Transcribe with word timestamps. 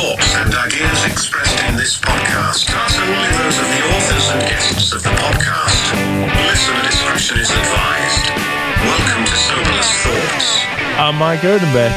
thoughts 0.00 0.34
and 0.36 0.54
ideas 0.54 1.04
expressed 1.04 1.60
in 1.68 1.76
this 1.76 2.00
podcast 2.00 2.72
are 2.74 2.88
solely 2.88 3.28
those 3.36 3.58
of 3.60 3.68
the 3.68 3.82
authors 3.92 4.30
and 4.32 4.40
guests 4.48 4.94
of 4.94 5.02
the 5.02 5.10
podcast. 5.10 5.92
Listener 6.48 6.82
discretion 6.88 7.36
is 7.38 7.50
advised. 7.50 8.30
Welcome 8.80 9.24
to 9.26 9.36
Soberless 9.36 9.92
Thoughts. 10.00 10.64
I'm 10.98 11.16
Mike 11.16 11.40
Odenbeck, 11.40 11.92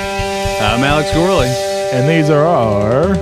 I'm 0.61 0.83
Alex 0.83 1.13
Gorley. 1.13 1.47
and 1.93 2.09
these 2.09 2.29
are 2.29 2.45
our. 2.45 3.15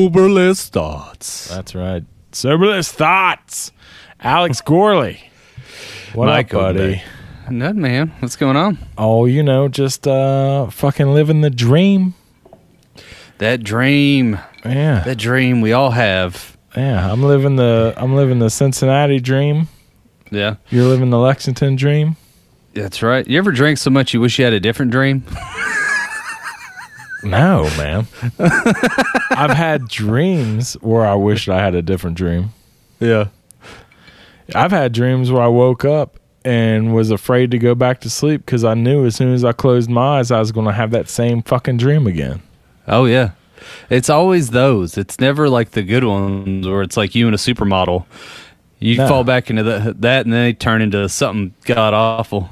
Soberless 0.00 0.70
thoughts. 0.70 1.48
That's 1.48 1.74
right. 1.74 2.04
Soberless 2.32 2.90
Thoughts. 2.90 3.70
Alex 4.18 4.62
Gorley. 4.62 5.30
What 6.14 6.24
Mike 6.28 6.54
up, 6.54 6.60
buddy? 6.60 6.78
Odenbeck. 6.96 7.02
Nothing, 7.50 7.80
man. 7.82 8.12
What's 8.20 8.36
going 8.36 8.56
on? 8.56 8.78
Oh, 8.96 9.26
you 9.26 9.42
know, 9.42 9.68
just 9.68 10.08
uh, 10.08 10.70
fucking 10.70 11.12
living 11.12 11.42
the 11.42 11.50
dream. 11.50 12.14
That 13.40 13.62
dream. 13.62 14.38
Yeah, 14.64 15.00
That 15.00 15.18
dream 15.18 15.60
we 15.60 15.72
all 15.72 15.90
have. 15.90 16.56
yeah. 16.76 17.10
I'm 17.12 17.22
living 17.22 17.56
the 17.56 17.92
I'm 17.96 18.14
living 18.14 18.38
the 18.38 18.48
Cincinnati 18.50 19.18
dream. 19.20 19.68
Yeah, 20.30 20.56
You're 20.70 20.84
living 20.86 21.10
the 21.10 21.18
Lexington 21.18 21.74
dream. 21.76 22.16
that's 22.74 23.02
right. 23.02 23.26
You 23.26 23.36
ever 23.38 23.50
drank 23.50 23.78
so 23.78 23.90
much 23.90 24.14
you 24.14 24.20
wish 24.20 24.38
you 24.38 24.44
had 24.44 24.54
a 24.54 24.60
different 24.60 24.92
dream? 24.92 25.24
No, 27.22 27.64
man. 27.76 28.06
I've 28.38 29.50
had 29.50 29.88
dreams 29.88 30.72
where 30.80 31.04
I 31.04 31.14
wished 31.14 31.50
I 31.50 31.60
had 31.62 31.74
a 31.74 31.82
different 31.82 32.16
dream. 32.16 32.54
Yeah. 32.98 33.26
I've 34.54 34.70
had 34.70 34.92
dreams 34.92 35.30
where 35.30 35.42
I 35.42 35.46
woke 35.48 35.84
up 35.84 36.18
and 36.46 36.94
was 36.94 37.10
afraid 37.10 37.50
to 37.50 37.58
go 37.58 37.74
back 37.74 38.00
to 38.00 38.10
sleep 38.10 38.46
because 38.46 38.64
I 38.64 38.72
knew 38.72 39.04
as 39.04 39.16
soon 39.16 39.34
as 39.34 39.44
I 39.44 39.52
closed 39.52 39.90
my 39.90 40.18
eyes, 40.20 40.30
I 40.30 40.38
was 40.38 40.50
going 40.50 40.66
to 40.66 40.72
have 40.72 40.92
that 40.92 41.10
same 41.10 41.42
fucking 41.42 41.76
dream 41.76 42.06
again. 42.06 42.40
Oh, 42.90 43.06
yeah. 43.06 43.30
It's 43.88 44.10
always 44.10 44.50
those. 44.50 44.98
It's 44.98 45.18
never 45.20 45.48
like 45.48 45.70
the 45.70 45.82
good 45.82 46.04
ones 46.04 46.66
where 46.66 46.82
it's 46.82 46.96
like 46.96 47.14
you 47.14 47.26
and 47.26 47.34
a 47.34 47.38
supermodel. 47.38 48.04
You 48.78 48.96
No. 48.96 49.08
fall 49.08 49.24
back 49.24 49.48
into 49.50 49.62
the, 49.62 49.94
that 50.00 50.24
and 50.26 50.32
then 50.32 50.44
they 50.44 50.52
turn 50.52 50.82
into 50.82 51.08
something 51.08 51.54
god 51.64 51.92
awful. 51.94 52.48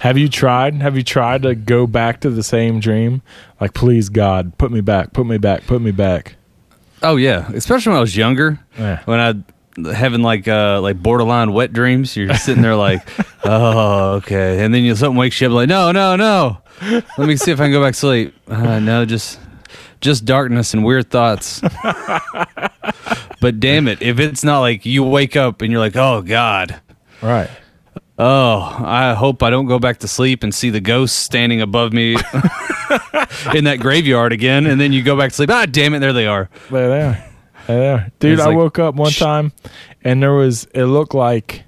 Have 0.00 0.16
you 0.18 0.28
tried? 0.28 0.74
Have 0.82 0.96
you 0.96 1.02
tried 1.02 1.42
to 1.42 1.54
go 1.54 1.86
back 1.86 2.20
to 2.22 2.30
the 2.30 2.42
same 2.42 2.80
dream? 2.80 3.22
Like, 3.60 3.74
please, 3.74 4.08
God, 4.08 4.56
put 4.58 4.72
me 4.72 4.80
back, 4.80 5.12
put 5.12 5.26
me 5.26 5.38
back, 5.38 5.66
put 5.66 5.80
me 5.82 5.90
back. 5.92 6.34
Oh, 7.02 7.16
yeah. 7.16 7.50
Especially 7.52 7.90
when 7.90 7.98
I 7.98 8.00
was 8.00 8.16
younger. 8.16 8.58
Yeah. 8.78 9.00
when 9.04 9.20
I 9.20 9.34
having 9.94 10.20
like 10.22 10.46
uh 10.48 10.80
like 10.82 11.02
borderline 11.02 11.52
wet 11.52 11.72
dreams, 11.72 12.16
you're 12.16 12.34
sitting 12.34 12.62
there 12.62 12.76
like, 12.76 13.00
oh 13.44 14.14
okay, 14.16 14.64
and 14.64 14.72
then 14.74 14.84
you 14.84 14.94
something 14.94 15.16
wakes 15.18 15.40
you 15.40 15.46
up 15.48 15.52
like, 15.52 15.68
no, 15.68 15.90
no, 15.92 16.14
no. 16.16 16.58
Let 16.80 17.18
me 17.28 17.36
see 17.36 17.50
if 17.52 17.60
I 17.60 17.64
can 17.64 17.72
go 17.72 17.82
back 17.82 17.94
to 17.94 17.98
sleep. 18.00 18.34
Uh, 18.48 18.78
no, 18.80 19.04
just 19.04 19.38
just 20.02 20.26
darkness 20.26 20.74
and 20.74 20.84
weird 20.84 21.10
thoughts. 21.10 21.60
but 23.40 23.58
damn 23.58 23.88
it, 23.88 24.02
if 24.02 24.20
it's 24.20 24.44
not 24.44 24.60
like 24.60 24.84
you 24.84 25.02
wake 25.02 25.36
up 25.36 25.62
and 25.62 25.72
you're 25.72 25.80
like, 25.80 25.96
oh 25.96 26.20
god. 26.20 26.80
Right. 27.22 27.48
Oh, 28.18 28.60
I 28.84 29.14
hope 29.14 29.42
I 29.42 29.48
don't 29.50 29.66
go 29.66 29.78
back 29.78 29.98
to 30.00 30.08
sleep 30.08 30.42
and 30.44 30.54
see 30.54 30.68
the 30.70 30.80
ghosts 30.80 31.16
standing 31.18 31.62
above 31.62 31.92
me 31.92 32.12
in 33.54 33.64
that 33.64 33.78
graveyard 33.80 34.32
again. 34.32 34.66
And 34.66 34.80
then 34.80 34.92
you 34.92 35.02
go 35.02 35.16
back 35.16 35.30
to 35.30 35.34
sleep. 35.36 35.50
Ah, 35.50 35.66
damn 35.66 35.94
it, 35.94 36.00
there 36.00 36.12
they 36.12 36.26
are. 36.26 36.50
There 36.70 36.88
they 36.88 37.00
are. 37.00 37.24
There 37.66 37.80
they 37.80 37.88
are. 37.88 38.12
Dude, 38.18 38.40
I 38.40 38.46
like- 38.46 38.56
woke 38.56 38.78
up 38.78 38.96
one 38.96 39.12
time 39.12 39.52
and 40.02 40.22
there 40.22 40.34
was, 40.34 40.64
it 40.74 40.84
looked 40.84 41.14
like, 41.14 41.64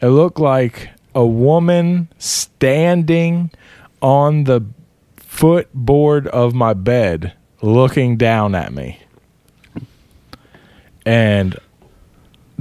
it 0.00 0.08
looked 0.08 0.38
like 0.38 0.90
a 1.14 1.26
woman 1.26 2.08
standing 2.18 3.50
on 4.00 4.44
the 4.44 4.64
footboard 5.16 6.28
of 6.28 6.54
my 6.54 6.72
bed 6.72 7.34
looking 7.62 8.16
down 8.16 8.54
at 8.54 8.72
me. 8.72 8.98
And 11.06 11.56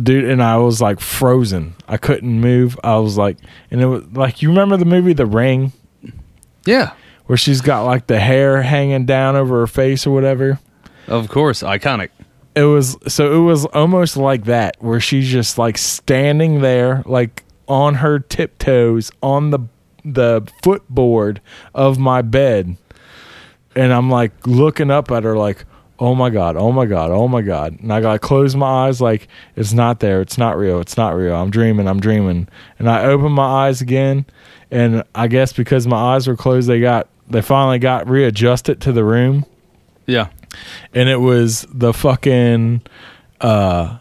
dude, 0.01 0.25
and 0.25 0.41
I 0.41 0.57
was 0.57 0.81
like 0.81 1.00
frozen. 1.00 1.75
I 1.88 1.97
couldn't 1.97 2.40
move. 2.40 2.79
I 2.84 2.97
was 2.97 3.18
like, 3.18 3.38
and 3.72 3.81
it 3.81 3.85
was 3.85 4.03
like, 4.13 4.41
you 4.41 4.50
remember 4.50 4.78
the 4.78 4.85
movie 4.85 5.13
The 5.13 5.25
Ring 5.25 5.73
Yeah, 6.66 6.94
where 7.25 7.38
she's 7.38 7.62
got 7.62 7.84
like 7.84 8.07
the 8.07 8.19
hair 8.19 8.62
hanging 8.62 9.06
down 9.06 9.35
over 9.35 9.59
her 9.59 9.68
face 9.68 10.07
or 10.07 10.12
whatever? 10.13 10.59
of 11.07 11.28
course, 11.28 11.63
iconic. 11.63 12.09
it 12.56 12.63
was 12.63 12.96
so 13.07 13.34
it 13.35 13.44
was 13.44 13.66
almost 13.68 14.16
like 14.16 14.44
that 14.46 14.78
where 14.79 15.00
she's 15.00 15.28
just 15.28 15.57
like 15.57 15.75
standing 15.78 16.62
there 16.62 17.02
like 17.07 17.44
on 17.68 17.96
her 17.96 18.19
tiptoes 18.19 19.12
on 19.23 19.50
the 19.50 19.59
the 20.06 20.47
footboard 20.63 21.41
of 21.73 21.97
my 21.97 22.22
bed 22.22 22.78
and 23.75 23.94
i'm 23.94 24.09
like 24.09 24.31
looking 24.47 24.90
up 24.91 25.12
at 25.12 25.24
her 25.24 25.38
like 25.38 25.66
oh 26.00 26.16
my 26.16 26.30
god 26.30 26.56
oh 26.56 26.72
my 26.72 26.85
god 26.85 27.12
oh 27.12 27.28
my 27.28 27.41
god. 27.41 27.78
And 27.81 27.91
i 27.91 28.00
gotta 28.00 28.19
close 28.19 28.56
my 28.56 28.88
eyes 28.88 29.02
like 29.02 29.28
it's 29.56 29.74
not 29.74 30.00
there. 30.00 30.22
It's 30.22 30.38
not 30.38 30.57
real. 30.57 30.80
It's 30.80 30.96
not 30.96 31.13
real. 31.16 31.35
I'm 31.35 31.50
dreaming. 31.52 31.88
I'm 31.90 32.00
dreaming. 32.00 32.47
And 32.79 32.90
i 32.90 33.03
open 33.06 33.31
my 33.34 33.68
eyes 33.68 33.81
again 33.81 34.25
and 34.72 35.03
i 35.13 35.28
guess 35.28 35.52
because 35.52 35.88
my 35.88 35.97
eyes 36.16 36.28
were 36.28 36.38
closed 36.38 36.69
they 36.69 36.79
got 36.79 37.09
they 37.29 37.41
finally 37.41 37.79
got 37.79 38.08
readjusted 38.09 38.79
to 38.81 38.91
the 38.91 39.03
room. 39.03 39.46
Yeah. 40.06 40.29
and 40.94 41.09
it 41.09 41.18
was 41.18 41.66
the 41.72 41.94
fucking 41.94 42.81
uh 43.41 43.97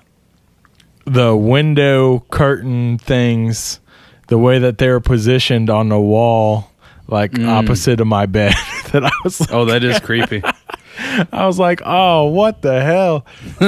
the 1.04 1.34
window 1.36 2.20
curtain 2.30 2.98
things 2.98 3.80
the 4.28 4.38
way 4.38 4.58
that 4.58 4.78
they 4.78 4.88
were 4.88 5.00
positioned 5.00 5.68
on 5.68 5.88
the 5.88 5.98
wall 5.98 6.70
like 7.08 7.38
opposite 7.40 8.00
of 8.00 8.06
my 8.06 8.26
bed 8.26 8.54
that 8.92 9.04
I 9.04 9.10
was 9.24 9.40
like, 9.40 9.52
Oh, 9.52 9.64
that 9.66 9.82
is 9.84 9.98
creepy. 10.00 10.42
I 11.32 11.46
was 11.46 11.58
like 11.60 11.80
oh 11.84 12.26
what 12.26 12.60
the 12.62 12.82
hell 12.82 13.24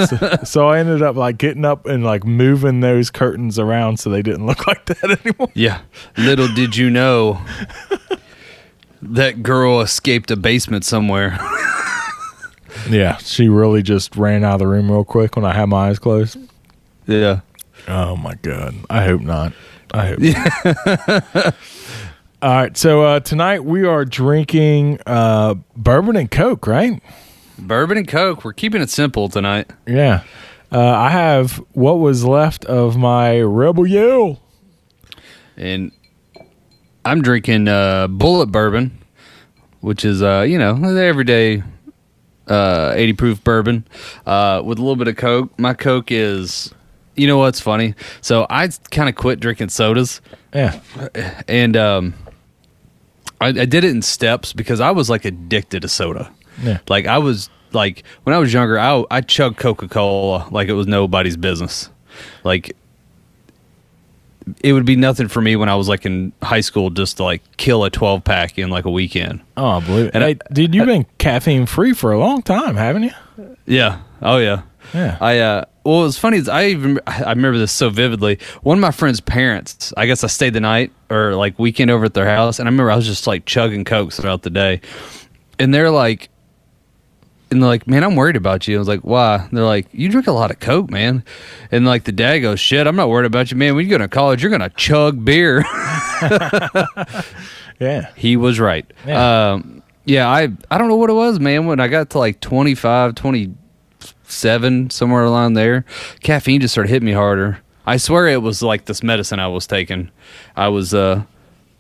so, 0.07 0.39
so 0.45 0.69
I 0.69 0.81
ended 0.81 1.01
up 1.01 1.15
like 1.15 1.39
getting 1.39 1.65
up 1.65 1.87
and 1.87 2.03
like 2.05 2.25
moving 2.25 2.81
those 2.81 3.09
curtains 3.11 3.57
around 3.57 3.99
so 4.01 4.11
they 4.11 4.21
didn't 4.23 4.47
look 4.47 4.67
like 4.67 4.85
that 4.87 5.19
anymore 5.25 5.49
Yeah. 5.55 5.83
Little 6.17 6.49
did 6.49 6.77
you 6.77 6.91
know 6.91 7.41
that 9.01 9.43
girl 9.45 9.81
escaped 9.81 10.31
a 10.33 10.37
basement 10.37 10.85
somewhere. 10.85 11.39
yeah 12.89 13.17
she 13.19 13.49
really 13.49 13.83
just 13.83 14.17
ran 14.17 14.43
out 14.43 14.55
of 14.55 14.59
the 14.61 14.67
room 14.67 14.91
real 14.91 15.05
quick 15.05 15.37
when 15.37 15.45
I 15.45 15.55
had 15.55 15.67
my 15.69 15.89
eyes 15.89 15.99
closed 16.01 16.37
yeah. 17.07 17.41
Oh 17.89 18.15
my 18.17 18.35
god! 18.43 18.75
I 18.91 19.05
hope 19.05 19.21
not. 19.23 19.53
I 19.93 20.15
hope. 20.15 21.55
All 22.43 22.51
right, 22.51 22.75
so 22.75 23.03
uh, 23.03 23.21
tonight 23.21 23.65
we 23.67 23.85
are 23.85 24.07
drinking 24.07 24.99
uh, 25.05 25.57
bourbon 25.77 26.17
and 26.17 26.31
coke, 26.31 26.67
right? 26.67 27.03
Bourbon 27.59 27.99
and 27.99 28.09
Coke. 28.09 28.45
We're 28.45 28.55
keeping 28.55 28.81
it 28.81 28.89
simple 28.89 29.29
tonight. 29.29 29.71
Yeah. 29.87 30.23
Uh, 30.73 30.81
I 30.81 31.11
have 31.11 31.63
what 31.73 31.99
was 31.99 32.25
left 32.25 32.65
of 32.65 32.97
my 32.97 33.41
Rebel 33.41 33.87
Yell. 33.87 34.41
And 35.59 35.93
I'm 37.05 37.21
drinking 37.21 37.69
uh, 37.69 38.09
Bulleit 38.09 38.51
Bourbon, 38.51 38.99
which 39.81 40.07
is, 40.07 40.23
uh, 40.23 40.47
you 40.49 40.59
know, 40.59 40.75
the 40.75 41.03
everyday 41.03 41.63
uh, 42.49 42.95
80 42.97 43.13
proof 43.13 43.45
bourbon 43.45 43.87
uh, 44.25 44.63
with 44.65 44.79
a 44.79 44.81
little 44.81 44.97
bit 44.97 45.09
of 45.09 45.17
Coke. 45.17 45.59
My 45.59 45.75
Coke 45.75 46.11
is, 46.11 46.73
you 47.17 47.27
know 47.27 47.37
what's 47.37 47.61
funny? 47.61 47.95
So 48.23 48.47
I 48.49 48.69
kind 48.91 49.11
of 49.11 49.15
quit 49.15 49.41
drinking 49.41 49.69
sodas. 49.69 50.23
Yeah. 50.55 50.81
and 51.47 51.77
um, 51.77 52.15
I, 53.41 53.49
I 53.49 53.53
did 53.65 53.85
it 53.85 53.91
in 53.91 54.03
steps 54.03 54.53
because 54.53 54.81
I 54.81 54.91
was 54.91 55.09
like 55.11 55.25
addicted 55.25 55.83
to 55.83 55.89
soda. 55.89 56.31
Yeah. 56.63 56.79
Like 56.89 57.07
I 57.07 57.19
was 57.19 57.49
like 57.73 58.05
when 58.25 58.35
I 58.35 58.39
was 58.39 58.53
younger, 58.53 58.79
I 58.79 59.05
I 59.11 59.21
chugged 59.23 59.57
Coca 59.59 59.89
Cola 59.89 60.47
like 60.51 60.69
it 60.69 60.75
was 60.75 60.87
nobody's 60.87 61.37
business. 61.37 61.89
Like 62.45 62.77
it 64.63 64.73
would 64.73 64.85
be 64.85 64.97
nothing 64.97 65.29
for 65.29 65.41
me 65.41 65.55
when 65.55 65.69
I 65.69 65.75
was 65.77 65.89
like 65.89 66.05
in 66.05 66.33
high 66.43 66.61
school 66.61 66.91
just 66.91 67.19
to 67.19 67.25
like 67.25 67.43
kill 67.57 67.85
a 67.85 67.91
twelve 67.91 68.25
pack 68.25 68.59
in 68.59 68.69
like 68.71 68.85
a 68.85 68.91
weekend. 68.91 69.41
Oh, 69.57 69.69
I 69.69 69.81
believe 69.81 70.07
it. 70.07 70.11
And 70.15 70.25
hey, 70.25 70.31
I- 70.51 70.53
dude, 70.53 70.75
you've 70.75 70.87
been 70.87 71.07
caffeine 71.19 71.67
free 71.67 71.93
for 71.93 72.13
a 72.13 72.19
long 72.19 72.43
time, 72.43 72.77
haven't 72.77 73.05
you? 73.05 73.57
Yeah. 73.67 74.01
Oh 74.21 74.39
yeah. 74.39 74.63
Yeah. 74.93 75.17
I 75.21 75.39
uh 75.39 75.65
well 75.85 76.07
it's 76.07 76.19
funny 76.19 76.37
is 76.39 76.49
I 76.49 76.67
even 76.67 77.01
I 77.07 77.31
remember 77.31 77.59
this 77.59 77.73
so 77.73 77.91
vividly. 77.91 78.39
One 78.63 78.79
of 78.79 78.83
my 78.83 78.91
friend's 78.91 79.21
parents, 79.21 79.93
I 79.97 80.07
guess 80.07 80.25
I 80.25 80.27
stayed 80.27 80.55
the 80.55 80.61
night 80.61 80.93
or 81.11 81.35
like 81.35 81.59
weekend 81.59 81.91
over 81.91 82.05
at 82.05 82.15
their 82.15 82.27
house 82.27 82.59
and 82.59 82.69
I 82.69 82.71
remember 82.71 82.91
I 82.91 82.97
was 82.97 83.07
just 83.07 83.27
like 83.27 83.45
chugging 83.47 83.85
cokes 83.85 84.19
throughout 84.19 84.43
the 84.43 84.51
day. 84.51 84.81
And 85.59 85.75
they're 85.75 85.91
like 85.91 86.31
and 87.51 87.63
they're 87.63 87.69
like, 87.69 87.87
Man, 87.87 88.05
I'm 88.05 88.15
worried 88.15 88.37
about 88.37 88.69
you. 88.69 88.77
I 88.77 88.79
was 88.79 88.89
like, 88.89 89.01
Why? 89.01 89.49
They're 89.53 89.65
like, 89.65 89.89
You 89.93 90.09
drink 90.09 90.27
a 90.27 90.33
lot 90.33 90.51
of 90.51 90.61
Coke, 90.61 90.91
man. 90.91 91.25
And 91.71 91.85
like 91.85 92.05
the 92.05 92.13
dad 92.13 92.39
goes, 92.39 92.61
Shit, 92.61 92.87
I'm 92.87 92.97
not 92.97 93.09
worried 93.09 93.27
about 93.27 93.51
you, 93.51 93.57
man. 93.57 93.75
When 93.75 93.85
you 93.85 93.91
go 93.91 93.99
to 93.99 94.09
college, 94.09 94.43
you're 94.43 94.51
gonna 94.51 94.71
chug 94.71 95.25
beer. 95.25 95.65
yeah. 97.81 98.11
he 98.17 98.37
was 98.37 98.61
right. 98.61 98.91
Yeah. 99.07 99.53
Um, 99.53 99.83
yeah, 100.05 100.29
I 100.29 100.49
I 100.71 100.79
don't 100.79 100.89
know 100.89 100.97
what 100.97 101.11
it 101.11 101.15
was, 101.15 101.39
man. 101.41 101.67
When 101.67 101.81
I 101.81 101.89
got 101.89 102.11
to 102.11 102.19
like 102.19 102.41
25, 102.41 103.15
27, 104.31 104.91
somewhere 104.91 105.25
along 105.25 105.55
there, 105.55 105.85
caffeine 106.23 106.61
just 106.61 106.73
started 106.73 106.89
hitting 106.91 107.07
me 107.07 107.13
harder. 107.13 107.59
I 107.85 107.97
swear 107.97 108.29
it 108.29 108.43
was 108.43 108.63
like 108.63 108.85
this 108.85 109.03
medicine 109.03 109.41
I 109.41 109.49
was 109.49 109.67
taking. 109.67 110.11
I 110.57 110.69
was 110.69 110.95
uh 110.95 111.25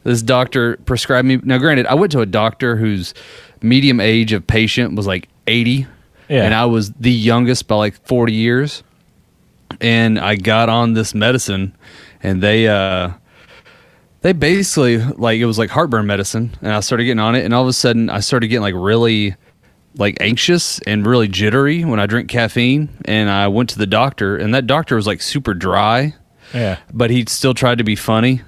This 0.03 0.23
doctor 0.23 0.77
prescribed 0.79 1.29
me. 1.29 1.39
Now, 1.45 1.59
granted, 1.59 1.87
I 1.87 1.95
went 1.95 2.11
to 2.13 2.21
a 2.21 2.27
doctor 2.27 2.77
whose 2.77 3.15
medium 3.63 4.01
age 4.01 4.33
of 4.33 4.47
patient 4.47 4.97
was 4.97 5.07
like 5.07 5.29
80. 5.47 5.87
Yeah. 6.29 6.45
And 6.45 6.55
I 6.55 6.65
was 6.67 6.91
the 6.93 7.13
youngest 7.13 7.69
by 7.69 7.77
like 7.77 8.07
40 8.07 8.33
years. 8.33 8.83
And 9.81 10.19
I 10.19 10.35
got 10.37 10.69
on 10.69 10.95
this 10.95 11.15
medicine 11.15 11.77
and 12.23 12.43
they, 12.43 12.67
uh, 12.67 13.13
they 14.23 14.33
basically 14.33 14.99
like 14.99 15.39
it 15.39 15.47
was 15.47 15.59
like 15.59 15.71
heartburn 15.71 16.07
medicine 16.07 16.51
and 16.61 16.73
I 16.73 16.81
started 16.81 17.05
getting 17.05 17.21
on 17.21 17.35
it 17.37 17.45
and 17.45 17.55
all 17.55 17.63
of 17.63 17.69
a 17.69 17.73
sudden 17.73 18.11
I 18.11 18.21
started 18.21 18.49
getting 18.49 18.63
like 18.63 18.75
really 18.77 19.37
like 19.97 20.17
anxious 20.21 20.79
and 20.87 21.05
really 21.07 21.29
jittery 21.29 21.85
when 21.85 21.99
I 22.01 22.07
drink 22.07 22.29
caffeine 22.29 22.89
and 23.05 23.29
I 23.29 23.49
went 23.49 23.71
to 23.71 23.79
the 23.79 23.87
doctor 23.87 24.37
and 24.37 24.55
that 24.55 24.67
doctor 24.67 24.95
was 24.97 25.07
like 25.07 25.21
super 25.21 25.53
dry 25.55 26.15
Yeah. 26.55 26.79
but 26.93 27.11
he 27.11 27.25
still 27.29 27.55
tried 27.55 27.79
to 27.79 27.85
be 27.85 27.97
funny. 27.97 28.43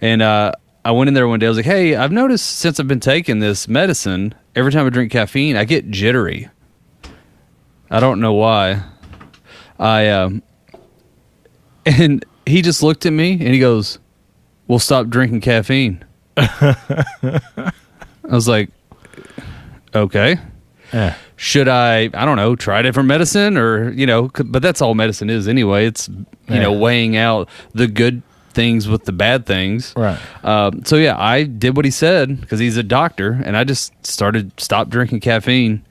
And 0.00 0.22
uh, 0.22 0.52
I 0.84 0.90
went 0.92 1.08
in 1.08 1.14
there 1.14 1.26
one 1.28 1.38
day. 1.38 1.46
I 1.46 1.48
was 1.48 1.56
like, 1.58 1.66
"Hey, 1.66 1.96
I've 1.96 2.12
noticed 2.12 2.46
since 2.58 2.78
I've 2.80 2.86
been 2.88 3.00
taking 3.00 3.38
this 3.40 3.66
medicine, 3.68 4.34
every 4.54 4.70
time 4.72 4.86
I 4.86 4.90
drink 4.90 5.10
caffeine, 5.12 5.56
I 5.56 5.64
get 5.64 5.90
jittery. 5.90 6.48
I 7.90 7.98
don't 8.00 8.20
know 8.20 8.34
why. 8.34 8.82
I 9.78 10.08
um, 10.08 10.42
and 11.86 12.24
he 12.46 12.62
just 12.62 12.82
looked 12.82 13.04
at 13.06 13.12
me 13.12 13.32
and 13.32 13.48
he 13.54 13.58
goes, 13.58 13.98
"We'll 14.68 14.78
stop 14.78 15.08
drinking 15.08 15.40
caffeine." 15.40 16.04
I 16.36 17.72
was 18.24 18.46
like, 18.48 18.70
"Okay." 19.94 20.38
Yeah. 20.96 21.14
should 21.36 21.68
I, 21.68 22.04
I 22.14 22.24
don't 22.24 22.36
know, 22.36 22.56
try 22.56 22.80
different 22.82 23.06
medicine 23.08 23.56
or, 23.58 23.90
you 23.90 24.06
know, 24.06 24.30
but 24.44 24.62
that's 24.62 24.80
all 24.80 24.94
medicine 24.94 25.28
is 25.28 25.46
anyway. 25.46 25.86
It's, 25.86 26.08
you 26.48 26.60
know, 26.60 26.72
weighing 26.72 27.16
out 27.16 27.48
the 27.74 27.86
good 27.86 28.22
things 28.54 28.88
with 28.88 29.04
the 29.04 29.12
bad 29.12 29.44
things. 29.44 29.92
Right. 29.96 30.18
Um, 30.42 30.84
so 30.84 30.96
yeah, 30.96 31.14
I 31.20 31.42
did 31.42 31.76
what 31.76 31.84
he 31.84 31.90
said 31.90 32.40
because 32.40 32.58
he's 32.58 32.76
a 32.78 32.82
doctor 32.82 33.32
and 33.44 33.56
I 33.56 33.64
just 33.64 33.92
started, 34.06 34.58
stopped 34.58 34.88
drinking 34.90 35.20
caffeine 35.20 35.84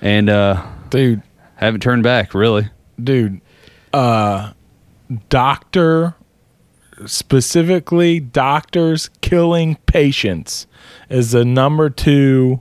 and, 0.00 0.30
uh, 0.30 0.66
Dude, 0.88 1.22
haven't 1.56 1.80
turned 1.82 2.02
back 2.02 2.32
really. 2.32 2.70
dude, 3.02 3.40
uh, 3.92 4.52
doctor, 5.28 6.14
specifically 7.06 8.20
doctors 8.20 9.10
killing 9.20 9.76
patients 9.86 10.66
is 11.10 11.32
the 11.32 11.44
number 11.44 11.90
two 11.90 12.60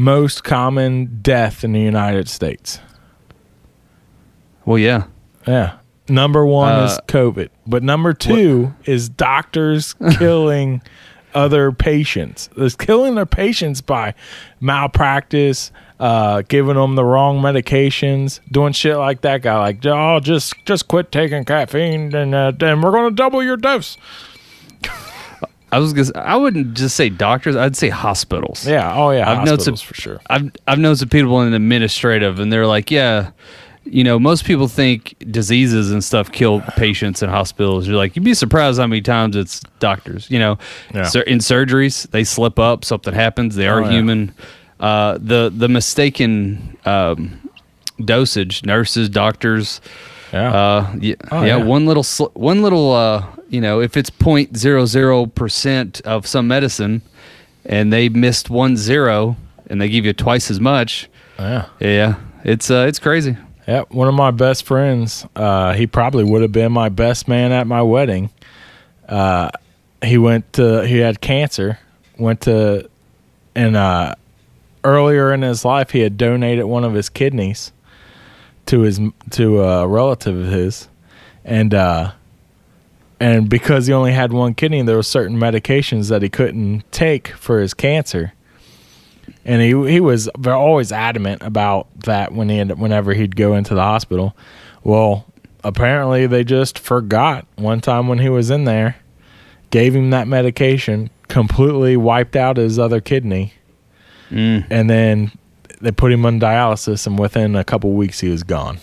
most 0.00 0.44
common 0.44 1.18
death 1.20 1.62
in 1.62 1.72
the 1.72 1.80
United 1.80 2.26
States. 2.26 2.80
Well, 4.64 4.78
yeah. 4.78 5.04
Yeah. 5.46 5.76
Number 6.08 6.44
one 6.46 6.84
is 6.84 6.92
Uh, 6.92 7.00
COVID, 7.06 7.50
but 7.66 7.82
number 7.82 8.12
two 8.14 8.74
is 8.86 9.08
doctors 9.10 9.94
killing 10.18 10.80
other 11.34 11.70
patients. 11.70 12.48
It's 12.56 12.74
killing 12.74 13.14
their 13.14 13.26
patients 13.26 13.80
by 13.82 14.14
malpractice, 14.58 15.70
uh, 16.00 16.42
giving 16.48 16.74
them 16.76 16.94
the 16.96 17.04
wrong 17.04 17.40
medications, 17.40 18.40
doing 18.50 18.72
shit 18.72 18.96
like 18.96 19.20
that 19.20 19.42
guy. 19.42 19.58
Like, 19.58 19.84
oh, 19.86 20.18
just 20.20 20.54
just 20.64 20.88
quit 20.88 21.12
taking 21.12 21.44
caffeine, 21.44 22.14
and 22.14 22.34
uh, 22.34 22.52
then 22.58 22.80
we're 22.80 22.90
gonna 22.90 23.10
double 23.12 23.42
your 23.42 23.56
dose. 23.58 23.98
I 25.72 25.78
was 25.78 25.92
gonna, 25.92 26.10
I 26.16 26.36
wouldn't 26.36 26.74
just 26.74 26.96
say 26.96 27.08
doctors. 27.08 27.54
I'd 27.56 27.76
say 27.76 27.88
hospitals. 27.88 28.66
Yeah. 28.66 28.92
Oh 28.94 29.10
yeah. 29.10 29.30
I've 29.30 29.38
known 29.38 29.56
hospitals 29.56 29.80
some- 29.82 29.86
for 29.88 29.94
sure. 29.94 30.20
I've 30.28 30.50
I've 30.66 30.78
known 30.78 30.96
some 30.96 31.08
people 31.08 31.40
in 31.42 31.54
administrative, 31.54 32.40
and 32.40 32.52
they're 32.52 32.66
like, 32.66 32.90
yeah, 32.90 33.30
you 33.84 34.02
know, 34.04 34.18
most 34.18 34.44
people 34.44 34.68
think 34.68 35.14
diseases 35.30 35.90
and 35.92 36.02
stuff 36.04 36.30
kill 36.32 36.60
patients 36.76 37.22
in 37.22 37.28
hospitals. 37.30 37.86
You're 37.86 37.96
like, 37.96 38.16
you'd 38.16 38.24
be 38.24 38.34
surprised 38.34 38.78
how 38.80 38.86
many 38.86 39.00
times 39.00 39.36
it's 39.36 39.60
doctors. 39.78 40.30
You 40.30 40.38
know, 40.40 40.58
Yeah. 40.94 41.10
In 41.26 41.38
surgeries 41.38 42.10
they 42.10 42.24
slip 42.24 42.58
up, 42.58 42.84
something 42.84 43.14
happens. 43.14 43.54
They 43.56 43.68
are 43.68 43.80
Oh, 43.82 43.84
yeah. 43.84 43.90
human. 43.90 44.34
Uh, 44.80 45.18
the 45.20 45.52
the 45.54 45.68
mistaken 45.68 46.76
um, 46.84 47.38
dosage, 48.04 48.64
nurses, 48.64 49.08
doctors. 49.08 49.80
Yeah. 50.32 50.52
Uh, 50.54 50.94
yeah, 51.00 51.14
Oh, 51.30 51.40
yeah, 51.42 51.56
yeah. 51.58 51.64
one 51.64 51.86
little, 51.86 52.02
sl- 52.04 52.32
one 52.34 52.62
little, 52.62 52.92
uh, 52.92 53.24
you 53.50 53.60
know, 53.60 53.80
if 53.80 53.96
it's 53.96 54.10
0.00 54.10 55.34
percent 55.34 56.00
of 56.02 56.26
some 56.26 56.48
medicine, 56.48 57.02
and 57.64 57.92
they 57.92 58.08
missed 58.08 58.48
one 58.48 58.76
zero, 58.76 59.36
and 59.66 59.80
they 59.80 59.88
give 59.88 60.04
you 60.04 60.12
twice 60.12 60.50
as 60.50 60.60
much, 60.60 61.08
yeah. 61.38 61.66
yeah, 61.80 62.14
it's 62.44 62.70
uh, 62.70 62.86
it's 62.88 62.98
crazy. 62.98 63.36
Yeah, 63.66 63.82
one 63.90 64.08
of 64.08 64.14
my 64.14 64.30
best 64.30 64.64
friends. 64.64 65.26
Uh, 65.36 65.74
he 65.74 65.86
probably 65.86 66.24
would 66.24 66.42
have 66.42 66.52
been 66.52 66.72
my 66.72 66.88
best 66.88 67.28
man 67.28 67.52
at 67.52 67.66
my 67.66 67.82
wedding. 67.82 68.30
Uh, 69.08 69.50
he 70.02 70.16
went 70.16 70.52
to. 70.54 70.86
He 70.86 70.98
had 70.98 71.20
cancer. 71.20 71.78
Went 72.18 72.42
to, 72.42 72.88
and 73.54 73.76
uh, 73.76 74.14
earlier 74.84 75.32
in 75.32 75.42
his 75.42 75.64
life, 75.64 75.90
he 75.90 76.00
had 76.00 76.16
donated 76.16 76.66
one 76.66 76.84
of 76.84 76.94
his 76.94 77.08
kidneys 77.08 77.72
to 78.66 78.80
his 78.80 79.00
to 79.30 79.62
a 79.62 79.86
relative 79.86 80.36
of 80.36 80.46
his, 80.46 80.88
and 81.44 81.74
uh, 81.74 82.12
and 83.20 83.48
because 83.48 83.86
he 83.86 83.92
only 83.92 84.12
had 84.12 84.32
one 84.32 84.54
kidney, 84.54 84.82
there 84.82 84.96
were 84.96 85.02
certain 85.02 85.36
medications 85.36 86.08
that 86.08 86.22
he 86.22 86.28
couldn't 86.28 86.90
take 86.90 87.28
for 87.28 87.60
his 87.60 87.74
cancer 87.74 88.32
and 89.44 89.62
he 89.62 89.68
he 89.92 90.00
was 90.00 90.28
always 90.46 90.90
adamant 90.92 91.42
about 91.42 91.86
that 92.00 92.32
when 92.32 92.48
he 92.48 92.58
had, 92.58 92.78
whenever 92.78 93.14
he'd 93.14 93.36
go 93.36 93.54
into 93.54 93.74
the 93.74 93.80
hospital. 93.82 94.36
Well, 94.82 95.24
apparently 95.64 96.26
they 96.26 96.42
just 96.44 96.78
forgot 96.78 97.46
one 97.56 97.80
time 97.80 98.08
when 98.08 98.18
he 98.18 98.28
was 98.28 98.50
in 98.50 98.64
there, 98.64 98.96
gave 99.70 99.94
him 99.94 100.10
that 100.10 100.26
medication, 100.26 101.10
completely 101.28 101.96
wiped 101.96 102.34
out 102.36 102.56
his 102.56 102.78
other 102.78 103.00
kidney, 103.00 103.52
Mm. 104.30 104.64
and 104.70 104.88
then 104.90 105.32
they 105.80 105.90
put 105.92 106.12
him 106.12 106.24
on 106.26 106.38
dialysis, 106.40 107.06
and 107.06 107.18
within 107.18 107.56
a 107.56 107.64
couple 107.64 107.92
weeks 107.92 108.20
he 108.20 108.28
was 108.28 108.42
gone. 108.42 108.78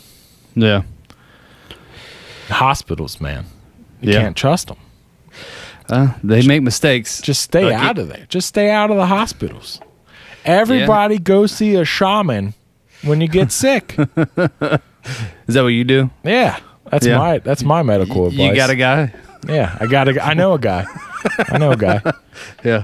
Yeah, 0.56 0.83
Hospitals, 2.50 3.19
man, 3.22 3.45
you 4.07 4.13
Yeah. 4.13 4.21
can't 4.21 4.36
trust 4.38 4.68
them. 4.68 4.77
uh, 5.89 6.13
they 6.24 6.45
make 6.45 6.62
mistakes. 6.63 7.21
Just 7.21 7.42
stay 7.42 7.65
Like 7.65 7.75
out 7.75 7.98
it- 7.98 8.01
of 8.01 8.07
there. 8.09 8.25
Just 8.30 8.48
stay 8.48 8.69
out 8.69 8.89
of 8.92 8.98
the 8.98 9.06
hospitals. 9.06 9.80
Everybody 10.45 11.18
go 11.18 11.45
see 11.45 11.75
a 11.75 11.86
shaman 11.86 12.54
when 13.04 13.21
you 13.21 13.27
get 13.27 13.51
sick. 13.63 13.95
Is 13.98 15.56
that 15.56 15.62
what 15.63 15.68
you 15.68 15.83
do? 15.83 16.09
Yeah, 16.24 16.57
that's 16.89 17.06
Yeah. 17.06 17.18
my 17.18 17.38
that's 17.39 17.63
my 17.63 17.83
medical 17.83 18.27
advice. 18.27 18.39
You 18.39 18.56
got 18.56 18.69
a 18.69 18.75
guy? 18.75 19.13
yeah, 19.48 19.77
I 19.80 19.86
got 19.88 20.07
a. 20.09 20.25
I 20.25 20.33
know 20.33 20.54
a 20.54 20.59
guy. 20.59 20.86
I 21.50 21.57
know 21.57 21.71
a 21.71 21.77
guy. 21.77 22.01
Yeah, 22.63 22.83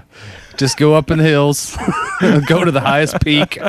just 0.58 0.78
go 0.78 0.96
up 0.96 1.12
in 1.12 1.20
the 1.20 1.24
hills, 1.24 1.78
go 2.48 2.64
to 2.66 2.72
the 2.72 2.80
highest 2.82 3.20
peak. 3.22 3.60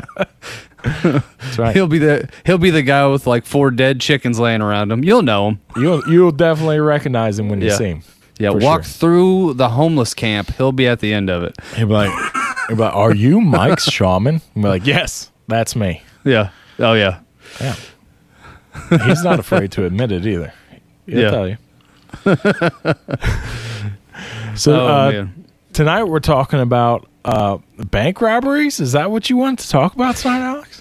That's 0.84 1.58
right. 1.58 1.74
He'll 1.74 1.86
be 1.86 1.98
the 1.98 2.28
he'll 2.44 2.58
be 2.58 2.70
the 2.70 2.82
guy 2.82 3.06
with 3.06 3.26
like 3.26 3.46
four 3.46 3.70
dead 3.70 4.00
chickens 4.00 4.38
laying 4.38 4.60
around 4.60 4.92
him. 4.92 5.02
You'll 5.02 5.22
know 5.22 5.48
him. 5.48 5.60
You'll 5.76 6.02
you'll 6.08 6.32
definitely 6.32 6.80
recognize 6.80 7.38
him 7.38 7.48
when 7.48 7.60
you 7.60 7.68
Yeah. 7.68 7.76
see 7.76 7.84
him. 7.86 8.02
Yeah, 8.38 8.50
For 8.50 8.58
walk 8.58 8.82
sure. 8.84 8.92
through 8.92 9.54
the 9.54 9.68
homeless 9.70 10.12
camp. 10.12 10.54
He'll 10.56 10.72
be 10.72 10.86
at 10.88 11.00
the 11.00 11.14
end 11.14 11.30
of 11.30 11.42
it. 11.44 11.56
He'll 11.76 11.86
be 11.86 11.92
like, 11.94 12.10
he'll 12.68 12.76
be 12.76 12.82
like, 12.82 12.94
"Are 12.94 13.14
you 13.14 13.40
Mike's 13.40 13.84
shaman?" 13.90 14.42
I'm 14.56 14.62
like, 14.62 14.86
"Yes, 14.86 15.30
that's 15.48 15.74
me." 15.76 16.02
Yeah. 16.24 16.50
Oh 16.78 16.94
yeah. 16.94 17.20
Yeah. 17.60 17.76
He's 19.06 19.22
not 19.22 19.38
afraid 19.38 19.70
to 19.72 19.84
admit 19.86 20.10
it 20.12 20.26
either. 20.26 20.52
He'll 21.06 21.18
Yeah. 21.20 21.30
tell 21.30 21.48
you. 21.48 21.56
so 24.56 24.72
Oh 24.80 24.86
uh, 24.86 25.10
man. 25.12 25.44
tonight 25.72 26.04
we're 26.04 26.20
talking 26.20 26.60
about 26.60 27.08
uh, 27.24 27.58
bank 27.78 28.20
robberies. 28.20 28.80
Is 28.80 28.92
that 28.92 29.10
what 29.10 29.30
you 29.30 29.36
want 29.36 29.58
to 29.60 29.68
talk 29.68 29.94
about 29.94 30.16
tonight, 30.16 30.40
Alex? 30.40 30.73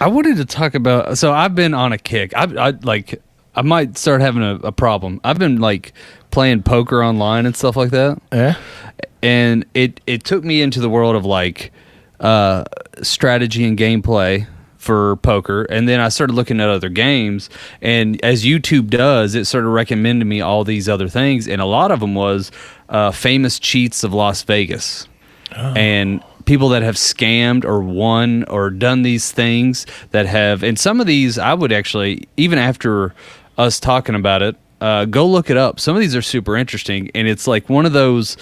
I 0.00 0.08
wanted 0.08 0.36
to 0.36 0.44
talk 0.44 0.74
about. 0.74 1.18
So 1.18 1.32
I've 1.32 1.54
been 1.54 1.74
on 1.74 1.92
a 1.92 1.98
kick. 1.98 2.34
I, 2.36 2.44
I 2.44 2.70
like. 2.82 3.22
I 3.54 3.62
might 3.62 3.96
start 3.96 4.20
having 4.20 4.42
a, 4.42 4.56
a 4.56 4.72
problem. 4.72 5.20
I've 5.24 5.38
been 5.38 5.58
like 5.60 5.92
playing 6.30 6.62
poker 6.62 7.02
online 7.02 7.46
and 7.46 7.56
stuff 7.56 7.74
like 7.76 7.90
that, 7.90 8.20
Yeah. 8.32 8.56
and 9.22 9.64
it 9.72 10.00
it 10.06 10.24
took 10.24 10.44
me 10.44 10.60
into 10.60 10.80
the 10.80 10.90
world 10.90 11.16
of 11.16 11.24
like 11.24 11.72
uh, 12.20 12.64
strategy 13.02 13.64
and 13.64 13.78
gameplay 13.78 14.46
for 14.76 15.16
poker, 15.16 15.62
and 15.64 15.88
then 15.88 16.00
I 16.00 16.10
started 16.10 16.34
looking 16.34 16.60
at 16.60 16.68
other 16.68 16.90
games. 16.90 17.48
And 17.80 18.22
as 18.22 18.44
YouTube 18.44 18.88
does, 18.90 19.34
it 19.34 19.46
sort 19.46 19.64
of 19.64 19.70
recommended 19.72 20.26
me 20.26 20.42
all 20.42 20.62
these 20.62 20.86
other 20.88 21.08
things, 21.08 21.48
and 21.48 21.60
a 21.62 21.64
lot 21.64 21.90
of 21.90 22.00
them 22.00 22.14
was 22.14 22.52
uh, 22.90 23.10
famous 23.10 23.58
cheats 23.58 24.04
of 24.04 24.12
Las 24.12 24.42
Vegas. 24.42 25.08
and 25.50 26.22
people 26.46 26.70
that 26.70 26.82
have 26.82 26.94
scammed 26.94 27.64
or 27.64 27.80
won 27.80 28.44
or 28.44 28.70
done 28.70 29.02
these 29.02 29.30
things 29.32 29.84
that 30.12 30.24
have 30.26 30.62
and 30.62 30.78
some 30.78 31.00
of 31.00 31.06
these 31.06 31.38
i 31.38 31.52
would 31.52 31.72
actually 31.72 32.26
even 32.36 32.58
after 32.58 33.12
us 33.58 33.78
talking 33.78 34.14
about 34.14 34.40
it 34.42 34.56
uh, 34.80 35.04
go 35.06 35.26
look 35.26 35.48
it 35.50 35.56
up 35.56 35.78
some 35.80 35.96
of 35.96 36.00
these 36.00 36.14
are 36.14 36.22
super 36.22 36.56
interesting 36.56 37.10
and 37.14 37.26
it's 37.26 37.46
like 37.46 37.68
one 37.68 37.84
of 37.86 37.92
those 37.92 38.36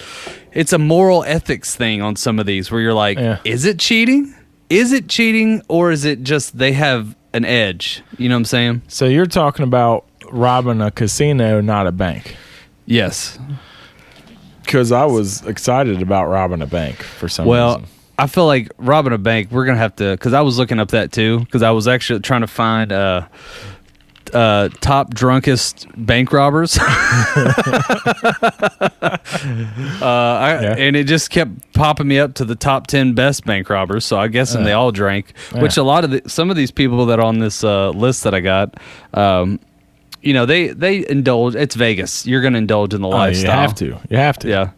it's 0.53 0.71
a 0.73 0.77
moral 0.77 1.23
ethics 1.23 1.75
thing 1.75 2.01
on 2.01 2.15
some 2.15 2.39
of 2.39 2.45
these 2.45 2.69
where 2.71 2.79
you're 2.81 2.93
like 2.93 3.17
Yeah. 3.17 3.39
is 3.45 3.65
it 3.65 3.79
cheating 3.79 4.33
is 4.69 4.91
it 4.91 5.07
cheating 5.07 5.61
or 5.67 5.91
is 5.91 6.03
it 6.05 6.23
just 6.23 6.57
they 6.57 6.73
have 6.73 7.15
an 7.33 7.45
edge 7.45 8.03
you 8.17 8.27
know 8.29 8.35
what 8.35 8.39
i'm 8.39 8.45
saying 8.45 8.81
So 8.87 9.05
you're 9.05 9.25
talking 9.25 9.63
about 9.63 10.05
robbing 10.31 10.81
a 10.81 10.91
casino, 10.91 11.61
not 11.61 11.87
a 11.87 11.91
bank. 11.91 12.35
yes 12.85 13.39
because 14.63 14.91
I 14.91 15.05
was 15.05 15.45
excited 15.45 16.01
about 16.01 16.25
robbing 16.27 16.61
a 16.63 16.65
bank 16.67 16.95
for 17.03 17.29
some 17.29 17.45
Well, 17.45 17.77
reason. 17.79 17.89
I 18.17 18.27
feel 18.27 18.45
like 18.45 18.71
robbing 18.77 19.13
a 19.13 19.17
bank. 19.17 19.51
We're 19.51 19.65
gonna 19.65 19.77
have 19.77 19.95
to 19.97 20.11
because 20.11 20.33
I 20.33 20.41
was 20.41 20.57
looking 20.57 20.79
up 20.79 20.89
that 20.89 21.11
too 21.11 21.39
because 21.39 21.61
I 21.61 21.71
was 21.71 21.87
actually 21.87 22.21
trying 22.21 22.41
to 22.41 22.47
find 22.47 22.91
uh, 22.91 23.27
uh, 24.33 24.69
top 24.81 25.13
drunkest 25.13 25.87
bank 25.97 26.31
robbers. 26.31 26.77
uh, 26.79 26.83
I, 30.01 30.59
Yeah. 30.61 30.75
And 30.77 30.95
it 30.95 31.05
just 31.05 31.29
kept 31.29 31.73
popping 31.73 32.07
me 32.07 32.19
up 32.19 32.35
to 32.35 32.45
the 32.45 32.55
top 32.55 32.87
ten 32.87 33.13
best 33.13 33.45
bank 33.45 33.69
robbers. 33.69 34.05
So 34.05 34.17
I 34.17 34.27
guess 34.27 34.55
and 34.55 34.65
they 34.65 34.73
all 34.73 34.91
drank. 34.91 35.33
Which 35.53 35.77
a 35.77 35.83
lot 35.83 36.03
of 36.03 36.11
the, 36.11 36.21
some 36.27 36.49
of 36.49 36.55
these 36.55 36.71
people 36.71 37.05
that 37.07 37.19
are 37.19 37.25
on 37.25 37.39
this 37.39 37.63
uh, 37.63 37.89
list 37.89 38.23
that 38.23 38.33
I 38.33 38.39
got. 38.39 38.79
Um, 39.13 39.59
you 40.21 40.33
know 40.33 40.45
they 40.45 40.69
they 40.69 41.07
indulge. 41.07 41.55
It's 41.55 41.75
Vegas. 41.75 42.25
You're 42.25 42.41
gonna 42.41 42.57
indulge 42.57 42.93
in 42.93 43.01
the 43.01 43.07
Oh, 43.07 43.25
you 43.25 43.45
have 43.45 43.75
to. 43.75 43.99
You 44.09 44.17
have 44.17 44.39
to. 44.39 44.49
Yeah. 44.49 44.71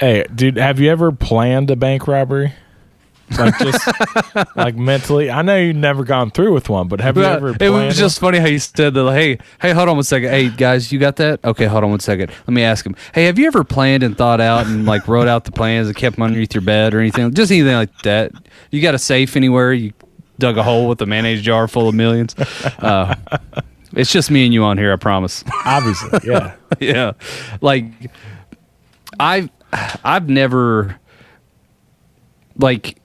Hey, 0.00 0.24
dude, 0.34 0.56
have 0.56 0.80
you 0.80 0.88
ever 0.90 1.12
planned 1.12 1.70
a 1.70 1.76
bank 1.76 2.08
robbery? 2.08 2.54
Like 3.38 3.58
just 3.58 3.86
like 4.56 4.74
mentally. 4.74 5.30
I 5.30 5.42
know 5.42 5.56
you've 5.56 5.76
never 5.76 6.04
gone 6.04 6.30
through 6.30 6.54
with 6.54 6.70
one, 6.70 6.88
but 6.88 7.00
have 7.00 7.18
you 7.18 7.22
ever? 7.22 7.54
it 7.60 7.68
was 7.68 7.98
just 7.98 8.18
funny 8.18 8.38
how 8.38 8.46
you 8.46 8.58
said 8.58 8.94
that. 8.94 9.02
Like, 9.02 9.16
hey, 9.16 9.38
hey, 9.60 9.72
hold 9.72 9.90
on 9.90 9.96
one 9.96 10.04
second. 10.04 10.30
Hey, 10.30 10.48
guys, 10.48 10.90
you 10.90 10.98
got 10.98 11.16
that? 11.16 11.44
Okay, 11.44 11.66
hold 11.66 11.84
on 11.84 11.90
one 11.90 12.00
second. 12.00 12.30
Let 12.30 12.48
me 12.48 12.62
ask 12.62 12.84
him. 12.84 12.96
Hey, 13.14 13.24
have 13.24 13.38
you 13.38 13.46
ever 13.46 13.62
planned 13.62 14.02
and 14.02 14.16
thought 14.16 14.40
out 14.40 14.66
and 14.66 14.86
like 14.86 15.06
wrote 15.06 15.28
out 15.28 15.44
the 15.44 15.52
plans 15.52 15.86
and 15.86 15.94
kept 15.94 16.16
them 16.16 16.22
underneath 16.24 16.54
your 16.54 16.62
bed 16.62 16.94
or 16.94 17.00
anything? 17.00 17.32
Just 17.34 17.52
anything 17.52 17.74
like 17.74 17.96
that. 18.02 18.32
You 18.70 18.80
got 18.80 18.94
a 18.94 18.98
safe 18.98 19.36
anywhere? 19.36 19.74
You 19.74 19.92
dug 20.38 20.56
a 20.56 20.62
hole 20.62 20.88
with 20.88 21.00
a 21.02 21.06
mayonnaise 21.06 21.42
jar 21.42 21.68
full 21.68 21.88
of 21.88 21.94
millions? 21.94 22.34
Uh, 22.78 23.14
it's 23.92 24.10
just 24.10 24.30
me 24.30 24.46
and 24.46 24.54
you 24.54 24.64
on 24.64 24.78
here. 24.78 24.92
I 24.92 24.96
promise. 24.96 25.44
obviously, 25.66 26.20
yeah. 26.24 26.54
yeah, 26.80 27.12
like 27.60 27.84
I've 29.20 29.50
I've 30.04 30.28
never 30.28 30.98
like 32.56 32.98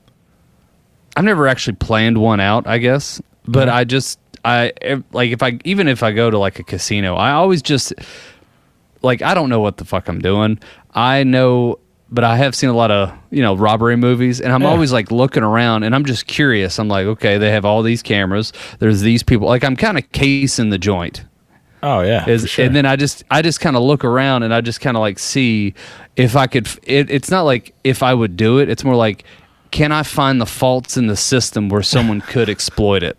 I've 1.16 1.24
never 1.24 1.48
actually 1.48 1.76
planned 1.78 2.18
one 2.18 2.40
out. 2.40 2.68
I 2.68 2.78
guess, 2.78 3.22
but 3.48 3.68
mm-hmm. 3.68 3.78
I 3.78 3.84
just 3.84 4.20
I 4.44 4.74
like 5.12 5.32
if 5.32 5.42
I 5.44 5.60
even 5.64 5.88
if 5.88 6.04
I 6.04 6.12
go 6.12 6.30
to 6.30 6.38
like 6.38 6.60
a 6.60 6.64
casino, 6.64 7.16
I 7.16 7.32
always 7.32 7.62
just 7.62 7.94
like 9.02 9.22
I 9.22 9.34
don't 9.34 9.50
know 9.50 9.60
what 9.62 9.78
the 9.78 9.86
fuck 9.86 10.08
I'm 10.08 10.20
doing. 10.20 10.60
I 10.94 11.24
know. 11.24 11.80
But 12.12 12.24
I 12.24 12.38
have 12.38 12.54
seen 12.54 12.70
a 12.70 12.74
lot 12.74 12.92
of 12.92 13.12
you 13.32 13.42
know 13.42 13.56
robbery 13.56 13.96
movies, 13.98 14.40
and 14.40 14.54
I'm 14.54 14.62
Yeah. 14.62 14.70
always 14.70 14.94
like 14.94 15.12
looking 15.12 15.42
around, 15.42 15.84
and 15.84 15.96
I'm 15.96 16.06
just 16.06 16.28
curious. 16.28 16.78
I'm 16.78 16.88
like, 16.88 17.08
okay, 17.08 17.40
they 17.40 17.50
have 17.50 17.66
all 17.66 17.82
these 17.82 18.04
cameras. 18.04 18.54
There's 18.78 19.02
these 19.02 19.24
people. 19.24 19.48
Like 19.48 19.64
I'm 19.64 19.76
kind 19.76 19.98
of 19.98 20.10
casing 20.12 20.70
the 20.70 20.78
joint 20.78 21.26
Oh 21.84 22.02
yeah. 22.02 22.28
is 22.28 22.50
sure. 22.50 22.66
and 22.66 22.76
then 22.76 22.86
I 22.86 22.96
just 22.96 23.24
I 23.30 23.42
just 23.42 23.60
kind 23.60 23.76
of 23.76 23.84
look 23.84 24.04
around 24.04 24.44
and 24.44 24.54
I 24.54 24.62
just 24.62 24.82
kind 24.82 24.98
of 24.98 25.02
like 25.02 25.20
see 25.20 25.74
if 26.16 26.36
I 26.36 26.48
could. 26.48 26.68
It, 26.84 27.10
it's 27.12 27.30
not 27.30 27.44
like 27.44 27.74
if 27.84 28.02
I 28.04 28.14
would 28.14 28.36
do 28.38 28.58
it. 28.60 28.70
It's 28.70 28.84
more 28.84 28.96
like 28.96 29.24
can 29.72 29.92
I 29.92 30.04
find 30.04 30.40
the 30.40 30.46
faults 30.46 30.96
in 30.98 31.08
the 31.08 31.16
system 31.18 31.70
where 31.70 31.84
someone 31.84 32.22
could 32.28 32.50
exploit 32.50 33.04
it? 33.04 33.18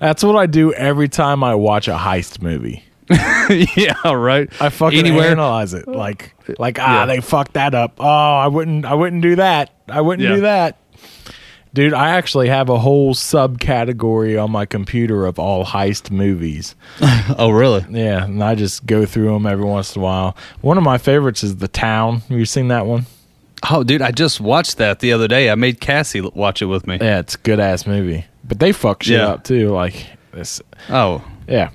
That's 0.00 0.22
what 0.24 0.36
I 0.36 0.46
do 0.46 0.72
every 0.72 1.08
time 1.08 1.44
I 1.44 1.54
watch 1.54 1.88
a 1.88 1.96
heist 1.96 2.40
movie. 2.40 2.84
yeah, 3.10 3.94
right. 4.12 4.48
I 4.60 4.68
fucking 4.68 4.98
anywhere. 4.98 5.30
analyze 5.30 5.74
it. 5.74 5.86
Like 5.88 6.34
like 6.58 6.78
ah, 6.80 7.00
Yeah. 7.00 7.06
they 7.06 7.20
fucked 7.20 7.54
that 7.54 7.74
up. 7.74 7.96
Oh, 7.98 8.06
I 8.06 8.46
wouldn't 8.48 8.84
I 8.84 8.94
wouldn't 8.94 9.22
do 9.22 9.36
that. 9.36 9.70
I 9.88 10.00
wouldn't 10.00 10.26
Yeah. 10.28 10.34
do 10.36 10.40
that. 10.42 10.76
Dude, 11.74 11.92
I 11.94 12.10
actually 12.10 12.48
have 12.48 12.68
a 12.70 12.78
whole 12.78 13.14
subcategory 13.14 14.42
on 14.42 14.50
my 14.50 14.64
computer 14.66 15.26
of 15.26 15.38
all 15.38 15.64
heist 15.64 16.10
movies. 16.10 16.74
Oh, 17.36 17.50
really? 17.50 17.84
Yeah, 17.90 18.24
and 18.24 18.42
I 18.42 18.54
just 18.54 18.86
go 18.86 19.04
through 19.04 19.30
them 19.34 19.44
every 19.46 19.64
once 19.66 19.94
in 19.94 20.00
a 20.00 20.02
while. 20.04 20.34
One 20.62 20.78
of 20.78 20.82
my 20.82 20.96
favorites 20.96 21.44
is 21.44 21.56
The 21.56 21.68
Town. 21.68 22.20
Have 22.20 22.38
you 22.38 22.46
seen 22.46 22.68
that 22.68 22.86
one? 22.86 23.04
Oh, 23.70 23.84
dude, 23.84 24.00
I 24.00 24.12
just 24.12 24.40
watched 24.40 24.78
that 24.78 25.00
the 25.00 25.12
other 25.12 25.28
day. 25.28 25.50
I 25.50 25.54
made 25.54 25.78
Cassie 25.78 26.22
watch 26.22 26.62
it 26.62 26.66
with 26.66 26.86
me. 26.86 26.96
Yeah, 26.98 27.18
it's 27.18 27.34
a 27.34 27.38
good 27.38 27.60
ass 27.60 27.86
movie. 27.86 28.24
But 28.44 28.60
they 28.60 28.72
fuck 28.72 29.02
shit 29.02 29.18
Yeah. 29.18 29.28
up 29.28 29.44
too. 29.44 29.68
Like 29.68 30.06
this, 30.32 30.62
Oh, 30.88 31.22
yeah, 31.46 31.68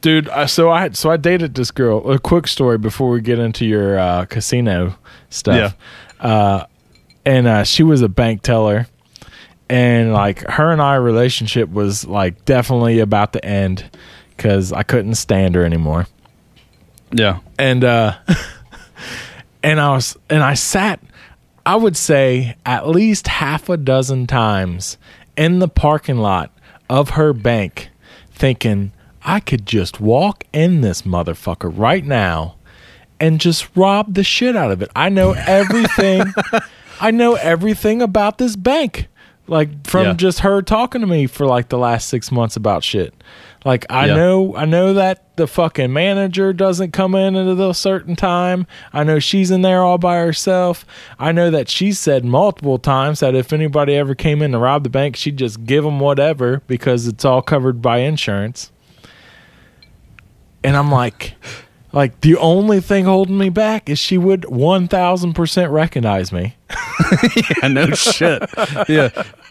dude. 0.00 0.28
I, 0.30 0.46
so 0.46 0.68
I 0.70 0.90
so 0.90 1.10
I 1.12 1.16
dated 1.16 1.54
this 1.54 1.70
girl. 1.70 2.10
A 2.10 2.18
quick 2.18 2.48
story 2.48 2.76
before 2.76 3.08
we 3.10 3.20
get 3.20 3.38
into 3.38 3.64
your 3.64 3.98
uh, 4.00 4.24
casino 4.24 4.96
stuff. 5.30 5.76
Uh, 6.18 6.64
and 7.24 7.46
uh, 7.46 7.62
she 7.62 7.84
was 7.84 8.02
a 8.02 8.08
bank 8.08 8.42
teller, 8.42 8.88
and 9.68 10.12
like 10.12 10.40
her 10.48 10.72
and 10.72 10.80
I 10.80 10.96
relationship 10.96 11.70
was 11.70 12.06
like 12.06 12.44
definitely 12.44 13.00
about 13.00 13.32
to 13.34 13.44
end 13.44 13.90
because 14.36 14.72
I 14.72 14.82
couldn't 14.82 15.16
stand 15.16 15.54
her 15.54 15.64
anymore. 15.64 16.06
yeah. 17.12 17.40
and 17.58 17.84
uh 17.84 18.16
and 19.62 19.80
I 19.80 19.92
was 19.92 20.16
and 20.30 20.42
I 20.42 20.54
sat 20.54 21.00
I 21.66 21.76
would 21.76 21.96
say 21.96 22.56
at 22.64 22.88
least 22.88 23.28
half 23.28 23.68
a 23.68 23.76
dozen 23.76 24.26
times 24.26 24.96
in 25.36 25.58
the 25.58 25.68
parking 25.68 26.18
lot 26.18 26.50
of 26.88 27.10
her 27.10 27.32
bank 27.32 27.90
thinking 28.30 28.92
I 29.22 29.40
could 29.40 29.66
just 29.66 30.00
walk 30.00 30.44
in 30.52 30.80
this 30.80 31.02
motherfucker 31.02 31.70
right 31.76 32.04
now 32.04 32.56
and 33.20 33.40
just 33.40 33.68
rob 33.76 34.14
the 34.14 34.24
shit 34.24 34.56
out 34.56 34.70
of 34.70 34.80
it. 34.80 34.90
I 34.96 35.08
know 35.08 35.32
everything 35.36 36.32
I 37.00 37.10
know 37.10 37.34
everything 37.34 38.02
about 38.02 38.38
this 38.38 38.56
bank. 38.56 39.08
Like 39.48 39.86
from 39.86 40.04
Yeah. 40.06 40.12
just 40.12 40.40
her 40.40 40.62
talking 40.62 41.00
to 41.00 41.06
me 41.06 41.26
for 41.26 41.46
like 41.46 41.68
the 41.70 41.78
last 41.78 42.08
6 42.08 42.30
months 42.30 42.54
about 42.56 42.84
shit. 42.84 43.14
Like 43.64 43.86
I 43.90 44.06
Yeah. 44.06 44.14
know 44.16 44.54
I 44.56 44.64
know 44.66 44.92
that 44.94 45.24
the 45.36 45.46
fucking 45.46 45.92
manager 45.92 46.52
doesn't 46.52 46.92
come 46.92 47.14
in 47.14 47.34
at 47.34 47.46
a 47.58 47.74
certain 47.74 48.14
time. 48.14 48.66
I 48.92 49.04
know 49.04 49.18
she's 49.18 49.50
in 49.50 49.62
there 49.62 49.82
all 49.82 49.98
by 49.98 50.16
herself. 50.18 50.84
I 51.18 51.32
know 51.32 51.50
that 51.50 51.68
she 51.68 51.92
said 51.92 52.24
multiple 52.24 52.78
times 52.78 53.20
that 53.20 53.34
if 53.34 53.52
anybody 53.52 53.94
ever 53.96 54.14
came 54.14 54.42
in 54.42 54.52
to 54.52 54.58
rob 54.58 54.84
the 54.84 54.90
bank, 54.90 55.16
she'd 55.16 55.36
just 55.38 55.64
give 55.64 55.82
them 55.84 55.98
whatever 56.00 56.62
because 56.66 57.06
it's 57.08 57.24
all 57.24 57.40
covered 57.42 57.80
by 57.82 57.98
insurance. 57.98 58.70
And 60.64 60.76
I'm 60.76 60.90
like, 60.90 61.34
like 61.92 62.20
the 62.20 62.36
only 62.36 62.80
thing 62.80 63.04
holding 63.04 63.38
me 63.38 63.48
back 63.48 63.88
is 63.88 63.98
she 63.98 64.18
would 64.18 64.42
1000% 64.42 65.70
recognize 65.72 66.32
me. 66.32 66.54
Yeah, 67.62 67.68
no 67.68 67.86
shit. 67.92 68.42
Yeah. 68.88 69.08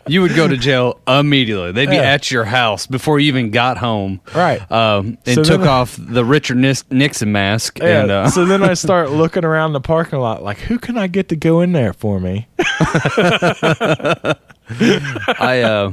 You 0.07 0.21
would 0.21 0.35
go 0.35 0.47
to 0.47 0.57
jail 0.57 0.99
immediately. 1.07 1.71
They'd 1.71 1.89
be 1.89 1.95
Yeah. 1.95 2.01
at 2.13 2.31
your 2.31 2.45
house 2.45 2.87
before 2.87 3.19
you 3.19 3.27
even 3.27 3.51
got 3.51 3.77
home. 3.77 4.21
Right. 4.35 4.59
Um, 4.71 5.17
and 5.25 5.35
So 5.35 5.43
took 5.43 5.61
off 5.61 5.95
the 5.99 6.23
Richard 6.25 6.57
Nixon 6.57 7.31
mask. 7.31 7.79
Yeah. 7.79 8.01
And, 8.01 8.11
uh, 8.11 8.29
so 8.29 8.45
then 8.45 8.63
I 8.63 8.73
start 8.85 9.11
looking 9.11 9.43
around 9.45 9.73
the 9.73 9.81
parking 9.81 10.19
lot 10.19 10.43
like, 10.43 10.57
who 10.59 10.77
can 10.79 10.97
I 10.97 11.07
get 11.07 11.29
to 11.29 11.35
go 11.35 11.61
in 11.61 11.71
there 11.71 11.93
for 11.93 12.19
me? 12.19 12.47
I, 15.39 15.61
uh, 15.63 15.91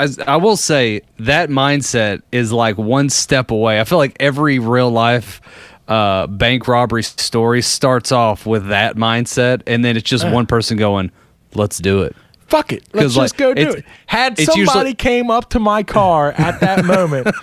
I, 0.00 0.08
I 0.26 0.36
will 0.36 0.56
say 0.56 1.02
that 1.18 1.48
mindset 1.50 2.22
is 2.32 2.52
like 2.52 2.78
one 2.78 3.08
step 3.10 3.50
away. 3.50 3.80
I 3.80 3.84
feel 3.84 3.98
like 3.98 4.16
every 4.20 4.58
real 4.58 4.90
life 4.90 5.40
uh, 5.88 6.26
bank 6.26 6.66
robbery 6.68 7.02
story 7.02 7.60
starts 7.62 8.12
off 8.12 8.46
with 8.46 8.68
that 8.68 8.96
mindset, 8.96 9.62
and 9.66 9.84
then 9.84 9.96
it's 9.96 10.08
just 10.08 10.26
one 10.28 10.46
person 10.46 10.76
going, 10.76 11.10
"Let's 11.54 11.78
do 11.78 12.02
it." 12.02 12.16
Fuck 12.52 12.74
it. 12.74 12.84
Let's 12.92 13.16
like, 13.16 13.24
just 13.24 13.36
go 13.38 13.54
do 13.54 13.70
it. 13.70 13.84
Had 14.04 14.36
somebody 14.36 14.60
usually- 14.60 14.94
came 14.94 15.30
up 15.30 15.48
to 15.50 15.58
my 15.58 15.82
car 15.82 16.32
at 16.32 16.60
that 16.60 16.84
moment 16.84 17.34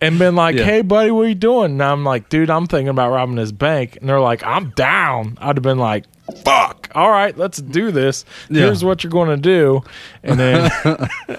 and 0.00 0.18
been 0.18 0.34
like, 0.34 0.56
Yeah. 0.56 0.64
hey, 0.64 0.82
buddy, 0.82 1.12
what 1.12 1.26
are 1.26 1.28
you 1.28 1.36
doing? 1.36 1.70
And 1.72 1.82
I'm 1.82 2.02
like, 2.02 2.28
dude, 2.28 2.50
I'm 2.50 2.66
thinking 2.66 2.88
about 2.88 3.12
robbing 3.12 3.36
this 3.36 3.52
bank. 3.52 3.98
And 4.00 4.08
they're 4.08 4.18
like, 4.18 4.42
I'm 4.44 4.70
down. 4.70 5.38
I'd 5.40 5.56
have 5.56 5.62
been 5.62 5.78
like, 5.78 6.06
fuck. 6.44 6.90
All 6.92 7.08
right, 7.08 7.38
let's 7.38 7.58
do 7.62 7.92
this. 7.92 8.24
Yeah. 8.50 8.62
Here's 8.62 8.84
what 8.84 9.04
you're 9.04 9.12
going 9.12 9.28
to 9.28 9.36
do. 9.36 9.82
And 10.24 10.40
then 10.40 10.70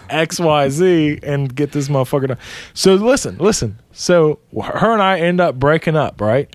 XYZ 0.09 1.19
and 1.23 1.53
get 1.53 1.73
this 1.73 1.89
motherfucker 1.89 2.29
done. 2.29 2.37
So 2.73 2.95
listen, 2.95 3.37
listen. 3.37 3.79
So 3.91 4.39
her 4.61 4.93
and 4.93 5.01
I 5.01 5.19
end 5.19 5.41
up 5.41 5.55
breaking 5.55 5.97
up, 5.97 6.21
right? 6.21 6.53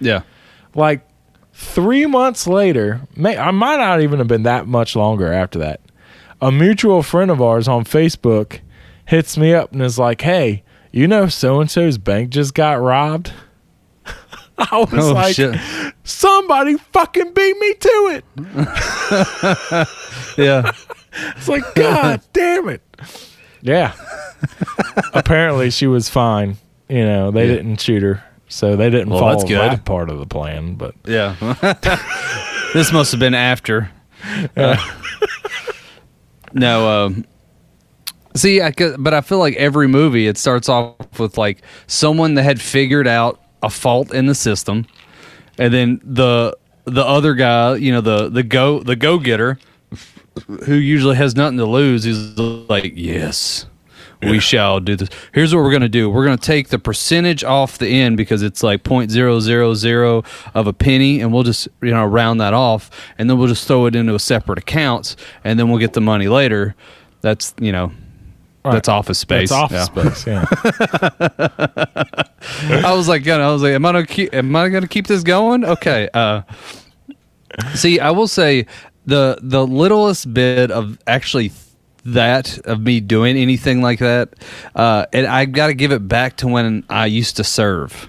Yeah. 0.00 0.22
like 0.74 1.06
three 1.52 2.06
months 2.06 2.46
later, 2.46 3.02
may, 3.16 3.36
I 3.36 3.50
might 3.50 3.76
not 3.76 4.00
even 4.00 4.18
have 4.18 4.28
been 4.28 4.44
that 4.44 4.66
much 4.66 4.96
longer 4.96 5.30
after 5.30 5.58
that. 5.58 5.80
A 6.42 6.50
mutual 6.50 7.02
friend 7.02 7.30
of 7.30 7.40
ours 7.42 7.68
on 7.68 7.84
Facebook 7.84 8.60
hits 9.06 9.36
me 9.36 9.52
up 9.52 9.72
and 9.72 9.82
is 9.82 9.98
like, 9.98 10.20
"Hey, 10.22 10.62
you 10.90 11.06
know, 11.06 11.26
so 11.28 11.60
and 11.60 11.70
so's 11.70 11.98
bank 11.98 12.30
just 12.30 12.54
got 12.54 12.80
robbed." 12.80 13.32
I 14.58 14.78
was 14.90 14.92
Oh 15.08 15.12
like, 15.12 15.34
shit. 15.34 15.54
"Somebody 16.04 16.76
fucking 16.76 17.32
beat 17.34 17.56
me 17.58 17.74
to 17.74 18.22
it!" 18.22 18.24
Yeah. 20.38 20.72
It's 21.36 21.48
like, 21.48 21.74
God 21.74 22.20
damn 22.32 22.68
it! 22.68 22.82
Yeah. 23.62 23.92
Apparently, 25.12 25.70
she 25.70 25.86
was 25.86 26.08
fine. 26.08 26.56
You 26.88 27.04
know, 27.04 27.30
they 27.30 27.48
Yeah. 27.48 27.56
didn't 27.56 27.80
shoot 27.80 28.02
her, 28.02 28.22
so 28.48 28.76
they 28.76 28.88
didn't 28.90 29.10
Well, 29.10 29.18
follow 29.20 29.32
that's 29.32 29.44
good. 29.44 29.58
that 29.72 29.84
part 29.84 30.08
of 30.08 30.18
the 30.18 30.26
plan. 30.26 30.74
But 30.74 30.94
Yeah. 31.04 31.34
this 32.72 32.92
must 32.92 33.10
have 33.12 33.20
been 33.20 33.34
after. 33.34 33.90
Uh, 34.56 34.76
no, 36.52 36.88
um, 36.88 37.24
see, 38.34 38.60
I 38.60 38.70
could, 38.70 39.02
but 39.02 39.14
I 39.14 39.20
feel 39.20 39.38
like 39.38 39.54
every 39.56 39.88
movie 39.88 40.26
it 40.26 40.38
starts 40.38 40.68
off 40.68 41.18
with 41.18 41.38
like 41.38 41.62
someone 41.86 42.34
that 42.34 42.42
had 42.42 42.60
figured 42.60 43.06
out 43.06 43.40
a 43.62 43.70
fault 43.70 44.12
in 44.14 44.26
the 44.26 44.34
system, 44.34 44.86
and 45.58 45.72
then 45.72 46.00
the 46.04 46.56
the 46.84 47.04
other 47.04 47.34
guy, 47.34 47.76
you 47.76 47.92
know, 47.92 48.00
the 48.00 48.28
the 48.28 48.42
go 48.42 48.80
the 48.80 48.96
go 48.96 49.18
getter, 49.18 49.58
who 50.64 50.74
usually 50.74 51.16
has 51.16 51.36
nothing 51.36 51.58
to 51.58 51.66
lose, 51.66 52.06
is 52.06 52.38
like, 52.38 52.92
yes, 52.96 53.66
we 54.22 54.38
shall 54.38 54.80
do 54.80 54.96
this. 54.96 55.08
Here's 55.32 55.54
what 55.54 55.62
we're 55.62 55.72
gonna 55.72 55.88
do. 55.88 56.10
We're 56.10 56.24
gonna 56.24 56.36
take 56.36 56.68
the 56.68 56.78
percentage 56.78 57.42
off 57.44 57.78
the 57.78 57.88
end 57.88 58.16
because 58.16 58.42
it's 58.42 58.62
like 58.62 58.82
point 58.84 59.10
zero 59.10 59.40
zero 59.40 59.74
zero 59.74 60.24
of 60.54 60.66
a 60.66 60.72
penny, 60.72 61.20
and 61.20 61.32
we'll 61.32 61.42
just 61.42 61.68
you 61.82 61.90
know 61.90 62.04
round 62.04 62.40
that 62.40 62.52
off, 62.54 62.90
and 63.18 63.28
then 63.30 63.38
we'll 63.38 63.48
just 63.48 63.66
throw 63.66 63.86
it 63.86 63.94
into 63.96 64.14
a 64.14 64.18
separate 64.20 64.58
account, 64.58 65.16
and 65.44 65.58
then 65.58 65.68
we'll 65.70 65.78
get 65.78 65.92
the 65.94 66.00
money 66.00 66.28
later. 66.28 66.74
That's 67.20 67.54
you 67.60 67.72
know. 67.72 67.92
That's 68.62 68.90
office 68.90 69.18
space. 69.18 69.48
That's 69.48 69.72
office 69.88 70.26
Yeah. 70.26 70.44
space. 70.44 71.46
Yeah. 71.46 71.80
I 72.86 72.92
was 72.94 73.08
like, 73.08 73.24
you 73.24 73.32
know, 73.32 73.48
I 73.48 73.52
was 73.52 73.62
like, 73.62 73.72
am 73.72 73.86
I 73.86 73.92
gonna 73.92 74.06
keep? 74.06 74.34
Am 74.34 74.54
I 74.54 74.68
gonna 74.68 74.86
keep 74.88 75.06
this 75.06 75.22
going? 75.22 75.64
Okay. 75.64 76.08
Uh, 76.12 76.42
see, 77.74 78.00
I 78.00 78.10
will 78.10 78.28
say 78.28 78.66
the 79.06 79.38
the 79.40 79.66
littlest 79.66 80.32
bit 80.34 80.70
of 80.70 80.98
actually 81.06 81.52
that 82.04 82.58
of 82.60 82.80
me 82.80 83.00
doing 83.00 83.36
anything 83.36 83.82
like 83.82 83.98
that, 83.98 84.34
uh, 84.74 85.06
and 85.12 85.26
I 85.26 85.44
got 85.44 85.68
to 85.68 85.74
give 85.74 85.92
it 85.92 86.06
back 86.08 86.36
to 86.38 86.48
when 86.48 86.84
I 86.88 87.06
used 87.06 87.36
to 87.36 87.44
serve, 87.44 88.08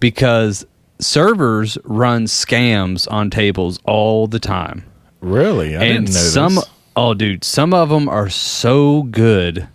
because 0.00 0.66
servers 1.00 1.78
run 1.84 2.24
scams 2.24 3.10
on 3.10 3.30
tables 3.30 3.78
all 3.84 4.26
the 4.26 4.40
time 4.40 4.84
really? 5.20 5.76
I 5.76 5.84
and 5.84 6.06
didn't 6.06 6.14
know 6.14 6.20
some 6.20 6.54
this. 6.56 6.70
oh 6.96 7.14
dude 7.14 7.44
some 7.44 7.72
of 7.72 7.88
them 7.88 8.08
are 8.08 8.28
so 8.28 9.04
good 9.04 9.68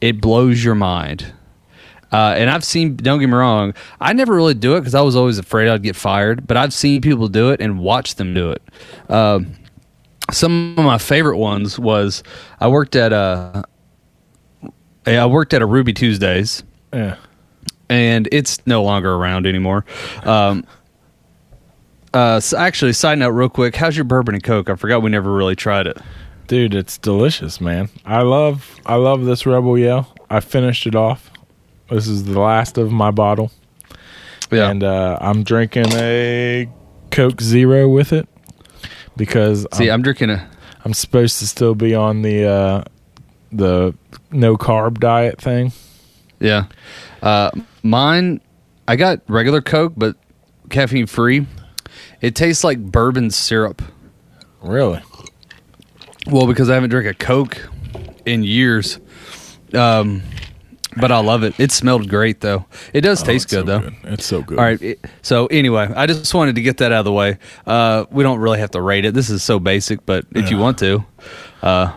it 0.00 0.20
blows 0.20 0.62
your 0.62 0.76
mind 0.76 1.32
uh, 2.14 2.32
and 2.36 2.48
I've 2.48 2.62
seen, 2.62 2.94
don't 2.94 3.18
get 3.18 3.26
me 3.26 3.34
wrong, 3.34 3.74
I 4.00 4.12
never 4.12 4.36
really 4.36 4.54
do 4.54 4.76
it 4.76 4.82
because 4.82 4.94
I 4.94 5.00
was 5.00 5.16
always 5.16 5.36
afraid 5.38 5.68
I'd 5.68 5.82
get 5.82 5.96
fired. 5.96 6.46
But 6.46 6.56
I've 6.56 6.72
seen 6.72 7.00
people 7.00 7.26
do 7.26 7.50
it 7.50 7.60
and 7.60 7.80
watch 7.80 8.14
them 8.14 8.32
do 8.34 8.52
it. 8.52 8.62
Um, 9.08 9.56
some 10.30 10.74
of 10.78 10.84
my 10.84 10.98
favorite 10.98 11.36
ones 11.38 11.78
was 11.78 12.22
I 12.60 12.68
worked 12.68 12.96
at 12.96 13.12
a, 13.12 13.64
I 15.06 15.26
worked 15.26 15.52
at 15.54 15.62
a 15.62 15.66
Ruby 15.66 15.92
Tuesdays, 15.92 16.62
Yeah. 16.92 17.16
and 17.88 18.28
it's 18.32 18.66
no 18.66 18.82
longer 18.82 19.12
around 19.14 19.46
anymore. 19.46 19.84
Um, 20.24 20.64
uh, 22.12 22.40
so 22.40 22.56
actually, 22.56 22.92
side 22.92 23.18
note, 23.18 23.30
real 23.30 23.48
quick, 23.48 23.74
how's 23.74 23.96
your 23.96 24.04
bourbon 24.04 24.34
and 24.34 24.42
coke? 24.44 24.70
I 24.70 24.76
forgot 24.76 25.02
we 25.02 25.10
never 25.10 25.32
really 25.32 25.56
tried 25.56 25.86
it. 25.86 25.98
Dude, 26.46 26.74
it's 26.74 26.96
delicious, 26.98 27.60
man. 27.60 27.88
I 28.04 28.22
love 28.22 28.78
I 28.86 28.94
love 28.96 29.24
this 29.24 29.46
Rebel 29.46 29.78
Yell. 29.78 30.14
I 30.30 30.40
finished 30.40 30.86
it 30.86 30.94
off. 30.94 31.30
This 31.90 32.06
is 32.06 32.24
the 32.24 32.38
last 32.40 32.78
of 32.78 32.92
my 32.92 33.10
bottle. 33.10 33.50
Yeah, 34.50 34.70
And 34.70 34.82
uh, 34.84 35.18
I'm 35.20 35.42
drinking 35.42 35.86
a 35.94 36.68
Coke 37.10 37.40
Zero 37.40 37.88
with 37.88 38.12
it 38.12 38.28
because 39.16 39.66
see, 39.72 39.88
I'm, 39.88 39.94
I'm 39.94 40.02
drinking 40.02 40.30
a. 40.30 40.48
I'm 40.84 40.94
supposed 40.94 41.38
to 41.38 41.46
still 41.46 41.74
be 41.74 41.94
on 41.94 42.22
the 42.22 42.46
uh, 42.46 42.84
the 43.52 43.94
no 44.30 44.56
carb 44.56 44.98
diet 44.98 45.40
thing. 45.40 45.72
Yeah. 46.40 46.66
Uh, 47.22 47.50
mine, 47.82 48.40
I 48.86 48.96
got 48.96 49.20
regular 49.28 49.62
Coke, 49.62 49.94
but 49.96 50.16
caffeine 50.68 51.06
free. 51.06 51.46
It 52.20 52.34
tastes 52.34 52.64
like 52.64 52.78
bourbon 52.78 53.30
syrup. 53.30 53.82
Really? 54.60 55.02
Well, 56.26 56.46
because 56.46 56.70
I 56.70 56.74
haven't 56.74 56.90
drank 56.90 57.06
a 57.06 57.14
Coke 57.14 57.68
in 58.26 58.44
years. 58.44 58.98
Um, 59.72 60.22
but 60.96 61.10
I 61.12 61.18
love 61.20 61.42
it. 61.42 61.58
It 61.58 61.72
smelled 61.72 62.08
great, 62.08 62.40
though. 62.40 62.66
It 62.92 63.00
does 63.02 63.22
Oh, 63.22 63.26
taste 63.26 63.44
it's 63.46 63.52
so 63.52 63.62
good, 63.64 63.66
though. 64.04 64.10
It's 64.12 64.24
so 64.24 64.42
good. 64.42 64.58
All 64.58 64.64
right. 64.64 64.80
it- 64.82 65.04
So 65.22 65.46
anyway, 65.46 65.88
I 65.94 66.06
just 66.06 66.32
wanted 66.34 66.54
to 66.56 66.62
get 66.62 66.78
that 66.78 66.92
out 66.92 67.00
of 67.00 67.04
the 67.04 67.12
way. 67.12 67.38
Uh, 67.66 68.04
we 68.10 68.22
don't 68.22 68.38
really 68.38 68.58
have 68.60 68.70
to 68.72 68.80
rate 68.80 69.04
it. 69.04 69.14
This 69.14 69.30
is 69.30 69.42
so 69.42 69.58
basic, 69.58 70.04
but 70.06 70.24
if 70.34 70.50
you 70.50 70.58
want 70.58 70.78
to, 70.78 71.04
uh, 71.62 71.92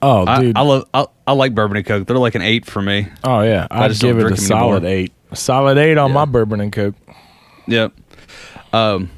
Oh, 0.00 0.24
I, 0.26 0.40
dude. 0.40 0.56
I 0.56 0.60
love. 0.60 0.84
I, 0.94 1.06
I 1.26 1.32
like 1.32 1.54
bourbon 1.56 1.76
and 1.78 1.84
Coke. 1.84 2.06
They're 2.06 2.16
like 2.18 2.36
an 2.36 2.42
eight 2.42 2.64
for 2.66 2.80
me. 2.80 3.08
oh 3.24 3.40
yeah. 3.40 3.66
I'd 3.68 3.88
just 3.88 4.00
give 4.00 4.16
it 4.18 4.30
a 4.30 4.36
solid 4.36 4.84
anymore. 4.84 4.90
eight. 4.90 5.12
A 5.32 5.36
solid 5.36 5.76
eight 5.76 5.98
on 5.98 6.10
Yeah. 6.10 6.14
my 6.14 6.24
bourbon 6.24 6.60
and 6.60 6.72
Coke. 6.72 6.94
Yep. 7.66 7.92
Um, 8.72 9.10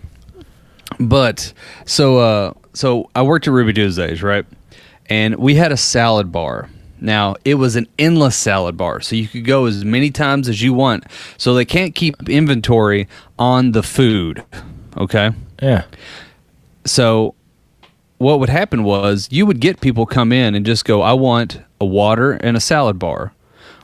but 0.99 1.53
so 1.85 2.19
uh, 2.19 2.53
so 2.73 3.11
I 3.15 3.23
worked 3.23 3.47
at 3.47 3.53
Ruby 3.53 3.73
Tuesdays, 3.75 4.23
right? 4.23 4.47
And 5.11 5.37
we 5.37 5.55
had 5.55 5.71
a 5.73 5.77
salad 5.77 6.33
bar. 6.33 6.69
Now 7.01 7.37
it 7.45 7.55
was 7.55 7.77
an 7.77 7.87
endless 7.99 8.37
salad 8.37 8.77
bar, 8.77 9.01
so 9.01 9.17
you 9.17 9.29
could 9.29 9.45
go 9.45 9.67
as 9.67 9.85
many 9.85 10.11
times 10.11 10.49
as 10.49 10.63
you 10.63 10.73
want. 10.73 11.05
So 11.37 11.55
they 11.55 11.65
can't 11.65 11.95
keep 11.95 12.29
inventory 12.29 13.09
on 13.39 13.73
the 13.73 13.83
food. 13.83 14.45
Okay. 14.97 15.31
Yeah. 15.63 15.85
So 16.85 17.35
what 18.19 18.39
would 18.39 18.51
happen 18.51 18.85
was 18.85 19.29
you 19.31 19.47
would 19.47 19.61
get 19.61 19.81
people 19.81 20.05
come 20.05 20.33
in 20.33 20.55
and 20.55 20.67
just 20.67 20.85
go, 20.85 21.01
I 21.01 21.15
want 21.15 21.61
a 21.81 21.87
water 21.87 22.33
and 22.33 22.57
a 22.57 22.61
salad 22.61 22.99
bar. 22.99 23.33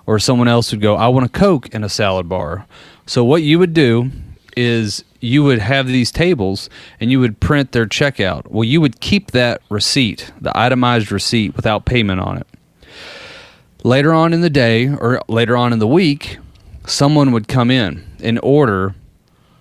Or 0.07 0.19
someone 0.21 0.47
else 0.47 0.71
would 0.71 0.81
go, 0.81 0.95
I 0.95 1.09
want 1.09 1.27
a 1.27 1.29
Coke 1.29 1.75
and 1.75 1.85
a 1.85 1.89
salad 1.89 2.29
bar. 2.29 2.67
So 3.07 3.25
what 3.25 3.43
you 3.43 3.59
would 3.59 3.75
do 3.75 4.11
is 4.57 5.05
you 5.21 5.43
would 5.43 5.59
have 5.59 5.87
these 5.87 6.13
tables 6.13 6.71
and 7.01 7.11
you 7.11 7.19
would 7.19 7.41
print 7.41 7.73
their 7.73 7.87
checkout. 7.87 8.49
Well, 8.49 8.65
you 8.65 8.81
would 8.81 9.01
keep 9.01 9.33
that 9.33 9.63
receipt, 9.69 10.33
the 10.41 10.57
itemized 10.57 11.11
receipt 11.11 11.57
without 11.57 11.87
payment 11.87 12.21
on 12.21 12.39
it. 12.39 12.47
Later 13.85 14.13
on 14.13 14.33
in 14.33 14.41
the 14.41 14.51
day 14.51 14.89
or 14.89 15.21
later 15.29 15.57
on 15.57 15.73
in 15.73 15.79
the 15.79 15.87
week, 15.87 16.39
someone 16.87 17.33
would 17.33 17.49
come 17.49 17.71
in 17.71 18.05
and 18.23 18.41
order 18.43 18.95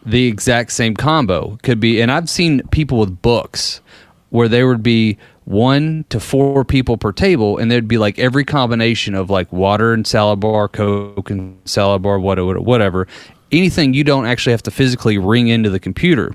the 0.06 0.28
exact 0.28 0.72
same 0.72 0.96
combo. 0.96 1.58
Could 1.64 1.80
be, 1.80 2.02
and 2.02 2.12
I've 2.12 2.30
seen 2.30 2.66
people 2.70 3.00
with 3.00 3.22
books 3.22 3.82
where 4.30 4.48
there 4.48 4.68
would 4.68 4.84
be 4.84 5.18
one 5.46 6.06
to 6.10 6.20
four 6.20 6.66
people 6.66 6.98
per 6.98 7.12
table, 7.12 7.58
and 7.58 7.70
there'd 7.70 7.88
be 7.88 7.98
like 7.98 8.18
every 8.18 8.44
combination 8.44 9.14
of 9.14 9.30
like 9.30 9.52
water 9.54 9.94
and 9.94 10.06
salad 10.06 10.40
bar, 10.40 10.68
Coke 10.68 11.30
and 11.30 11.58
salad 11.66 12.02
bar, 12.02 12.20
whatever, 12.20 12.60
whatever. 12.60 13.08
Anything 13.52 13.94
you 13.94 14.04
don't 14.04 14.26
actually 14.26 14.52
have 14.52 14.64
to 14.64 14.72
physically 14.72 15.18
ring 15.18 15.48
into 15.48 15.70
the 15.70 15.80
computer. 15.80 16.34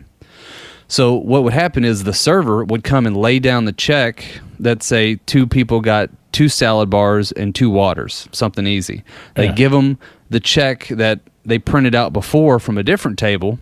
So 0.86 1.14
what 1.14 1.44
would 1.44 1.52
happen 1.52 1.84
is 1.84 2.04
the 2.04 2.12
server 2.12 2.64
would 2.64 2.82
come 2.82 3.06
and 3.06 3.16
lay 3.16 3.38
down 3.38 3.64
the 3.64 3.72
check 3.72 4.24
that 4.58 4.82
say 4.82 5.16
two 5.26 5.46
people 5.46 5.80
got 5.80 6.10
two 6.32 6.48
salad 6.48 6.90
bars 6.90 7.32
and 7.32 7.54
two 7.54 7.70
waters, 7.70 8.28
something 8.32 8.66
easy. 8.66 9.02
They 9.34 9.46
Yeah. 9.46 9.52
give 9.52 9.72
them 9.72 9.98
the 10.30 10.40
check 10.40 10.88
that 10.88 11.20
they 11.44 11.58
printed 11.58 11.94
out 11.94 12.12
before 12.12 12.58
from 12.60 12.78
a 12.78 12.82
different 12.82 13.18
table, 13.18 13.58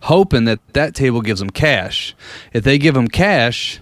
hoping 0.00 0.44
that 0.44 0.60
that 0.72 0.94
table 0.94 1.20
gives 1.20 1.40
them 1.40 1.50
cash. 1.50 2.14
If 2.52 2.64
they 2.64 2.78
give 2.78 2.94
them 2.94 3.08
cash, 3.08 3.80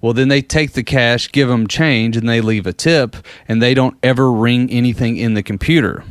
well 0.00 0.12
then 0.12 0.28
they 0.28 0.42
take 0.42 0.72
the 0.72 0.82
cash, 0.82 1.30
give 1.32 1.48
them 1.48 1.66
change 1.66 2.16
and 2.16 2.28
they 2.28 2.40
leave 2.40 2.66
a 2.66 2.72
tip 2.72 3.16
and 3.48 3.62
they 3.62 3.74
don't 3.74 3.96
ever 4.02 4.30
ring 4.30 4.70
anything 4.70 5.16
in 5.16 5.34
the 5.34 5.42
computer. 5.42 6.04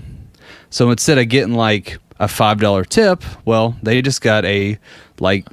So 0.70 0.90
instead 0.90 1.18
of 1.18 1.28
getting 1.30 1.54
like 1.54 1.98
a 2.20 2.28
five 2.28 2.60
dollar 2.60 2.84
tip, 2.86 3.24
well, 3.46 3.76
they 3.84 4.02
just 4.02 4.22
got 4.22 4.46
a 4.46 4.80
like 5.20 5.46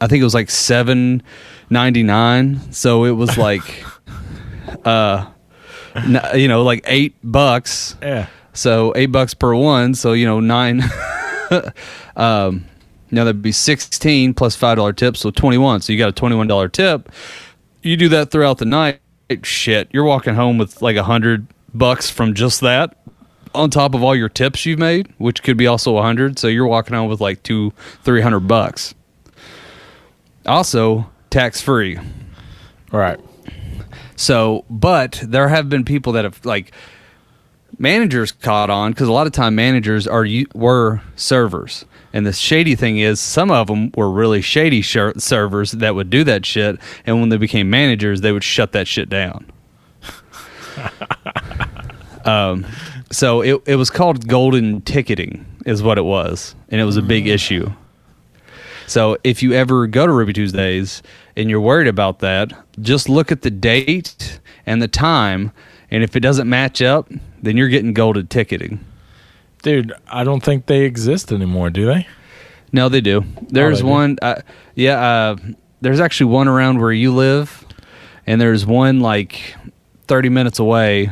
I 0.00 0.08
think 0.08 0.20
it 0.20 0.24
was 0.24 0.34
like 0.34 0.50
seven 0.50 1.22
ninety 1.70 2.02
nine. 2.02 2.60
So 2.72 3.04
it 3.04 3.12
was 3.12 3.38
like 3.38 3.62
uh 4.84 5.26
you 6.34 6.48
know, 6.48 6.62
like 6.62 6.84
eight 6.86 7.14
bucks. 7.22 7.96
Yeah. 8.02 8.26
So 8.52 8.92
eight 8.96 9.06
bucks 9.06 9.34
per 9.34 9.54
one, 9.54 9.94
so 9.94 10.12
you 10.12 10.26
know, 10.26 10.40
nine 10.40 10.82
um 12.16 12.66
now 13.10 13.24
that'd 13.24 13.42
be 13.42 13.52
sixteen 13.52 14.34
plus 14.34 14.56
five 14.56 14.76
dollar 14.76 14.92
tip, 14.92 15.16
so 15.16 15.30
twenty 15.30 15.58
one. 15.58 15.80
So 15.80 15.92
you 15.92 15.98
got 15.98 16.08
a 16.08 16.12
twenty 16.12 16.36
one 16.36 16.46
dollar 16.46 16.68
tip. 16.68 17.10
You 17.82 17.96
do 17.96 18.08
that 18.10 18.30
throughout 18.30 18.58
the 18.58 18.64
night, 18.64 19.00
shit, 19.42 19.88
you're 19.92 20.04
walking 20.04 20.34
home 20.34 20.58
with 20.58 20.82
like 20.82 20.96
a 20.96 21.04
hundred 21.04 21.46
bucks 21.72 22.10
from 22.10 22.34
just 22.34 22.60
that 22.62 22.96
on 23.56 23.70
top 23.70 23.94
of 23.94 24.02
all 24.02 24.14
your 24.14 24.28
tips 24.28 24.66
you've 24.66 24.78
made, 24.78 25.12
which 25.18 25.42
could 25.42 25.56
be 25.56 25.66
also 25.66 25.96
a 25.96 26.02
hundred. 26.02 26.38
So 26.38 26.46
you're 26.46 26.66
walking 26.66 26.94
home 26.94 27.08
with 27.08 27.20
like 27.20 27.42
two, 27.42 27.72
three 28.04 28.20
hundred 28.20 28.40
bucks. 28.40 28.94
Also, 30.44 31.10
tax 31.30 31.60
free. 31.60 31.98
Right. 32.92 33.18
So, 34.16 34.64
but 34.70 35.22
there 35.22 35.48
have 35.48 35.68
been 35.68 35.84
people 35.84 36.12
that 36.14 36.24
have 36.24 36.44
like 36.44 36.72
managers 37.78 38.32
caught 38.32 38.70
on 38.70 38.92
because 38.92 39.08
a 39.08 39.12
lot 39.12 39.26
of 39.26 39.32
time 39.32 39.54
managers 39.54 40.06
are 40.06 40.26
were 40.54 41.02
servers, 41.14 41.84
and 42.12 42.26
the 42.26 42.32
shady 42.32 42.74
thing 42.74 42.98
is 42.98 43.20
some 43.20 43.50
of 43.50 43.66
them 43.66 43.92
were 43.94 44.10
really 44.10 44.40
shady 44.40 44.80
shir- 44.80 45.14
servers 45.18 45.72
that 45.72 45.94
would 45.94 46.10
do 46.10 46.24
that 46.24 46.46
shit, 46.46 46.78
and 47.04 47.20
when 47.20 47.28
they 47.28 47.36
became 47.36 47.68
managers, 47.68 48.22
they 48.22 48.32
would 48.32 48.44
shut 48.44 48.72
that 48.72 48.88
shit 48.88 49.08
down. 49.08 49.50
um, 52.24 52.66
so 53.12 53.42
it 53.42 53.62
it 53.66 53.76
was 53.76 53.90
called 53.90 54.26
golden 54.26 54.80
ticketing, 54.80 55.44
is 55.66 55.82
what 55.82 55.98
it 55.98 56.04
was, 56.04 56.54
and 56.70 56.80
it 56.80 56.84
was 56.84 56.96
a 56.96 57.02
big 57.02 57.26
issue. 57.26 57.70
So 58.86 59.16
if 59.24 59.42
you 59.42 59.52
ever 59.52 59.86
go 59.86 60.06
to 60.06 60.12
Ruby 60.12 60.32
Tuesdays 60.32 61.02
and 61.36 61.50
you're 61.50 61.60
worried 61.60 61.88
about 61.88 62.20
that, 62.20 62.52
just 62.80 63.08
look 63.08 63.32
at 63.32 63.42
the 63.42 63.50
date 63.50 64.40
and 64.64 64.80
the 64.80 64.88
time, 64.88 65.52
and 65.90 66.02
if 66.02 66.14
it 66.16 66.20
doesn't 66.20 66.48
match 66.48 66.80
up, 66.82 67.10
then 67.42 67.56
you're 67.56 67.68
getting 67.68 67.92
golden 67.92 68.26
ticketing. 68.28 68.84
Dude, 69.62 69.92
I 70.10 70.22
don't 70.24 70.42
think 70.42 70.66
they 70.66 70.82
exist 70.82 71.32
anymore, 71.32 71.70
do 71.70 71.86
they? 71.86 72.06
No, 72.72 72.88
they 72.88 73.00
do. 73.00 73.24
There's 73.48 73.80
Oh, 73.80 73.82
they 73.82 73.88
do? 73.88 73.88
one. 73.88 74.18
Uh, 74.22 74.40
yeah, 74.74 75.00
uh, 75.00 75.36
there's 75.80 76.00
actually 76.00 76.30
one 76.32 76.46
around 76.48 76.78
where 76.80 76.92
you 76.92 77.12
live, 77.14 77.64
and 78.26 78.40
there's 78.40 78.64
one 78.66 79.00
like 79.00 79.54
30 80.06 80.28
minutes 80.28 80.58
away, 80.58 81.10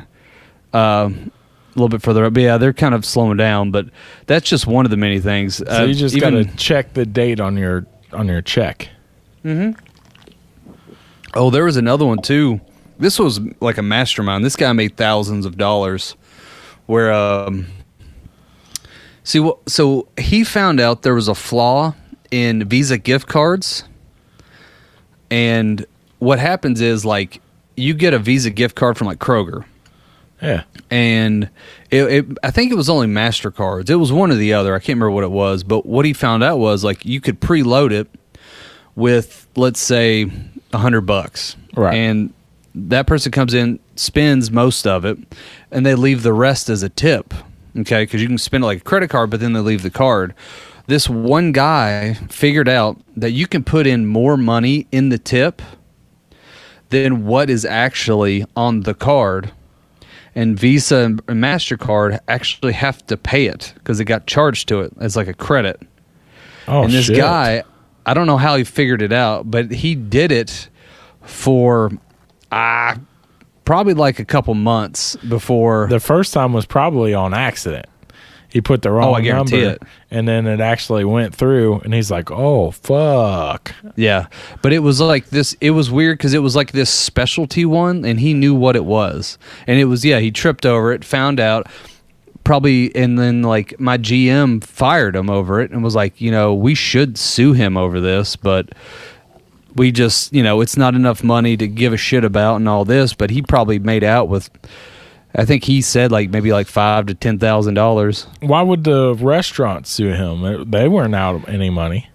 uh, 0.73 1.11
a 1.75 1.79
little 1.79 1.89
bit 1.89 2.03
further 2.03 2.25
up. 2.25 2.35
But 2.35 2.43
yeah, 2.43 2.59
they're 2.59 2.73
kind 2.73 2.95
of 2.95 3.05
slowing 3.05 3.37
down, 3.37 3.71
but 3.71 3.87
that's 4.27 4.49
just 4.49 4.67
one 4.67 4.85
of 4.85 4.91
the 4.91 4.97
many 4.97 5.21
things. 5.21 5.61
Uh, 5.61 5.79
So 5.79 5.85
you 5.85 5.95
just 5.95 6.15
gotta 6.21 6.45
check 6.57 6.95
the 6.95 7.05
date 7.07 7.41
on 7.41 7.57
your 7.57 7.87
on 8.13 8.29
your 8.29 8.43
check. 8.43 8.89
Oh, 11.35 11.51
there 11.51 11.65
was 11.65 11.77
another 11.77 12.07
one 12.07 12.19
too. 12.23 12.61
This 12.99 13.19
was 13.19 13.41
like 13.61 13.77
a 13.79 13.83
mastermind. 13.83 14.45
This 14.45 14.57
guy 14.57 14.73
made 14.73 14.97
thousands 14.97 15.47
of 15.47 15.57
dollars. 15.59 16.17
Where, 16.87 17.13
um, 17.13 17.67
see, 19.25 19.51
so 19.67 20.07
he 20.19 20.45
found 20.45 20.81
out 20.81 21.03
there 21.03 21.15
was 21.15 21.29
a 21.29 21.35
flaw 21.35 21.95
in 22.31 22.69
Visa 22.69 22.99
gift 22.99 23.27
cards, 23.27 23.85
and 25.31 25.85
what 26.19 26.39
happens 26.39 26.81
is 26.81 27.05
like 27.05 27.41
you 27.77 27.95
get 27.95 28.13
a 28.15 28.19
Visa 28.19 28.51
gift 28.51 28.77
card 28.77 28.97
from 28.99 29.07
like 29.07 29.19
Kroger, 29.19 29.65
Yeah. 30.43 30.65
and 30.91 31.49
it, 31.91 32.03
it 32.03 32.27
I 32.43 32.51
think 32.51 32.71
it 32.73 32.75
was 32.75 32.91
only 32.91 33.07
Mastercards. 33.07 33.89
It 33.89 33.97
was 33.97 34.13
one 34.13 34.31
or 34.31 34.35
the 34.35 34.53
other. 34.53 34.75
I 34.75 34.79
can't 34.79 34.97
remember 34.97 35.11
what 35.13 35.25
it 35.25 35.31
was, 35.31 35.63
but 35.65 35.87
what 35.87 36.05
he 36.05 36.13
found 36.13 36.43
out 36.43 36.59
was 36.59 36.85
like 36.85 37.05
you 37.05 37.21
could 37.21 37.41
preload 37.41 37.93
it 37.93 38.09
with 38.95 39.49
let's 39.57 39.81
say 39.81 40.31
a 40.73 40.79
hundred 40.79 41.03
bucks, 41.03 41.57
Right. 41.77 41.95
And 41.95 42.33
that 42.75 43.07
person 43.07 43.31
comes 43.33 43.55
in, 43.55 43.79
spends 43.97 44.51
most 44.51 44.87
of 44.87 45.05
it, 45.05 45.17
and 45.71 45.87
they 45.87 45.95
leave 45.95 46.23
the 46.23 46.33
rest 46.33 46.69
as 46.69 46.83
a 46.83 46.89
tip. 46.89 47.33
Okay, 47.77 48.03
because 48.03 48.21
you 48.21 48.29
can 48.29 48.39
spend 48.39 48.65
it 48.65 48.67
like 48.67 48.79
a 48.79 48.85
credit 48.85 49.11
card, 49.11 49.31
but 49.31 49.41
then 49.41 49.53
they 49.53 49.61
leave 49.61 49.83
the 49.83 49.91
card. 49.91 50.35
This 50.87 51.09
one 51.09 51.53
guy 51.53 52.15
figured 52.29 52.69
out 52.69 53.01
that 53.17 53.31
you 53.31 53.47
can 53.47 53.65
put 53.65 53.87
in 53.87 54.07
more 54.07 54.37
money 54.37 54.87
in 54.93 55.09
the 55.09 55.19
tip 55.19 55.63
than 56.91 57.25
what 57.25 57.49
is 57.51 57.65
actually 57.65 58.45
on 58.55 58.81
the 58.81 58.95
card 58.95 59.53
and 60.35 60.59
Visa 60.59 61.05
and 61.05 61.25
Mastercard 61.27 62.19
actually 62.29 62.73
have 62.73 63.05
to 63.07 63.17
pay 63.17 63.47
it 63.47 63.73
because 63.77 64.01
it 64.01 64.05
got 64.05 64.27
charged 64.27 64.69
to 64.69 64.81
it 64.81 64.93
as 65.01 65.17
like 65.17 65.29
a 65.29 65.35
credit. 65.35 65.81
Oh 66.67 66.83
and 66.83 66.93
this 66.93 67.07
shit. 67.07 67.17
guy, 67.17 67.63
I 68.07 68.15
don't 68.15 68.27
know 68.27 68.37
how 68.37 68.57
he 68.57 68.65
figured 68.65 69.03
it 69.03 69.13
out, 69.13 69.51
but 69.51 69.71
he 69.71 69.95
did 69.95 70.33
it 70.33 70.69
for 71.23 71.91
ah 72.51 72.99
probably 73.65 73.95
like 73.95 74.19
a 74.19 74.25
couple 74.25 74.55
months 74.55 75.17
before. 75.17 75.87
The 75.89 76.01
first 76.01 76.33
time 76.33 76.53
was 76.53 76.67
probably 76.67 77.15
on 77.15 77.35
accident. 77.35 77.87
He 78.55 78.61
put 78.61 78.83
the 78.83 78.91
wrong 78.93 79.09
Oh, 79.09 79.15
I 79.15 79.21
guarantee 79.21 79.63
number, 79.65 79.73
it. 79.73 79.83
and 80.13 80.27
then 80.29 80.47
it 80.47 80.61
actually 80.61 81.05
went 81.05 81.35
through, 81.35 81.81
and 81.81 81.93
he's 81.93 82.09
like, 82.11 82.31
"Oh 82.31 82.71
fuck!" 82.71 83.75
yeah, 83.97 84.29
but 84.63 84.73
it 84.73 84.79
was 84.79 85.01
like 85.01 85.29
this. 85.31 85.57
It 85.61 85.73
was 85.73 85.91
weird 85.91 86.17
because 86.19 86.35
it 86.35 86.39
was 86.39 86.55
like 86.55 86.71
this 86.71 86.89
specialty 86.89 87.65
one, 87.65 88.05
and 88.05 88.21
he 88.21 88.33
knew 88.33 88.55
what 88.55 88.77
it 88.77 88.85
was, 88.85 89.39
and 89.67 89.79
it 89.81 89.87
was 89.87 90.05
yeah. 90.05 90.21
He 90.21 90.31
tripped 90.31 90.65
over 90.65 90.93
it, 90.93 91.05
found 91.05 91.41
out. 91.41 91.67
Probably, 92.45 92.95
and 92.95 93.19
then 93.19 93.43
like 93.43 93.81
my 93.81 93.97
GM 93.99 94.63
fired 94.63 95.17
him 95.17 95.31
over 95.31 95.61
it 95.63 95.71
and 95.71 95.83
was 95.83 95.95
like, 95.95 96.21
you 96.21 96.31
know, 96.31 96.53
we 96.55 96.75
should 96.75 97.17
sue 97.19 97.55
him 97.55 97.77
over 97.77 98.01
this, 98.03 98.37
but 98.37 98.69
we 99.75 99.91
just, 99.91 100.31
you 100.33 100.43
know, 100.43 100.61
it's 100.61 100.77
not 100.77 100.95
enough 100.95 101.25
money 101.25 101.57
to 101.57 101.67
give 101.67 101.95
a 101.95 101.97
shit 101.97 102.23
about 102.23 102.57
and 102.57 102.69
all 102.69 102.85
this. 102.85 103.15
But 103.15 103.31
he 103.31 103.41
probably 103.41 103.79
made 103.79 104.05
out 104.05 104.29
with, 104.29 104.51
I 105.37 105.45
think 105.45 105.65
he 105.65 105.83
said 105.83 106.13
like 106.13 106.31
maybe 106.31 106.53
like 106.53 106.67
five 106.69 107.07
to 107.07 107.15
ten 107.15 107.39
thousand 107.39 107.75
dollars. 107.75 108.27
Why 108.41 108.63
would 108.63 108.85
the 108.85 109.15
restaurant 109.15 109.87
sue 109.87 110.13
him? 110.13 110.71
They 110.71 110.89
weren't 110.89 111.15
out 111.15 111.35
of 111.35 111.49
any 111.49 111.71
money. 111.71 112.09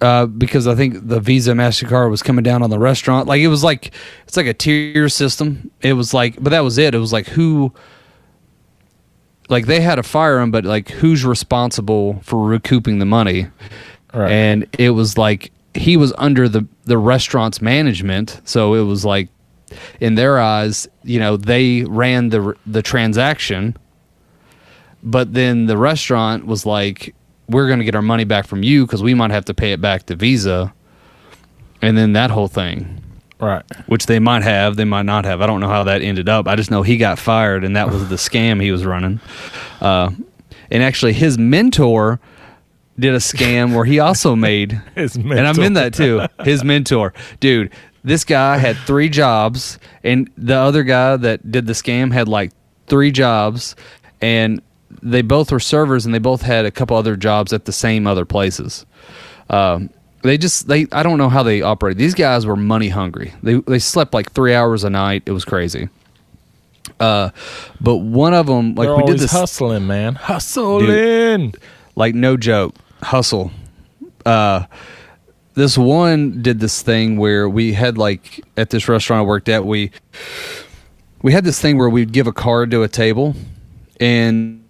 uh, 0.00 0.26
because 0.26 0.66
I 0.66 0.74
think 0.74 1.08
the 1.08 1.20
Visa 1.20 1.52
Mastercard 1.52 2.10
was 2.10 2.22
coming 2.22 2.42
down 2.42 2.62
on 2.62 2.70
the 2.70 2.78
restaurant. 2.78 3.26
Like 3.28 3.40
it 3.40 3.48
was 3.48 3.62
like 3.64 3.92
it's 4.26 4.36
like 4.36 4.46
a 4.46 4.54
tier 4.54 5.08
system. 5.08 5.70
It 5.80 5.92
was 5.94 6.12
like, 6.14 6.42
but 6.42 6.50
that 6.50 6.60
was 6.60 6.78
it. 6.78 6.94
It 6.94 6.98
was 6.98 7.12
like 7.12 7.26
who, 7.26 7.72
like 9.48 9.66
they 9.66 9.80
had 9.80 9.96
to 9.96 10.02
fire 10.02 10.38
him, 10.40 10.50
but 10.50 10.64
like 10.64 10.88
who's 10.90 11.24
responsible 11.24 12.20
for 12.22 12.46
recouping 12.46 12.98
the 12.98 13.06
money? 13.06 13.46
Right. 14.12 14.30
And 14.30 14.66
it 14.78 14.90
was 14.90 15.16
like 15.18 15.52
he 15.74 15.96
was 15.96 16.12
under 16.18 16.48
the 16.48 16.66
the 16.84 16.98
restaurant's 16.98 17.60
management, 17.62 18.40
so 18.44 18.74
it 18.74 18.82
was 18.82 19.04
like 19.04 19.28
in 20.00 20.14
their 20.14 20.38
eyes, 20.38 20.88
you 21.02 21.18
know, 21.18 21.36
they 21.36 21.84
ran 21.84 22.30
the 22.30 22.54
the 22.66 22.82
transaction, 22.82 23.76
but 25.02 25.34
then 25.34 25.66
the 25.66 25.76
restaurant 25.76 26.46
was 26.46 26.66
like, 26.66 27.14
"We're 27.48 27.66
going 27.66 27.78
to 27.78 27.84
get 27.84 27.94
our 27.94 28.02
money 28.02 28.24
back 28.24 28.46
from 28.46 28.62
you 28.62 28.86
because 28.86 29.02
we 29.02 29.14
might 29.14 29.30
have 29.30 29.44
to 29.46 29.54
pay 29.54 29.72
it 29.72 29.80
back 29.80 30.06
to 30.06 30.16
Visa," 30.16 30.72
and 31.82 31.96
then 31.96 32.12
that 32.12 32.30
whole 32.30 32.48
thing, 32.48 33.02
right. 33.40 33.62
which 33.86 34.06
they 34.06 34.18
might 34.18 34.42
have, 34.42 34.76
they 34.76 34.84
might 34.84 35.06
not 35.06 35.24
have. 35.24 35.40
I 35.40 35.46
don't 35.46 35.60
know 35.60 35.68
how 35.68 35.84
that 35.84 36.02
ended 36.02 36.28
up. 36.28 36.48
I 36.48 36.56
just 36.56 36.70
know 36.70 36.82
he 36.82 36.96
got 36.96 37.18
fired, 37.18 37.64
and 37.64 37.76
that 37.76 37.90
was 37.90 38.08
the 38.08 38.16
scam 38.16 38.62
he 38.62 38.72
was 38.72 38.84
running. 38.84 39.20
Uh, 39.80 40.10
and 40.70 40.82
actually, 40.82 41.12
his 41.12 41.38
mentor 41.38 42.20
did 42.98 43.14
a 43.14 43.18
scam 43.18 43.74
where 43.74 43.84
he 43.84 44.00
also 44.00 44.34
made 44.34 44.72
His 44.94 45.16
and 45.16 45.32
I'm 45.32 45.58
in 45.60 45.74
that 45.74 45.94
too. 45.94 46.26
His 46.44 46.64
mentor, 46.64 47.14
dude. 47.40 47.70
This 48.08 48.24
guy 48.24 48.56
had 48.56 48.76
three 48.78 49.10
jobs, 49.10 49.78
and 50.02 50.30
the 50.38 50.56
other 50.56 50.82
guy 50.82 51.16
that 51.18 51.50
did 51.52 51.66
the 51.66 51.74
scam 51.74 52.10
had 52.10 52.26
like 52.26 52.52
three 52.86 53.10
jobs, 53.10 53.76
and 54.22 54.62
they 55.02 55.20
both 55.20 55.52
were 55.52 55.60
servers, 55.60 56.06
and 56.06 56.14
they 56.14 56.18
both 56.18 56.40
had 56.40 56.64
a 56.64 56.70
couple 56.70 56.96
other 56.96 57.16
jobs 57.16 57.52
at 57.52 57.66
the 57.66 57.72
same 57.72 58.06
other 58.06 58.24
places. 58.24 58.86
Um, 59.50 59.90
they 60.22 60.38
just 60.38 60.68
they 60.68 60.86
I 60.90 61.02
don't 61.02 61.18
know 61.18 61.28
how 61.28 61.42
they 61.42 61.60
operate. 61.60 61.98
These 61.98 62.14
guys 62.14 62.46
were 62.46 62.56
money 62.56 62.88
hungry. 62.88 63.34
They 63.42 63.56
they 63.56 63.78
slept 63.78 64.14
like 64.14 64.32
three 64.32 64.54
hours 64.54 64.84
a 64.84 64.90
night. 64.90 65.24
It 65.26 65.32
was 65.32 65.44
crazy. 65.44 65.90
Uh, 66.98 67.28
but 67.78 67.96
one 67.96 68.32
of 68.32 68.46
them 68.46 68.74
like 68.74 68.88
They're 68.88 68.96
we 68.96 69.04
did 69.04 69.18
this 69.18 69.32
hustling, 69.32 69.86
man. 69.86 70.14
Hustling. 70.14 71.52
like 71.94 72.14
no 72.14 72.38
joke 72.38 72.74
hustle 73.02 73.50
uh 74.26 74.64
this 75.58 75.76
one 75.76 76.42
did 76.42 76.60
this 76.60 76.82
thing 76.82 77.16
where 77.16 77.48
we 77.48 77.72
had 77.72 77.98
like 77.98 78.44
at 78.56 78.70
this 78.70 78.88
restaurant 78.88 79.20
i 79.20 79.24
worked 79.24 79.48
at 79.48 79.64
we 79.64 79.90
we 81.22 81.32
had 81.32 81.44
this 81.44 81.60
thing 81.60 81.76
where 81.76 81.88
we'd 81.88 82.12
give 82.12 82.26
a 82.26 82.32
card 82.32 82.70
to 82.70 82.82
a 82.82 82.88
table 82.88 83.34
and 84.00 84.64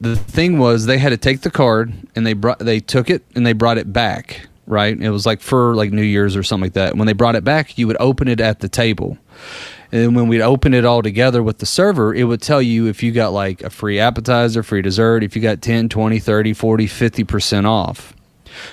the 0.00 0.16
thing 0.16 0.58
was 0.58 0.86
they 0.86 0.98
had 0.98 1.10
to 1.10 1.16
take 1.16 1.42
the 1.42 1.50
card 1.50 1.92
and 2.14 2.26
they 2.26 2.32
brought 2.32 2.58
they 2.60 2.80
took 2.80 3.10
it 3.10 3.24
and 3.34 3.44
they 3.46 3.52
brought 3.52 3.78
it 3.78 3.92
back 3.92 4.48
right? 4.66 5.00
It 5.00 5.10
was 5.10 5.26
like 5.26 5.40
for 5.40 5.74
like 5.74 5.90
new 5.90 6.02
year's 6.02 6.36
or 6.36 6.44
something 6.44 6.66
like 6.66 6.74
that. 6.74 6.96
When 6.96 7.06
they 7.06 7.12
brought 7.12 7.34
it 7.34 7.44
back 7.44 7.76
you 7.76 7.86
would 7.88 7.96
open 7.98 8.28
it 8.28 8.40
at 8.40 8.60
the 8.60 8.68
table. 8.68 9.18
And 9.92 10.14
when 10.14 10.28
we'd 10.28 10.40
open 10.40 10.72
it 10.72 10.84
all 10.84 11.02
together 11.02 11.42
with 11.42 11.58
the 11.58 11.66
server, 11.66 12.14
it 12.14 12.24
would 12.24 12.40
tell 12.40 12.62
you 12.62 12.86
if 12.86 13.02
you 13.02 13.10
got 13.10 13.32
like 13.32 13.62
a 13.62 13.70
free 13.70 13.98
appetizer, 13.98 14.62
free 14.62 14.82
dessert, 14.82 15.24
if 15.24 15.34
you 15.34 15.42
got 15.42 15.60
10, 15.60 15.88
20, 15.88 16.20
30, 16.20 16.52
40, 16.52 16.86
50% 16.86 17.64
off. 17.66 18.14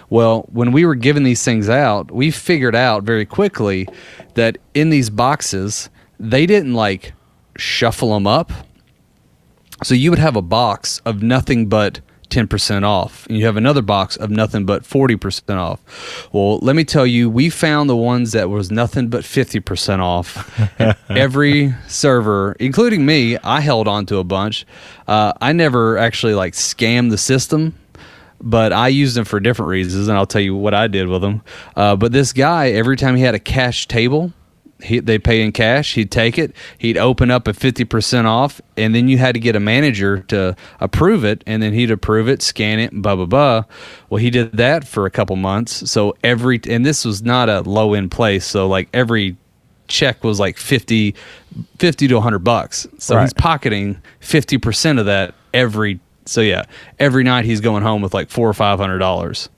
Well, 0.10 0.48
when 0.52 0.72
we 0.72 0.86
were 0.86 0.96
giving 0.96 1.24
these 1.24 1.44
things 1.44 1.70
out, 1.70 2.12
we 2.12 2.32
figured 2.32 2.76
out 2.76 3.04
very 3.04 3.26
quickly 3.26 3.88
that 4.36 4.58
in 4.74 4.90
these 4.90 5.10
boxes, 5.10 5.90
they 6.20 6.46
didn't 6.46 6.74
like 6.74 7.14
shuffle 7.58 8.14
them 8.14 8.28
up. 8.28 8.52
So 9.84 9.94
you 9.94 10.10
would 10.10 10.20
have 10.20 10.36
a 10.36 10.42
box 10.42 11.00
of 11.06 11.22
nothing 11.22 11.68
but 11.68 12.02
10% 12.30 12.84
off, 12.84 13.26
and 13.28 13.38
you 13.38 13.46
have 13.46 13.58
another 13.58 13.82
box 13.82 14.18
of 14.18 14.30
nothing 14.30 14.66
but 14.66 14.84
40% 14.84 15.58
off. 15.58 16.28
Well, 16.32 16.60
let 16.60 16.76
me 16.76 16.84
tell 16.84 17.06
you, 17.08 17.30
we 17.30 17.50
found 17.50 17.90
the 17.90 17.96
ones 17.96 18.34
that 18.34 18.50
was 18.50 18.70
nothing 18.70 19.08
but 19.08 19.24
50% 19.24 20.00
off. 20.00 20.60
Every 21.10 21.74
server, 21.88 22.56
including 22.60 23.06
me, 23.06 23.38
I 23.38 23.62
held 23.62 23.88
on 23.88 24.06
to 24.08 24.18
a 24.18 24.24
bunch. 24.24 24.66
Uh, 25.08 25.34
I 25.40 25.54
never 25.54 25.98
actually 25.98 26.34
like 26.34 26.54
scammed 26.54 27.12
the 27.12 27.18
system 27.18 27.76
but 28.42 28.74
I 28.74 28.88
used 28.90 29.16
them 29.16 29.26
for 29.26 29.40
different 29.40 29.70
reasons, 29.70 30.08
and 30.08 30.18
I'll 30.18 30.26
tell 30.28 30.42
you 30.42 30.56
what 30.56 30.74
I 30.74 30.88
did 30.88 31.08
with 31.08 31.22
them. 31.22 31.42
Uh, 31.76 31.96
but 31.96 32.12
this 32.12 32.34
guy, 32.34 32.70
every 32.70 32.96
time 32.98 33.16
he 33.16 33.24
had 33.24 33.36
a 33.36 33.40
cash 33.40 33.88
table, 33.88 34.32
he, 34.82 35.00
they 35.00 35.18
pay 35.18 35.42
in 35.42 35.52
cash. 35.52 35.96
He'd 35.96 36.12
take 36.12 36.38
it. 36.38 36.56
He'd 36.78 36.98
open 37.00 37.32
up 37.32 37.48
a 37.48 37.54
fifty 37.54 37.84
percent 37.84 38.28
off, 38.28 38.62
and 38.78 38.94
then 38.94 39.08
you 39.08 39.18
had 39.18 39.34
to 39.34 39.40
get 39.40 39.56
a 39.56 39.60
manager 39.60 40.20
to 40.28 40.56
approve 40.80 41.26
it, 41.26 41.44
and 41.48 41.64
then 41.64 41.74
he'd 41.74 41.90
approve 41.90 42.30
it, 42.30 42.44
scan 42.44 42.80
it, 42.80 42.92
blah 42.94 43.16
blah 43.16 43.26
blah. 43.26 43.64
Well, 44.10 44.20
he 44.20 44.30
did 44.30 44.52
that 44.54 44.88
for 44.88 45.08
a 45.08 45.12
couple 45.12 45.36
months. 45.36 45.90
So 45.90 46.16
every 46.24 46.60
and 46.70 46.86
this 46.86 47.06
was 47.06 47.24
not 47.24 47.50
a 47.50 47.62
low 47.62 47.96
end 47.96 48.12
place. 48.12 48.46
So 48.46 48.68
like 48.68 48.88
every 48.94 49.36
check 49.88 50.24
was 50.24 50.40
like 50.40 50.58
50, 50.58 51.16
50 51.80 52.08
to 52.10 52.14
100 52.16 52.40
bucks. 52.40 52.86
So 53.00 53.16
Right. 53.16 53.22
he's 53.24 53.34
pocketing 53.34 54.02
50% 54.22 55.00
of 55.00 55.06
that 55.06 55.34
every 55.54 56.00
so 56.28 56.42
yeah, 56.42 56.64
every 57.00 57.24
night 57.24 57.46
he's 57.46 57.62
going 57.62 57.84
home 57.84 58.02
with 58.02 58.14
like 58.14 58.30
4 58.30 58.48
or 58.50 58.54
500 58.54 58.98
dollars. 59.00 59.50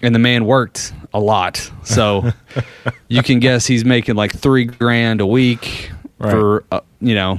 And 0.00 0.14
the 0.14 0.20
man 0.20 0.44
worked 0.44 0.92
a 1.12 1.18
lot. 1.18 1.70
So 1.82 2.30
you 3.08 3.22
can 3.24 3.40
guess 3.40 3.66
he's 3.66 3.84
making 3.84 4.14
like 4.14 4.32
3 4.32 4.64
grand 4.66 5.20
a 5.20 5.26
week 5.26 5.90
Right. 6.20 6.32
for 6.32 6.64
uh, 6.72 6.80
you 7.00 7.14
know 7.14 7.38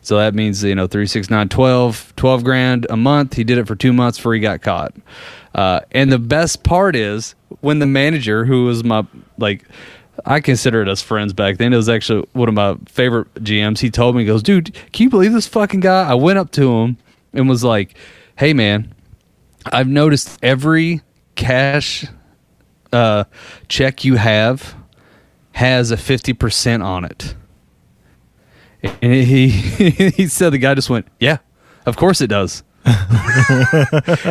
So 0.00 0.16
that 0.16 0.34
means 0.34 0.64
you 0.64 0.74
know 0.74 0.86
three 0.86 1.06
six 1.06 1.28
nine 1.28 1.50
twelve 1.50 2.14
twelve 2.16 2.42
grand 2.44 2.86
a 2.88 2.96
month. 2.96 3.34
He 3.34 3.44
did 3.44 3.58
it 3.58 3.66
for 3.66 3.76
two 3.76 3.92
months 3.92 4.16
before 4.18 4.32
he 4.34 4.40
got 4.40 4.62
caught. 4.62 4.94
Uh, 5.54 5.80
and 5.92 6.10
the 6.10 6.18
best 6.18 6.62
part 6.62 6.96
is 6.96 7.34
when 7.60 7.78
the 7.78 7.84
manager, 7.86 8.44
who 8.46 8.64
was 8.64 8.82
my 8.84 9.04
like. 9.38 9.64
I 10.26 10.40
considered 10.40 10.86
us 10.88 11.00
friends 11.00 11.32
back 11.32 11.56
then. 11.56 11.72
It 11.72 11.76
was 11.76 11.88
actually 11.88 12.26
one 12.32 12.48
of 12.48 12.54
my 12.54 12.76
favorite 12.86 13.32
GMs. 13.36 13.78
He 13.78 13.90
told 13.90 14.14
me, 14.16 14.22
he 14.22 14.26
goes, 14.26 14.42
dude, 14.42 14.74
can 14.92 15.04
you 15.04 15.08
believe 15.10 15.32
this 15.32 15.46
fucking 15.46 15.80
guy? 15.80 16.06
I 16.08 16.12
went 16.14 16.38
up 16.38 16.50
to 16.52 16.70
him 16.78 16.98
and 17.32 17.48
was 17.48 17.64
like, 17.64 17.96
hey, 18.36 18.52
man, 18.52 18.94
I've 19.66 19.88
noticed 19.88 20.38
every 20.42 21.00
cash 21.34 22.06
uh, 22.92 23.24
check 23.68 24.04
you 24.04 24.16
have 24.16 24.74
has 25.52 25.90
a 25.90 25.96
50% 25.96 26.84
on 26.84 27.04
it. 27.04 27.34
And 28.82 29.12
he 29.12 29.48
he 30.10 30.26
said 30.26 30.52
the 30.52 30.58
guy 30.58 30.74
just 30.74 30.88
went, 30.88 31.06
"Yeah, 31.18 31.38
of 31.86 31.96
course 31.96 32.20
it 32.20 32.28
does." 32.28 32.62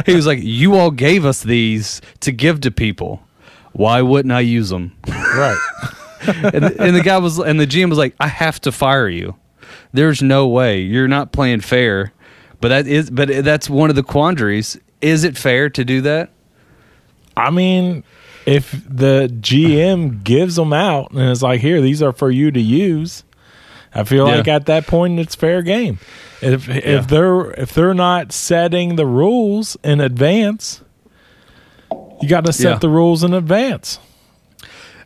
he 0.06 0.16
was 0.16 0.26
like, 0.26 0.40
"You 0.42 0.76
all 0.76 0.92
gave 0.92 1.26
us 1.26 1.44
these 1.44 2.02
to 2.22 2.32
give 2.32 2.62
to 2.62 2.72
people. 2.72 3.22
Why 3.74 4.02
wouldn't 4.02 4.32
I 4.32 4.40
use 4.40 4.70
them?" 4.70 4.96
Right. 5.08 5.60
and, 6.28 6.66
and 6.66 6.96
the 6.96 7.04
guy 7.04 7.20
was, 7.20 7.38
and 7.38 7.60
the 7.60 7.68
GM 7.68 7.90
was 7.90 7.98
like, 7.98 8.16
"I 8.20 8.28
have 8.28 8.60
to 8.62 8.72
fire 8.72 9.08
you. 9.08 9.36
There's 9.94 10.22
no 10.22 10.48
way 10.48 10.82
you're 10.82 11.08
not 11.08 11.32
playing 11.32 11.62
fair." 11.62 12.12
But 12.62 12.69
that 12.69 12.88
is, 12.88 13.10
but 13.10 13.30
that's 13.43 13.69
one 13.69 13.89
of 13.89 13.95
the 13.95 14.04
quandaries. 14.04 14.78
Is 15.02 15.24
it 15.24 15.38
fair 15.38 15.69
to 15.69 15.86
do 15.86 16.02
that? 16.02 16.30
I 17.38 17.52
mean, 17.52 18.04
if 18.45 18.72
the 18.88 19.30
GM 19.39 20.24
gives 20.24 20.56
them 20.56 20.74
out 20.74 21.12
and 21.12 21.22
it's 21.30 21.41
like, 21.41 21.62
here, 21.62 21.80
these 21.82 22.02
are 22.02 22.12
for 22.12 22.30
you 22.30 22.52
to 22.52 22.60
use, 22.60 23.24
I 23.95 24.04
feel 24.04 24.28
Yeah. 24.28 24.36
like 24.36 24.48
at 24.50 24.65
that 24.65 24.88
point 24.88 25.19
it's 25.19 25.36
fair 25.36 25.62
game. 25.62 26.00
If 26.41 26.67
Yeah. 26.67 26.76
if 26.76 27.08
they're 27.08 27.52
if 27.52 27.74
they're 27.74 27.93
not 27.93 28.32
setting 28.34 28.98
the 28.98 29.06
rules 29.06 29.78
in 29.84 30.00
advance, 30.02 30.82
you 32.22 32.28
got 32.28 32.45
to 32.45 32.54
set 32.54 32.72
Yeah. 32.74 32.78
the 32.80 32.89
rules 32.89 33.24
in 33.24 33.34
advance. 33.34 34.00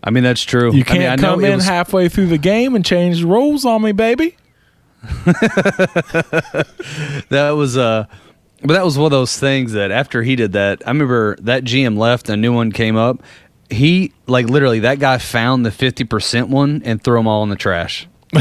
I 0.03 0.09
mean, 0.09 0.23
that's 0.23 0.43
true. 0.43 0.73
You 0.73 0.83
can't 0.83 0.99
mean, 0.99 1.07
I 1.09 1.15
come 1.17 1.45
in 1.45 1.55
was- 1.55 1.65
halfway 1.65 2.09
through 2.09 2.27
the 2.27 2.37
game 2.37 2.75
and 2.75 2.83
change 2.83 3.21
the 3.21 3.27
rules 3.27 3.63
on 3.63 3.83
me, 3.83 3.91
baby. 3.93 4.35
that 7.29 7.53
was 7.55 7.77
uh 7.77 8.05
but 8.61 8.73
that 8.73 8.85
was 8.85 8.97
one 8.97 9.05
of 9.05 9.11
those 9.11 9.37
things 9.37 9.73
that 9.73 9.91
after 9.91 10.23
he 10.23 10.35
did 10.37 10.53
that 10.53 10.81
i 10.85 10.89
remember 10.89 11.35
that 11.41 11.63
gm 11.63 11.97
left 11.97 12.29
a 12.29 12.37
new 12.37 12.53
one 12.53 12.71
came 12.71 12.95
up. 12.95 13.21
He 13.69 14.13
like 14.27 14.47
literally 14.47 14.79
that 14.81 14.99
guy 14.99 15.17
found 15.17 15.65
the 15.65 15.71
50% 15.71 16.49
one 16.49 16.81
and 16.85 17.03
threw 17.03 17.17
them 17.17 17.27
all 17.27 17.43
in 17.43 17.49
the 17.49 17.55
trash. 17.55 18.07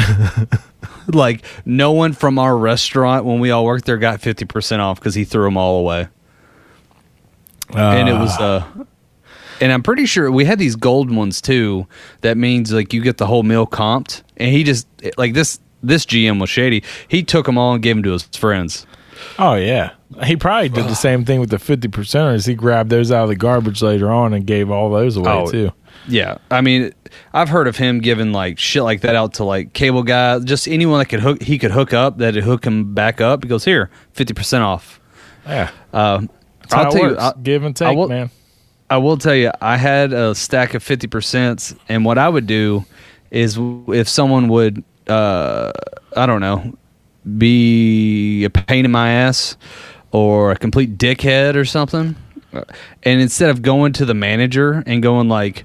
Like 1.08 1.44
no 1.64 1.92
one 1.92 2.12
from 2.12 2.38
our 2.38 2.56
restaurant 2.56 3.24
when 3.24 3.40
we 3.40 3.50
all 3.50 3.64
worked 3.64 3.86
there 3.86 3.98
got 3.98 4.20
50% 4.20 4.78
off 4.78 4.98
because 5.00 5.14
he 5.14 5.24
threw 5.24 5.44
them 5.44 5.56
all 5.56 5.80
away. 5.80 6.08
And 7.74 8.08
it 8.08 8.12
was 8.12 8.38
uh 8.38 8.64
and 9.60 9.72
i'm 9.72 9.82
pretty 9.82 10.06
sure 10.06 10.30
we 10.30 10.44
had 10.44 10.58
these 10.58 10.76
gold 10.76 11.10
ones 11.10 11.40
too 11.40 11.86
that 12.22 12.36
means 12.36 12.72
like 12.72 12.92
you 12.92 13.00
get 13.00 13.16
the 13.16 13.26
whole 13.26 13.42
meal 13.42 13.66
comped. 13.66 14.22
And 14.36 14.52
he 14.52 14.64
just 14.64 14.86
like 15.16 15.34
this 15.34 15.58
this 15.82 16.04
gm 16.06 16.40
was 16.40 16.50
shady 16.50 16.82
he 17.08 17.22
took 17.22 17.46
them 17.46 17.58
all 17.58 17.74
and 17.74 17.82
gave 17.82 17.96
them 17.96 18.02
to 18.02 18.12
his 18.12 18.24
friends 18.36 18.86
Oh 19.38 19.54
yeah, 19.54 19.92
he 20.24 20.34
probably 20.34 20.68
did 20.68 20.86
the 20.86 20.96
same 20.96 21.24
thing 21.24 21.38
with 21.38 21.48
the 21.50 21.58
fifty 21.60 21.86
percenters. 21.86 22.44
He 22.44 22.54
grabbed 22.54 22.90
those 22.90 23.12
out 23.12 23.22
of 23.22 23.28
the 23.28 23.36
garbage 23.36 23.80
later 23.80 24.10
on 24.10 24.34
and 24.34 24.44
gave 24.44 24.68
all 24.68 24.90
those 24.90 25.16
away 25.16 25.30
Oh, 25.30 25.48
too. 25.48 25.70
Yeah, 26.08 26.38
I 26.50 26.60
mean, 26.60 26.92
I've 27.32 27.48
heard 27.48 27.68
of 27.68 27.76
him 27.76 28.00
giving 28.00 28.32
like 28.32 28.58
shit 28.58 28.82
like 28.82 29.02
that 29.02 29.14
out 29.14 29.34
to 29.34 29.44
like 29.44 29.74
cable 29.74 30.02
guys, 30.02 30.42
just 30.44 30.66
anyone 30.66 30.98
that 30.98 31.04
could 31.06 31.20
hook 31.20 31.40
he 31.40 31.56
could 31.56 31.70
hook 31.70 31.92
up 31.92 32.18
that 32.18 32.34
would 32.34 32.42
hook 32.42 32.64
him 32.66 32.94
back 32.94 33.20
up. 33.20 33.44
He 33.44 33.48
goes 33.48 33.64
here, 33.64 33.90
fifty 34.12 34.34
percent 34.34 34.64
off. 34.64 34.98
Yeah, 35.46 35.70
Uh, 35.92 36.22
I'll 36.72 36.90
tell 36.90 37.00
you, 37.02 37.08
works. 37.10 37.22
I, 37.22 37.32
Give 37.40 37.62
and 37.62 37.80
I 37.80 37.90
take, 37.90 37.96
will- 37.96 38.08
man. 38.08 38.30
I 38.90 38.96
will 38.96 39.18
tell 39.18 39.36
you, 39.36 39.52
I 39.60 39.76
had 39.76 40.12
a 40.12 40.34
stack 40.34 40.74
of 40.74 40.82
fifty 40.82 41.06
percent, 41.06 41.78
and 41.88 42.04
what 42.04 42.18
I 42.18 42.28
would 42.28 42.48
do 42.48 42.84
is 43.30 43.56
if 43.88 44.08
someone 44.08 44.48
would, 44.48 44.82
uh, 45.08 45.72
I 46.16 46.26
don't 46.26 46.40
know, 46.40 46.76
be 47.38 48.44
a 48.44 48.50
pain 48.50 48.84
in 48.84 48.90
my 48.90 49.10
ass 49.10 49.56
or 50.10 50.52
a 50.52 50.56
complete 50.56 50.98
dickhead 50.98 51.54
or 51.54 51.64
something, 51.64 52.16
and 53.02 53.20
instead 53.20 53.50
of 53.50 53.62
going 53.62 53.92
to 53.94 54.04
the 54.04 54.14
manager 54.14 54.82
and 54.86 55.02
going 55.02 55.28
like, 55.28 55.64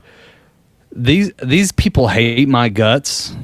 these 0.91 1.31
these 1.43 1.71
people 1.71 2.07
hate 2.07 2.47
my 2.47 2.69
guts 2.69 3.35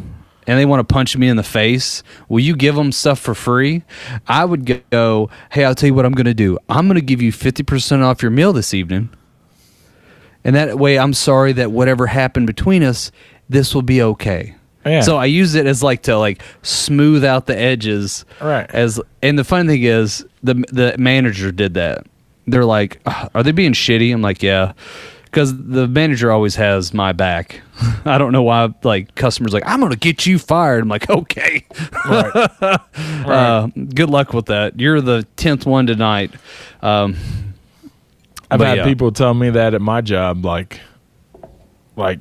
and 0.48 0.60
they 0.60 0.66
want 0.66 0.88
to 0.88 0.94
punch 0.94 1.16
me 1.16 1.28
in 1.28 1.38
the 1.38 1.44
face 1.44 2.04
will 2.28 2.40
you 2.40 2.56
give 2.56 2.76
them 2.76 2.92
stuff 2.92 3.20
for 3.20 3.36
free? 3.36 3.84
I 4.28 4.44
would 4.46 4.84
go 4.90 5.30
hey 5.52 5.64
i'll 5.64 5.76
tell 5.76 5.88
you 5.88 5.94
what 5.94 6.06
i'm 6.06 6.14
going 6.14 6.26
to 6.26 6.34
do. 6.34 6.58
I'm 6.68 6.88
going 6.88 6.96
to 6.96 7.06
give 7.06 7.22
you 7.22 7.32
50% 7.32 8.02
off 8.02 8.22
your 8.22 8.32
meal 8.32 8.54
this 8.54 8.74
evening. 8.74 9.10
And 10.44 10.56
that 10.56 10.80
way 10.80 10.98
i'm 10.98 11.14
sorry 11.14 11.54
that 11.54 11.72
whatever 11.72 12.08
happened 12.08 12.48
between 12.48 12.82
us 12.82 13.12
this 13.50 13.76
will 13.76 13.84
be 13.84 14.02
okay 14.02 14.56
Yeah. 14.86 15.02
so 15.02 15.18
i 15.18 15.26
use 15.26 15.56
it 15.56 15.66
as 15.66 15.82
like 15.82 16.04
to 16.04 16.18
like 16.18 16.42
smooth 16.62 17.24
out 17.24 17.46
the 17.46 17.58
edges. 17.58 18.26
Right. 18.42 18.70
as 18.72 19.00
and 19.22 19.38
the 19.40 19.44
funny 19.44 19.68
thing 19.68 19.84
is 19.84 20.26
the 20.42 20.56
the 20.72 20.96
manager 20.98 21.52
did 21.52 21.76
that. 21.76 22.06
They're 22.48 22.66
like 22.66 23.02
are 23.34 23.44
they 23.44 23.52
being 23.52 23.74
shitty? 23.74 24.14
I'm 24.14 24.22
like 24.22 24.44
yeah. 24.44 24.74
Because 25.26 25.58
the 25.58 25.88
manager 25.88 26.32
always 26.32 26.56
has 26.58 26.94
my 26.94 27.12
back. 27.12 27.62
I 28.06 28.20
don't 28.20 28.32
know 28.32 28.44
why 28.44 28.72
like 28.84 29.16
customers 29.16 29.52
like 29.52 29.64
i'm 29.66 29.80
gonna 29.80 29.96
get 29.96 30.26
you 30.26 30.38
fired. 30.38 30.84
I'm 30.84 30.90
like 30.90 31.10
okay. 31.10 31.66
Right. 32.06 32.36
uh, 33.26 33.68
good 33.68 34.10
luck 34.10 34.34
with 34.34 34.48
that. 34.48 34.80
You're 34.80 35.02
the 35.02 35.26
10th 35.38 35.66
one 35.66 35.88
tonight. 35.88 36.34
Um, 36.82 37.16
I've 38.54 38.60
had 38.60 38.78
yeah. 38.80 38.84
people 38.86 39.12
tell 39.12 39.34
me 39.34 39.50
that 39.50 39.74
at 39.74 39.82
my 39.82 40.02
job, 40.02 40.46
like, 40.46 40.80
like, 41.96 42.20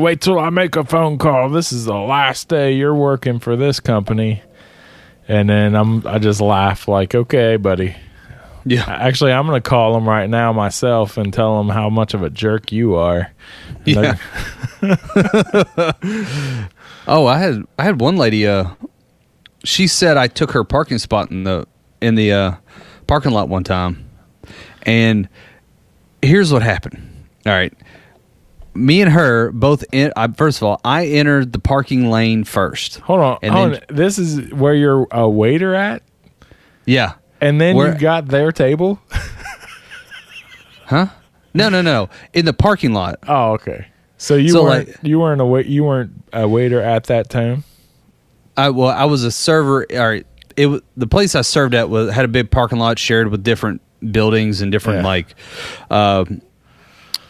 wait 0.00 0.20
till 0.20 0.38
I 0.38 0.50
make 0.50 0.76
a 0.76 0.84
phone 0.84 1.18
call. 1.18 1.48
This 1.50 1.72
is 1.72 1.84
the 1.84 1.94
last 1.94 2.48
day 2.48 2.72
you're 2.72 2.94
working 2.94 3.38
for 3.38 3.56
this 3.56 3.80
company, 3.80 4.42
and 5.28 5.48
then 5.48 5.74
I'm 5.74 6.06
I 6.06 6.18
just 6.18 6.40
laugh 6.40 6.88
like, 6.88 7.14
okay, 7.14 7.56
buddy. 7.56 7.94
yeah. 8.64 8.84
Actually, 8.88 9.32
I'm 9.32 9.46
gonna 9.46 9.60
call 9.60 9.94
them 9.94 10.08
right 10.08 10.28
now 10.28 10.52
myself 10.52 11.16
and 11.16 11.32
tell 11.32 11.58
them 11.58 11.68
how 11.68 11.88
much 11.90 12.14
of 12.14 12.22
a 12.22 12.30
jerk 12.30 12.72
you 12.72 12.94
are. 12.96 13.30
Yeah. 13.84 14.16
Oh 17.06 17.26
i 17.26 17.38
had 17.38 17.64
i 17.78 17.82
had 17.82 18.00
one 18.00 18.16
lady 18.16 18.46
uh 18.46 18.68
she 19.64 19.88
said 19.88 20.16
i 20.16 20.28
took 20.28 20.52
her 20.52 20.62
parking 20.62 20.98
spot 20.98 21.30
in 21.30 21.44
the 21.44 21.66
in 22.00 22.14
the 22.14 22.30
uh 22.32 22.54
parking 23.06 23.32
lot 23.32 23.48
one 23.48 23.64
time. 23.64 24.08
And 24.82 25.28
here's 26.22 26.52
what 26.52 26.62
happened. 26.62 27.02
All 27.46 27.52
right 27.52 27.72
me 28.74 29.02
and 29.02 29.10
her 29.12 29.50
both 29.52 29.84
in, 29.92 30.12
I, 30.16 30.28
first 30.28 30.58
of 30.58 30.62
all 30.64 30.80
i 30.84 31.06
entered 31.06 31.52
the 31.52 31.58
parking 31.58 32.10
lane 32.10 32.44
first 32.44 33.00
Hold 33.00 33.20
on, 33.20 33.38
And 33.42 33.52
hold 33.54 33.72
then- 33.72 33.82
on. 33.90 33.96
This 33.96 34.18
is 34.18 34.52
where 34.52 34.74
you're 34.74 35.06
a 35.10 35.28
waiter 35.28 35.74
at, 35.74 36.02
yeah 36.86 37.14
and 37.40 37.60
then 37.60 37.74
Where- 37.76 37.92
you 37.92 37.98
got 37.98 38.28
their 38.28 38.52
table. 38.52 39.00
huh 40.86 41.06
no 41.54 41.68
no 41.68 41.82
no 41.82 42.08
in 42.32 42.44
the 42.44 42.52
parking 42.52 42.92
lot 42.92 43.18
Oh, 43.26 43.52
okay. 43.52 43.86
So 44.18 44.36
you 44.36 44.50
So, 44.50 44.64
weren't 44.64 44.88
like- 44.88 44.98
you 45.02 45.18
weren't 45.18 45.40
a 45.40 45.46
wait 45.46 45.66
you 45.66 45.84
weren't 45.84 46.12
a 46.32 46.46
waiter 46.46 46.80
at 46.80 47.04
that 47.04 47.30
time. 47.30 47.64
I 48.56 48.68
well, 48.70 48.88
I 48.90 49.04
was 49.06 49.24
a 49.24 49.30
server. 49.30 49.86
All 49.92 50.08
right, 50.08 50.26
it 50.56 50.82
the 50.96 51.06
place 51.06 51.34
I 51.34 51.40
served 51.40 51.74
at 51.74 51.88
was 51.88 52.12
had 52.12 52.24
a 52.26 52.28
big 52.28 52.50
parking 52.50 52.78
lot 52.78 52.98
shared 52.98 53.28
with 53.28 53.42
different 53.42 53.80
buildings 54.12 54.60
and 54.60 54.70
different 54.70 55.00
Yeah. 55.00 55.06
like, 55.06 55.34
uh, 55.90 56.24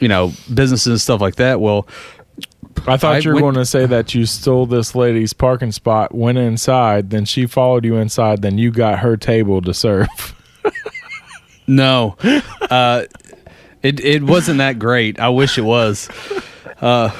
you 0.00 0.08
know, 0.08 0.32
businesses 0.52 0.86
and 0.88 1.00
stuff 1.00 1.20
like 1.20 1.36
that. 1.36 1.60
Well, 1.60 1.86
I 2.86 2.96
thought 2.96 3.16
I 3.16 3.18
you 3.18 3.28
were 3.30 3.34
went- 3.34 3.44
going 3.44 3.54
to 3.56 3.66
say 3.66 3.86
that 3.86 4.14
you 4.14 4.26
stole 4.26 4.66
this 4.66 4.94
lady's 4.94 5.32
parking 5.32 5.72
spot, 5.72 6.14
went 6.14 6.38
inside, 6.38 7.10
then 7.10 7.24
she 7.24 7.46
followed 7.46 7.84
you 7.84 7.96
inside, 7.96 8.42
then 8.42 8.58
you 8.58 8.70
got 8.70 9.00
her 9.00 9.16
table 9.16 9.60
to 9.62 9.74
serve. 9.74 10.08
no, 11.66 12.16
uh, 12.70 13.04
it 13.82 14.00
it 14.00 14.22
wasn't 14.22 14.58
that 14.58 14.78
great. 14.78 15.18
I 15.20 15.28
wish 15.28 15.58
it 15.58 15.62
was. 15.62 16.08
Uh, 16.80 17.10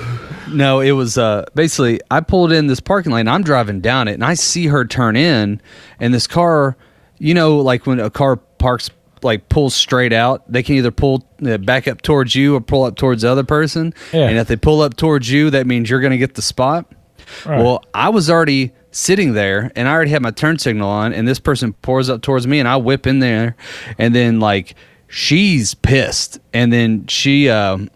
no, 0.50 0.80
it 0.80 0.92
was 0.92 1.18
uh, 1.18 1.44
basically 1.54 2.00
I 2.10 2.20
pulled 2.20 2.52
in 2.52 2.66
this 2.66 2.80
parking 2.80 3.12
lane. 3.12 3.28
I'm 3.28 3.42
driving 3.42 3.80
down 3.80 4.08
it, 4.08 4.14
and 4.14 4.24
I 4.24 4.34
see 4.34 4.66
her 4.68 4.84
turn 4.84 5.16
in, 5.16 5.60
and 5.98 6.12
this 6.14 6.26
car, 6.26 6.76
you 7.18 7.34
know, 7.34 7.58
like 7.58 7.86
when 7.86 8.00
a 8.00 8.10
car 8.10 8.36
parks, 8.36 8.90
like 9.22 9.48
pulls 9.48 9.74
straight 9.74 10.12
out, 10.12 10.50
they 10.50 10.62
can 10.62 10.76
either 10.76 10.90
pull 10.90 11.26
uh, 11.46 11.58
back 11.58 11.88
up 11.88 12.02
towards 12.02 12.34
you 12.34 12.56
or 12.56 12.60
pull 12.60 12.84
up 12.84 12.96
towards 12.96 13.22
the 13.22 13.30
other 13.30 13.44
person. 13.44 13.94
Yeah. 14.12 14.28
And 14.28 14.38
if 14.38 14.48
they 14.48 14.56
pull 14.56 14.80
up 14.80 14.96
towards 14.96 15.30
you, 15.30 15.50
that 15.50 15.66
means 15.66 15.90
you're 15.90 16.00
going 16.00 16.12
to 16.12 16.18
get 16.18 16.34
the 16.34 16.42
spot. 16.42 16.92
Right. 17.46 17.62
Well, 17.62 17.84
I 17.94 18.08
was 18.08 18.28
already 18.28 18.72
sitting 18.90 19.34
there, 19.34 19.70
and 19.76 19.88
I 19.88 19.92
already 19.92 20.10
had 20.10 20.22
my 20.22 20.30
turn 20.30 20.58
signal 20.58 20.88
on, 20.88 21.12
and 21.12 21.26
this 21.26 21.38
person 21.38 21.72
pours 21.74 22.10
up 22.10 22.22
towards 22.22 22.46
me, 22.46 22.58
and 22.58 22.68
I 22.68 22.76
whip 22.76 23.06
in 23.06 23.20
there, 23.20 23.56
and 23.98 24.14
then 24.14 24.40
like 24.40 24.74
she's 25.08 25.74
pissed, 25.74 26.40
and 26.52 26.72
then 26.72 27.06
she. 27.06 27.48
Um, 27.48 27.90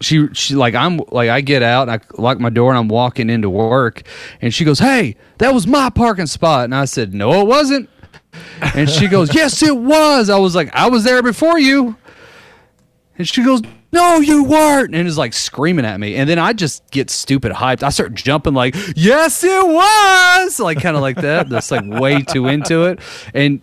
she 0.00 0.26
she 0.34 0.54
like 0.54 0.74
I'm 0.74 1.00
like 1.10 1.30
I 1.30 1.40
get 1.40 1.62
out 1.62 1.88
and 1.88 1.90
I 1.92 2.20
lock 2.20 2.38
my 2.38 2.50
door 2.50 2.70
and 2.70 2.78
I'm 2.78 2.88
walking 2.88 3.30
into 3.30 3.48
work 3.48 4.02
and 4.42 4.52
she 4.52 4.64
goes, 4.64 4.78
"Hey, 4.78 5.16
that 5.38 5.54
was 5.54 5.66
my 5.66 5.88
parking 5.88 6.26
spot." 6.26 6.64
And 6.64 6.74
I 6.74 6.84
said, 6.84 7.14
"No, 7.14 7.40
it 7.40 7.46
wasn't." 7.46 7.88
And 8.74 8.88
she 8.88 9.08
goes, 9.08 9.34
"Yes, 9.34 9.62
it 9.62 9.76
was." 9.76 10.30
I 10.30 10.38
was 10.38 10.54
like, 10.54 10.74
"I 10.74 10.88
was 10.88 11.04
there 11.04 11.22
before 11.22 11.58
you." 11.58 11.96
And 13.18 13.28
she 13.28 13.44
goes, 13.44 13.62
"No, 13.92 14.16
you 14.20 14.44
weren't." 14.44 14.94
And 14.94 15.06
is 15.06 15.18
like 15.18 15.32
screaming 15.32 15.84
at 15.84 16.00
me. 16.00 16.16
And 16.16 16.28
then 16.28 16.38
I 16.38 16.52
just 16.52 16.88
get 16.90 17.10
stupid 17.10 17.52
hyped. 17.52 17.82
I 17.82 17.90
start 17.90 18.14
jumping 18.14 18.54
like, 18.54 18.74
"Yes, 18.96 19.44
it 19.44 19.66
was." 19.66 20.58
Like 20.60 20.80
kind 20.80 20.96
of 20.96 21.02
like 21.02 21.16
that. 21.16 21.48
That's 21.48 21.70
like 21.70 21.84
way 21.86 22.22
too 22.22 22.46
into 22.48 22.84
it. 22.84 23.00
And 23.32 23.60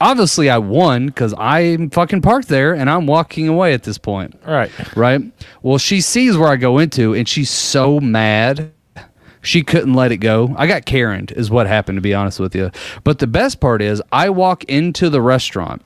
obviously 0.00 0.50
I 0.50 0.58
won 0.58 1.10
cuz 1.10 1.32
I'm 1.38 1.90
fucking 1.90 2.22
parked 2.22 2.48
there 2.48 2.74
and 2.74 2.90
I'm 2.90 3.06
walking 3.06 3.46
away 3.46 3.72
at 3.72 3.84
this 3.84 3.98
point 3.98 4.34
Right. 4.44 4.70
right? 4.96 5.20
Well, 5.62 5.78
she 5.78 6.00
sees 6.00 6.36
where 6.36 6.48
I 6.48 6.56
go 6.56 6.78
into, 6.78 7.14
and 7.14 7.28
she's 7.28 7.50
so 7.50 8.00
mad. 8.00 8.72
She 9.42 9.62
couldn't 9.62 9.94
let 9.94 10.12
it 10.12 10.18
go. 10.18 10.54
I 10.56 10.66
got 10.66 10.86
Karen, 10.86 11.26
is 11.36 11.50
what 11.50 11.66
happened, 11.66 11.96
to 11.96 12.02
be 12.02 12.14
honest 12.14 12.40
with 12.40 12.54
you. 12.54 12.70
But 13.04 13.18
the 13.18 13.26
best 13.26 13.60
part 13.60 13.82
is, 13.82 14.00
I 14.12 14.30
walk 14.30 14.64
into 14.64 15.10
the 15.10 15.20
restaurant. 15.20 15.82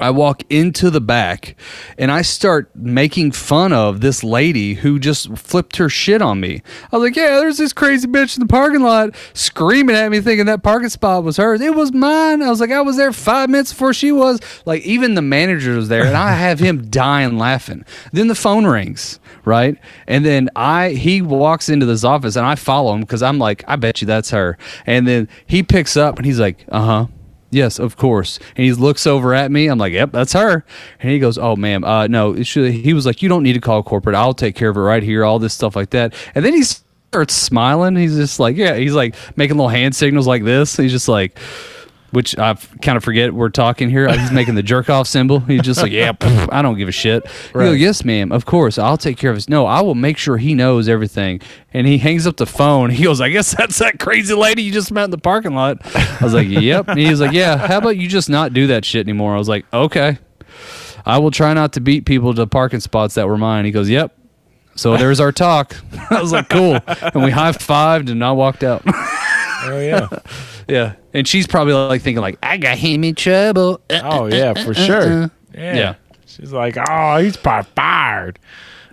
I 0.00 0.10
walk 0.10 0.42
into 0.50 0.90
the 0.90 1.00
back 1.00 1.56
and 1.98 2.10
I 2.10 2.22
start 2.22 2.74
making 2.74 3.32
fun 3.32 3.72
of 3.72 4.00
this 4.00 4.22
lady 4.24 4.74
who 4.74 4.98
just 4.98 5.36
flipped 5.36 5.76
her 5.76 5.88
shit 5.88 6.22
on 6.22 6.40
me. 6.40 6.62
I 6.92 6.96
was 6.96 7.08
like, 7.08 7.16
Yeah, 7.16 7.38
there's 7.38 7.58
this 7.58 7.72
crazy 7.72 8.06
bitch 8.06 8.36
in 8.36 8.40
the 8.40 8.46
parking 8.48 8.82
lot 8.82 9.14
screaming 9.32 9.96
at 9.96 10.10
me, 10.10 10.20
thinking 10.20 10.46
that 10.46 10.62
parking 10.62 10.88
spot 10.88 11.24
was 11.24 11.36
hers. 11.36 11.60
It 11.60 11.74
was 11.74 11.92
mine. 11.92 12.42
I 12.42 12.50
was 12.50 12.60
like, 12.60 12.70
I 12.70 12.80
was 12.80 12.96
there 12.96 13.12
five 13.12 13.50
minutes 13.50 13.72
before 13.72 13.94
she 13.94 14.12
was. 14.12 14.40
Like, 14.64 14.82
even 14.82 15.14
the 15.14 15.22
manager 15.22 15.76
was 15.76 15.88
there 15.88 16.04
and 16.04 16.16
I 16.16 16.32
have 16.34 16.58
him 16.58 16.90
dying 16.90 17.38
laughing. 17.38 17.84
Then 18.12 18.28
the 18.28 18.34
phone 18.34 18.66
rings, 18.66 19.20
right? 19.44 19.76
And 20.06 20.24
then 20.24 20.50
I, 20.56 20.90
he 20.90 21.22
walks 21.22 21.68
into 21.68 21.86
this 21.86 22.04
office 22.04 22.36
and 22.36 22.46
I 22.46 22.54
follow 22.54 22.94
him 22.94 23.00
because 23.00 23.22
I'm 23.22 23.38
like, 23.38 23.64
I 23.66 23.76
bet 23.76 24.00
you 24.00 24.06
that's 24.06 24.30
her. 24.30 24.58
And 24.86 25.06
then 25.06 25.28
he 25.46 25.62
picks 25.62 25.96
up 25.96 26.16
and 26.16 26.26
he's 26.26 26.40
like, 26.40 26.64
Uh 26.68 26.84
huh. 26.84 27.06
Yes, 27.54 27.78
of 27.78 27.96
course. 27.96 28.38
And 28.56 28.64
he 28.64 28.72
looks 28.72 29.06
over 29.06 29.32
at 29.32 29.50
me. 29.50 29.68
I'm 29.68 29.78
like, 29.78 29.92
"Yep, 29.92 30.10
that's 30.10 30.32
her." 30.32 30.64
And 31.00 31.10
he 31.10 31.20
goes, 31.20 31.38
"Oh, 31.38 31.54
ma'am, 31.54 31.84
uh, 31.84 32.08
no." 32.08 32.32
He 32.32 32.92
was 32.92 33.06
like, 33.06 33.22
"You 33.22 33.28
don't 33.28 33.44
need 33.44 33.52
to 33.52 33.60
call 33.60 33.82
corporate. 33.84 34.16
I'll 34.16 34.34
take 34.34 34.56
care 34.56 34.70
of 34.70 34.76
it 34.76 34.80
right 34.80 35.02
here." 35.02 35.24
All 35.24 35.38
this 35.38 35.54
stuff 35.54 35.76
like 35.76 35.90
that. 35.90 36.14
And 36.34 36.44
then 36.44 36.52
he 36.52 36.64
starts 36.64 37.34
smiling. 37.34 37.94
He's 37.94 38.16
just 38.16 38.40
like, 38.40 38.56
"Yeah." 38.56 38.74
He's 38.74 38.94
like 38.94 39.14
making 39.36 39.56
little 39.56 39.68
hand 39.68 39.94
signals 39.94 40.26
like 40.26 40.42
this. 40.42 40.76
He's 40.76 40.90
just 40.90 41.06
like, 41.08 41.38
which 42.14 42.38
I 42.38 42.54
kind 42.80 42.96
of 42.96 43.04
forget 43.04 43.34
we're 43.34 43.50
talking 43.50 43.90
here. 43.90 44.08
He's 44.10 44.30
making 44.32 44.54
the 44.54 44.62
jerk 44.62 44.88
off 44.88 45.06
symbol. 45.06 45.40
He's 45.40 45.60
just 45.62 45.82
like, 45.82 45.92
"Yeah, 45.92 46.12
pff, 46.12 46.48
I 46.50 46.62
don't 46.62 46.78
give 46.78 46.88
a 46.88 46.92
shit." 46.92 47.26
Right. 47.52 47.78
"Yes, 47.78 48.04
ma'am. 48.04 48.32
Of 48.32 48.46
course, 48.46 48.78
I'll 48.78 48.96
take 48.96 49.18
care 49.18 49.30
of 49.30 49.36
this." 49.36 49.48
No, 49.48 49.66
I 49.66 49.82
will 49.82 49.94
make 49.94 50.16
sure 50.16 50.38
he 50.38 50.54
knows 50.54 50.88
everything. 50.88 51.40
And 51.72 51.86
he 51.86 51.98
hangs 51.98 52.26
up 52.26 52.36
the 52.36 52.46
phone. 52.46 52.90
He 52.90 53.04
goes, 53.04 53.20
"I 53.20 53.28
guess 53.28 53.54
that's 53.56 53.78
that 53.78 53.98
crazy 53.98 54.34
lady 54.34 54.62
you 54.62 54.72
just 54.72 54.90
met 54.92 55.04
in 55.04 55.10
the 55.10 55.18
parking 55.18 55.54
lot." 55.54 55.78
I 55.94 56.18
was 56.24 56.32
like, 56.32 56.48
"Yep." 56.48 56.88
And 56.88 56.98
he 56.98 57.10
was 57.10 57.20
like, 57.20 57.32
"Yeah. 57.32 57.56
How 57.56 57.78
about 57.78 57.96
you 57.96 58.08
just 58.08 58.30
not 58.30 58.52
do 58.54 58.68
that 58.68 58.84
shit 58.84 59.04
anymore?" 59.06 59.34
I 59.34 59.38
was 59.38 59.48
like, 59.48 59.66
"Okay." 59.72 60.18
I 61.06 61.18
will 61.18 61.30
try 61.30 61.52
not 61.52 61.74
to 61.74 61.80
beat 61.80 62.06
people 62.06 62.32
to 62.34 62.46
parking 62.46 62.80
spots 62.80 63.14
that 63.16 63.28
were 63.28 63.36
mine. 63.36 63.64
He 63.66 63.70
goes, 63.70 63.90
"Yep." 63.90 64.16
So 64.76 64.96
there's 64.96 65.20
our 65.20 65.32
talk. 65.32 65.76
I 66.10 66.20
was 66.20 66.32
like, 66.32 66.48
"Cool," 66.48 66.78
and 66.86 67.22
we 67.22 67.30
high 67.30 67.52
fived, 67.52 68.10
and 68.10 68.24
I 68.24 68.32
walked 68.32 68.62
out. 68.64 68.82
Oh 69.64 69.80
yeah. 69.80 70.08
yeah, 70.68 70.94
and 71.12 71.26
she's 71.26 71.46
probably 71.46 71.74
like 71.74 72.02
thinking, 72.02 72.20
like, 72.20 72.38
"I 72.42 72.56
got 72.56 72.78
him 72.78 73.04
in 73.04 73.14
trouble." 73.14 73.80
Uh, 73.90 74.00
Oh 74.04 74.24
uh, 74.24 74.26
yeah, 74.26 74.50
uh, 74.50 74.64
for 74.64 74.70
uh, 74.70 74.74
sure. 74.74 75.30
Yeah. 75.54 75.74
Yeah. 75.76 75.94
She's 76.26 76.52
like, 76.52 76.76
oh, 76.88 77.18
he's 77.18 77.36
probably 77.36 77.70
fired. 77.76 78.38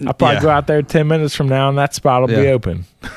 I'll 0.06 0.14
probably 0.14 0.36
Yeah. 0.36 0.42
go 0.42 0.50
out 0.50 0.68
there 0.68 0.82
ten 0.82 1.08
minutes 1.08 1.36
from 1.36 1.50
now, 1.50 1.70
and 1.70 1.78
that 1.78 1.96
spot 1.96 2.22
will 2.22 2.28
be 2.28 2.48
open. 2.48 2.86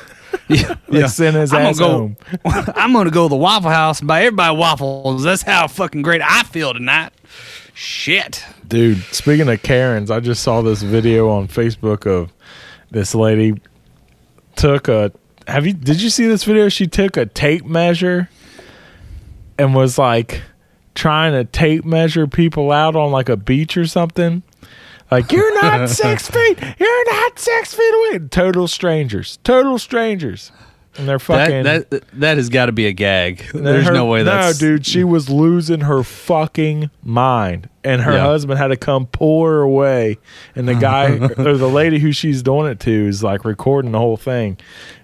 yeah, 0.48 0.74
Let's 0.88 1.14
send 1.14 1.36
his 1.36 1.52
I'm 1.52 1.66
ass 1.66 1.78
gonna 1.78 1.92
home. 1.92 2.16
I'm 2.44 2.92
gonna 2.92 3.10
go 3.10 3.26
to 3.26 3.28
the 3.30 3.36
Waffle 3.36 3.70
House 3.70 4.00
and 4.00 4.08
buy 4.08 4.24
everybody 4.24 4.56
waffles. 4.56 5.22
That's 5.22 5.42
how 5.42 5.68
fucking 5.68 6.02
great 6.02 6.20
I 6.22 6.42
feel 6.42 6.72
tonight. 6.74 7.12
Shit. 7.72 8.44
Dude, 8.66 8.98
speaking 9.04 9.48
of 9.48 9.62
Karens, 9.62 10.10
I 10.10 10.20
just 10.20 10.42
saw 10.42 10.60
this 10.60 10.82
video 10.82 11.28
on 11.28 11.48
Facebook 11.48 12.06
of 12.06 12.32
this 12.90 13.14
lady 13.14 13.54
took 14.56 14.88
a 14.88 15.12
have 15.46 15.66
you 15.66 15.72
did 15.72 16.00
you 16.00 16.10
see 16.10 16.26
this 16.26 16.44
video? 16.44 16.68
She 16.68 16.86
took 16.86 17.16
a 17.16 17.26
tape 17.26 17.64
measure 17.64 18.28
and 19.58 19.74
was 19.74 19.98
like 19.98 20.42
trying 20.94 21.32
to 21.32 21.44
tape 21.44 21.84
measure 21.84 22.26
people 22.26 22.70
out 22.72 22.96
on 22.96 23.10
like 23.10 23.28
a 23.28 23.36
beach 23.36 23.76
or 23.76 23.86
something. 23.86 24.42
Like 25.10 25.30
you're 25.32 25.62
not 25.62 25.88
six 25.90 26.28
feet. 26.30 26.58
You're 26.78 27.12
not 27.12 27.38
six 27.38 27.74
feet 27.74 27.94
away. 28.10 28.26
Total 28.28 28.66
strangers. 28.66 29.38
Total 29.44 29.78
strangers. 29.78 30.50
And 30.96 31.08
they're 31.08 31.18
fucking. 31.18 31.64
That 31.64 31.90
that 31.90 32.04
that 32.12 32.36
has 32.36 32.48
got 32.48 32.66
to 32.66 32.72
be 32.72 32.86
a 32.86 32.92
gag. 32.92 33.44
There's 33.52 33.86
her- 33.86 33.92
no 33.92 34.06
way 34.06 34.22
that's 34.22 34.60
No, 34.60 34.68
dude, 34.68 34.86
she 34.86 35.02
was 35.04 35.28
losing 35.28 35.80
her 35.80 36.02
fucking 36.04 36.90
mind, 37.02 37.68
and 37.84 38.00
her 38.02 38.12
Yeah. 38.14 38.20
husband 38.22 38.58
had 38.58 38.68
to 38.68 38.76
come 38.76 39.06
pull 39.06 39.44
her 39.44 39.60
away. 39.60 40.18
And 40.56 40.66
the 40.66 40.74
guy 40.74 41.16
or 41.38 41.56
the 41.56 41.68
lady 41.68 41.98
who 41.98 42.12
she's 42.12 42.42
doing 42.42 42.66
it 42.70 42.80
to 42.80 42.90
is 42.90 43.22
like 43.22 43.44
recording 43.44 43.92
the 43.92 43.98
whole 43.98 44.16
thing. 44.16 44.56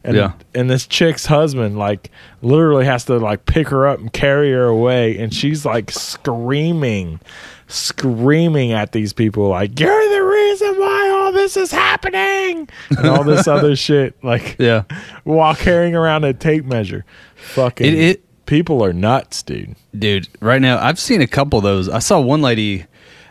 And 0.03 0.17
Yeah. 0.17 0.33
and 0.55 0.71
this 0.71 0.87
chick's 0.87 1.27
husband 1.27 1.79
like 1.79 2.11
literally 2.43 2.87
has 2.87 3.05
to 3.05 3.19
like 3.19 3.45
pick 3.47 3.69
her 3.69 3.87
up 3.87 3.99
and 4.01 4.13
carry 4.13 4.51
her 4.53 4.65
away, 4.65 5.19
and 5.19 5.33
she's 5.35 5.65
like 5.67 5.91
screaming, 5.91 7.21
screaming 7.69 8.73
at 8.73 8.93
these 8.93 9.13
people 9.13 9.49
like, 9.49 9.79
"You're 9.79 10.09
the 10.15 10.23
reason 10.25 10.75
why 10.79 11.09
all 11.11 11.33
this 11.33 11.57
is 11.57 11.71
happening," 11.71 12.69
and 12.97 13.07
all 13.07 13.25
this 13.25 13.47
other 13.57 13.77
shit. 13.77 14.15
Like, 14.25 14.57
Yeah. 14.59 14.83
while 15.25 15.55
carrying 15.55 15.95
around 15.95 16.25
a 16.25 16.33
tape 16.33 16.65
measure. 16.65 17.05
Fucking 17.37 17.87
It- 17.87 17.95
it- 17.99 18.25
people 18.51 18.85
are 18.85 18.93
nuts, 18.93 19.45
dude. 19.45 19.77
dude 19.97 20.27
right 20.41 20.61
now 20.61 20.77
i've 20.85 20.99
seen 20.99 21.23
a 21.23 21.27
couple 21.27 21.59
of 21.59 21.63
those. 21.63 21.89
I 21.89 22.01
saw 22.01 22.21
one 22.21 22.43
lady 22.43 22.85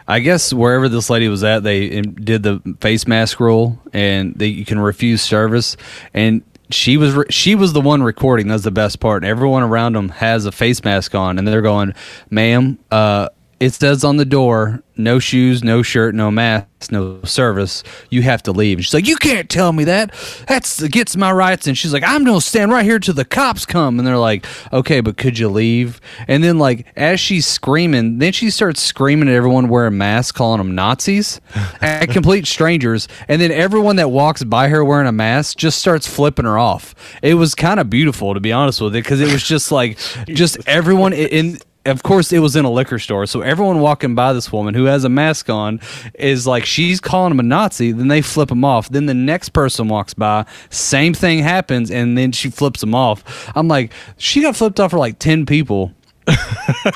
i 0.08 0.20
guess 0.20 0.54
wherever 0.54 0.88
this 0.88 1.10
lady 1.10 1.28
was 1.28 1.44
at 1.44 1.62
they 1.62 2.02
did 2.02 2.42
the 2.42 2.62
face 2.80 3.06
mask 3.06 3.40
rule 3.40 3.80
and 3.94 4.34
they 4.36 4.48
you 4.48 4.66
can 4.66 4.80
refuse 4.80 5.22
service 5.22 5.76
and 6.14 6.42
she 6.72 6.98
was 6.98 7.14
re- 7.14 7.26
she 7.32 7.56
was 7.56 7.74
the 7.74 7.82
one 7.82 8.04
recording. 8.04 8.48
That's 8.48 8.64
the 8.64 8.70
best 8.70 9.00
part. 9.00 9.24
Everyone 9.24 9.64
around 9.64 9.94
them 9.94 10.10
has 10.10 10.46
a 10.46 10.52
face 10.52 10.84
mask 10.84 11.16
on 11.16 11.38
and 11.38 11.48
they're 11.48 11.62
going 11.64 11.94
ma'am 12.30 12.80
uh 12.90 13.28
it 13.60 13.74
says 13.74 14.04
on 14.06 14.16
the 14.18 14.26
door 14.26 14.82
no 15.00 15.20
shoes 15.20 15.64
no 15.64 15.82
shirt 15.82 16.14
no 16.14 16.30
mask 16.30 16.68
no 16.92 17.22
service. 17.24 17.84
You 18.10 18.22
have 18.22 18.42
to 18.44 18.52
leave. 18.52 18.78
And 18.78 18.86
she's 18.86 18.94
like 18.94 19.08
you 19.08 19.18
can't 19.18 19.50
tell 19.50 19.74
me 19.74 19.84
that. 19.86 20.14
That's 20.48 20.82
against 20.82 21.18
my 21.18 21.32
rights. 21.32 21.68
And 21.68 21.78
she's 21.78 21.92
like 21.92 22.04
i'm 22.06 22.24
gonna 22.24 22.40
stand 22.40 22.72
right 22.72 22.86
here 22.86 23.00
till 23.00 23.14
the 23.14 23.26
cops 23.26 23.66
come. 23.66 24.00
And 24.00 24.08
they're 24.08 24.18
like 24.18 24.46
okay 24.72 25.02
but 25.02 25.18
could 25.18 25.38
you 25.38 25.50
leave? 25.50 26.00
And 26.28 26.44
then 26.44 26.58
like 26.58 26.88
as 26.96 27.20
she's 27.20 27.46
screaming 27.46 28.20
then 28.20 28.32
she 28.32 28.50
starts 28.50 28.82
screaming 28.82 29.28
at 29.28 29.36
everyone 29.36 29.68
wearing 29.68 29.98
masks 29.98 30.32
calling 30.32 30.60
them 30.60 30.76
nazis 30.76 31.42
at 31.82 32.10
complete 32.10 32.48
strangers. 32.48 33.08
And 33.28 33.42
then 33.42 33.52
everyone 33.52 33.98
that 33.98 34.10
walks 34.10 34.44
by 34.44 34.70
her 34.70 34.84
wearing 34.86 35.08
a 35.08 35.12
mask 35.12 35.58
just 35.58 35.80
starts 35.80 36.08
flipping 36.08 36.46
her 36.46 36.58
off. 36.58 36.96
It 37.22 37.34
was 37.34 37.56
kind 37.56 37.80
of 37.80 37.90
beautiful 37.90 38.34
to 38.34 38.40
be 38.40 38.54
honest 38.54 38.82
with 38.82 38.96
it 38.96 39.04
because 39.04 39.22
it 39.22 39.32
was 39.32 39.44
just 39.44 39.72
like 39.72 39.98
just 40.28 40.58
everyone 40.68 41.14
in 41.14 41.40
in 41.40 41.58
of 41.86 42.04
course 42.04 42.32
it 42.32 42.40
was 42.40 42.56
in 42.56 42.66
a 42.66 42.70
liquor 42.70 43.00
store 43.00 43.26
so 43.26 43.42
everyone 43.42 43.80
walking 43.80 44.14
by 44.14 44.34
this 44.34 44.52
woman 44.52 44.74
who 44.74 44.86
has 44.86 45.04
a 45.04 45.10
mask 45.10 45.50
on 45.50 45.80
is 46.16 46.46
like 46.46 46.66
she's 46.66 47.00
calling 47.00 47.32
him 47.32 47.40
a 47.40 47.44
nazi 47.44 47.92
then 47.92 48.08
they 48.08 48.22
flip 48.22 48.52
him 48.52 48.64
off. 48.64 48.90
Then 48.90 49.06
the 49.06 49.14
next 49.14 49.50
person 49.50 49.88
walks 49.88 50.14
by 50.14 50.46
same 50.70 51.14
thing 51.14 51.40
happens 51.40 51.90
and 51.92 52.18
then 52.18 52.32
she 52.32 52.50
flips 52.50 52.84
him 52.84 52.94
off. 52.94 53.24
I'm 53.56 53.68
like 53.68 53.92
she 54.18 54.42
got 54.42 54.56
flipped 54.56 54.80
off 54.80 54.92
for 54.92 55.00
like 55.00 55.20
10 55.20 55.46
people. 55.46 55.94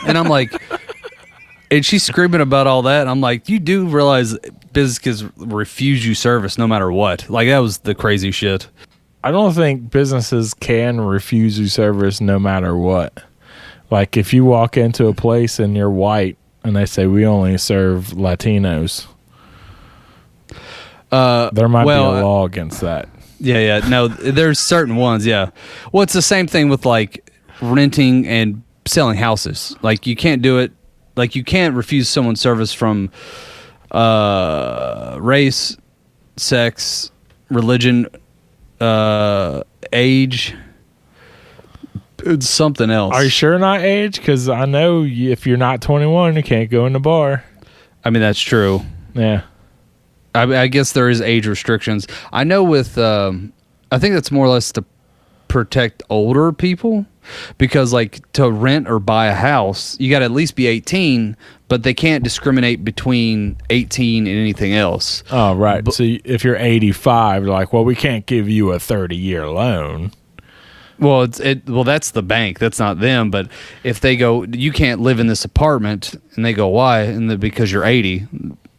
And 0.05 0.17
i'm 0.17 0.27
like 0.27 0.53
and 1.71 1.85
she's 1.85 2.03
screaming 2.03 2.41
about 2.41 2.67
all 2.67 2.83
that 2.83 3.01
and 3.01 3.09
i'm 3.09 3.21
like 3.21 3.49
you 3.49 3.57
do 3.59 3.87
realize 3.87 4.37
businesses 4.73 5.23
refuse 5.37 6.05
you 6.05 6.15
service 6.15 6.57
no 6.57 6.67
matter 6.67 6.91
what. 6.91 7.29
Like 7.29 7.47
that 7.47 7.59
was 7.59 7.79
the 7.79 7.95
crazy 7.95 8.31
shit. 8.31 8.67
I 9.23 9.31
don't 9.31 9.53
think 9.53 9.89
businesses 9.89 10.53
can 10.53 10.99
refuse 10.99 11.57
you 11.57 11.67
service 11.67 12.19
no 12.19 12.37
matter 12.39 12.75
what. 12.75 13.23
Like 13.93 14.17
if 14.17 14.33
you 14.33 14.43
walk 14.43 14.75
into 14.75 15.05
a 15.05 15.13
place 15.13 15.59
and 15.59 15.77
you're 15.77 15.87
white 15.87 16.35
and 16.63 16.75
they 16.75 16.87
say 16.87 17.05
we 17.05 17.27
only 17.27 17.59
serve 17.59 18.07
Latinos, 18.07 19.05
uh 21.11 21.51
there 21.51 21.69
might 21.69 21.85
well, 21.85 22.13
be 22.13 22.19
a 22.19 22.23
law 22.23 22.43
against 22.43 22.81
that. 22.81 23.07
Yeah, 23.39 23.59
yeah. 23.59 23.87
No, 23.87 24.07
there's 24.07 24.59
certain 24.59 24.95
ones, 24.95 25.27
yeah. 25.27 25.51
Well, 25.91 26.01
it's 26.01 26.13
the 26.13 26.23
same 26.23 26.47
thing 26.47 26.69
with 26.69 26.87
like 26.87 27.29
renting 27.61 28.27
and 28.27 28.63
selling 28.87 29.15
houses. 29.15 29.75
Like 29.83 30.07
you 30.07 30.15
can't 30.15 30.41
do 30.41 30.57
it 30.57 30.71
like 31.15 31.35
you 31.35 31.43
can't 31.43 31.75
refuse 31.75 32.09
someone 32.09 32.35
service 32.35 32.73
from 32.73 33.11
uh 33.91 35.19
race, 35.21 35.77
sex, 36.35 37.11
religion, 37.49 38.07
uh 38.79 39.61
age, 39.91 40.55
it's 42.25 42.49
something 42.49 42.89
else. 42.89 43.13
Are 43.13 43.23
you 43.23 43.29
sure 43.29 43.57
not 43.59 43.81
age? 43.81 44.17
Because 44.17 44.49
I 44.49 44.65
know 44.65 45.03
if 45.03 45.45
you're 45.45 45.57
not 45.57 45.81
21, 45.81 46.35
you 46.35 46.43
can't 46.43 46.69
go 46.69 46.85
in 46.85 46.93
the 46.93 46.99
bar. 46.99 47.43
I 48.03 48.09
mean 48.09 48.21
that's 48.21 48.39
true. 48.39 48.81
Yeah. 49.13 49.43
I, 50.35 50.43
I 50.63 50.67
guess 50.67 50.93
there 50.93 51.09
is 51.09 51.21
age 51.21 51.47
restrictions. 51.47 52.07
I 52.31 52.43
know 52.43 52.63
with, 52.63 52.97
um, 52.97 53.53
I 53.91 53.99
think 53.99 54.15
that's 54.15 54.31
more 54.31 54.45
or 54.45 54.49
less 54.49 54.71
to 54.73 54.83
protect 55.47 56.01
older 56.09 56.51
people 56.51 57.05
because, 57.57 57.93
like, 57.93 58.31
to 58.33 58.49
rent 58.49 58.89
or 58.89 58.99
buy 58.99 59.27
a 59.27 59.35
house, 59.35 59.99
you 59.99 60.09
got 60.09 60.19
to 60.19 60.25
at 60.25 60.31
least 60.31 60.55
be 60.55 60.65
18, 60.65 61.37
but 61.67 61.83
they 61.83 61.93
can't 61.93 62.23
discriminate 62.23 62.83
between 62.83 63.57
18 63.69 64.25
and 64.25 64.35
anything 64.35 64.73
else. 64.73 65.23
Oh, 65.31 65.53
right. 65.53 65.83
But, 65.83 65.93
so 65.93 66.03
if 66.03 66.43
you're 66.43 66.55
85, 66.55 67.43
like, 67.43 67.71
well, 67.71 67.85
we 67.85 67.95
can't 67.95 68.25
give 68.25 68.49
you 68.49 68.71
a 68.71 68.79
30 68.79 69.15
year 69.15 69.47
loan. 69.47 70.11
Well, 70.99 71.23
it's 71.23 71.39
it. 71.39 71.67
Well, 71.69 71.83
that's 71.83 72.11
the 72.11 72.23
bank. 72.23 72.59
That's 72.59 72.79
not 72.79 72.99
them. 72.99 73.31
But 73.31 73.49
if 73.83 73.99
they 73.99 74.15
go, 74.15 74.43
you 74.43 74.71
can't 74.71 75.01
live 75.01 75.19
in 75.19 75.27
this 75.27 75.43
apartment, 75.43 76.15
and 76.35 76.45
they 76.45 76.53
go, 76.53 76.67
why? 76.67 77.01
And 77.01 77.29
the, 77.29 77.37
because 77.37 77.71
you're 77.71 77.83
80, 77.85 78.27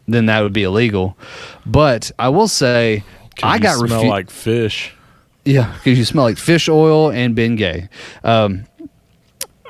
then 0.06 0.26
that 0.26 0.40
would 0.40 0.52
be 0.52 0.62
illegal. 0.62 1.18
But 1.66 2.10
I 2.18 2.28
will 2.28 2.48
say, 2.48 3.02
I 3.42 3.56
you 3.56 3.60
got 3.62 3.78
smell 3.78 4.04
refu- 4.04 4.08
like 4.08 4.30
fish. 4.30 4.94
Yeah, 5.44 5.74
because 5.76 5.98
you 5.98 6.04
smell 6.04 6.24
like 6.24 6.38
fish 6.38 6.68
oil 6.68 7.10
and 7.10 7.36
Bengay. 7.36 7.88
Um, 8.22 8.64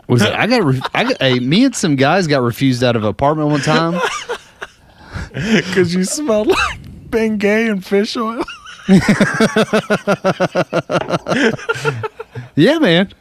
was 0.07 0.22
it, 0.22 0.32
I 0.32 0.47
got, 0.47 0.62
re- 0.62 0.82
I 0.92 1.05
got 1.05 1.20
hey, 1.20 1.40
me 1.40 1.64
and 1.64 1.74
some 1.74 1.97
guys 1.97 2.26
got 2.26 2.42
refused 2.42 2.84
out 2.84 2.95
of 2.95 3.03
an 3.03 3.09
apartment 3.09 3.51
one 3.51 3.61
time. 3.61 4.01
Because 5.32 5.92
you 5.92 6.05
smell 6.05 6.45
like 6.45 6.80
Bengay 7.11 7.68
and 7.68 7.84
fish 7.84 8.16
oil. 8.16 8.45
yeah, 12.57 12.78
man. 12.78 13.12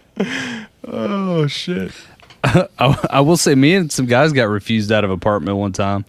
Oh, 0.86 1.48
shit. 1.48 1.92
I, 2.44 3.08
I 3.10 3.22
will 3.22 3.38
say, 3.38 3.56
me 3.56 3.74
and 3.76 3.92
some 3.92 4.06
guys 4.06 4.34
got 4.34 4.46
refused 4.46 4.92
out 4.92 5.04
of 5.04 5.12
apartment 5.12 5.58
one 5.58 5.72
time. 5.72 6.06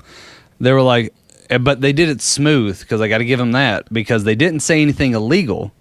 They 0.60 0.72
were 0.72 0.82
like, 0.82 1.14
eh, 1.50 1.58
but 1.58 1.80
they 1.80 1.92
did 1.92 2.08
it 2.08 2.20
smooth 2.20 2.78
because 2.80 3.00
I 3.00 3.08
got 3.08 3.18
to 3.18 3.24
give 3.24 3.38
them 3.38 3.52
that 3.52 3.92
because 3.92 4.24
they 4.24 4.34
didn't 4.34 4.60
say 4.60 4.82
anything 4.82 5.14
illegal. 5.14 5.72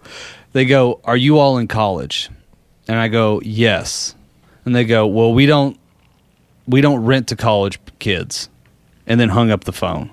They 0.54 0.66
go, 0.66 1.00
"Are 1.04 1.18
you 1.18 1.40
all 1.40 1.58
in 1.58 1.68
college?" 1.68 2.30
And 2.88 2.98
I 2.98 3.08
go, 3.08 3.42
"Yes." 3.44 4.16
And 4.66 4.76
they 4.76 4.86
go, 4.86 5.08
"Well, 5.08 5.34
we 5.34 5.46
don't, 5.48 5.80
we 6.68 6.82
don't 6.82 7.04
rent 7.04 7.28
to 7.30 7.36
college 7.36 7.80
kids," 7.98 8.50
and 9.08 9.20
then 9.20 9.30
hung 9.30 9.50
up 9.50 9.64
the 9.64 9.74
phone. 9.74 10.12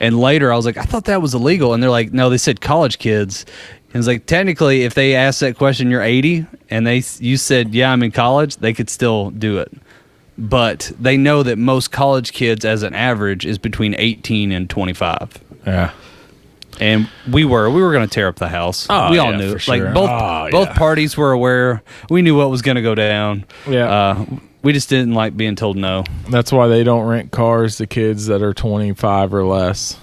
And 0.00 0.18
later, 0.20 0.52
I 0.52 0.56
was 0.56 0.64
like, 0.66 0.76
"I 0.76 0.82
thought 0.84 1.04
that 1.06 1.20
was 1.22 1.34
illegal," 1.34 1.74
and 1.74 1.82
they're 1.82 1.90
like, 1.90 2.12
"No, 2.12 2.30
they 2.30 2.38
said 2.38 2.60
college 2.60 2.98
kids." 2.98 3.44
And 3.92 3.96
it's 4.00 4.06
like 4.06 4.26
technically, 4.26 4.82
if 4.84 4.94
they 4.94 5.14
ask 5.14 5.40
that 5.40 5.56
question, 5.56 5.90
you're 5.90 6.02
80, 6.02 6.46
and 6.70 6.86
they 6.86 7.02
you 7.18 7.36
said, 7.36 7.74
"Yeah, 7.74 7.90
I'm 7.92 8.02
in 8.02 8.12
college," 8.12 8.56
they 8.56 8.72
could 8.72 8.90
still 8.90 9.30
do 9.30 9.58
it 9.58 9.72
but 10.40 10.92
they 11.00 11.16
know 11.16 11.42
that 11.42 11.58
most 11.58 11.90
college 11.90 12.32
kids 12.32 12.64
as 12.64 12.84
an 12.84 12.94
average 12.94 13.44
is 13.44 13.58
between 13.58 13.92
18 13.98 14.52
and 14.52 14.70
25 14.70 15.36
Yeah. 15.66 15.90
and 16.78 17.08
we 17.28 17.44
were 17.44 17.68
we 17.70 17.82
were 17.82 17.92
going 17.92 18.06
to 18.08 18.14
tear 18.14 18.28
up 18.28 18.36
the 18.36 18.46
house 18.46 18.86
Oh, 18.88 19.10
we 19.10 19.18
all 19.18 19.32
yeah, 19.32 19.36
knew 19.36 19.52
like 19.54 19.60
sure. 19.82 19.90
both 19.92 20.08
Oh, 20.08 20.48
both 20.52 20.68
yeah. 20.68 20.74
parties 20.74 21.16
were 21.16 21.32
aware 21.32 21.82
we 22.08 22.22
knew 22.22 22.36
what 22.36 22.50
was 22.50 22.62
going 22.62 22.76
to 22.76 22.82
go 22.82 22.94
down 22.94 23.46
Yeah. 23.68 23.90
uh, 23.90 24.24
we 24.62 24.72
just 24.72 24.88
didn't 24.88 25.14
like 25.14 25.36
being 25.36 25.54
told 25.56 25.76
no 25.76 26.04
That's 26.30 26.50
why 26.52 26.66
they 26.68 26.84
don't 26.84 27.06
rent 27.06 27.30
cars 27.30 27.76
to 27.76 27.86
kids 27.86 28.26
that 28.26 28.42
are 28.42 28.52
25 28.54 29.32
or 29.34 29.44
less. 29.44 29.98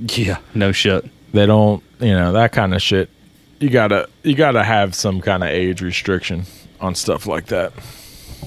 yeah 0.00 0.38
no 0.54 0.72
shit 0.72 1.04
They 1.32 1.46
don't, 1.46 1.82
you 2.00 2.12
know, 2.12 2.32
that 2.32 2.52
kind 2.52 2.74
of 2.74 2.82
shit. 2.82 3.08
You 3.58 3.68
gotta, 3.70 4.08
you 4.22 4.34
gotta 4.34 4.64
have 4.64 4.94
some 4.94 5.20
kind 5.20 5.42
of 5.42 5.50
age 5.50 5.82
restriction 5.82 6.44
on 6.80 6.94
stuff 6.94 7.26
like 7.26 7.46
that. 7.46 7.72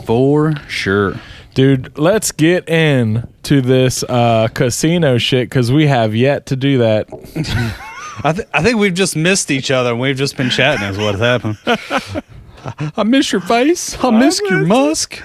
for 0.05 0.53
sure 0.67 1.19
Dude, 1.53 1.95
let's 1.99 2.31
get 2.31 2.67
in 2.67 3.27
to 3.43 3.61
this 3.61 4.03
uh, 4.09 4.47
casino 4.55 5.19
shit 5.19 5.49
because 5.51 5.71
we 5.71 5.85
have 5.85 6.15
yet 6.15 6.47
to 6.47 6.55
do 6.55 6.79
that. 6.79 7.07
I, 8.23 8.33
th- 8.33 8.47
I 8.51 8.63
think 8.63 8.77
we've 8.79 8.93
just 8.95 9.15
missed 9.15 9.51
each 9.51 9.69
other 9.69 9.91
and 9.91 9.99
we've 9.99 10.17
just 10.17 10.35
been 10.35 10.49
chatting 10.49 10.87
is 10.87 10.97
what 10.97 11.13
happened 11.19 11.57
I 12.97 13.03
miss 13.03 13.31
your 13.31 13.41
face. 13.41 13.97
I 14.03 14.09
miss 14.11 14.39
your 14.41 14.65
musk. 14.65 15.21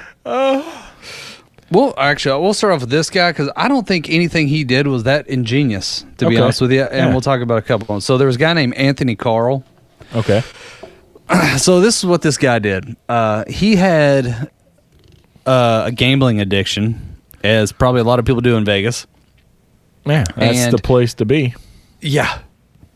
Well, 1.71 1.93
actually, 1.99 2.41
we'll 2.43 2.55
start 2.55 2.73
off 2.73 2.81
with 2.81 2.89
this 2.91 3.11
guy 3.11 3.31
because 3.31 3.51
I 3.55 3.69
don't 3.69 3.87
think 3.87 4.09
anything 4.09 4.49
he 4.49 4.65
did 4.65 4.87
was 4.87 5.03
that 5.03 5.27
ingenious, 5.29 6.07
to 6.17 6.27
be 6.29 6.39
honest 6.39 6.63
with 6.63 6.73
you. 6.73 6.83
And 6.85 6.97
Yeah. 6.97 7.11
we'll 7.11 7.21
talk 7.21 7.43
about 7.43 7.59
a 7.59 7.63
couple 7.63 7.83
of 7.85 7.89
them. 7.89 8.01
So 8.01 8.17
there 8.17 8.27
was 8.27 8.37
a 8.37 8.39
guy 8.39 8.55
named 8.55 8.75
Anthony 8.75 9.17
Carl. 9.17 9.65
Okay. 10.15 10.43
So 11.59 11.81
this 11.83 11.99
is 11.99 12.07
what 12.07 12.23
this 12.23 12.39
guy 12.39 12.59
did. 12.59 12.97
Uh, 13.07 13.45
he 13.47 13.77
had 13.77 14.51
uh, 15.45 15.83
a 15.85 15.93
gambling 15.93 16.41
addiction, 16.41 17.19
as 17.45 17.71
probably 17.71 18.01
a 18.01 18.05
lot 18.05 18.19
of 18.19 18.25
people 18.25 18.41
do 18.41 18.57
in 18.57 18.65
Vegas. 18.65 19.07
Yeah, 20.07 20.25
that's 20.37 20.57
And- 20.59 20.73
the 20.73 20.79
place 20.79 21.13
to 21.15 21.27
be. 21.27 21.55
Yeah, 22.01 22.39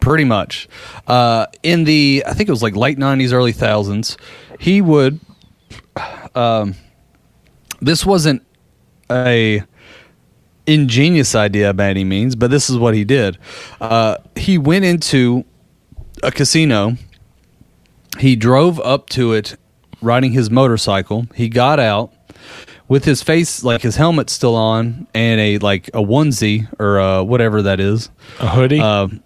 pretty 0.02 0.24
much. 0.24 0.68
Uh, 1.06 1.46
in 1.62 1.84
the, 1.84 2.24
I 2.26 2.34
think 2.34 2.48
it 2.48 2.52
was 2.52 2.62
like 2.62 2.76
late 2.76 2.98
'90s, 2.98 3.32
early 3.32 3.52
thousands, 3.52 4.18
he 4.58 4.82
would. 4.82 5.20
Um, 6.34 6.74
this 7.80 8.04
wasn't 8.04 8.42
a 9.10 9.62
ingenious 10.66 11.34
idea 11.34 11.72
by 11.72 11.88
any 11.88 12.04
means, 12.04 12.34
but 12.34 12.50
this 12.50 12.68
is 12.68 12.76
what 12.76 12.94
he 12.94 13.04
did. 13.04 13.38
Uh, 13.80 14.16
he 14.36 14.58
went 14.58 14.84
into 14.84 15.44
a 16.22 16.32
casino. 16.32 16.96
He 18.18 18.36
drove 18.36 18.80
up 18.80 19.08
to 19.10 19.32
it, 19.32 19.56
riding 20.00 20.32
his 20.32 20.50
motorcycle. 20.50 21.26
He 21.34 21.48
got 21.48 21.78
out 21.78 22.12
with 22.88 23.04
his 23.04 23.22
face, 23.22 23.62
like 23.62 23.82
his 23.82 23.96
helmet 23.96 24.30
still 24.30 24.56
on, 24.56 25.06
and 25.14 25.40
a 25.40 25.58
like 25.58 25.88
a 25.88 26.02
onesie 26.02 26.68
or 26.80 27.00
uh, 27.00 27.22
whatever 27.22 27.62
that 27.62 27.78
is. 27.78 28.10
A 28.40 28.48
hoodie. 28.48 28.80
Um, 28.80 29.22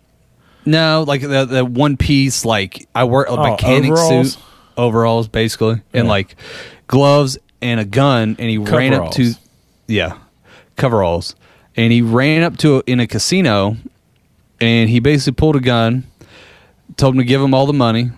no, 0.67 1.05
like 1.07 1.23
the, 1.23 1.45
the 1.47 1.65
one 1.65 1.97
piece, 1.97 2.45
like 2.45 2.89
I 2.95 3.05
wear 3.05 3.25
a 3.25 3.31
Oh, 3.33 3.43
mechanic 3.51 3.93
overalls? 3.93 4.33
suit, 4.35 4.43
overalls 4.77 5.29
basically, 5.29 5.81
and 5.95 6.05
Yeah. 6.07 6.11
like 6.11 6.37
gloves 6.89 7.39
and 7.63 7.81
a 7.81 7.85
gun, 7.85 8.37
and 8.39 8.51
he 8.51 8.59
ran 8.59 8.93
up 8.93 9.13
to, 9.13 9.33
yeah, 9.87 10.19
coveralls, 10.77 11.35
and 11.77 11.93
he 11.93 12.03
ran 12.03 12.43
up 12.43 12.57
to 12.59 12.79
a, 12.79 12.83
in 12.87 13.01
a 13.01 13.07
casino, 13.07 13.77
and 14.61 14.91
he 14.91 15.01
basically 15.01 15.33
pulled 15.35 15.57
a 15.57 15.61
gun, 15.61 16.05
told 16.97 17.15
him 17.15 17.19
to 17.21 17.25
give 17.25 17.41
him 17.41 17.55
all 17.55 17.67
the 17.67 17.73
money, 17.73 18.11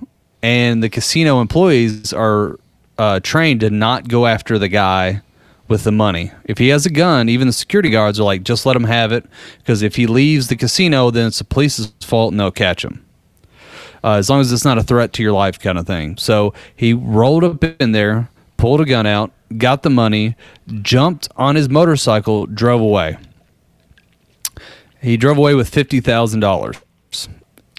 and 0.42 0.82
the 0.82 0.88
casino 0.88 1.40
employees 1.40 2.12
are 2.12 2.58
uh, 2.98 3.20
trained 3.20 3.60
to 3.60 3.70
not 3.70 4.08
go 4.08 4.26
after 4.26 4.58
the 4.58 4.68
guy 4.68 5.22
with 5.68 5.84
the 5.84 5.92
money. 5.92 6.32
If 6.44 6.58
he 6.58 6.68
has 6.68 6.86
a 6.86 6.90
gun, 6.90 7.28
even 7.28 7.46
the 7.46 7.52
security 7.52 7.90
guards 7.90 8.18
are 8.18 8.24
like, 8.24 8.42
just 8.42 8.66
let 8.66 8.74
him 8.76 8.84
have 8.84 9.12
it, 9.12 9.24
because 9.58 9.82
if 9.82 9.96
he 9.96 10.06
leaves 10.06 10.48
the 10.48 10.56
casino, 10.56 11.10
then 11.10 11.28
it's 11.28 11.38
the 11.38 11.44
police's 11.44 11.92
fault 12.00 12.32
and 12.32 12.40
they'll 12.40 12.50
catch 12.50 12.84
him. 12.84 13.04
Uh, 14.02 14.14
as 14.14 14.30
long 14.30 14.40
as 14.40 14.52
it's 14.52 14.64
not 14.64 14.78
a 14.78 14.82
threat 14.82 15.12
to 15.12 15.22
your 15.22 15.32
life, 15.32 15.58
kind 15.58 15.76
of 15.78 15.86
thing. 15.86 16.16
So 16.16 16.54
he 16.74 16.94
rolled 16.94 17.44
up 17.44 17.64
in 17.80 17.92
there, 17.92 18.30
pulled 18.56 18.80
a 18.80 18.84
gun 18.84 19.06
out, 19.06 19.32
got 19.56 19.82
the 19.82 19.90
money, 19.90 20.36
jumped 20.82 21.28
on 21.36 21.56
his 21.56 21.68
motorcycle, 21.68 22.46
drove 22.46 22.80
away. 22.80 23.18
He 25.00 25.16
drove 25.16 25.38
away 25.38 25.54
with 25.54 25.68
fifty 25.68 26.00
thousand 26.00 26.40
dollars, 26.40 26.76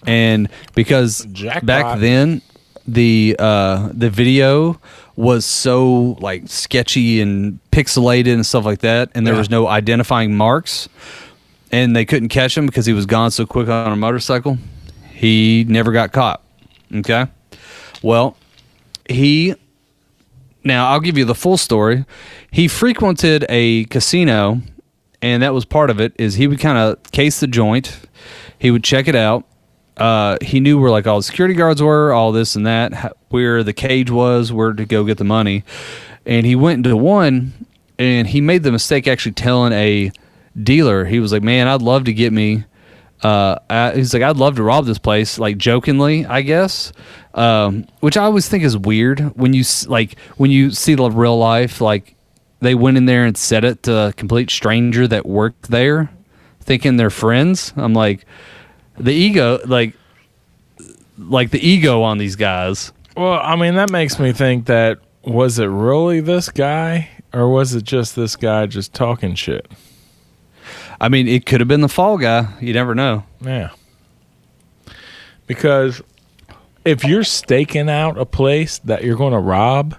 and 0.06 0.48
because 0.74 1.26
Jackpot. 1.32 1.66
back 1.66 2.00
then 2.00 2.42
the 2.86 3.36
uh, 3.38 3.90
the 3.92 4.10
video 4.10 4.80
was 5.20 5.44
so 5.44 6.16
like 6.20 6.44
sketchy 6.46 7.20
and 7.20 7.58
pixelated 7.72 8.32
and 8.34 8.44
stuff 8.46 8.64
like 8.64 8.80
that, 8.80 9.10
and 9.14 9.26
there 9.26 9.34
Yeah. 9.34 9.38
was 9.40 9.50
no 9.50 9.68
identifying 9.68 10.34
marks, 10.36 10.88
and 11.70 11.94
they 11.94 12.04
couldn't 12.04 12.30
catch 12.30 12.56
him 12.56 12.66
because 12.66 12.86
he 12.86 12.92
was 12.92 13.06
gone 13.06 13.30
so 13.30 13.44
quick 13.46 13.68
on 13.68 13.92
a 13.92 13.96
motorcycle. 13.96 14.58
He 15.12 15.64
never 15.68 15.92
got 15.92 16.12
caught. 16.12 16.42
Okay, 16.94 17.26
well, 18.02 18.36
he 19.08 19.54
now 20.64 20.88
I'll 20.88 21.00
give 21.00 21.16
you 21.18 21.24
the 21.24 21.34
full 21.34 21.56
story. 21.58 22.04
He 22.50 22.66
frequented 22.68 23.44
a 23.48 23.84
casino, 23.86 24.60
and 25.22 25.42
that 25.42 25.54
was 25.54 25.64
part 25.64 25.90
of 25.90 26.00
it. 26.00 26.12
Is 26.18 26.34
he 26.34 26.46
would 26.46 26.58
kind 26.60 26.78
of 26.78 27.02
case 27.12 27.40
the 27.40 27.46
joint, 27.46 28.00
he 28.58 28.70
would 28.70 28.82
check 28.84 29.06
it 29.06 29.14
out. 29.14 29.44
Uh, 30.00 30.38
he 30.40 30.60
knew 30.60 30.80
where 30.80 30.90
like 30.90 31.06
all 31.06 31.18
the 31.18 31.22
security 31.22 31.54
guards 31.54 31.82
were, 31.82 32.12
all 32.12 32.32
this 32.32 32.56
and 32.56 32.66
that, 32.66 33.16
where 33.28 33.62
the 33.62 33.72
cage 33.72 34.10
was, 34.10 34.52
where 34.52 34.72
to 34.72 34.84
go 34.84 35.04
get 35.04 35.18
the 35.18 35.24
money, 35.24 35.64
and 36.26 36.46
he 36.46 36.56
went 36.56 36.78
into 36.86 36.96
one, 36.96 37.52
and 37.98 38.26
he 38.26 38.40
made 38.40 38.62
the 38.62 38.72
mistake 38.72 39.06
actually 39.06 39.32
telling 39.32 39.72
a 39.72 40.10
dealer. 40.60 41.04
He 41.04 41.20
was 41.20 41.32
like, 41.32 41.42
"Man, 41.42 41.68
I'd 41.68 41.82
love 41.82 42.04
to 42.04 42.12
get 42.12 42.32
me." 42.32 42.64
uh, 43.22 43.56
I, 43.68 43.92
he's 43.92 44.14
like, 44.14 44.22
I'd 44.22 44.36
love 44.36 44.56
to 44.56 44.62
rob 44.62 44.86
this 44.86 44.98
place, 44.98 45.38
like 45.38 45.58
jokingly, 45.58 46.24
I 46.26 46.42
guess. 46.42 46.92
Um, 47.34 47.86
which 48.00 48.16
I 48.16 48.24
always 48.24 48.48
think 48.48 48.64
is 48.64 48.76
weird 48.76 49.20
when 49.36 49.52
you 49.52 49.62
like 49.86 50.18
when 50.36 50.50
you 50.50 50.70
see 50.72 50.94
the 50.94 51.10
real 51.10 51.38
life, 51.38 51.80
like 51.80 52.16
they 52.60 52.74
went 52.74 52.96
in 52.96 53.06
there 53.06 53.24
and 53.24 53.36
said 53.36 53.64
it 53.64 53.84
to 53.84 54.08
a 54.08 54.12
complete 54.12 54.50
stranger 54.50 55.06
that 55.06 55.26
worked 55.26 55.70
there, 55.70 56.10
thinking 56.60 56.96
they're 56.96 57.10
friends. 57.10 57.72
I'm 57.76 57.94
like, 57.94 58.24
the 59.00 59.12
ego, 59.12 59.60
like, 59.66 59.94
like 61.18 61.50
the 61.50 61.66
ego 61.66 62.02
on 62.02 62.18
these 62.18 62.36
guys. 62.36 62.92
Well, 63.16 63.40
I 63.42 63.56
mean, 63.56 63.74
that 63.74 63.90
makes 63.90 64.18
me 64.18 64.32
think 64.32 64.66
that 64.66 64.98
was 65.22 65.58
it 65.58 65.66
really 65.66 66.20
this 66.20 66.48
guy 66.48 67.10
or 67.32 67.48
was 67.48 67.74
it 67.74 67.84
just 67.84 68.16
this 68.16 68.36
guy 68.36 68.66
just 68.66 68.94
talking 68.94 69.34
shit? 69.34 69.70
I 71.00 71.08
mean, 71.08 71.28
it 71.28 71.46
could 71.46 71.60
have 71.60 71.68
been 71.68 71.80
the 71.80 71.88
fall 71.88 72.18
guy. 72.18 72.48
You 72.60 72.72
never 72.72 72.94
know. 72.94 73.24
Yeah. 73.40 73.70
Because 75.46 76.02
if 76.84 77.04
you're 77.04 77.24
staking 77.24 77.88
out 77.88 78.18
a 78.18 78.26
place 78.26 78.78
that 78.80 79.02
you're 79.02 79.16
going 79.16 79.32
to 79.32 79.38
rob, 79.38 79.96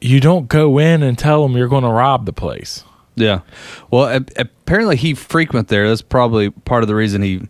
you 0.00 0.20
don't 0.20 0.48
go 0.48 0.78
in 0.78 1.02
and 1.02 1.18
tell 1.18 1.42
them 1.42 1.56
you're 1.56 1.68
going 1.68 1.84
to 1.84 1.90
rob 1.90 2.26
the 2.26 2.32
place. 2.32 2.84
Yeah. 3.14 3.40
Well, 3.90 4.24
apparently 4.36 4.96
he 4.96 5.14
frequent 5.14 5.68
there. 5.68 5.88
That's 5.88 6.02
probably 6.02 6.50
part 6.50 6.82
of 6.82 6.88
the 6.88 6.94
reason 6.94 7.22
he 7.22 7.42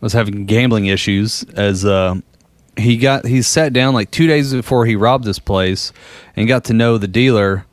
was 0.00 0.12
having 0.12 0.46
gambling 0.46 0.86
issues. 0.86 1.44
As 1.54 1.84
uh, 1.84 2.16
he 2.76 2.96
got 2.96 3.26
he 3.26 3.42
sat 3.42 3.72
down 3.72 3.94
like 3.94 4.10
two 4.10 4.26
days 4.26 4.52
before 4.52 4.86
he 4.86 4.96
robbed 4.96 5.24
this 5.24 5.38
place 5.38 5.92
and 6.36 6.46
got 6.48 6.64
to 6.64 6.72
know 6.72 6.98
the 6.98 7.08
dealer 7.08 7.64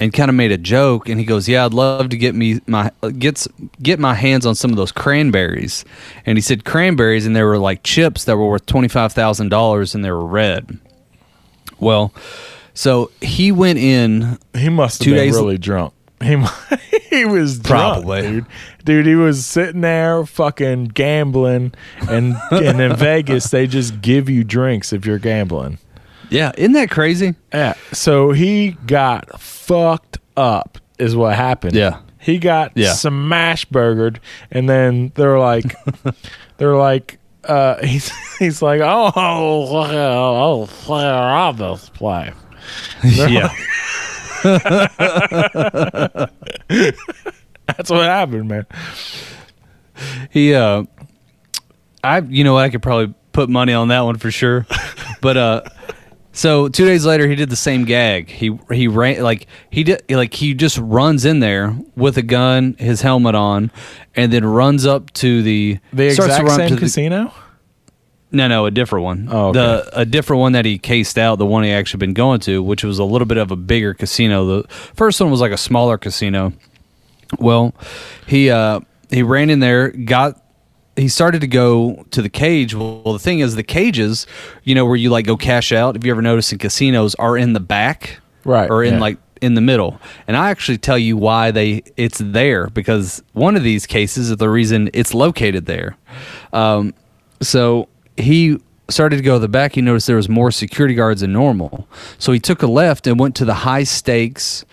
and 0.00 0.12
kind 0.12 0.28
of 0.28 0.34
made 0.36 0.52
a 0.52 0.58
joke. 0.58 1.08
And 1.08 1.18
he 1.18 1.24
goes, 1.26 1.48
"Yeah, 1.48 1.64
I'd 1.64 1.74
love 1.74 2.08
to 2.10 2.16
get 2.16 2.34
me 2.34 2.60
my 2.66 2.90
gets 3.18 3.48
get 3.82 3.98
my 3.98 4.14
hands 4.14 4.46
on 4.46 4.54
some 4.54 4.70
of 4.70 4.76
those 4.76 4.92
cranberries." 4.92 5.84
And 6.26 6.36
he 6.38 6.42
said 6.42 6.64
cranberries, 6.64 7.26
and 7.26 7.34
they 7.34 7.42
were 7.42 7.58
like 7.58 7.82
chips 7.82 8.24
that 8.24 8.36
were 8.36 8.48
worth 8.48 8.66
twenty 8.66 8.88
five 8.88 9.12
thousand 9.12 9.48
dollars, 9.50 9.94
and 9.94 10.04
they 10.04 10.10
were 10.10 10.24
red. 10.26 10.78
Well, 11.80 12.12
so 12.74 13.10
he 13.20 13.52
went 13.52 13.78
in 13.78 14.38
He 14.56 14.68
must 14.68 14.98
have 15.00 15.04
Two 15.04 15.10
been 15.14 15.24
days- 15.24 15.34
really 15.34 15.58
drunk. 15.58 15.94
He 16.22 16.36
he 17.10 17.24
was 17.24 17.58
drunk, 17.58 18.04
Probably. 18.04 18.22
dude. 18.22 18.46
Dude, 18.84 19.06
he 19.06 19.14
was 19.14 19.46
sitting 19.46 19.82
there 19.82 20.24
fucking 20.26 20.86
gambling, 20.86 21.72
and 22.08 22.34
and 22.50 22.80
in 22.80 22.96
Vegas 22.96 23.50
they 23.50 23.66
just 23.66 24.00
give 24.00 24.28
you 24.28 24.42
drinks 24.44 24.92
if 24.92 25.06
you're 25.06 25.18
gambling. 25.18 25.78
Yeah, 26.30 26.52
isn't 26.58 26.72
that 26.72 26.90
crazy? 26.90 27.34
Yeah. 27.52 27.74
So 27.92 28.32
he 28.32 28.72
got 28.86 29.40
fucked 29.40 30.18
up, 30.36 30.78
is 30.98 31.14
what 31.16 31.34
happened. 31.36 31.74
Yeah. 31.74 32.00
He 32.18 32.38
got 32.38 32.72
Yeah. 32.74 32.92
smash 32.92 33.64
burgered, 33.64 34.20
and 34.50 34.68
then 34.68 35.12
they're 35.14 35.38
like, 35.38 35.74
they're 36.58 36.76
like, 36.76 37.18
uh, 37.44 37.76
he's 37.84 38.10
he's 38.38 38.60
like, 38.60 38.80
oh, 38.82 39.12
oh, 39.14 40.68
oh, 40.88 40.90
rob 40.90 41.56
this 41.58 41.88
place. 41.90 42.34
yeah. 43.04 43.48
That's 47.66 47.90
what 47.90 48.02
happened, 48.04 48.48
man. 48.48 48.66
He 50.30 50.54
uh 50.54 50.84
I 52.04 52.20
you 52.20 52.44
know 52.44 52.56
I 52.56 52.68
could 52.70 52.82
probably 52.82 53.14
put 53.32 53.48
money 53.50 53.72
on 53.72 53.88
that 53.88 54.00
one 54.00 54.16
for 54.16 54.30
sure. 54.30 54.66
but 55.20 55.36
uh 55.36 55.62
so 56.32 56.68
2 56.68 56.84
days 56.84 57.04
later 57.04 57.26
he 57.26 57.34
did 57.34 57.50
the 57.50 57.56
same 57.56 57.84
gag. 57.84 58.30
He 58.30 58.56
he 58.72 58.86
ran 58.88 59.22
like 59.22 59.46
he 59.70 59.82
did 59.84 60.02
like 60.08 60.34
he 60.34 60.54
just 60.54 60.78
runs 60.78 61.24
in 61.24 61.40
there 61.40 61.76
with 61.96 62.16
a 62.16 62.22
gun, 62.22 62.76
his 62.78 63.00
helmet 63.02 63.34
on 63.34 63.70
and 64.14 64.32
then 64.32 64.44
runs 64.44 64.86
up 64.86 65.12
to 65.14 65.42
the 65.42 65.78
The 65.92 66.06
exact 66.06 66.48
same 66.50 66.68
to 66.68 66.74
the- 66.76 66.80
casino. 66.80 67.32
No, 68.30 68.46
no, 68.48 68.66
a 68.66 68.70
different 68.70 69.04
one. 69.04 69.28
Oh, 69.30 69.48
okay. 69.48 69.58
The 69.58 70.00
a 70.00 70.04
different 70.04 70.40
one 70.40 70.52
that 70.52 70.64
he 70.64 70.78
cased 70.78 71.18
out, 71.18 71.36
the 71.36 71.46
one 71.46 71.64
he 71.64 71.70
actually 71.70 71.98
been 71.98 72.14
going 72.14 72.40
to, 72.40 72.62
which 72.62 72.84
was 72.84 72.98
a 72.98 73.04
little 73.04 73.26
bit 73.26 73.38
of 73.38 73.50
a 73.50 73.56
bigger 73.56 73.94
casino. 73.94 74.62
The 74.62 74.68
first 74.68 75.20
one 75.20 75.30
was 75.30 75.40
like 75.40 75.52
a 75.52 75.56
smaller 75.56 75.96
casino. 75.98 76.52
Well, 77.38 77.74
he 78.26 78.50
uh 78.50 78.80
he 79.10 79.22
ran 79.22 79.50
in 79.50 79.60
there, 79.60 79.90
got 79.90 80.42
he 80.96 81.08
started 81.08 81.40
to 81.40 81.46
go 81.46 82.04
to 82.10 82.20
the 82.20 82.28
cage. 82.28 82.74
Well, 82.74 83.12
the 83.12 83.18
thing 83.18 83.38
is 83.38 83.54
the 83.54 83.62
cages, 83.62 84.26
you 84.64 84.74
know, 84.74 84.84
where 84.84 84.96
you 84.96 85.10
like 85.10 85.26
go 85.26 85.36
cash 85.36 85.72
out, 85.72 85.96
if 85.96 86.04
you 86.04 86.10
ever 86.10 86.22
notice 86.22 86.52
in 86.52 86.58
casinos 86.58 87.14
are 87.14 87.36
in 87.36 87.52
the 87.52 87.60
back. 87.60 88.20
Right, 88.44 88.70
Or 88.70 88.82
in 88.82 88.94
yeah. 88.94 89.00
like 89.00 89.18
in 89.40 89.54
the 89.54 89.60
middle. 89.60 90.00
And 90.26 90.36
I 90.36 90.50
actually 90.50 90.78
tell 90.78 90.98
you 90.98 91.16
why 91.16 91.50
they 91.50 91.82
it's 91.96 92.18
there 92.18 92.68
because 92.68 93.22
one 93.32 93.56
of 93.56 93.62
these 93.62 93.86
cases 93.86 94.30
is 94.30 94.36
the 94.36 94.48
reason 94.50 94.90
it's 94.92 95.14
located 95.14 95.66
there. 95.66 95.96
Um, 96.52 96.94
so 97.40 97.88
he 98.18 98.60
started 98.90 99.16
to 99.16 99.22
go 99.22 99.34
to 99.34 99.38
the 99.38 99.48
back. 99.48 99.74
He 99.74 99.82
noticed 99.82 100.06
there 100.06 100.16
was 100.16 100.28
more 100.28 100.50
security 100.50 100.94
guards 100.94 101.20
than 101.20 101.32
normal. 101.32 101.86
So 102.18 102.32
he 102.32 102.40
took 102.40 102.62
a 102.62 102.66
left 102.66 103.06
and 103.06 103.18
went 103.18 103.36
to 103.36 103.44
the 103.44 103.54
high 103.54 103.84
stakes 103.84 104.64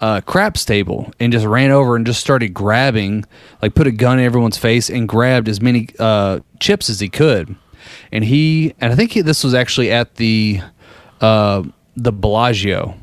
uh, 0.00 0.20
craps 0.20 0.64
table 0.64 1.10
and 1.18 1.32
just 1.32 1.46
ran 1.46 1.70
over 1.70 1.96
and 1.96 2.04
just 2.04 2.20
started 2.20 2.52
grabbing, 2.52 3.24
like 3.62 3.74
put 3.74 3.86
a 3.86 3.90
gun 3.90 4.18
in 4.18 4.24
everyone's 4.24 4.58
face 4.58 4.90
and 4.90 5.08
grabbed 5.08 5.48
as 5.48 5.60
many 5.60 5.88
uh, 5.98 6.40
chips 6.60 6.90
as 6.90 7.00
he 7.00 7.08
could. 7.08 7.56
And 8.12 8.24
he 8.24 8.74
and 8.80 8.92
I 8.92 8.96
think 8.96 9.12
he, 9.12 9.20
this 9.20 9.42
was 9.44 9.54
actually 9.54 9.90
at 9.90 10.16
the 10.16 10.60
uh, 11.20 11.62
the 11.96 12.12
Bellagio. 12.12 12.96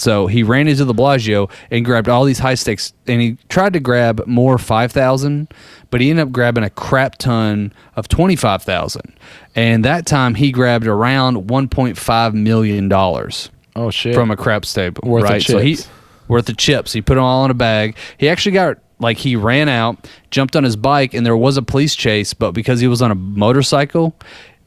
So 0.00 0.26
he 0.26 0.42
ran 0.42 0.66
into 0.66 0.84
the 0.84 0.94
Bellagio 0.94 1.48
and 1.70 1.84
grabbed 1.84 2.08
all 2.08 2.24
these 2.24 2.40
high 2.40 2.54
stakes, 2.54 2.92
and 3.06 3.20
he 3.20 3.36
tried 3.48 3.74
to 3.74 3.80
grab 3.80 4.22
more 4.26 4.58
five 4.58 4.90
thousand, 4.90 5.52
but 5.90 6.00
he 6.00 6.10
ended 6.10 6.26
up 6.26 6.32
grabbing 6.32 6.64
a 6.64 6.70
crap 6.70 7.16
ton 7.18 7.72
of 7.94 8.08
twenty 8.08 8.36
five 8.36 8.62
thousand. 8.62 9.14
And 9.54 9.84
that 9.84 10.04
time 10.06 10.34
he 10.34 10.50
grabbed 10.50 10.86
around 10.86 11.48
one 11.48 11.68
point 11.68 11.96
five 11.96 12.34
million 12.34 12.88
dollars 12.88 13.50
Oh 13.76 13.90
shit! 13.90 14.14
from 14.14 14.30
a 14.30 14.36
craps 14.36 14.72
table, 14.72 15.08
Worth 15.08 15.24
of 15.24 15.30
right? 15.30 15.42
So 15.42 15.58
he 15.58 15.78
worth 16.26 16.48
of 16.48 16.56
chips. 16.56 16.92
He 16.92 17.00
put 17.00 17.14
them 17.14 17.24
all 17.24 17.44
in 17.44 17.50
a 17.50 17.54
bag. 17.54 17.96
He 18.18 18.28
actually 18.28 18.52
got 18.52 18.78
like 18.98 19.18
he 19.18 19.36
ran 19.36 19.68
out, 19.68 20.08
jumped 20.30 20.56
on 20.56 20.64
his 20.64 20.76
bike, 20.76 21.14
and 21.14 21.24
there 21.24 21.36
was 21.36 21.56
a 21.56 21.62
police 21.62 21.94
chase. 21.94 22.34
But 22.34 22.52
because 22.52 22.80
he 22.80 22.88
was 22.88 23.00
on 23.02 23.10
a 23.10 23.14
motorcycle, 23.14 24.16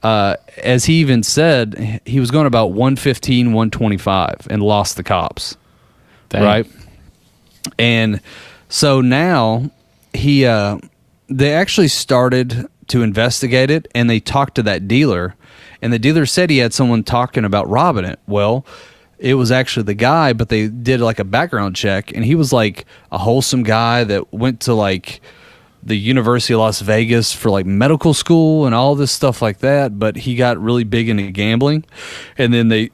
uh, 0.04 0.36
as 0.58 0.86
he 0.86 0.96
even 0.96 1.24
said, 1.24 2.02
he 2.06 2.20
was 2.20 2.32
going 2.32 2.46
about 2.46 2.68
115, 2.68 3.48
125 3.48 4.48
and 4.50 4.62
lost 4.62 4.96
the 4.96 5.04
cops. 5.04 5.58
Dang. 6.30 6.44
Right. 6.44 6.68
And 7.78 8.22
so 8.70 9.02
now 9.02 9.72
he, 10.14 10.46
uh, 10.46 10.78
they 11.28 11.54
actually 11.54 11.88
started 11.88 12.68
to 12.88 13.02
investigate 13.02 13.70
it 13.70 13.88
and 13.94 14.10
they 14.10 14.20
talked 14.20 14.56
to 14.56 14.64
that 14.64 14.88
dealer. 14.88 15.36
And 15.82 15.92
the 15.92 16.00
dealer 16.00 16.26
said 16.26 16.50
he 16.50 16.60
had 16.60 16.74
someone 16.74 17.04
talking 17.04 17.46
about 17.46 17.70
robbing 17.70 18.06
it. 18.06 18.20
Well, 18.28 18.66
it 19.20 19.34
was 19.34 19.52
actually 19.52 19.84
the 19.84 19.94
guy, 19.94 20.34
but 20.34 20.50
they 20.50 20.68
did 20.68 21.00
like 21.02 21.20
a 21.20 21.24
background 21.24 21.76
check 21.76 22.12
and 22.14 22.24
he 22.24 22.36
was 22.36 22.54
like 22.54 22.86
a 23.12 23.18
wholesome 23.18 23.64
guy 23.64 24.04
that 24.04 24.34
went 24.34 24.62
to 24.62 24.74
like 24.74 25.22
the 25.88 25.98
University 25.98 26.54
of 26.54 26.60
Las 26.60 26.82
Vegas 26.82 27.34
for 27.34 27.50
like 27.50 27.66
medical 27.66 28.14
school 28.14 28.66
and 28.66 28.76
all 28.76 28.96
this 28.96 29.12
stuff 29.12 29.42
like 29.42 29.60
that. 29.60 29.98
But 29.98 30.18
he 30.18 30.36
got 30.36 30.62
really 30.62 30.84
big 30.84 31.10
into 31.10 31.32
gambling. 31.32 31.86
And 32.38 32.54
then 32.54 32.68
they 32.68 32.92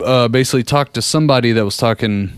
uh, 0.00 0.28
basically 0.28 0.62
talked 0.62 0.94
to 0.94 1.02
somebody 1.02 1.52
that 1.52 1.64
was 1.64 1.76
talking 1.76 2.32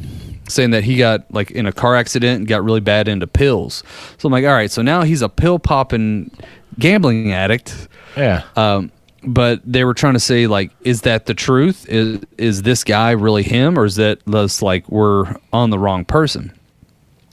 saying 0.49 0.71
that 0.71 0.85
he 0.85 0.97
got 0.97 1.33
like 1.33 1.51
in 1.51 1.67
a 1.67 1.73
car 1.73 1.97
accident 1.97 2.39
and 2.39 2.49
got 2.49 2.65
really 2.65 2.81
bad 2.81 3.09
into 3.09 3.27
pills. 3.27 3.83
So 4.19 4.27
I'm 4.27 4.33
like, 4.33 4.45
all 4.45 4.53
right, 4.53 4.71
so 4.71 4.83
now 4.83 5.03
he's 5.03 5.23
a 5.23 5.29
pill 5.29 5.59
popping 5.59 6.31
gambling 6.79 7.33
addict. 7.33 7.89
yeah. 8.17 8.43
Um, 8.57 8.93
but 9.29 9.61
they 9.65 9.85
were 9.85 9.95
trying 9.95 10.13
to 10.13 10.21
say 10.21 10.47
like, 10.47 10.71
is 10.83 11.03
that 11.03 11.27
the 11.27 11.35
truth? 11.35 11.89
Is 11.89 12.21
is 12.39 12.63
this 12.63 12.85
guy 12.85 13.11
really 13.11 13.43
him, 13.43 13.77
or 13.77 13.85
is 13.85 13.97
that 13.97 14.25
just 14.31 14.63
like 14.63 14.89
we're 14.89 15.35
on 15.53 15.71
the 15.71 15.79
wrong 15.79 16.05
person? 16.05 16.53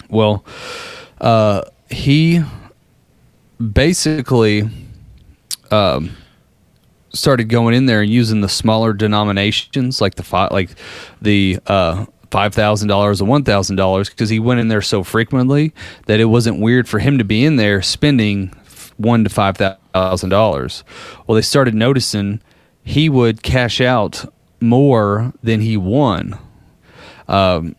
Well, 0.10 0.44
uh, 1.22 1.62
he 1.90 2.42
basically 3.72 4.70
um, 5.72 6.16
started 7.14 7.46
going 7.46 7.76
in 7.76 7.86
there 7.86 8.02
and 8.02 8.12
using 8.12 8.42
the 8.42 8.50
smaller 8.50 8.94
denominations, 8.94 10.02
like 10.02 10.16
the 10.16 10.24
fi- 10.24 10.48
like 10.48 10.72
the 11.22 11.60
uh, 11.68 12.06
five 12.32 12.54
thousand 12.54 12.88
dollars 12.88 13.22
or 13.22 13.26
one 13.26 13.44
thousand 13.44 13.76
dollars, 13.76 14.10
because 14.10 14.30
he 14.30 14.40
went 14.40 14.60
in 14.60 14.68
there 14.68 14.82
so 14.82 15.04
frequently 15.04 15.74
that 16.08 16.20
it 16.20 16.26
wasn't 16.26 16.60
weird 16.60 16.88
for 16.88 17.00
him 17.00 17.18
to 17.18 17.24
be 17.24 17.46
in 17.46 17.56
there 17.56 17.82
spending 17.82 18.54
one 18.98 19.24
to 19.24 19.30
five 19.30 19.58
thousand 19.58 20.30
dollars. 20.30 20.84
Well, 21.26 21.36
they 21.36 21.42
started 21.42 21.76
noticing 21.76 22.42
he 22.84 23.10
would 23.10 23.44
cash 23.44 23.80
out 23.80 24.26
more 24.60 25.34
than 25.44 25.62
he 25.62 25.78
won. 25.78 26.38
Um, 27.28 27.76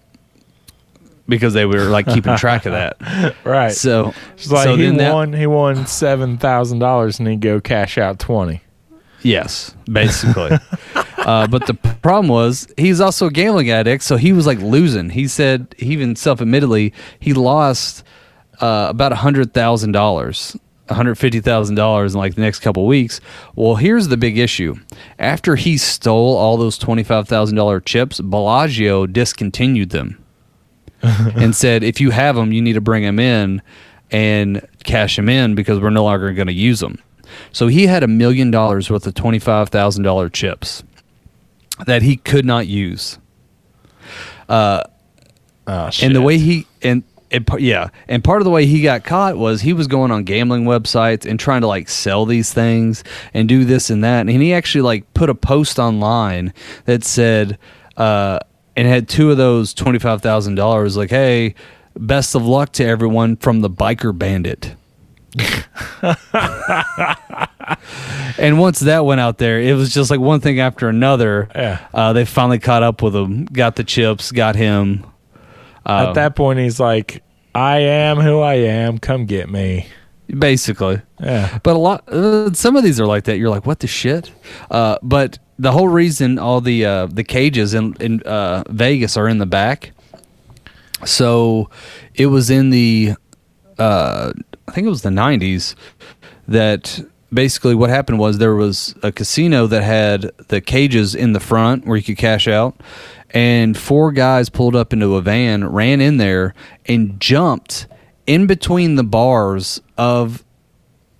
because 1.28 1.54
they 1.54 1.64
were 1.66 1.84
like 1.84 2.06
keeping 2.06 2.36
track 2.36 2.66
of 2.66 2.72
that. 2.72 3.34
Right. 3.44 3.72
So, 3.72 4.12
It's 4.34 4.50
like 4.50 4.64
so 4.64 4.76
he 4.76 4.82
then 4.84 4.96
that- 4.98 5.12
won. 5.14 5.32
he 5.32 5.46
won 5.46 5.86
seven 5.86 6.38
thousand 6.38 6.78
dollars, 6.80 7.18
and 7.18 7.28
he 7.28 7.36
go 7.36 7.60
cash 7.60 7.98
out 7.98 8.18
twenty. 8.18 8.60
Yes, 9.22 9.74
basically. 9.86 10.50
uh, 11.18 11.46
but 11.46 11.66
the 11.66 11.72
problem 12.02 12.28
was 12.28 12.68
he's 12.76 13.00
also 13.00 13.26
a 13.26 13.30
gambling 13.30 13.70
addict, 13.70 14.02
so 14.04 14.16
he 14.16 14.32
was 14.34 14.46
like 14.46 14.58
losing. 14.58 15.08
He 15.10 15.26
said 15.28 15.74
he 15.78 15.92
even 15.92 16.14
self 16.16 16.42
admittedly 16.42 16.92
he 17.20 17.32
lost 17.32 18.04
uh, 18.60 18.86
about 18.90 19.12
a 19.12 19.16
hundred 19.16 19.54
thousand 19.54 19.92
dollars. 19.92 20.56
$150,000 20.88 22.06
in 22.08 22.12
like 22.18 22.34
the 22.34 22.42
next 22.42 22.58
couple 22.60 22.86
weeks. 22.86 23.18
Well, 23.56 23.76
here's 23.76 24.08
the 24.08 24.18
big 24.18 24.36
issue. 24.36 24.74
After 25.18 25.56
he 25.56 25.78
stole 25.78 26.36
all 26.36 26.58
those 26.58 26.78
$25,000 26.78 27.84
chips, 27.86 28.20
Bellagio 28.20 29.06
discontinued 29.06 29.90
them 29.90 30.22
and 31.36 31.54
said, 31.54 31.82
if 31.82 32.00
you 32.00 32.10
have 32.10 32.36
them, 32.36 32.52
you 32.52 32.62
need 32.62 32.74
to 32.74 32.80
bring 32.80 33.02
them 33.02 33.18
in 33.18 33.62
and 34.10 34.66
cash 34.84 35.16
them 35.16 35.28
in 35.28 35.54
because 35.54 35.80
we're 35.80 35.90
no 35.90 36.04
longer 36.04 36.32
going 36.32 36.46
to 36.46 36.52
use 36.52 36.80
them. 36.80 36.98
So 37.52 37.66
he 37.68 37.86
had 37.86 38.02
a 38.02 38.08
million 38.08 38.50
dollars 38.50 38.90
worth 38.90 39.06
of 39.06 39.14
$25,000 39.14 40.32
chips 40.32 40.84
that 41.86 42.02
he 42.02 42.16
could 42.16 42.44
not 42.44 42.66
use. 42.66 43.18
Oh, 45.66 45.90
shit. 45.90 46.06
And 46.06 46.16
the 46.16 46.22
way 46.22 46.38
he 46.38 46.66
and 46.82 47.02
And, 47.30 47.48
yeah, 47.58 47.88
and 48.06 48.22
part 48.22 48.40
of 48.40 48.44
the 48.44 48.50
way 48.50 48.66
he 48.66 48.82
got 48.82 49.02
caught 49.02 49.36
was 49.36 49.60
he 49.60 49.72
was 49.72 49.88
going 49.88 50.12
on 50.12 50.22
gambling 50.24 50.64
websites 50.64 51.28
and 51.28 51.40
trying 51.40 51.62
to 51.62 51.66
like 51.66 51.88
sell 51.88 52.26
these 52.26 52.52
things 52.52 53.02
and 53.32 53.48
do 53.48 53.64
this 53.64 53.90
and 53.90 54.04
that. 54.04 54.20
And 54.20 54.30
he 54.30 54.54
actually 54.54 54.82
like 54.82 55.12
put 55.14 55.28
a 55.30 55.34
post 55.34 55.80
online 55.80 56.52
that 56.84 57.02
said, 57.02 57.58
uh, 57.96 58.38
and 58.76 58.88
had 58.88 59.08
two 59.08 59.30
of 59.30 59.36
those 59.36 59.74
twenty 59.74 59.98
five 59.98 60.22
thousand 60.22 60.54
dollars. 60.54 60.96
Like, 60.96 61.10
hey, 61.10 61.54
best 61.96 62.34
of 62.34 62.46
luck 62.46 62.72
to 62.72 62.84
everyone 62.84 63.36
from 63.36 63.60
the 63.60 63.70
biker 63.70 64.16
bandit. 64.16 64.74
and 68.38 68.60
once 68.60 68.80
that 68.80 69.04
went 69.04 69.20
out 69.20 69.38
there, 69.38 69.60
it 69.60 69.74
was 69.74 69.92
just 69.92 70.10
like 70.10 70.20
one 70.20 70.40
thing 70.40 70.60
after 70.60 70.88
another. 70.88 71.48
Yeah. 71.54 71.86
Uh, 71.92 72.12
they 72.12 72.24
finally 72.24 72.60
caught 72.60 72.84
up 72.84 73.02
with 73.02 73.16
him, 73.16 73.46
got 73.46 73.76
the 73.76 73.84
chips, 73.84 74.30
got 74.30 74.54
him. 74.54 75.04
Uh, 75.84 76.06
At 76.08 76.14
that 76.14 76.36
point, 76.36 76.60
he's 76.60 76.78
like, 76.78 77.22
"I 77.54 77.78
am 77.78 78.18
who 78.18 78.40
I 78.40 78.54
am. 78.54 78.98
Come 78.98 79.26
get 79.26 79.50
me." 79.50 79.88
basically. 80.28 81.00
Yeah. 81.20 81.58
But 81.62 81.76
a 81.76 81.78
lot, 81.78 82.08
uh, 82.08 82.52
some 82.52 82.76
of 82.76 82.84
these 82.84 83.00
are 83.00 83.06
like 83.06 83.24
that. 83.24 83.38
You're 83.38 83.50
like, 83.50 83.66
what 83.66 83.80
the 83.80 83.86
shit? 83.86 84.32
Uh, 84.70 84.98
but 85.02 85.38
the 85.58 85.72
whole 85.72 85.88
reason 85.88 86.38
all 86.38 86.60
the 86.60 86.84
uh, 86.84 87.06
the 87.06 87.24
cages 87.24 87.74
in 87.74 87.94
in 88.00 88.22
uh, 88.22 88.64
Vegas 88.68 89.16
are 89.16 89.28
in 89.28 89.38
the 89.38 89.46
back. 89.46 89.92
So 91.04 91.70
it 92.14 92.26
was 92.26 92.48
in 92.50 92.70
the, 92.70 93.14
uh, 93.78 94.32
I 94.66 94.72
think 94.72 94.86
it 94.86 94.90
was 94.90 95.02
the 95.02 95.10
'90s 95.10 95.74
that 96.48 97.00
basically 97.32 97.74
what 97.74 97.90
happened 97.90 98.18
was 98.18 98.38
there 98.38 98.54
was 98.54 98.94
a 99.02 99.10
casino 99.10 99.66
that 99.66 99.82
had 99.82 100.30
the 100.48 100.60
cages 100.60 101.14
in 101.14 101.32
the 101.32 101.40
front 101.40 101.86
where 101.86 101.96
you 101.96 102.02
could 102.02 102.16
cash 102.16 102.46
out. 102.48 102.80
And 103.30 103.76
four 103.76 104.12
guys 104.12 104.48
pulled 104.48 104.76
up 104.76 104.92
into 104.92 105.16
a 105.16 105.20
van, 105.20 105.64
ran 105.64 106.00
in 106.00 106.18
there, 106.18 106.54
and 106.86 107.18
jumped 107.20 107.88
in 108.26 108.46
between 108.46 108.94
the 108.94 109.02
bars 109.02 109.80
of 109.98 110.43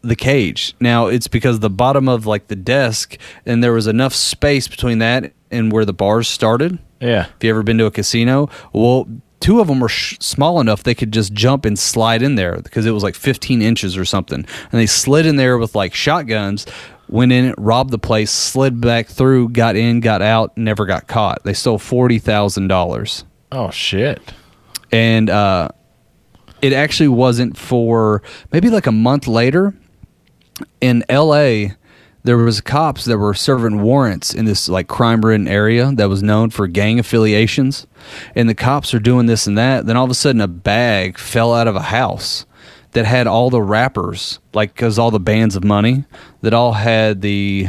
the 0.08 0.16
cage. 0.16 0.74
Now 0.80 1.06
it's 1.06 1.28
because 1.28 1.60
the 1.60 1.70
bottom 1.70 2.08
of 2.08 2.26
like 2.26 2.48
the 2.48 2.56
desk, 2.56 3.16
and 3.46 3.62
there 3.62 3.72
was 3.72 3.86
enough 3.86 4.14
space 4.14 4.68
between 4.68 4.98
that 4.98 5.32
and 5.50 5.70
where 5.72 5.84
the 5.84 5.92
bars 5.92 6.28
started. 6.28 6.78
Yeah. 7.00 7.26
If 7.36 7.44
you 7.44 7.50
ever 7.50 7.62
been 7.62 7.78
to 7.78 7.86
a 7.86 7.90
casino, 7.90 8.48
well, 8.72 9.06
two 9.40 9.60
of 9.60 9.66
them 9.68 9.80
were 9.80 9.88
sh- 9.88 10.16
small 10.20 10.60
enough 10.60 10.82
they 10.84 10.94
could 10.94 11.12
just 11.12 11.32
jump 11.34 11.64
and 11.66 11.78
slide 11.78 12.22
in 12.22 12.34
there 12.36 12.56
because 12.62 12.86
it 12.86 12.92
was 12.92 13.02
like 13.02 13.14
15 13.14 13.60
inches 13.62 13.96
or 13.96 14.04
something, 14.04 14.38
and 14.72 14.80
they 14.80 14.86
slid 14.86 15.26
in 15.26 15.36
there 15.36 15.58
with 15.58 15.74
like 15.74 15.94
shotguns. 15.94 16.66
Went 17.06 17.32
in, 17.32 17.54
robbed 17.58 17.90
the 17.90 17.98
place, 17.98 18.30
slid 18.30 18.80
back 18.80 19.08
through, 19.08 19.50
got 19.50 19.76
in, 19.76 20.00
got 20.00 20.22
out, 20.22 20.56
never 20.56 20.86
got 20.86 21.06
caught. 21.06 21.44
They 21.44 21.52
stole 21.52 21.78
forty 21.78 22.18
thousand 22.18 22.68
dollars 22.68 23.24
Oh 23.52 23.70
shit. 23.70 24.32
and 24.90 25.28
uh, 25.28 25.68
it 26.62 26.72
actually 26.72 27.08
wasn't 27.08 27.58
for 27.58 28.22
maybe 28.52 28.70
like 28.70 28.86
a 28.86 28.92
month 28.92 29.26
later 29.28 29.74
in 30.80 31.04
L.A. 31.08 31.74
There 32.22 32.38
was 32.38 32.62
cops 32.62 33.04
that 33.04 33.18
were 33.18 33.34
serving 33.34 33.82
warrants 33.82 34.32
in 34.32 34.46
this 34.46 34.68
like 34.68 34.88
crime-ridden 34.88 35.46
area 35.46 35.92
that 35.92 36.08
was 36.08 36.22
known 36.22 36.50
for 36.50 36.66
gang 36.66 36.98
affiliations, 36.98 37.86
and 38.34 38.48
the 38.48 38.54
cops 38.54 38.94
are 38.94 38.98
doing 38.98 39.26
this 39.26 39.46
and 39.46 39.58
that. 39.58 39.86
Then 39.86 39.96
all 39.96 40.04
of 40.04 40.10
a 40.10 40.14
sudden, 40.14 40.40
a 40.40 40.48
bag 40.48 41.18
fell 41.18 41.52
out 41.52 41.68
of 41.68 41.76
a 41.76 41.82
house 41.82 42.46
that 42.92 43.04
had 43.04 43.26
all 43.26 43.50
the 43.50 43.60
rappers, 43.60 44.38
like 44.54 44.72
because 44.72 44.98
all 44.98 45.10
the 45.10 45.20
bands 45.20 45.54
of 45.54 45.64
money 45.64 46.04
that 46.40 46.54
all 46.54 46.72
had 46.72 47.20
the 47.20 47.68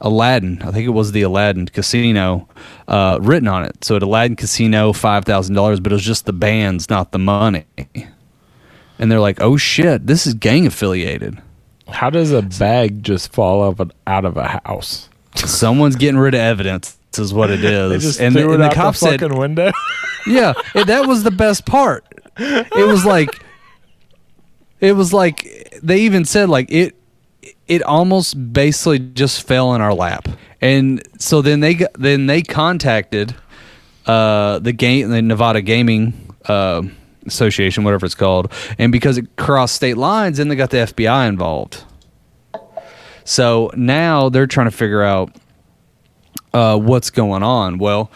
Aladdin. 0.00 0.60
I 0.62 0.72
think 0.72 0.86
it 0.86 0.90
was 0.90 1.12
the 1.12 1.22
Aladdin 1.22 1.66
Casino 1.66 2.48
uh, 2.86 3.18
written 3.22 3.48
on 3.48 3.64
it. 3.64 3.84
So 3.84 3.96
at 3.96 4.02
Aladdin 4.02 4.36
Casino, 4.36 4.92
five 4.92 5.24
thousand 5.24 5.54
dollars, 5.54 5.80
but 5.80 5.92
it 5.92 5.94
was 5.94 6.04
just 6.04 6.26
the 6.26 6.32
bands, 6.32 6.90
not 6.90 7.12
the 7.12 7.18
money. 7.18 7.64
And 8.98 9.10
they're 9.10 9.20
like, 9.20 9.40
"Oh 9.40 9.56
shit, 9.56 10.06
this 10.06 10.26
is 10.26 10.34
gang 10.34 10.66
affiliated. 10.66 11.40
How 11.88 12.10
does 12.10 12.32
a 12.32 12.42
bag 12.42 13.02
just 13.02 13.32
fall 13.32 13.64
out 13.64 13.80
of, 13.80 13.92
out 14.06 14.24
of 14.24 14.36
a 14.36 14.60
house? 14.64 15.08
Someone's 15.34 15.96
getting 15.96 16.18
rid 16.18 16.34
of 16.34 16.40
evidence." 16.40 16.98
Is 17.18 17.32
what 17.32 17.50
it 17.50 17.64
is. 17.64 18.20
And 18.20 18.36
the, 18.36 18.50
and 18.50 18.62
the 18.62 18.68
cop 18.68 18.94
the 18.94 19.18
said, 19.18 19.32
window. 19.32 19.72
"Yeah, 20.26 20.52
that 20.74 21.06
was 21.06 21.22
the 21.22 21.30
best 21.30 21.64
part. 21.64 22.04
It 22.38 22.86
was 22.86 23.06
like, 23.06 23.30
it 24.80 24.92
was 24.92 25.14
like 25.14 25.78
they 25.82 26.00
even 26.00 26.24
said 26.24 26.48
like 26.50 26.70
it. 26.70 26.94
It 27.68 27.82
almost 27.82 28.52
basically 28.52 28.98
just 28.98 29.46
fell 29.46 29.74
in 29.74 29.80
our 29.80 29.94
lap, 29.94 30.28
and 30.60 31.02
so 31.18 31.40
then 31.42 31.60
they 31.60 31.74
got, 31.74 31.94
then 31.94 32.26
they 32.26 32.42
contacted 32.42 33.34
uh, 34.06 34.58
the 34.58 34.72
game, 34.72 35.08
the 35.08 35.22
Nevada 35.22 35.62
Gaming 35.62 36.34
uh, 36.46 36.82
Association, 37.26 37.84
whatever 37.84 38.06
it's 38.06 38.14
called, 38.14 38.52
and 38.78 38.92
because 38.92 39.18
it 39.18 39.36
crossed 39.36 39.74
state 39.74 39.96
lines, 39.96 40.38
then 40.38 40.48
they 40.48 40.56
got 40.56 40.70
the 40.70 40.78
FBI 40.78 41.28
involved. 41.28 41.84
So 43.24 43.72
now 43.76 44.28
they're 44.28 44.46
trying 44.46 44.68
to 44.68 44.76
figure 44.76 45.02
out 45.02 45.34
uh, 46.54 46.78
what's 46.78 47.10
going 47.10 47.42
on. 47.42 47.78
Well, 47.78 48.10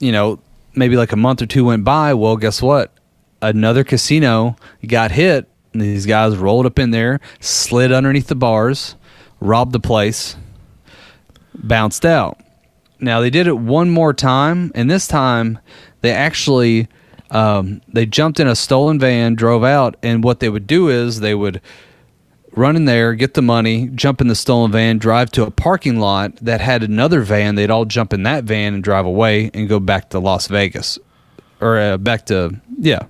you 0.00 0.12
know, 0.12 0.40
maybe 0.74 0.96
like 0.96 1.12
a 1.12 1.16
month 1.16 1.40
or 1.40 1.46
two 1.46 1.64
went 1.64 1.84
by. 1.84 2.14
Well, 2.14 2.36
guess 2.36 2.60
what? 2.60 2.92
Another 3.40 3.84
casino 3.84 4.56
got 4.86 5.12
hit. 5.12 5.48
And 5.72 5.82
these 5.82 6.06
guys 6.06 6.36
rolled 6.36 6.66
up 6.66 6.78
in 6.78 6.92
there, 6.92 7.20
slid 7.40 7.90
underneath 7.90 8.28
the 8.28 8.36
bars, 8.36 8.94
robbed 9.40 9.72
the 9.72 9.80
place, 9.80 10.36
bounced 11.52 12.06
out. 12.06 12.38
Now 13.00 13.20
they 13.20 13.30
did 13.30 13.48
it 13.48 13.58
one 13.58 13.90
more 13.90 14.14
time, 14.14 14.70
and 14.74 14.88
this 14.88 15.08
time 15.08 15.58
they 16.00 16.12
actually 16.12 16.88
um, 17.34 17.82
they 17.88 18.06
jumped 18.06 18.38
in 18.40 18.46
a 18.46 18.54
stolen 18.54 18.98
van, 18.98 19.34
drove 19.34 19.64
out, 19.64 19.96
and 20.02 20.22
what 20.22 20.40
they 20.40 20.48
would 20.48 20.66
do 20.66 20.88
is 20.88 21.20
they 21.20 21.34
would 21.34 21.60
run 22.52 22.76
in 22.76 22.84
there, 22.84 23.14
get 23.14 23.34
the 23.34 23.42
money, 23.42 23.88
jump 23.88 24.20
in 24.20 24.28
the 24.28 24.36
stolen 24.36 24.70
van, 24.70 24.98
drive 24.98 25.30
to 25.32 25.44
a 25.44 25.50
parking 25.50 25.98
lot 25.98 26.36
that 26.36 26.60
had 26.60 26.84
another 26.84 27.22
van. 27.22 27.56
They'd 27.56 27.70
all 27.70 27.84
jump 27.84 28.12
in 28.12 28.22
that 28.22 28.44
van 28.44 28.74
and 28.74 28.84
drive 28.84 29.04
away 29.04 29.50
and 29.52 29.68
go 29.68 29.80
back 29.80 30.10
to 30.10 30.20
Las 30.20 30.46
Vegas 30.46 30.98
or 31.60 31.78
uh, 31.78 31.98
back 31.98 32.26
to 32.26 32.60
yeah 32.78 33.06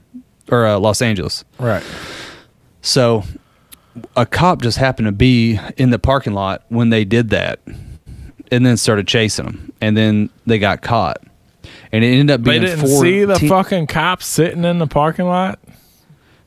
or 0.50 0.66
uh, 0.66 0.78
Los 0.78 1.02
Angeles. 1.02 1.44
right. 1.58 1.84
So 2.80 3.24
a 4.16 4.26
cop 4.26 4.60
just 4.62 4.78
happened 4.78 5.06
to 5.06 5.12
be 5.12 5.58
in 5.76 5.90
the 5.90 5.98
parking 5.98 6.34
lot 6.34 6.64
when 6.68 6.90
they 6.90 7.04
did 7.04 7.30
that 7.30 7.60
and 8.50 8.66
then 8.66 8.76
started 8.76 9.06
chasing 9.06 9.44
them 9.44 9.72
and 9.80 9.96
then 9.96 10.30
they 10.46 10.58
got 10.58 10.82
caught. 10.82 11.22
And 11.94 12.02
it 12.02 12.08
ended 12.08 12.30
up 12.34 12.42
being. 12.42 12.60
They 12.62 12.68
didn't 12.68 12.88
see 12.88 13.24
the 13.24 13.38
fucking 13.38 13.86
cops 13.86 14.26
sitting 14.26 14.64
in 14.64 14.78
the 14.78 14.86
parking 14.86 15.26
lot. 15.26 15.60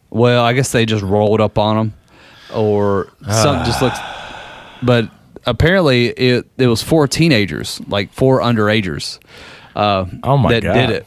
Well, 0.10 0.44
I 0.44 0.52
guess 0.54 0.72
they 0.72 0.86
just 0.86 1.04
rolled 1.04 1.40
up 1.40 1.58
on 1.58 1.76
them, 1.78 1.94
or 2.54 3.08
something 3.30 3.66
just 3.66 3.82
looks. 3.82 3.98
But 4.84 5.10
apparently, 5.46 6.08
it 6.10 6.46
it 6.58 6.68
was 6.68 6.84
four 6.84 7.08
teenagers, 7.08 7.82
like 7.88 8.12
four 8.14 8.42
underagers, 8.42 9.20
uh, 9.76 10.06
Oh 10.24 10.38
my 10.38 10.52
that 10.52 10.64
God. 10.64 10.74
did 10.74 10.90
it. 10.92 11.06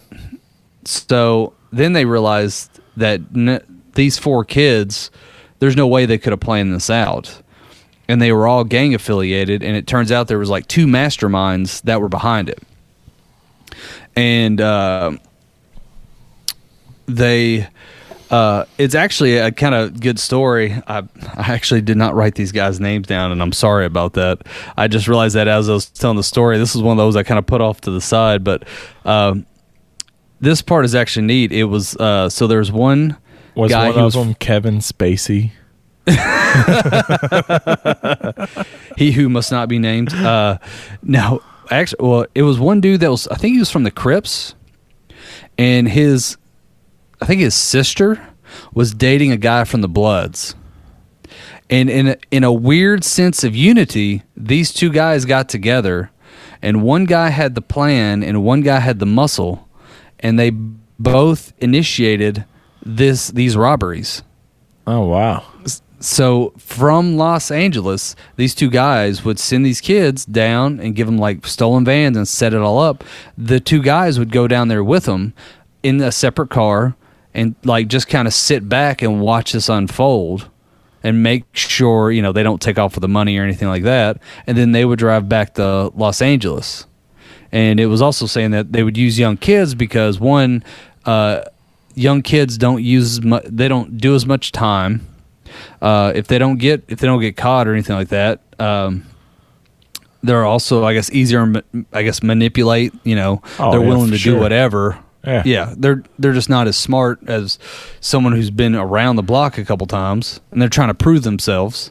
So 0.85 1.53
then 1.73 1.93
they 1.93 2.05
realized 2.05 2.81
that 2.97 3.21
n- 3.35 3.63
these 3.95 4.19
four 4.19 4.45
kids, 4.45 5.11
there's 5.61 5.77
no 5.77 5.87
way 5.87 6.05
they 6.07 6.19
could 6.19 6.33
have 6.33 6.41
planned 6.41 6.75
this 6.75 6.91
out, 6.91 7.43
and 8.09 8.21
they 8.21 8.33
were 8.33 8.49
all 8.49 8.65
gang 8.65 8.93
affiliated. 8.95 9.63
And 9.63 9.77
it 9.77 9.87
turns 9.87 10.11
out 10.11 10.27
there 10.29 10.39
was 10.39 10.51
like 10.51 10.67
two 10.67 10.87
masterminds 10.87 11.83
that 11.83 12.01
were 12.01 12.09
behind 12.09 12.49
it, 12.49 12.61
and. 14.17 14.61
Uh, 14.61 15.13
they 17.07 17.67
uh, 18.31 18.65
it's 18.79 18.95
actually 18.95 19.39
a 19.39 19.51
kind 19.51 19.75
of 19.75 20.01
good 20.01 20.19
story. 20.19 20.73
I, 20.87 20.99
I 20.99 21.53
actually 21.53 21.81
did 21.81 21.97
not 21.97 22.15
write 22.15 22.37
these 22.37 22.53
guys' 22.53 22.79
names 22.79 23.09
down, 23.09 23.33
and 23.33 23.43
I'm 23.43 23.53
sorry 23.53 23.87
about 23.87 24.13
that. 24.13 24.47
I 24.77 24.87
just 24.87 25.09
realized 25.09 25.35
that 25.35 25.49
as 25.49 25.69
I 25.69 25.73
was 25.73 25.91
telling 25.91 26.17
the 26.17 26.23
story. 26.23 26.57
This 26.57 26.77
is 26.77 26.83
one 26.83 26.93
of 26.93 26.99
those 26.99 27.17
I 27.17 27.25
kind 27.25 27.39
of 27.39 27.47
put 27.47 27.61
off 27.61 27.81
to 27.83 27.91
the 27.91 28.01
side, 28.01 28.45
but 28.45 28.65
um, 29.05 29.47
this 30.41 30.63
part 30.63 30.85
is 30.85 30.95
actually 30.95 31.27
neat. 31.27 31.51
It 31.51 31.65
was 31.65 31.97
uh, 31.97 32.29
so 32.29 32.47
there's 32.47 32.71
one 32.71 33.17
Was 33.57 33.73
guy 33.73 33.87
one 33.87 33.95
who 33.95 34.01
of 34.01 34.05
was 34.05 34.15
them 34.15 34.35
Kevin 34.35 34.79
Spacey? 34.79 35.51
he 38.97 39.13
who 39.13 39.29
must 39.29 39.51
not 39.51 39.69
be 39.69 39.79
named. 39.79 40.15
Uh, 40.15 40.59
now, 41.03 41.41
actually, 41.71 42.07
well, 42.07 42.27
it 42.35 42.43
was 42.43 42.59
one 42.59 42.81
dude 42.81 43.01
that 43.01 43.11
was. 43.11 43.27
I 43.29 43.37
think 43.37 43.55
he 43.55 43.59
was 43.59 43.71
from 43.71 43.85
the 43.85 43.91
Crips, 43.91 44.55
and 45.59 45.89
his, 45.89 46.37
I 47.21 47.27
think 47.27 47.41
his 47.41 47.55
sister 47.55 48.27
was 48.73 48.95
dating 48.95 49.33
a 49.33 49.37
guy 49.37 49.65
from 49.65 49.81
the 49.81 49.89
Bloods. 49.89 50.55
And 51.69 51.89
in 51.89 52.09
a, 52.09 52.17
in 52.33 52.43
a 52.43 52.53
weird 52.53 53.05
sense 53.05 53.45
of 53.45 53.55
unity, 53.55 54.25
these 54.37 54.73
two 54.73 54.91
guys 54.91 55.25
got 55.25 55.49
together, 55.49 56.11
and 56.61 56.83
one 56.83 57.05
guy 57.05 57.29
had 57.29 57.55
the 57.55 57.63
plan, 57.63 58.23
and 58.25 58.43
one 58.43 58.63
guy 58.63 58.81
had 58.81 58.99
the 58.99 59.07
muscle, 59.07 59.69
and 60.19 60.39
they 60.39 60.51
both 60.51 61.53
initiated 61.59 62.45
this 62.85 63.29
these 63.29 63.57
robberies. 63.57 64.23
Oh 64.87 65.07
wow. 65.07 65.45
So 66.01 66.55
from 66.57 67.17
Los 67.17 67.51
Angeles, 67.51 68.17
these 68.37 68.55
two 68.55 68.71
guys 68.71 69.23
would 69.25 69.39
send 69.39 69.67
these 69.67 69.83
kids 69.83 70.25
down 70.25 70.81
and 70.81 70.95
give 70.95 71.07
them 71.07 71.19
like 71.19 71.47
stolen 71.47 71.85
vans 71.85 72.17
and 72.17 72.27
set 72.27 72.55
it 72.55 72.61
all 72.61 72.79
up. 72.79 73.05
The 73.37 73.61
two 73.61 73.83
guys 73.83 74.19
would 74.19 74.33
go 74.33 74.49
down 74.49 74.69
there 74.69 74.83
with 74.83 75.05
them 75.05 75.35
in 75.83 76.01
a 76.01 76.11
separate 76.11 76.49
car 76.49 76.97
and 77.35 77.55
like 77.65 77.89
just 77.89 78.09
kind 78.09 78.27
of 78.27 78.35
sit 78.35 78.69
back 78.69 79.03
and 79.03 79.21
watch 79.21 79.53
this 79.53 79.69
unfold 79.69 80.49
and 81.03 81.23
make 81.23 81.45
sure 81.55 82.11
you 82.11 82.23
know 82.23 82.33
they 82.33 82.43
don't 82.43 82.61
take 82.61 82.79
off 82.79 82.95
with 82.95 83.03
the 83.03 83.09
money 83.09 83.37
or 83.39 83.43
anything 83.43 83.69
like 83.69 83.85
that 83.85 84.19
and 84.47 84.59
then 84.59 84.73
they 84.73 84.85
would 84.85 84.99
drive 84.99 85.29
back 85.29 85.55
to 85.55 85.91
los 85.95 86.21
angeles 86.21 86.87
and 87.53 87.81
it 87.81 87.87
was 87.87 88.03
also 88.03 88.27
saying 88.27 88.51
that 88.51 88.73
they 88.73 88.83
would 88.83 88.99
use 88.99 89.19
young 89.19 89.37
kids 89.37 89.75
because 89.75 90.21
one 90.21 90.63
uh, 91.07 91.43
young 91.95 92.21
kids 92.21 92.59
don't 92.59 92.83
use 92.83 93.23
mu- 93.23 93.41
they 93.45 93.69
don't 93.69 93.97
do 93.97 94.15
as 94.15 94.27
much 94.27 94.53
time 94.53 95.07
uh, 95.83 96.13
if 96.15 96.27
they 96.27 96.39
don't 96.39 96.59
get 96.59 96.85
if 96.89 96.99
they 96.99 97.07
don't 97.07 97.21
get 97.21 97.37
caught 97.37 97.67
or 97.69 97.73
anything 97.73 97.97
like 97.97 98.09
that 98.09 98.41
um, 98.59 99.05
they're 100.23 100.45
also 100.45 100.85
i 100.85 100.93
guess 100.95 101.11
easier 101.13 101.63
i 101.93 102.03
guess 102.03 102.23
manipulate 102.23 102.93
you 103.05 103.15
know 103.17 103.41
Oh, 103.59 103.71
they're 103.71 103.81
yeah, 103.81 103.87
willing 103.89 104.11
to 104.11 104.19
sure. 104.19 104.35
do 104.35 104.41
whatever 104.41 104.99
Yeah. 105.25 105.43
yeah 105.47 105.75
they're 105.77 106.03
they're 106.19 106.33
just 106.35 106.51
not 106.51 106.67
as 106.69 106.77
smart 106.77 107.21
as 107.27 107.59
someone 108.01 108.33
who's 108.35 108.51
been 108.51 108.75
around 108.75 109.17
the 109.17 109.23
block 109.23 109.57
a 109.59 109.65
couple 109.65 109.87
times 109.87 110.41
and 110.51 110.61
they're 110.61 110.69
trying 110.69 110.89
to 110.89 110.95
prove 110.95 111.23
themselves 111.23 111.91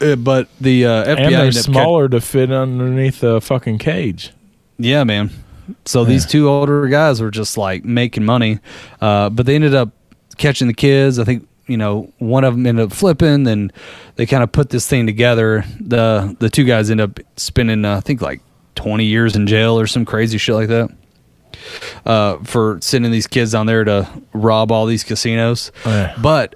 Uh, 0.00 0.14
but 0.16 0.48
the 0.60 0.84
uh, 0.84 1.04
FBI 1.04 1.08
and 1.08 1.18
they're 1.18 1.24
ended 1.24 1.38
up 1.48 1.54
catch- 1.54 1.64
smaller 1.64 2.08
to 2.08 2.20
fit 2.20 2.52
underneath 2.52 3.22
a 3.22 3.40
fucking 3.40 3.78
cage. 3.78 4.30
yeah, 4.78 5.04
man. 5.04 5.30
So 5.86 6.04
these 6.04 6.26
two 6.26 6.48
older 6.48 6.86
guys 6.86 7.20
were 7.20 7.30
just 7.30 7.56
like 7.58 7.82
making 7.84 8.24
money, 8.24 8.60
uh, 9.00 9.30
but 9.30 9.46
they 9.46 9.54
ended 9.56 9.74
up 9.74 9.88
catching 10.36 10.68
the 10.68 10.74
kids. 10.74 11.18
I 11.18 11.24
think 11.24 11.48
you 11.66 11.76
know 11.76 12.12
one 12.18 12.44
of 12.44 12.54
them 12.54 12.66
ended 12.66 12.86
up 12.86 12.92
flipping, 12.92 13.46
and 13.46 13.72
they 14.16 14.26
kind 14.26 14.42
of 14.42 14.52
put 14.52 14.70
this 14.70 14.86
thing 14.86 15.06
together. 15.06 15.64
the 15.80 16.36
The 16.38 16.50
two 16.50 16.64
guys 16.64 16.90
end 16.90 17.00
up 17.00 17.18
spending, 17.36 17.84
uh, 17.84 17.96
I 17.96 18.00
think, 18.00 18.20
like 18.20 18.40
twenty 18.74 19.04
years 19.04 19.36
in 19.36 19.46
jail 19.46 19.78
or 19.78 19.86
some 19.86 20.04
crazy 20.04 20.38
shit 20.38 20.54
like 20.54 20.68
that 20.68 20.90
uh, 22.04 22.38
for 22.44 22.78
sending 22.80 23.10
these 23.10 23.26
kids 23.26 23.52
down 23.52 23.66
there 23.66 23.84
to 23.84 24.08
rob 24.32 24.70
all 24.72 24.86
these 24.86 25.04
casinos. 25.04 25.72
Yeah. 25.84 26.16
But 26.20 26.54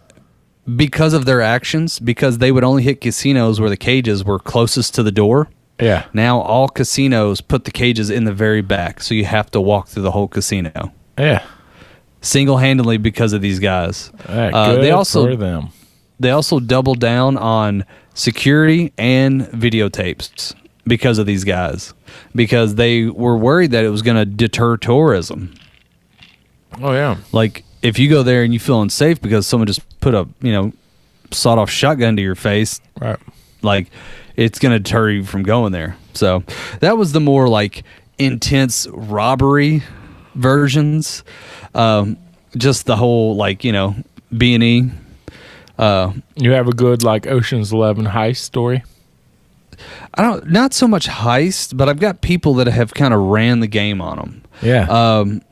because 0.76 1.14
of 1.14 1.24
their 1.24 1.40
actions, 1.40 1.98
because 1.98 2.38
they 2.38 2.52
would 2.52 2.64
only 2.64 2.82
hit 2.82 3.00
casinos 3.00 3.60
where 3.60 3.70
the 3.70 3.76
cages 3.76 4.24
were 4.24 4.38
closest 4.38 4.94
to 4.96 5.02
the 5.02 5.12
door. 5.12 5.50
Yeah. 5.80 6.06
Now 6.12 6.40
all 6.40 6.68
casinos 6.68 7.40
put 7.40 7.64
the 7.64 7.70
cages 7.70 8.10
in 8.10 8.24
the 8.24 8.34
very 8.34 8.60
back, 8.60 9.00
so 9.00 9.14
you 9.14 9.24
have 9.24 9.50
to 9.52 9.60
walk 9.60 9.88
through 9.88 10.02
the 10.02 10.10
whole 10.10 10.28
casino 10.28 10.92
Yeah. 11.18 11.42
Single 12.20 12.56
handedly 12.58 12.96
because 12.98 13.32
of 13.32 13.40
these 13.40 13.58
guys. 13.58 14.10
Yeah, 14.28 14.50
Uh, 14.54 14.74
they 14.76 14.90
also 14.90 15.34
them. 15.36 15.68
they 16.18 16.30
also 16.30 16.60
doubled 16.60 17.00
down 17.00 17.36
on 17.36 17.84
security 18.14 18.92
and 18.98 19.42
videotapes 19.42 20.54
because 20.86 21.18
of 21.18 21.26
these 21.26 21.44
guys 21.44 21.94
because 22.34 22.74
they 22.74 23.06
were 23.06 23.36
worried 23.36 23.70
that 23.70 23.84
it 23.84 23.88
was 23.90 24.02
going 24.02 24.16
to 24.16 24.24
deter 24.26 24.76
tourism. 24.76 25.54
Oh 26.80 26.92
yeah. 26.92 27.16
Like 27.32 27.64
if 27.82 27.98
you 27.98 28.08
go 28.10 28.22
there 28.22 28.42
and 28.42 28.52
you 28.52 28.60
feel 28.60 28.82
unsafe 28.82 29.20
because 29.20 29.46
someone 29.46 29.66
just 29.66 29.80
put 30.00 30.14
a 30.14 30.28
you 30.42 30.52
know 30.52 30.72
sawed 31.30 31.58
off 31.58 31.70
shotgun 31.70 32.16
to 32.16 32.22
your 32.22 32.34
face, 32.34 32.80
Right. 33.00 33.18
like 33.62 33.90
it's 34.36 34.58
going 34.58 34.72
to 34.72 34.78
deter 34.78 35.10
you 35.10 35.24
from 35.24 35.42
going 35.42 35.72
there. 35.72 35.96
So 36.14 36.42
that 36.80 36.96
was 36.98 37.12
the 37.12 37.20
more 37.20 37.48
like 37.48 37.84
intense 38.18 38.86
robbery 38.92 39.82
versions. 40.34 41.22
Um, 41.74 42.16
just 42.56 42.86
the 42.86 42.96
whole 42.96 43.36
like 43.36 43.64
you 43.64 43.72
know 43.72 43.94
B 44.36 44.54
and 44.54 44.62
E. 44.62 44.90
Uh, 45.78 46.12
You 46.36 46.52
have 46.52 46.68
a 46.68 46.72
good 46.72 47.02
like 47.02 47.26
Ocean's 47.26 47.72
Eleven 47.72 48.06
heist 48.06 48.38
story. 48.38 48.82
I 50.14 50.22
don't 50.22 50.50
not 50.50 50.74
so 50.74 50.86
much 50.86 51.06
heist, 51.08 51.76
but 51.76 51.88
I've 51.88 52.00
got 52.00 52.20
people 52.20 52.54
that 52.54 52.66
have 52.66 52.92
kind 52.94 53.14
of 53.14 53.20
ran 53.20 53.60
the 53.60 53.66
game 53.66 54.00
on 54.00 54.16
them. 54.18 54.42
Yeah. 54.62 54.86
Um, 54.88 55.42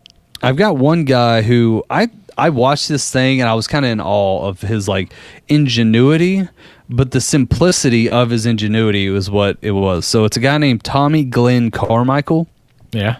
I've 0.43 0.57
got 0.57 0.77
one 0.77 1.05
guy 1.05 1.43
who 1.43 1.85
I 1.89 2.11
I 2.37 2.51
watched 2.51 2.89
this 2.89 3.11
thing 3.11 3.41
and 3.41 3.49
I 3.49 3.55
was 3.55 3.67
kind 3.67 3.85
of 3.85 3.91
in 3.91 4.01
awe 4.01 4.47
of 4.47 4.61
his 4.61 4.87
like 4.87 5.13
ingenuity, 5.49 6.49
but 6.89 7.11
the 7.11 7.21
simplicity 7.21 8.09
of 8.11 8.31
his 8.31 8.47
ingenuity 8.47 9.09
was 9.09 9.31
what 9.31 9.57
it 9.63 9.73
was. 9.73 10.07
So 10.07 10.25
it's 10.25 10.37
a 10.37 10.41
guy 10.41 10.59
named 10.59 10.85
Tommy 10.85 11.25
Glenn 11.25 11.71
Carmichael, 11.71 12.47
yeah. 12.93 13.17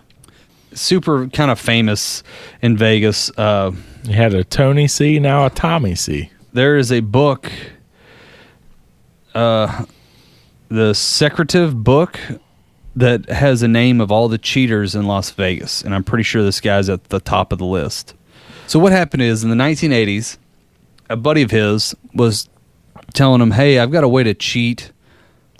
Super 0.81 1.27
kind 1.29 1.51
of 1.51 1.59
famous 1.59 2.23
in 2.63 2.77
Vegas. 2.77 3.31
Uh, 3.39 3.73
You 4.05 4.15
had 4.15 4.35
a 4.35 4.45
Tony 4.45 4.89
C, 4.89 5.19
now 5.19 5.47
a 5.47 5.51
Tommy 5.51 5.95
C. 5.95 6.31
there 6.53 6.77
is 6.77 6.91
a 6.93 7.01
book, 7.01 7.51
uh, 9.35 9.85
the 10.69 10.95
Secretive 10.95 11.83
book 11.83 12.19
that 12.97 13.29
has 13.29 13.63
a 13.63 13.69
name 13.69 14.01
of 14.01 14.11
all 14.11 14.29
the 14.29 14.39
cheaters 14.39 14.95
in 14.95 15.07
Las 15.07 15.31
Vegas, 15.31 15.83
and 15.83 15.95
I'm 15.95 16.03
pretty 16.05 16.25
sure 16.25 16.43
this 16.43 16.61
guy's 16.61 16.89
at 16.89 17.05
the 17.05 17.21
top 17.21 17.53
of 17.53 17.59
the 17.59 17.65
list. 17.67 18.15
So 18.67 18.79
what 18.79 18.93
happened 18.93 19.23
is 19.23 19.45
in 19.45 19.51
the 19.51 19.57
1980s, 19.57 20.37
a 21.09 21.17
buddy 21.17 21.43
of 21.43 21.51
his 21.51 21.95
was 22.15 22.49
telling 23.15 23.41
him, 23.41 23.53
"Hey, 23.53 23.79
I've 23.79 23.91
got 23.93 24.05
a 24.05 24.09
way 24.09 24.25
to 24.25 24.35
cheat 24.35 24.91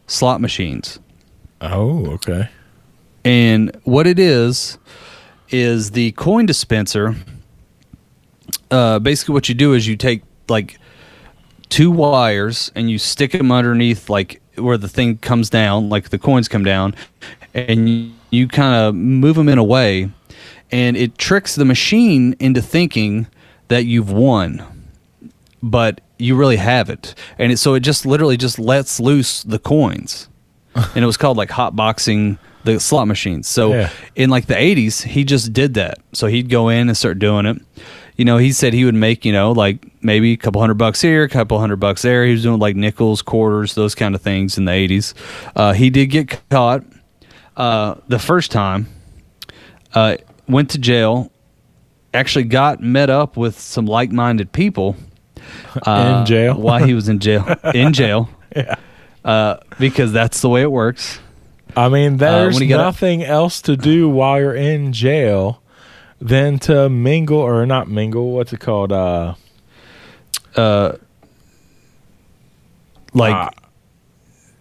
slot 0.07 0.41
machines." 0.41 0.99
Oh, 1.61 2.07
okay. 2.13 2.49
And 3.25 3.75
what 3.85 4.07
it 4.07 4.19
is 4.19 4.79
is 5.51 5.93
the 5.93 6.13
coin 6.13 6.47
dispenser. 6.47 7.17
Uh, 8.71 8.99
basically, 8.99 9.33
what 9.33 9.49
you 9.49 9.55
do 9.55 9.75
is 9.75 9.87
you 9.87 9.97
take 9.97 10.23
like 10.49 10.79
two 11.69 11.91
wires 11.91 12.71
and 12.75 12.91
you 12.91 12.99
stick 12.99 13.33
them 13.33 13.51
underneath, 13.53 14.09
like 14.09 14.41
where 14.57 14.79
the 14.79 14.89
thing 14.89 15.19
comes 15.19 15.51
down, 15.51 15.89
like 15.89 16.11
the 16.11 16.19
coins 16.19 16.49
come 16.49 16.65
down, 16.65 16.95
and 17.55 17.89
you, 17.89 18.13
you 18.31 18.49
kind 18.49 18.75
of 18.75 18.95
move 18.95 19.37
them 19.37 19.49
in 19.49 19.59
a 19.59 19.65
way, 19.65 20.11
and 20.71 20.97
it 20.97 21.17
tricks 21.19 21.55
the 21.55 21.65
machine 21.65 22.35
into 22.39 22.61
thinking 22.61 23.27
that 23.69 23.85
you've 23.85 24.11
won, 24.11 24.89
but 25.63 26.01
you 26.19 26.35
really 26.35 26.57
haven't. 26.57 27.15
And 27.39 27.53
it, 27.53 27.59
so 27.59 27.75
it 27.75 27.81
just 27.81 28.05
literally 28.05 28.37
just 28.37 28.59
lets 28.59 28.99
loose 28.99 29.43
the 29.43 29.59
coins 29.59 30.29
and 30.95 31.03
it 31.03 31.07
was 31.07 31.17
called 31.17 31.37
like 31.37 31.51
hot 31.51 31.77
boxing 31.77 32.39
the 32.75 32.81
slot 32.81 33.09
machines. 33.09 33.49
So 33.49 33.73
Yeah. 33.75 33.91
in 34.17 34.31
like 34.31 34.47
the 34.47 34.55
80s, 34.55 35.03
he 35.03 35.25
just 35.25 35.53
did 35.53 35.75
that. 35.75 35.99
So 36.13 36.27
he'd 36.27 36.49
go 36.51 36.69
in 36.69 36.89
and 36.89 36.97
start 36.97 37.19
doing 37.19 37.47
it. 37.47 37.59
You 38.17 38.25
know, 38.25 38.37
he 38.37 38.51
said 38.53 38.73
he 38.75 38.85
would 38.85 38.95
make, 38.97 39.25
you 39.25 39.33
know, 39.33 39.53
like 39.53 39.79
maybe 40.03 40.33
a 40.33 40.37
couple 40.37 40.61
hundred 40.61 40.75
bucks 40.79 41.01
here, 41.01 41.23
a 41.23 41.29
couple 41.29 41.59
hundred 41.61 41.77
bucks 41.77 42.03
there. 42.03 42.25
He 42.27 42.33
was 42.33 42.43
doing 42.43 42.59
like 42.59 42.75
nickels, 42.77 43.23
quarters, 43.23 43.75
those 43.75 43.95
kind 43.95 44.15
of 44.15 44.21
things 44.23 44.59
in 44.59 44.65
the 44.65 44.73
80s. 44.73 45.15
Uh, 45.55 45.73
he 45.73 45.89
did 45.91 46.07
get 46.07 46.41
caught 46.51 46.83
uh, 47.57 47.95
the 48.09 48.19
first 48.19 48.51
time, 48.51 48.89
uh, 49.95 50.17
went 50.49 50.71
to 50.71 50.79
jail, 50.79 51.31
actually 52.13 52.45
got 52.45 52.81
met 52.81 53.09
up 53.11 53.37
with 53.37 53.59
some 53.59 53.87
like 53.87 54.11
minded 54.11 54.51
people. 54.53 54.97
uh, 55.87 56.19
In 56.21 56.27
jail? 56.27 56.55
While 56.61 56.85
he 56.85 56.95
was 56.95 57.09
in 57.09 57.21
jail. 57.21 57.47
in 57.75 57.93
jail 57.93 58.29
Yeah. 58.55 58.75
uh, 59.25 59.59
because 59.79 60.13
that's 60.13 60.41
the 60.41 60.49
way 60.49 60.63
it 60.63 60.71
works. 60.73 61.21
I 61.79 61.89
mean, 61.89 62.17
there's 62.17 62.55
when 62.55 62.63
you 62.65 62.69
got 62.77 62.83
nothing 62.83 63.23
else 63.23 63.61
to 63.63 63.77
do 63.77 64.09
while 64.09 64.39
you're 64.41 64.55
in 64.55 64.93
jail 64.93 65.63
than 66.21 66.59
to 66.61 66.89
mingle 66.89 67.39
or 67.39 67.65
not 67.67 67.89
mingle. 67.89 68.33
What's 68.33 68.53
it 68.53 68.61
called? 68.61 68.93
Uh, 68.93 69.35
Like 73.15 73.35
Ah, 73.35 73.51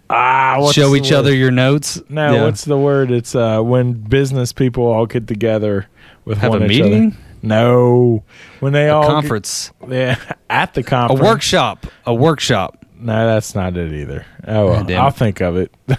ah, 0.10 0.56
what's 0.60 0.74
show 0.74 0.96
each 0.96 1.12
word? 1.12 1.18
other 1.18 1.36
your 1.36 1.52
notes. 1.52 2.02
No, 2.10 2.34
Yeah. 2.34 2.44
what's 2.46 2.66
the 2.66 2.78
word? 2.78 3.12
It's 3.12 3.36
uh, 3.36 3.62
when 3.62 3.94
business 3.94 4.54
people 4.54 4.86
all 4.86 5.06
get 5.06 5.28
together 5.28 5.88
with 6.26 6.38
Have 6.40 6.52
one 6.52 6.64
a 6.64 6.68
meeting? 6.68 7.08
other. 7.08 7.18
No, 7.44 8.24
when 8.62 8.74
they 8.74 8.88
a 8.90 8.96
all 8.96 9.04
get- 9.04 9.10
conference, 9.12 9.72
yeah, 9.88 10.18
at 10.50 10.74
the 10.74 10.84
conference. 10.84 11.22
a 11.22 11.24
workshop, 11.24 11.88
a 12.06 12.14
workshop. 12.14 12.86
No, 13.00 13.28
that's 13.28 13.54
not 13.54 13.78
it 13.78 13.94
either. 13.94 14.26
Oh, 14.48 14.68
well, 14.68 14.92
I'll 15.00 15.12
think 15.12 15.40
of 15.42 15.56
it. 15.58 15.72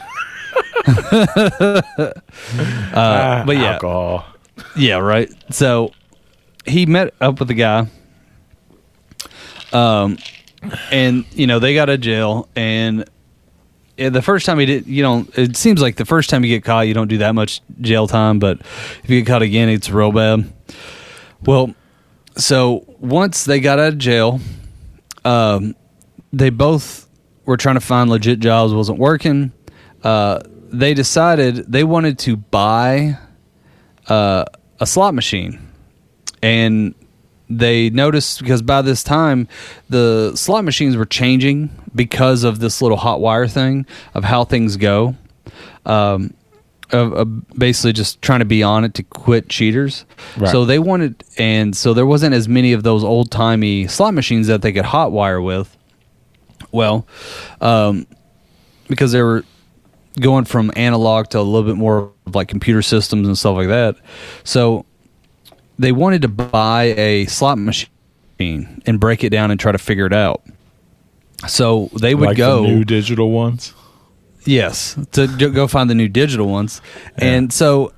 Uh, 1.98 2.12
Ah, 2.94 3.42
but 3.46 3.56
yeah, 3.56 3.72
alcohol. 3.74 4.24
yeah, 4.76 4.96
right. 4.96 5.30
So 5.52 5.92
he 6.66 6.86
met 6.86 7.14
up 7.20 7.38
with 7.38 7.48
the 7.48 7.54
guy, 7.54 7.86
um, 9.72 10.16
and 10.90 11.24
you 11.32 11.46
know 11.46 11.58
they 11.58 11.74
got 11.74 11.88
out 11.88 11.94
of 11.96 12.00
jail, 12.00 12.48
and 12.56 13.04
the 13.96 14.22
first 14.22 14.46
time 14.46 14.58
he 14.58 14.66
did, 14.66 14.86
you 14.86 15.02
know, 15.02 15.26
it 15.34 15.56
seems 15.56 15.82
like 15.82 15.96
the 15.96 16.04
first 16.04 16.30
time 16.30 16.44
you 16.44 16.50
get 16.50 16.64
caught, 16.64 16.82
you 16.86 16.94
don't 16.94 17.08
do 17.08 17.18
that 17.18 17.34
much 17.34 17.60
jail 17.80 18.06
time, 18.06 18.38
but 18.38 18.60
if 19.02 19.10
you 19.10 19.20
get 19.20 19.26
caught 19.28 19.42
again, 19.42 19.68
it's 19.68 19.90
real 19.90 20.12
bad. 20.12 20.50
Well, 21.44 21.74
so 22.36 22.84
once 22.98 23.44
they 23.44 23.60
got 23.60 23.78
out 23.78 23.92
of 23.94 23.98
jail, 23.98 24.40
um, 25.24 25.74
they 26.32 26.50
both 26.50 27.08
were 27.44 27.56
trying 27.56 27.74
to 27.76 27.80
find 27.80 28.08
legit 28.10 28.38
jobs, 28.40 28.72
wasn't 28.72 28.98
working. 28.98 29.52
Uh, 30.02 30.40
they 30.70 30.94
decided 30.94 31.70
they 31.70 31.84
wanted 31.84 32.18
to 32.20 32.36
buy 32.36 33.18
uh, 34.06 34.44
a 34.80 34.86
slot 34.86 35.14
machine, 35.14 35.60
and 36.42 36.94
they 37.48 37.90
noticed 37.90 38.40
because 38.40 38.62
by 38.62 38.82
this 38.82 39.02
time 39.02 39.48
the 39.88 40.34
slot 40.36 40.64
machines 40.64 40.96
were 40.96 41.06
changing 41.06 41.70
because 41.94 42.44
of 42.44 42.60
this 42.60 42.82
little 42.82 42.98
hot 42.98 43.20
wire 43.20 43.48
thing 43.48 43.86
of 44.14 44.24
how 44.24 44.44
things 44.44 44.76
go. 44.76 45.14
Um, 45.86 46.34
of, 46.90 47.12
of 47.12 47.48
basically 47.50 47.92
just 47.92 48.22
trying 48.22 48.38
to 48.38 48.46
be 48.46 48.62
on 48.62 48.84
it 48.84 48.94
to 48.94 49.02
quit 49.02 49.48
cheaters. 49.48 50.06
Right. 50.36 50.50
So 50.50 50.64
they 50.64 50.78
wanted, 50.78 51.22
and 51.36 51.76
so 51.76 51.92
there 51.92 52.06
wasn't 52.06 52.34
as 52.34 52.48
many 52.48 52.72
of 52.72 52.82
those 52.82 53.04
old 53.04 53.30
timey 53.30 53.86
slot 53.86 54.14
machines 54.14 54.46
that 54.46 54.62
they 54.62 54.72
could 54.72 54.84
hotwire 54.84 55.44
with. 55.44 55.76
Well, 56.72 57.06
um, 57.60 58.06
because 58.88 59.12
they 59.12 59.22
were 59.22 59.44
going 60.20 60.44
from 60.44 60.70
analog 60.76 61.28
to 61.28 61.38
a 61.38 61.42
little 61.42 61.68
bit 61.68 61.76
more 61.76 62.12
of 62.26 62.34
like 62.34 62.48
computer 62.48 62.82
systems 62.82 63.26
and 63.26 63.36
stuff 63.36 63.56
like 63.56 63.68
that. 63.68 63.96
So 64.44 64.86
they 65.78 65.92
wanted 65.92 66.22
to 66.22 66.28
buy 66.28 66.94
a 66.96 67.26
slot 67.26 67.58
machine 67.58 67.88
and 68.38 69.00
break 69.00 69.24
it 69.24 69.30
down 69.30 69.50
and 69.50 69.58
try 69.58 69.72
to 69.72 69.78
figure 69.78 70.06
it 70.06 70.12
out. 70.12 70.42
So 71.46 71.88
they 71.98 72.14
would 72.14 72.28
like 72.28 72.36
go 72.36 72.62
the 72.62 72.68
new 72.68 72.84
digital 72.84 73.30
ones. 73.30 73.74
Yes, 74.44 74.98
to 75.12 75.26
go 75.26 75.68
find 75.68 75.88
the 75.88 75.94
new 75.94 76.08
digital 76.08 76.48
ones. 76.48 76.80
And 77.16 77.52
so 77.52 77.92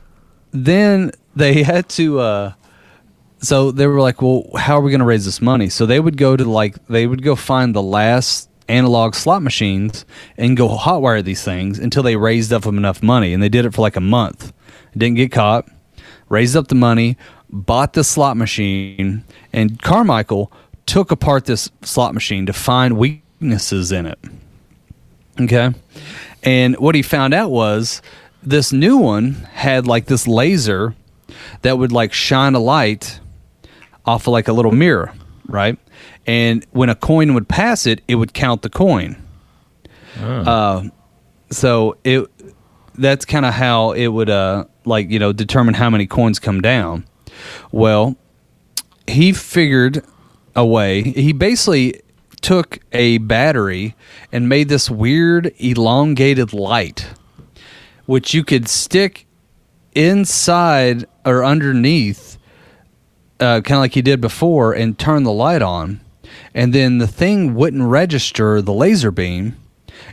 then 0.51 1.13
they 1.35 1.63
had 1.63 1.89
to 1.91 2.21
uh 2.21 2.53
so 3.43 3.71
they 3.71 3.87
were 3.87 4.01
like, 4.01 4.21
"Well, 4.21 4.45
how 4.55 4.77
are 4.77 4.83
we 4.83 4.91
going 4.91 5.01
to 5.01 5.07
raise 5.07 5.25
this 5.25 5.41
money?" 5.41 5.71
So 5.71 5.87
they 5.87 5.99
would 5.99 6.19
go 6.19 6.37
to 6.37 6.45
like 6.45 6.87
they 6.89 7.07
would 7.07 7.23
go 7.23 7.35
find 7.35 7.75
the 7.75 7.83
last 7.83 8.50
analog 8.71 9.15
slot 9.15 9.43
machines 9.43 10.05
and 10.37 10.57
go 10.57 10.69
hotwire 10.69 11.23
these 11.23 11.43
things 11.43 11.79
until 11.79 12.03
they 12.03 12.17
raised 12.17 12.53
up 12.53 12.67
enough 12.67 13.03
money. 13.03 13.35
And 13.35 13.43
they 13.43 13.49
did 13.49 13.65
it 13.65 13.75
for 13.75 13.83
like 13.83 13.97
a 13.97 14.01
month. 14.01 14.53
Didn't 14.97 15.17
get 15.17 15.33
caught. 15.33 15.69
Raised 16.29 16.57
up 16.57 16.69
the 16.69 16.77
money, 16.77 17.17
bought 17.51 17.95
the 17.95 18.05
slot 18.05 18.37
machine, 18.37 19.25
and 19.53 19.83
Carmichael 19.83 20.53
took 20.87 21.11
apart 21.11 21.45
this 21.45 21.69
slot 21.83 22.15
machine 22.15 22.47
to 22.47 22.53
find 22.53 22.97
weaknesses 22.97 23.91
in 23.91 24.07
it. 24.07 24.19
Okay. 25.41 25.73
And 26.43 26.77
what 26.79 26.95
he 26.95 27.03
found 27.03 27.35
out 27.35 27.51
was 27.51 28.01
this 28.43 28.73
new 28.73 28.97
one 28.97 29.33
had 29.53 29.87
like 29.87 30.07
this 30.07 30.27
laser 30.27 30.95
that 31.63 31.79
would 31.79 31.93
like 31.93 32.13
shine 32.13 32.55
a 32.55 32.61
light 32.61 33.21
off 34.07 34.27
of 34.27 34.33
like 34.33 34.49
a 34.49 34.53
little 34.53 34.73
mirror, 34.73 35.13
right? 35.47 35.79
And 36.31 36.65
when 36.71 36.89
a 36.89 36.95
coin 36.95 37.35
would 37.35 37.49
pass 37.49 37.87
it, 37.87 38.03
it 38.07 38.15
would 38.15 38.33
count 38.35 38.63
the 38.63 38.71
coin. 38.71 39.21
Uh, 40.47 40.85
so 41.51 41.97
it 42.05 42.31
that's 42.95 43.25
kind 43.25 43.45
of 43.45 43.53
how 43.53 43.91
it 43.93 44.07
would 44.09 44.31
uh 44.31 44.67
like 44.85 45.11
you 45.11 45.19
know 45.19 45.33
determine 45.33 45.75
how 45.75 45.91
many 45.91 46.07
coins 46.07 46.39
come 46.39 46.61
down. 46.61 47.05
Well, 47.73 48.17
he 49.09 49.33
figured 49.33 50.05
a 50.55 50.65
way. 50.65 51.03
He 51.03 51.33
basically 51.33 52.01
took 52.43 52.79
a 52.93 53.19
battery 53.19 53.97
and 54.31 54.49
made 54.49 54.69
this 54.69 54.89
weird 54.89 55.53
elongated 55.59 56.53
light, 56.53 57.09
which 58.07 58.35
you 58.35 58.45
could 58.45 58.69
stick 58.69 59.27
inside 59.97 61.07
or 61.25 61.45
underneath, 61.45 62.39
uh, 63.41 63.63
kind 63.63 63.79
of 63.79 63.81
like 63.81 63.95
he 63.95 64.03
did 64.03 64.21
before, 64.21 64.73
and 64.73 64.97
turn 64.97 65.25
the 65.25 65.33
light 65.33 65.63
on. 65.63 66.01
And 66.55 66.73
then 66.73 66.99
the 66.99 67.07
thing 67.07 67.55
wouldn't 67.55 67.83
register 67.83 68.61
the 68.61 68.73
laser 68.73 69.11
beam, 69.11 69.57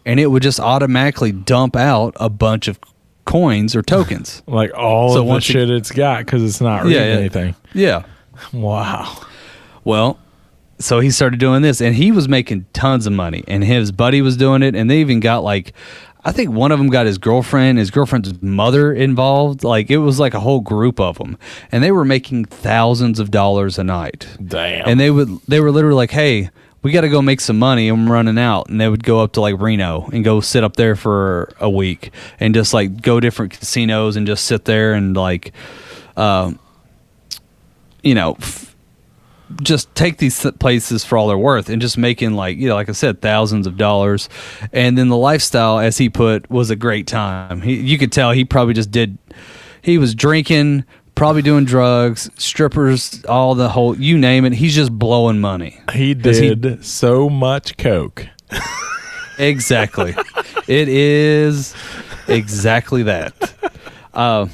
and 0.05 0.19
it 0.19 0.27
would 0.27 0.43
just 0.43 0.59
automatically 0.59 1.31
dump 1.31 1.75
out 1.75 2.15
a 2.19 2.29
bunch 2.29 2.67
of 2.67 2.79
coins 3.25 3.75
or 3.75 3.81
tokens. 3.81 4.41
Like 4.47 4.71
all 4.77 5.13
So 5.13 5.21
of 5.21 5.27
the 5.27 5.39
shit 5.41 5.69
it's 5.69 5.91
got 5.91 6.19
because 6.25 6.43
it's 6.43 6.61
not 6.61 6.83
reading 6.83 7.01
Yeah, 7.01 7.07
yeah. 7.13 7.19
anything. 7.19 7.55
yeah. 7.73 8.03
Wow. 8.53 9.17
Well, 9.83 10.19
so 10.79 10.99
he 10.99 11.09
started 11.09 11.39
doing 11.39 11.63
this, 11.63 11.81
and 11.81 11.95
he 11.95 12.11
was 12.11 12.27
making 12.29 12.65
tons 12.73 13.07
of 13.07 13.13
money, 13.13 13.43
and 13.47 13.63
his 13.63 13.91
buddy 13.91 14.21
was 14.21 14.38
doing 14.38 14.61
it, 14.61 14.75
and 14.75 14.89
they 14.91 14.99
even 15.01 15.19
got 15.19 15.43
like, 15.43 15.73
I 16.28 16.34
think 16.34 16.51
one 16.51 16.73
of 16.73 16.78
them 16.78 16.89
got 16.89 17.05
his 17.05 17.17
girlfriend, 17.17 17.78
his 17.78 17.89
girlfriend's 17.89 18.41
mother 18.41 18.91
involved. 18.91 19.63
Like 19.63 19.89
it 19.89 19.99
was 19.99 20.19
like 20.19 20.34
a 20.34 20.41
whole 20.41 20.59
group 20.59 20.99
of 20.99 21.17
them, 21.17 21.38
and 21.71 21.82
they 21.82 21.93
were 21.93 22.03
making 22.03 22.43
thousands 22.43 23.19
of 23.19 23.32
dollars 23.32 23.80
a 23.80 23.84
night. 23.86 24.28
Damn. 24.45 24.89
And 24.89 24.99
they 24.99 25.09
would, 25.09 25.30
they 25.47 25.61
were 25.61 25.71
literally 25.71 25.95
like, 25.95 26.11
"Hey, 26.11 26.49
we 26.82 26.91
got 26.91 27.01
to 27.01 27.09
go 27.09 27.21
make 27.21 27.39
some 27.39 27.57
money. 27.57 27.88
I'm 27.88 28.11
running 28.11 28.38
out," 28.38 28.67
and 28.67 28.82
they 28.82 28.89
would 28.89 29.05
go 29.05 29.21
up 29.21 29.32
to 29.34 29.41
like 29.41 29.55
Reno 29.57 30.09
and 30.11 30.21
go 30.25 30.41
sit 30.41 30.65
up 30.65 30.75
there 30.75 30.97
for 30.97 31.53
a 31.61 31.69
week, 31.69 32.11
and 32.41 32.53
just 32.53 32.73
like 32.73 33.01
go 33.01 33.21
different 33.21 33.53
casinos 33.53 34.17
and 34.17 34.28
just 34.28 34.43
sit 34.43 34.65
there 34.65 34.95
and 34.95 35.15
like, 35.15 35.53
uh, 36.17 36.51
you 38.03 38.15
know. 38.15 38.34
F- 38.34 38.66
just 39.62 39.93
take 39.95 40.18
these 40.18 40.45
places 40.60 41.06
for 41.06 41.18
all 41.18 41.28
they're 41.28 41.38
worth 41.38 41.70
and 41.70 41.82
just 41.82 41.98
making 41.98 42.34
like 42.34 42.58
you 42.58 42.68
know 42.68 42.76
like 42.76 42.89
i 42.89 42.91
said 42.91 43.22
thousands 43.22 43.68
of 43.68 43.78
dollars. 43.78 44.30
And 44.74 44.98
then 44.98 45.10
the 45.10 45.18
lifestyle 45.18 45.80
as 45.80 45.98
he 45.98 46.10
put 46.10 46.50
was 46.50 46.70
a 46.70 46.76
great 46.76 47.08
time. 47.08 47.62
He, 47.62 47.76
you 47.76 47.98
could 47.98 48.12
tell 48.12 48.32
he 48.32 48.45
probably 48.45 48.74
just 48.74 48.91
did 48.91 49.18
he 49.82 49.98
was 49.98 50.14
drinking 50.14 50.84
probably 51.16 51.41
doing 51.41 51.66
drugs 51.66 52.30
strippers 52.38 53.24
all 53.26 53.56
the 53.56 53.70
whole 53.70 53.98
you 53.98 54.18
name 54.18 54.45
it. 54.45 54.54
He's 54.54 54.76
just 54.76 54.91
blowing 54.91 55.39
money. 55.39 55.80
He- 56.34 56.56
did 56.56 56.86
so 56.86 57.30
much 57.30 57.78
coke. 57.78 58.28
exactly. 59.39 60.16
It 60.68 60.89
is 60.89 61.74
exactly 62.28 63.04
that. 63.04 63.34
Uh, 64.14 64.48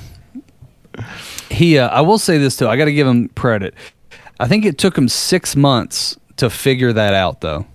he 1.50 1.78
uh, 1.78 1.88
i 1.90 2.02
will 2.02 2.20
say 2.20 2.38
this 2.38 2.56
too. 2.56 2.68
I 2.68 2.78
got 2.78 2.86
to 2.86 2.94
give 2.94 3.08
him 3.08 3.30
credit 3.30 3.74
i 4.40 4.48
think 4.48 4.66
it 4.66 4.78
took 4.78 4.98
him 4.98 5.08
six 5.08 5.56
months 5.56 6.18
to 6.38 6.50
figure 6.50 6.94
that 6.94 7.14
out 7.14 7.42
though. 7.42 7.66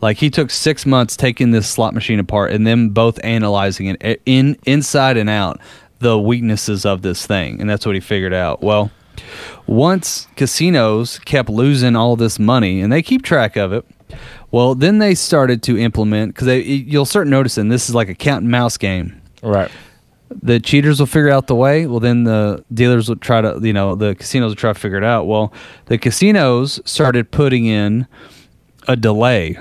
Like 0.00 0.18
he 0.18 0.28
took 0.28 0.50
six 0.50 0.84
months 0.84 1.16
taking 1.16 1.50
this 1.50 1.68
slot 1.68 1.94
machine 1.94 2.18
apart 2.18 2.52
and 2.52 2.66
then 2.66 2.90
both 2.90 3.18
analyzing 3.24 3.86
it 3.86 3.96
eh, 4.00 4.16
in 4.26 4.56
inside 4.66 5.16
and 5.16 5.30
out 5.30 5.60
the 6.00 6.18
weaknesses 6.18 6.84
of 6.84 7.02
this 7.02 7.26
thing 7.26 7.60
and 7.60 7.70
that's 7.70 7.86
what 7.86 7.94
he 7.94 8.00
figured 8.00 8.34
out. 8.34 8.62
Well 8.62 8.90
once 9.66 10.26
casinos 10.36 11.18
kept 11.20 11.48
losing 11.48 11.96
all 11.96 12.16
this 12.16 12.38
money 12.38 12.80
and 12.80 12.92
they 12.92 13.00
keep 13.00 13.22
track 13.22 13.56
of 13.56 13.72
it 13.72 13.86
well 14.50 14.74
then 14.74 14.98
they 14.98 15.14
started 15.14 15.62
to 15.62 15.78
implement 15.78 16.34
because 16.34 16.48
you'll 16.66 17.06
start 17.06 17.28
noticing 17.28 17.68
this 17.68 17.88
is 17.88 17.94
like 17.94 18.08
a 18.08 18.14
cat 18.14 18.38
and 18.38 18.50
mouse 18.50 18.76
game. 18.76 19.20
Right 19.42 19.70
the 20.30 20.60
cheaters 20.60 20.98
will 21.00 21.06
figure 21.06 21.30
out 21.30 21.46
the 21.46 21.54
way. 21.54 21.86
Well, 21.86 22.00
then 22.00 22.24
the 22.24 22.64
dealers 22.72 23.08
will 23.08 23.16
try 23.16 23.40
to, 23.40 23.58
you 23.62 23.72
know, 23.72 23.94
the 23.94 24.14
casinos 24.14 24.50
will 24.50 24.56
try 24.56 24.72
to 24.72 24.78
figure 24.78 24.98
it 24.98 25.04
out. 25.04 25.26
Well, 25.26 25.52
the 25.86 25.98
casinos 25.98 26.80
started 26.84 27.30
putting 27.30 27.66
in 27.66 28.06
a 28.88 28.96
delay. 28.96 29.58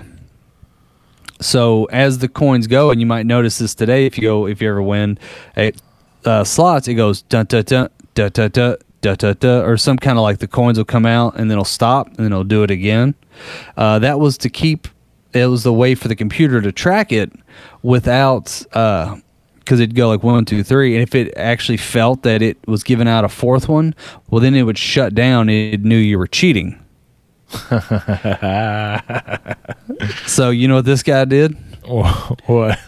So 1.41 1.86
as 1.86 2.20
the 2.20 2.30
coins 2.30 2.68
go, 2.68 2.91
and 2.91 3.01
you 3.01 3.05
might 3.05 3.26
notice 3.26 3.57
this 3.57 3.76
today 3.76 4.05
if 4.05 4.18
you 4.18 4.24
go, 4.24 4.47
if 4.47 4.61
you 4.61 4.70
ever 4.70 4.82
win 4.82 5.20
at 5.55 5.76
uh, 6.26 6.43
slots, 6.43 6.88
it 6.88 6.93
goes 6.93 7.22
dun 7.24 7.45
dun 7.45 7.64
dun 7.64 7.89
dun 8.14 8.32
dun 8.32 8.51
dun. 8.51 8.78
Da, 9.01 9.16
da, 9.16 9.34
da, 9.34 9.59
or 9.59 9.76
some 9.76 9.97
kind 9.97 10.18
of 10.18 10.22
like 10.22 10.38
the 10.38 10.47
coins 10.47 10.78
will 10.78 10.86
come 10.86 11.05
out 11.05 11.36
and 11.36 11.51
then 11.51 11.55
it'll 11.55 11.66
stop 11.66 12.07
and 12.07 12.16
then 12.20 12.28
it'll 12.28 12.45
do 12.45 12.64
it 12.64 12.72
again. 12.72 13.16
Uh, 13.76 13.99
that 13.99 14.18
was 14.18 14.38
to 14.38 14.49
keep, 14.49 14.88
it 15.34 15.45
was 15.47 15.64
the 15.64 15.74
way 15.74 15.93
for 15.93 16.07
the 16.07 16.16
computer 16.16 16.61
to 16.61 16.72
track 16.72 17.11
it 17.11 17.30
without 17.82 18.66
uh, 18.72 19.18
because 19.64 19.80
it'd 19.80 19.95
go 19.95 20.09
like 20.09 20.24
one, 20.24 20.45
two, 20.45 20.64
three, 20.64 20.93
and 20.95 21.01
if 21.01 21.16
it 21.16 21.34
actually 21.38 21.78
felt 21.78 22.24
that 22.24 22.41
it 22.41 22.57
was 22.68 22.84
giving 22.84 23.07
out 23.07 23.24
a 23.24 23.30
fourth 23.30 23.70
one, 23.70 23.95
well, 24.30 24.41
then 24.41 24.55
it 24.55 24.64
would 24.64 24.78
shut 24.78 25.16
down. 25.16 25.49
It 25.49 25.84
knew 25.84 25.97
you 25.97 26.18
were 26.18 26.28
cheating. 26.28 26.80
so 30.26 30.49
you 30.49 30.68
know 30.68 30.76
what 30.76 30.86
this 30.86 31.03
guy 31.03 31.26
did? 31.26 31.55
what? 32.45 32.80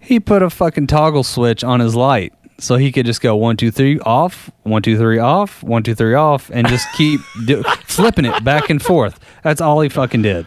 He 0.00 0.18
put 0.20 0.42
a 0.42 0.50
fucking 0.50 0.86
toggle 0.86 1.22
switch 1.22 1.62
on 1.62 1.80
his 1.80 1.94
light, 1.94 2.32
so 2.60 2.76
he 2.76 2.90
could 2.90 3.06
just 3.06 3.20
go 3.20 3.36
one, 3.36 3.56
two, 3.56 3.70
three, 3.70 4.00
off, 4.00 4.50
one, 4.64 4.82
two, 4.82 4.98
three, 4.98 5.18
off, 5.18 5.62
one, 5.62 5.82
two, 5.82 5.94
three, 5.94 6.14
off, 6.14 6.50
and 6.52 6.66
just 6.66 6.86
keep 6.96 7.20
do- 7.46 7.62
flipping 7.84 8.24
it 8.24 8.42
back 8.44 8.68
and 8.70 8.82
forth. 8.82 9.20
That's 9.44 9.60
all 9.60 9.80
he 9.80 9.88
fucking 9.88 10.22
did. 10.22 10.46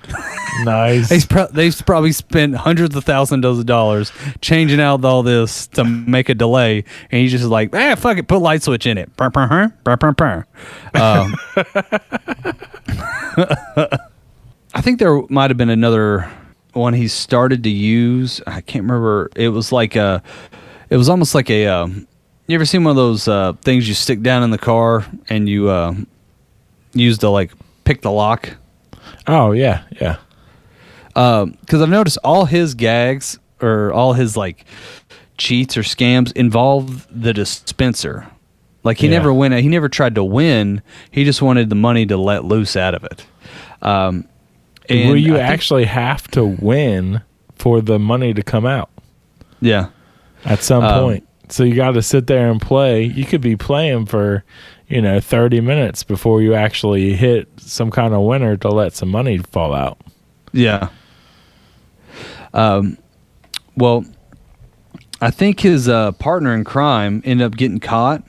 Nice. 0.64 1.10
They 1.10 1.22
pro- 1.22 1.48
they've 1.48 1.76
probably 1.86 2.12
spent 2.12 2.56
hundreds 2.56 2.96
of 2.96 3.06
thousands 3.06 3.46
of 3.46 3.66
dollars 3.66 4.12
changing 4.42 4.82
out 4.82 5.06
all 5.06 5.24
this 5.24 5.68
to 5.68 5.84
make 5.86 6.28
a 6.30 6.34
delay, 6.36 6.84
and 7.10 7.22
he's 7.22 7.32
just 7.32 7.46
like, 7.46 7.74
ah, 7.74 7.96
fuck 7.96 8.18
it, 8.18 8.28
put 8.28 8.40
light 8.40 8.62
switch 8.62 8.86
in 8.86 8.98
it. 8.98 9.16
Brr, 9.16 9.30
brr, 9.30 9.72
brr. 10.12 10.46
Um, 10.94 11.36
I 14.74 14.82
think 14.82 15.00
there 15.00 15.22
might 15.30 15.50
have 15.50 15.58
been 15.58 15.70
another 15.70 16.30
one 16.74 16.94
he 16.94 17.08
started 17.08 17.64
to 17.64 17.70
use. 17.70 18.42
I 18.48 18.62
can't 18.62 18.84
remember. 18.84 19.30
It 19.36 19.50
was 19.50 19.72
like 19.72 19.96
a, 19.96 20.22
it 20.92 20.98
was 20.98 21.10
almost 21.10 21.34
like 21.34 21.50
a. 21.50 21.66
Um, 21.66 22.08
you 22.48 22.54
ever 22.56 22.66
seen 22.66 22.84
one 22.84 22.92
of 22.92 22.98
those 22.98 23.28
uh, 23.28 23.54
things 23.64 23.88
you 23.88 23.94
stick 23.96 24.22
down 24.22 24.44
in 24.44 24.52
the 24.52 24.58
car 24.60 25.06
and 25.30 25.48
you 25.50 25.70
uh, 25.70 25.96
use 26.94 27.18
to 27.20 27.30
like 27.30 27.52
pick 27.86 28.02
the 28.04 28.12
lock? 28.12 28.50
oh 29.28 29.52
yeah, 29.54 29.84
yeah. 30.00 30.18
because 31.08 31.82
I've 31.82 31.90
noticed 31.90 32.18
all 32.24 32.46
his 32.46 32.74
gags 32.76 33.40
or 33.62 33.92
all 33.94 34.14
his 34.14 34.36
like 34.38 34.66
cheats 35.38 35.78
or 35.78 35.82
scams 35.82 36.32
involve 36.34 37.08
the 37.10 37.34
dispenser. 37.34 38.28
Like 38.84 38.98
he 38.98 39.08
Yeah. 39.08 39.12
never 39.18 39.34
went. 39.34 39.54
He 39.56 39.68
never 39.70 39.90
tried 39.90 40.16
to 40.16 40.24
win. 40.24 40.82
He 41.12 41.24
just 41.24 41.42
wanted 41.42 41.70
the 41.70 41.76
money 41.76 42.06
to 42.08 42.18
let 42.18 42.46
loose 42.46 42.76
out 42.76 42.96
of 42.96 43.04
it. 43.04 43.26
Um, 43.82 44.26
and 44.90 45.10
Will 45.10 45.18
you 45.18 45.34
think- 45.34 45.44
actually 45.44 45.86
have 45.86 46.28
to 46.32 46.44
win 46.44 47.22
for 47.56 47.82
the 47.82 48.00
money 48.00 48.34
to 48.34 48.42
come 48.44 48.66
out 48.66 48.90
Yeah. 49.62 49.88
At 50.46 50.62
some 50.64 50.84
Um, 50.84 51.02
point? 51.02 51.28
So 51.50 51.64
you 51.64 51.76
got 51.76 51.92
to 51.92 52.02
sit 52.02 52.28
there 52.28 52.50
and 52.50 52.62
play. 52.62 53.04
You 53.04 53.26
could 53.26 53.42
be 53.42 53.58
playing 53.58 54.06
for, 54.06 54.44
you 54.88 55.02
know, 55.02 55.20
30 55.20 55.60
minutes 55.62 56.04
before 56.04 56.42
you 56.42 56.54
actually 56.54 57.14
hit 57.14 57.50
some 57.58 57.92
kind 57.92 58.14
of 58.14 58.22
winner 58.22 58.56
to 58.58 58.70
let 58.70 58.94
some 58.94 59.10
money 59.10 59.38
fall 59.38 59.74
out. 59.74 59.98
Yeah. 60.54 60.90
Um, 62.54 62.98
well, 63.76 64.06
I 65.20 65.32
think 65.32 65.60
his 65.60 65.88
uh, 65.88 66.14
partner 66.14 66.54
in 66.54 66.64
crime 66.64 67.22
ended 67.26 67.46
up 67.46 67.56
getting 67.56 67.80
caught, 67.80 68.24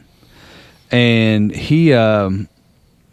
and 0.90 1.54
he 1.54 1.92
um, 1.92 2.48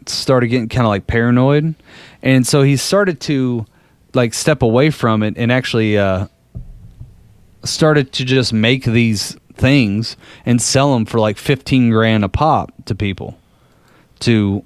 started 0.06 0.48
getting 0.48 0.68
kind 0.68 0.86
of 0.86 0.90
like 0.90 1.06
paranoid, 1.06 1.74
and 2.22 2.46
so 2.46 2.62
he 2.62 2.76
started 2.76 3.20
to 3.22 3.64
like 4.12 4.34
step 4.34 4.62
away 4.62 4.90
from 4.90 5.22
it 5.22 5.34
and 5.36 5.50
actually 5.52 5.96
uh, 5.96 6.26
started 7.64 8.12
to 8.12 8.24
just 8.24 8.52
make 8.52 8.84
these 8.84 9.36
things 9.54 10.16
and 10.46 10.60
sell 10.60 10.94
them 10.94 11.04
for 11.04 11.20
like 11.20 11.36
15 11.36 11.90
grand 11.90 12.24
a 12.24 12.28
pop 12.28 12.72
to 12.86 12.94
people 12.94 13.38
to 14.20 14.64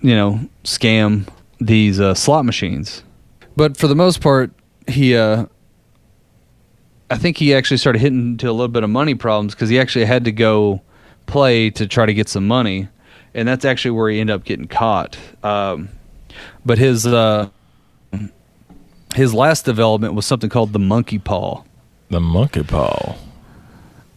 you 0.00 0.14
know 0.14 0.40
scam 0.64 1.28
these 1.60 2.00
uh, 2.00 2.14
slot 2.14 2.44
machines. 2.44 3.02
But 3.56 3.76
for 3.76 3.86
the 3.86 3.94
most 3.94 4.20
part 4.20 4.50
he 4.86 5.14
uh 5.16 5.46
i 7.10 7.16
think 7.16 7.36
he 7.36 7.54
actually 7.54 7.76
started 7.76 7.98
hitting 8.00 8.32
into 8.32 8.48
a 8.48 8.52
little 8.52 8.68
bit 8.68 8.82
of 8.82 8.90
money 8.90 9.14
problems 9.14 9.54
because 9.54 9.68
he 9.68 9.78
actually 9.78 10.04
had 10.04 10.24
to 10.24 10.32
go 10.32 10.80
play 11.26 11.70
to 11.70 11.86
try 11.86 12.06
to 12.06 12.14
get 12.14 12.28
some 12.28 12.46
money. 12.46 12.88
And 13.34 13.46
that's 13.46 13.64
actually 13.64 13.92
where 13.92 14.10
he 14.10 14.18
ended 14.18 14.34
up 14.34 14.44
getting 14.44 14.66
caught. 14.66 15.16
Um 15.42 15.90
but 16.64 16.78
his 16.78 17.06
uh 17.06 17.50
his 19.14 19.34
last 19.34 19.64
development 19.64 20.14
was 20.14 20.24
something 20.24 20.48
called 20.48 20.72
the 20.72 20.78
monkey 20.78 21.18
paw 21.18 21.64
The 22.10 22.20
monkey 22.20 22.62
paw. 22.62 23.16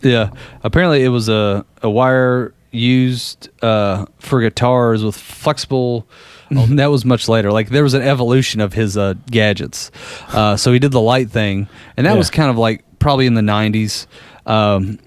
Yeah, 0.01 0.31
apparently 0.63 1.03
it 1.03 1.09
was 1.09 1.29
a 1.29 1.65
a 1.81 1.89
wire 1.89 2.53
used 2.71 3.49
uh, 3.63 4.05
for 4.19 4.41
guitars 4.41 5.03
with 5.03 5.15
flexible. 5.15 6.07
Oh, 6.55 6.67
that 6.75 6.91
was 6.91 7.03
much 7.03 7.27
later. 7.27 7.51
Like 7.51 7.69
there 7.69 7.81
was 7.81 7.95
an 7.95 8.03
evolution 8.03 8.61
of 8.61 8.73
his 8.73 8.95
uh, 8.95 9.15
gadgets. 9.31 9.89
Uh, 10.27 10.55
so 10.55 10.71
he 10.71 10.77
did 10.77 10.91
the 10.91 11.01
light 11.01 11.31
thing, 11.31 11.67
and 11.97 12.05
that 12.05 12.11
Yeah. 12.11 12.17
was 12.17 12.29
kind 12.29 12.51
of 12.51 12.59
like 12.59 12.83
probably 12.99 13.25
in 13.25 13.33
the 13.33 13.41
'90s. 13.41 14.05
Um, 14.45 14.99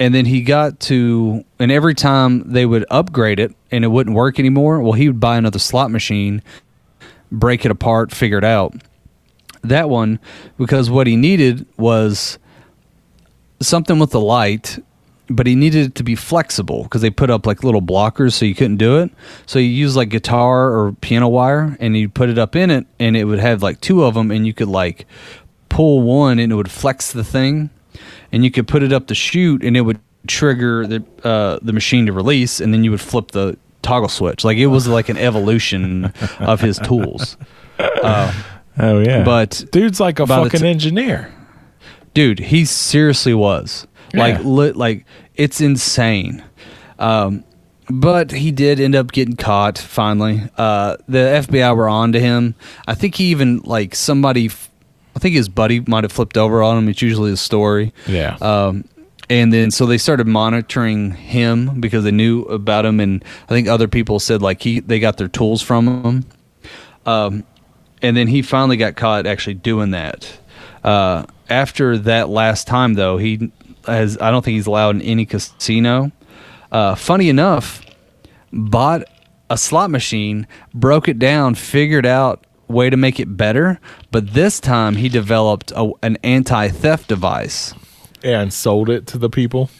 and 0.00 0.14
then 0.14 0.24
he 0.24 0.40
got 0.40 0.80
to, 0.80 1.44
and 1.58 1.70
every 1.70 1.94
time 1.94 2.50
they 2.52 2.64
would 2.64 2.86
upgrade 2.90 3.38
it 3.38 3.54
and 3.70 3.84
it 3.84 3.88
wouldn't 3.88 4.16
work 4.16 4.38
anymore, 4.38 4.80
well, 4.80 4.92
he 4.92 5.06
would 5.08 5.20
buy 5.20 5.36
another 5.36 5.58
slot 5.58 5.90
machine, 5.90 6.40
break 7.30 7.66
it 7.66 7.70
apart, 7.70 8.10
figure 8.10 8.38
it 8.38 8.44
out. 8.44 8.74
That 9.64 9.88
one, 9.88 10.20
because 10.58 10.90
what 10.90 11.06
he 11.06 11.16
needed 11.16 11.66
was 11.76 12.38
something 13.60 13.98
with 13.98 14.10
the 14.10 14.20
light, 14.20 14.78
but 15.28 15.46
he 15.46 15.54
needed 15.54 15.86
it 15.86 15.94
to 15.96 16.02
be 16.02 16.14
flexible 16.14 16.82
because 16.84 17.00
they 17.00 17.10
put 17.10 17.30
up 17.30 17.46
like 17.46 17.64
little 17.64 17.82
blockers 17.82 18.34
so 18.34 18.44
you 18.44 18.54
couldn't 18.54 18.76
do 18.76 18.98
it. 18.98 19.10
So 19.46 19.58
you 19.58 19.68
use 19.68 19.96
like 19.96 20.10
guitar 20.10 20.72
or 20.72 20.92
piano 20.92 21.28
wire 21.28 21.76
and 21.80 21.96
you 21.96 22.08
put 22.08 22.28
it 22.28 22.38
up 22.38 22.54
in 22.54 22.70
it 22.70 22.86
and 22.98 23.16
it 23.16 23.24
would 23.24 23.38
have 23.38 23.62
like 23.62 23.80
two 23.80 24.04
of 24.04 24.14
them 24.14 24.30
and 24.30 24.46
you 24.46 24.52
could 24.52 24.68
like 24.68 25.06
pull 25.68 26.02
one 26.02 26.38
and 26.38 26.52
it 26.52 26.54
would 26.54 26.70
flex 26.70 27.12
the 27.12 27.24
thing 27.24 27.70
and 28.32 28.44
you 28.44 28.50
could 28.50 28.68
put 28.68 28.82
it 28.82 28.92
up 28.92 29.06
to 29.06 29.14
shoot 29.14 29.62
and 29.62 29.76
it 29.76 29.80
would 29.80 29.98
trigger 30.26 30.86
the 30.86 31.04
uh, 31.22 31.58
the 31.62 31.72
machine 31.72 32.06
to 32.06 32.12
release 32.12 32.60
and 32.60 32.72
then 32.72 32.84
you 32.84 32.90
would 32.90 33.00
flip 33.00 33.30
the 33.30 33.56
toggle 33.82 34.08
switch. 34.08 34.44
Like 34.44 34.58
it 34.58 34.66
was 34.66 34.86
like 34.86 35.08
an 35.08 35.16
evolution 35.16 36.12
of 36.38 36.60
his 36.60 36.78
tools. 36.78 37.36
Oh 38.78 39.00
yeah. 39.00 39.22
But 39.24 39.64
dude's 39.72 40.00
like 40.00 40.18
a 40.20 40.26
fucking 40.26 40.60
t- 40.60 40.66
engineer. 40.68 41.32
dude 42.12 42.38
he 42.38 42.64
seriously 42.64 43.34
was 43.34 43.86
like 44.12 44.36
Yeah. 44.38 44.42
lit 44.44 44.76
like 44.76 45.04
it's 45.34 45.60
insane 45.60 46.42
um 46.98 47.44
but 47.90 48.30
he 48.30 48.50
did 48.52 48.78
end 48.80 48.94
up 48.94 49.10
getting 49.12 49.36
caught 49.36 49.76
finally 49.78 50.42
uh 50.56 50.96
the 51.08 51.18
fbi 51.48 51.76
were 51.76 51.88
on 51.88 52.12
to 52.12 52.20
him 52.20 52.54
i 52.86 52.94
think 52.94 53.16
he 53.16 53.24
even 53.26 53.58
like 53.64 53.94
somebody 53.96 54.46
f- 54.46 54.70
i 55.16 55.18
think 55.18 55.34
his 55.34 55.48
buddy 55.48 55.80
might 55.80 56.04
have 56.04 56.12
flipped 56.12 56.36
over 56.38 56.62
on 56.62 56.78
him 56.78 56.88
it's 56.88 57.02
usually 57.02 57.32
a 57.32 57.36
story 57.36 57.92
Yeah. 58.06 58.36
um 58.40 58.84
and 59.28 59.52
then 59.52 59.70
so 59.72 59.84
they 59.86 59.98
started 59.98 60.26
monitoring 60.28 61.10
him 61.12 61.80
because 61.80 62.04
they 62.04 62.12
knew 62.12 62.42
about 62.42 62.84
him 62.86 63.00
and 63.00 63.24
i 63.44 63.48
think 63.48 63.66
other 63.66 63.88
people 63.88 64.20
said 64.20 64.40
like 64.40 64.62
he 64.62 64.78
they 64.80 65.00
got 65.00 65.16
their 65.16 65.28
tools 65.28 65.60
from 65.62 66.02
him 66.04 66.24
um, 67.06 67.44
and 68.04 68.14
then 68.14 68.28
he 68.28 68.42
finally 68.42 68.76
got 68.76 68.96
caught 68.96 69.26
actually 69.26 69.54
doing 69.54 69.92
that. 69.92 70.38
Uh, 70.84 71.24
after 71.48 71.96
that 71.96 72.28
last 72.28 72.66
time, 72.66 72.94
though, 72.94 73.16
he 73.16 73.50
has 73.86 74.18
I 74.20 74.30
don't 74.30 74.44
think 74.44 74.56
he's 74.56 74.66
allowed 74.66 74.96
in 74.96 75.02
any 75.02 75.24
casino. 75.24 76.12
Uh, 76.70 76.94
funny 76.94 77.30
enough, 77.30 77.80
bought 78.52 79.04
a 79.48 79.56
slot 79.56 79.90
machine, 79.90 80.46
broke 80.74 81.08
it 81.08 81.18
down, 81.18 81.54
figured 81.54 82.04
out 82.04 82.46
way 82.68 82.90
to 82.90 82.96
make 82.96 83.20
it 83.20 83.36
better, 83.36 83.80
but 84.10 84.34
this 84.34 84.60
time 84.60 84.96
he 84.96 85.08
developed 85.08 85.72
a, 85.76 85.90
an 86.02 86.18
anti-theft 86.22 87.08
device. 87.08 87.74
yeah, 88.22 88.40
and 88.40 88.52
sold 88.52 88.90
it 88.90 89.06
to 89.06 89.18
the 89.18 89.30
people. 89.30 89.70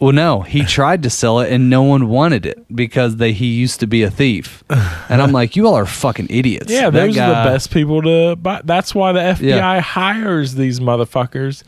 Well, 0.00 0.12
no, 0.12 0.40
he 0.40 0.64
tried 0.78 1.02
to 1.04 1.10
sell 1.10 1.40
it 1.40 1.52
and 1.52 1.68
no 1.70 1.82
one 1.82 2.08
wanted 2.08 2.46
it 2.46 2.64
because 2.74 3.16
they 3.16 3.32
he 3.32 3.46
used 3.46 3.80
to 3.80 3.86
be 3.86 4.02
a 4.02 4.10
thief. 4.10 4.64
And 5.08 5.20
I'm 5.22 5.32
like, 5.32 5.56
you 5.56 5.66
all 5.66 5.74
are 5.76 5.86
fucking 5.86 6.28
idiots. 6.30 6.70
Yeah, 6.72 6.90
That 6.90 7.06
those 7.06 7.18
are 7.18 7.28
the 7.44 7.50
best 7.50 7.70
people 7.70 8.00
to 8.02 8.34
buy. 8.36 8.62
That's 8.64 8.94
why 8.94 9.12
the 9.12 9.20
FBI 9.20 9.40
Yeah. 9.56 9.80
hires 9.80 10.54
these 10.54 10.80
motherfuckers 10.80 11.62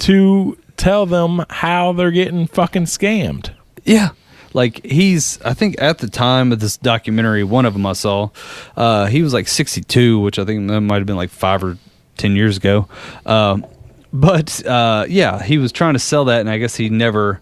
to 0.00 0.56
tell 0.76 1.06
them 1.06 1.44
how 1.50 1.92
they're 1.92 2.10
getting 2.10 2.46
fucking 2.46 2.84
scammed. 2.84 3.50
Yeah. 3.84 4.10
Like 4.54 4.84
he's, 4.84 5.40
I 5.42 5.54
think 5.54 5.76
at 5.80 5.98
the 5.98 6.08
time 6.08 6.52
of 6.52 6.60
this 6.60 6.76
documentary, 6.76 7.44
one 7.44 7.64
of 7.66 7.72
them 7.74 7.84
I 7.86 7.92
saw, 7.94 8.30
uh, 8.76 9.06
he 9.06 9.22
was 9.22 9.32
like 9.34 9.48
62, 9.48 10.18
which 10.20 10.38
I 10.38 10.44
think 10.44 10.68
that 10.68 10.80
might 10.80 10.96
have 10.98 11.06
been 11.06 11.16
like 11.16 11.30
five 11.30 11.62
or 11.64 11.76
10 12.16 12.34
years 12.36 12.56
ago. 12.56 12.88
Um, 13.26 13.66
but 14.12 14.64
uh, 14.66 15.04
yeah, 15.08 15.42
he 15.42 15.58
was 15.58 15.70
trying 15.72 15.92
to 15.94 15.98
sell 15.98 16.24
that, 16.26 16.40
and 16.40 16.48
I 16.48 16.56
guess 16.58 16.76
he 16.76 16.88
never, 16.88 17.40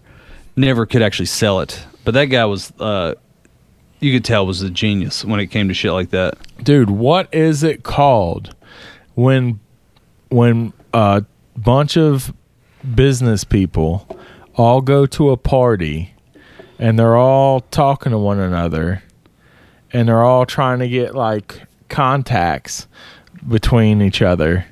never 0.57 0.85
could 0.85 1.01
actually 1.01 1.27
sell 1.27 1.61
it. 1.61 1.85
But 2.03 2.13
that 2.15 2.25
guy 2.25 2.45
was, 2.45 2.73
uh, 2.79 3.15
you 3.99 4.11
could 4.13 4.25
tell, 4.25 4.45
was 4.45 4.61
a 4.61 4.69
genius 4.69 5.23
when 5.23 5.39
it 5.39 5.47
came 5.47 5.67
to 5.67 5.73
shit 5.73 5.91
like 5.91 6.09
that. 6.09 6.37
Dude, 6.63 6.89
what 6.89 7.33
is 7.33 7.63
it 7.63 7.83
called 7.83 8.55
when 9.15 9.59
when 10.29 10.73
a 10.93 11.23
bunch 11.55 11.97
of 11.97 12.33
business 12.95 13.43
people 13.43 14.07
all 14.55 14.81
go 14.81 15.05
to 15.05 15.29
a 15.29 15.37
party 15.37 16.13
and 16.79 16.97
they're 16.99 17.15
all 17.15 17.61
talking 17.61 18.11
to 18.11 18.17
one 18.17 18.39
another 18.39 19.03
and 19.93 20.07
they're 20.07 20.23
all 20.23 20.45
trying 20.45 20.79
to 20.79 20.87
get 20.87 21.15
like 21.15 21.63
contacts 21.89 22.87
between 23.47 24.01
each 24.01 24.21
other. 24.21 24.65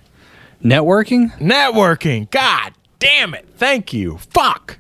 Networking? 0.64 1.32
Networking. 1.40 2.30
God 2.32 2.74
damn 3.00 3.34
it. 3.34 3.48
Thank 3.56 3.94
you. 3.94 4.18
Fuck. 4.18 4.80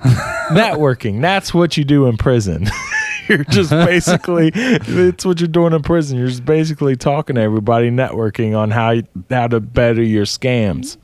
Networking. 0.50 1.20
That's 1.20 1.54
what 1.54 1.76
you 1.76 1.84
do 1.84 2.06
in 2.06 2.16
prison. 2.16 2.68
you're 3.28 3.44
just 3.44 3.70
basically 3.70 4.50
it's 4.54 5.24
what 5.24 5.40
you're 5.40 5.48
doing 5.48 5.72
in 5.72 5.82
prison. 5.82 6.18
You're 6.18 6.28
just 6.28 6.44
basically 6.44 6.96
talking 6.96 7.36
to 7.36 7.42
everybody, 7.42 7.90
networking 7.90 8.56
on 8.56 8.70
how 8.70 8.90
you, 8.90 9.04
how 9.28 9.48
to 9.48 9.60
better 9.60 10.02
your 10.02 10.24
scams. 10.24 10.96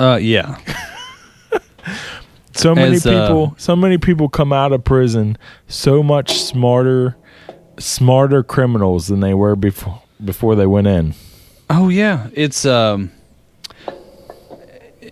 Uh, 0.00 0.18
yeah. 0.20 0.58
So 2.58 2.74
many 2.74 2.96
As, 2.96 3.06
uh, 3.06 3.10
people 3.10 3.54
so 3.56 3.76
many 3.76 3.98
people 3.98 4.28
come 4.28 4.52
out 4.52 4.72
of 4.72 4.82
prison 4.82 5.38
so 5.68 6.02
much 6.02 6.42
smarter 6.42 7.16
smarter 7.78 8.42
criminals 8.42 9.06
than 9.06 9.20
they 9.20 9.32
were 9.32 9.54
before 9.54 10.02
before 10.24 10.56
they 10.56 10.66
went 10.66 10.88
in. 10.88 11.14
Oh 11.70 11.88
yeah, 11.88 12.28
it's 12.32 12.64
um. 12.64 13.12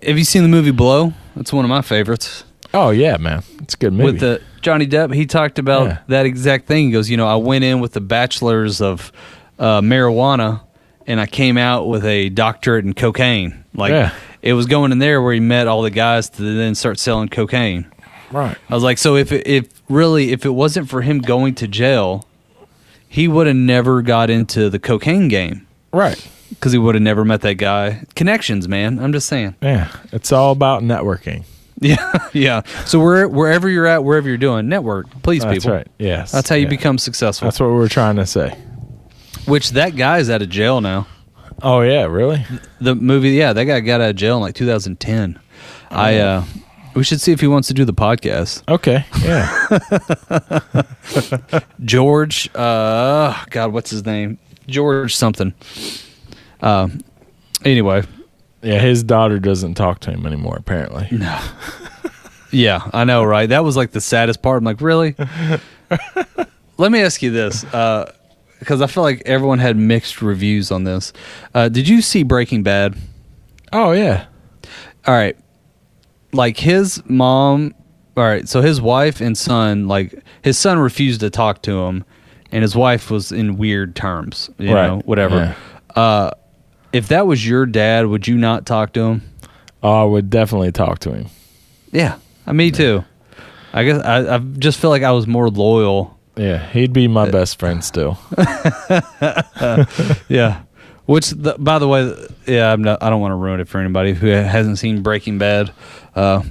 Have 0.03 0.19
you 0.19 0.25
seen 0.25 0.43
the 0.43 0.49
movie 0.49 0.73
Blow? 0.73 1.13
It's 1.37 1.53
one 1.53 1.65
of 1.65 1.69
my 1.69 1.83
favorites. 1.83 2.45
Oh 2.77 2.91
yeah, 2.91 3.17
man. 3.17 3.43
It's 3.63 3.75
a 3.75 3.77
good 3.79 3.93
movie. 3.93 4.05
With 4.13 4.21
the 4.21 4.43
Johnny 4.61 4.87
Depp, 4.87 5.15
he 5.15 5.25
talked 5.27 5.59
about 5.59 5.87
Yeah. 5.87 5.99
that 6.09 6.27
exact 6.27 6.67
thing. 6.67 6.87
He 6.87 6.93
goes, 6.93 7.09
you 7.09 7.17
know, 7.17 7.27
I 7.27 7.37
went 7.37 7.65
in 7.65 7.81
with 7.81 7.93
the 7.93 8.01
bachelor's 8.01 8.81
of 8.81 9.13
uh, 9.59 9.81
marijuana, 9.81 10.61
and 11.07 11.21
I 11.21 11.27
came 11.27 11.57
out 11.57 11.89
with 11.89 12.05
a 12.05 12.29
doctorate 12.29 12.85
in 12.85 12.93
cocaine. 12.95 13.65
Like 13.75 13.91
Yeah. 13.93 14.13
it 14.43 14.53
was 14.53 14.67
going 14.67 14.93
in 14.93 14.99
there 14.99 15.23
where 15.23 15.33
he 15.33 15.41
met 15.41 15.67
all 15.69 15.83
the 15.83 15.91
guys 15.91 16.29
to 16.31 16.43
then 16.43 16.75
start 16.75 16.99
selling 16.99 17.29
cocaine. 17.29 17.87
right. 18.33 18.57
I 18.69 18.75
was 18.75 18.83
like, 18.83 18.99
so 18.99 19.17
if 19.17 19.33
it, 19.33 19.47
if 19.47 19.69
really 19.89 20.33
if 20.33 20.45
it 20.45 20.51
wasn't 20.51 20.89
for 20.91 21.01
him 21.03 21.21
going 21.21 21.55
to 21.57 21.69
jail, 21.69 22.27
he 23.09 23.29
would 23.29 23.47
have 23.47 23.57
never 23.57 24.03
got 24.03 24.29
into 24.31 24.69
the 24.69 24.79
cocaine 24.81 25.29
game 25.29 25.67
Right. 25.93 26.21
because 26.51 26.73
he 26.73 26.79
would 26.79 26.95
have 26.97 27.03
never 27.03 27.25
met 27.25 27.41
that 27.43 27.55
guy. 27.55 28.03
Connections, 28.17 28.67
man. 28.69 28.99
I'm 28.99 29.13
just 29.13 29.29
saying. 29.29 29.55
Yeah. 29.63 29.89
It's 30.13 30.33
all 30.33 30.53
about 30.53 30.83
networking. 30.83 31.45
Yeah, 31.81 32.29
yeah. 32.33 32.63
So 32.87 32.99
where, 33.01 33.29
wherever 33.29 33.69
you're 33.69 33.87
at, 33.87 34.03
wherever 34.03 34.27
you're 34.29 34.39
doing, 34.39 34.67
network, 34.69 35.11
please, 35.23 35.43
people. 35.45 35.53
That's 35.53 35.65
people. 35.65 35.77
right. 35.77 35.89
Yes. 35.99 36.33
That's 36.33 36.49
how 36.49 36.55
you 36.57 36.63
Yeah. 36.63 36.71
become 36.71 36.97
successful. 36.97 37.47
That's 37.47 37.61
what 37.61 37.67
we 37.69 37.75
were 37.75 37.89
trying 37.89 38.17
to 38.17 38.25
say. 38.27 38.57
Which 39.47 39.73
that 39.73 39.95
guy's 39.95 40.31
out 40.31 40.41
of 40.41 40.49
jail 40.49 40.81
now. 40.81 41.07
Oh 41.63 41.83
yeah, 41.83 42.05
really? 42.05 42.45
The 42.81 42.95
movie, 42.95 43.31
yeah, 43.31 43.53
that 43.53 43.65
guy 43.65 43.81
got 43.81 44.01
out 44.01 44.11
of 44.11 44.17
jail 44.17 44.37
in 44.37 44.43
like 44.43 44.55
2010. 44.55 45.39
I 45.91 46.17
uh, 46.19 46.45
We 46.95 47.05
should 47.05 47.21
see 47.21 47.33
if 47.33 47.41
he 47.41 47.47
wants 47.47 47.69
to 47.69 47.75
do 47.75 47.85
the 47.85 47.93
podcast. 47.95 48.63
Okay. 48.69 49.05
Yeah. 49.23 50.83
George, 51.85 52.49
uh, 52.55 53.45
God, 53.51 53.73
what's 53.73 53.91
his 53.91 54.05
name? 54.05 54.39
George 54.67 55.15
something. 55.15 55.53
Uh, 56.61 56.89
anyway, 57.65 58.03
yeah. 58.63 58.79
His 58.81 59.03
daughter 59.03 59.39
doesn't 59.39 59.75
talk 59.75 60.01
to 60.01 60.11
him 60.11 60.27
anymore. 60.27 60.57
Apparently. 60.57 61.09
No. 61.11 61.41
yeah, 62.51 62.89
I 62.93 63.05
know, 63.05 63.25
right? 63.25 63.49
That 63.49 63.65
was 63.65 63.77
like 63.77 63.91
the 63.93 64.01
saddest 64.01 64.43
part. 64.43 64.59
I'm 64.59 64.65
like, 64.65 64.81
really? 64.81 65.15
Let 66.79 66.93
me 66.93 67.01
ask 67.01 67.23
you 67.23 67.31
this, 67.31 67.65
because 67.65 68.83
I 68.83 68.87
feel 68.87 69.03
like 69.03 69.23
everyone 69.25 69.59
had 69.59 69.77
mixed 69.77 70.21
reviews 70.21 70.71
on 70.71 70.85
this. 70.85 71.13
Uh, 71.55 71.69
did 71.69 71.89
you 71.89 72.03
see 72.03 72.23
Breaking 72.23 72.63
Bad? 72.63 72.97
Oh 73.73 73.93
yeah. 73.93 74.27
All 75.07 75.15
right. 75.15 75.37
Like 76.33 76.59
his 76.59 77.03
mom, 77.07 77.75
all 78.17 78.25
right, 78.25 78.47
so 78.49 78.61
his 78.61 78.81
wife 78.81 79.21
and 79.23 79.37
son, 79.39 79.89
like 79.89 80.15
his 80.43 80.59
son 80.59 80.79
refused 80.79 81.21
to 81.21 81.31
talk 81.31 81.63
to 81.63 81.81
him 81.85 82.05
and 82.53 82.63
his 82.63 82.77
wife 82.77 83.11
was 83.11 83.33
in 83.33 83.57
weird 83.57 83.97
terms, 83.97 84.51
you 84.59 84.75
Right. 84.75 84.87
know, 84.89 84.99
whatever. 85.07 85.57
Uh 85.95 86.31
if 86.97 87.09
that 87.09 87.27
was 87.27 87.47
your 87.47 87.67
dad, 87.67 88.07
would 88.07 88.27
you 88.27 88.37
not 88.37 88.67
talk 88.67 88.93
to 88.95 89.01
him? 89.05 89.23
Oh, 89.83 90.03
I 90.03 90.05
would 90.05 90.31
definitely 90.31 90.73
talk 90.73 90.99
to 91.01 91.13
him. 91.13 91.27
Yeah. 91.93 92.19
Uh, 92.47 92.53
me 92.53 92.71
too. 92.71 93.05
I 93.73 93.85
guess 93.85 94.03
I, 94.03 94.37
I 94.37 94.39
just 94.39 94.81
feel 94.81 94.91
like 94.91 95.03
I 95.03 95.13
was 95.13 95.27
more 95.27 95.49
loyal. 95.51 96.19
Yeah, 96.37 96.59
he'd 96.71 96.93
be 96.93 97.09
my 97.09 97.31
best 97.31 97.59
friend 97.59 97.83
still. 97.85 98.19
Yeah. 100.29 100.63
Which, 101.07 101.31
the, 101.31 101.55
by 101.59 101.79
the 101.79 101.87
way, 101.87 102.13
yeah, 102.47 102.73
I'm 102.73 102.83
not, 102.83 103.01
I 103.03 103.11
don't 103.11 103.21
want 103.21 103.31
to 103.31 103.37
ruin 103.37 103.61
it 103.61 103.69
for 103.69 103.79
anybody 103.79 104.13
who 104.13 104.27
hasn't 104.27 104.79
seen 104.79 105.03
Breaking 105.03 105.39
Bad. 105.39 105.73
Uh, 106.17 106.43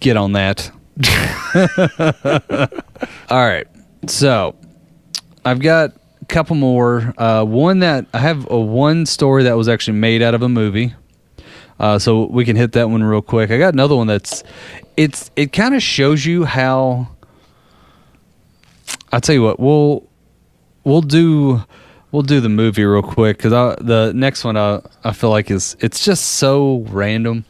get 0.00 0.16
on 0.16 0.32
that. 0.32 0.70
All 3.30 3.46
right. 3.46 3.68
So, 4.08 4.56
I've 5.44 5.60
got 5.60 5.92
couple 6.24 6.56
more. 6.56 7.14
Uh, 7.18 7.44
one 7.44 7.80
that 7.80 8.06
I 8.12 8.18
have 8.18 8.50
a 8.50 8.58
one 8.58 9.06
story 9.06 9.44
that 9.44 9.56
was 9.56 9.68
actually 9.68 9.98
made 9.98 10.22
out 10.22 10.34
of 10.34 10.42
a 10.42 10.48
movie. 10.48 10.94
Uh, 11.78 11.98
so 11.98 12.26
we 12.26 12.44
can 12.44 12.56
hit 12.56 12.72
that 12.72 12.88
one 12.88 13.02
real 13.02 13.22
quick. 13.22 13.50
I 13.50 13.58
got 13.58 13.74
another 13.74 13.96
one 13.96 14.06
that's 14.06 14.44
it's 14.96 15.30
it 15.36 15.52
kind 15.52 15.74
of 15.74 15.82
shows 15.82 16.24
you 16.24 16.44
how. 16.44 17.08
I'll 19.12 19.20
tell 19.20 19.34
you 19.34 19.42
what 19.42 19.60
we'll 19.60 20.08
we'll 20.82 21.02
do 21.02 21.64
we'll 22.10 22.22
do 22.22 22.40
the 22.40 22.48
movie 22.48 22.84
real 22.84 23.02
quick 23.02 23.38
because 23.38 23.52
the 23.80 24.12
next 24.14 24.44
one 24.44 24.56
I 24.56 24.80
I 25.02 25.12
feel 25.12 25.30
like 25.30 25.50
is 25.50 25.76
it's 25.80 26.04
just 26.04 26.24
so 26.24 26.84
random, 26.88 27.44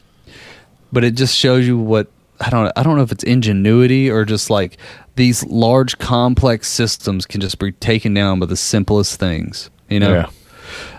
but 0.92 1.04
it 1.04 1.14
just 1.14 1.36
shows 1.36 1.66
you 1.66 1.78
what 1.78 2.08
I 2.40 2.50
don't 2.50 2.72
I 2.76 2.82
don't 2.82 2.96
know 2.96 3.02
if 3.02 3.12
it's 3.12 3.24
ingenuity 3.24 4.10
or 4.10 4.24
just 4.24 4.50
like 4.50 4.78
these 5.16 5.44
large 5.46 5.98
complex 5.98 6.68
systems 6.68 7.26
can 7.26 7.40
just 7.40 7.58
be 7.58 7.72
taken 7.72 8.14
down 8.14 8.40
by 8.40 8.46
the 8.46 8.56
simplest 8.56 9.18
things. 9.18 9.70
You 9.88 10.00
know. 10.00 10.26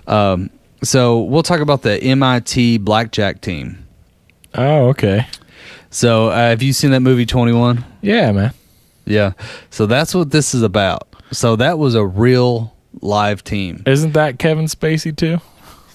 Yeah. 0.07 0.31
Um, 0.31 0.49
so 0.83 1.21
we'll 1.21 1.43
talk 1.43 1.59
about 1.59 1.81
the 1.81 2.01
MIT 2.01 2.79
blackjack 2.79 3.41
team. 3.41 3.85
Oh, 4.53 4.87
okay. 4.89 5.25
So 5.89 6.29
uh, 6.29 6.35
have 6.35 6.61
you 6.61 6.73
seen 6.73 6.91
that 6.91 6.99
movie 7.01 7.25
Twenty 7.25 7.53
One? 7.53 7.83
Yeah, 8.01 8.31
man. 8.31 8.53
Yeah. 9.05 9.33
So 9.69 9.85
that's 9.85 10.13
what 10.13 10.31
this 10.31 10.53
is 10.53 10.61
about. 10.61 11.07
So 11.31 11.55
that 11.55 11.79
was 11.79 11.95
a 11.95 12.05
real 12.05 12.75
live 13.01 13.43
team. 13.43 13.83
Isn't 13.85 14.13
that 14.13 14.39
Kevin 14.39 14.65
Spacey 14.65 15.15
too? 15.15 15.39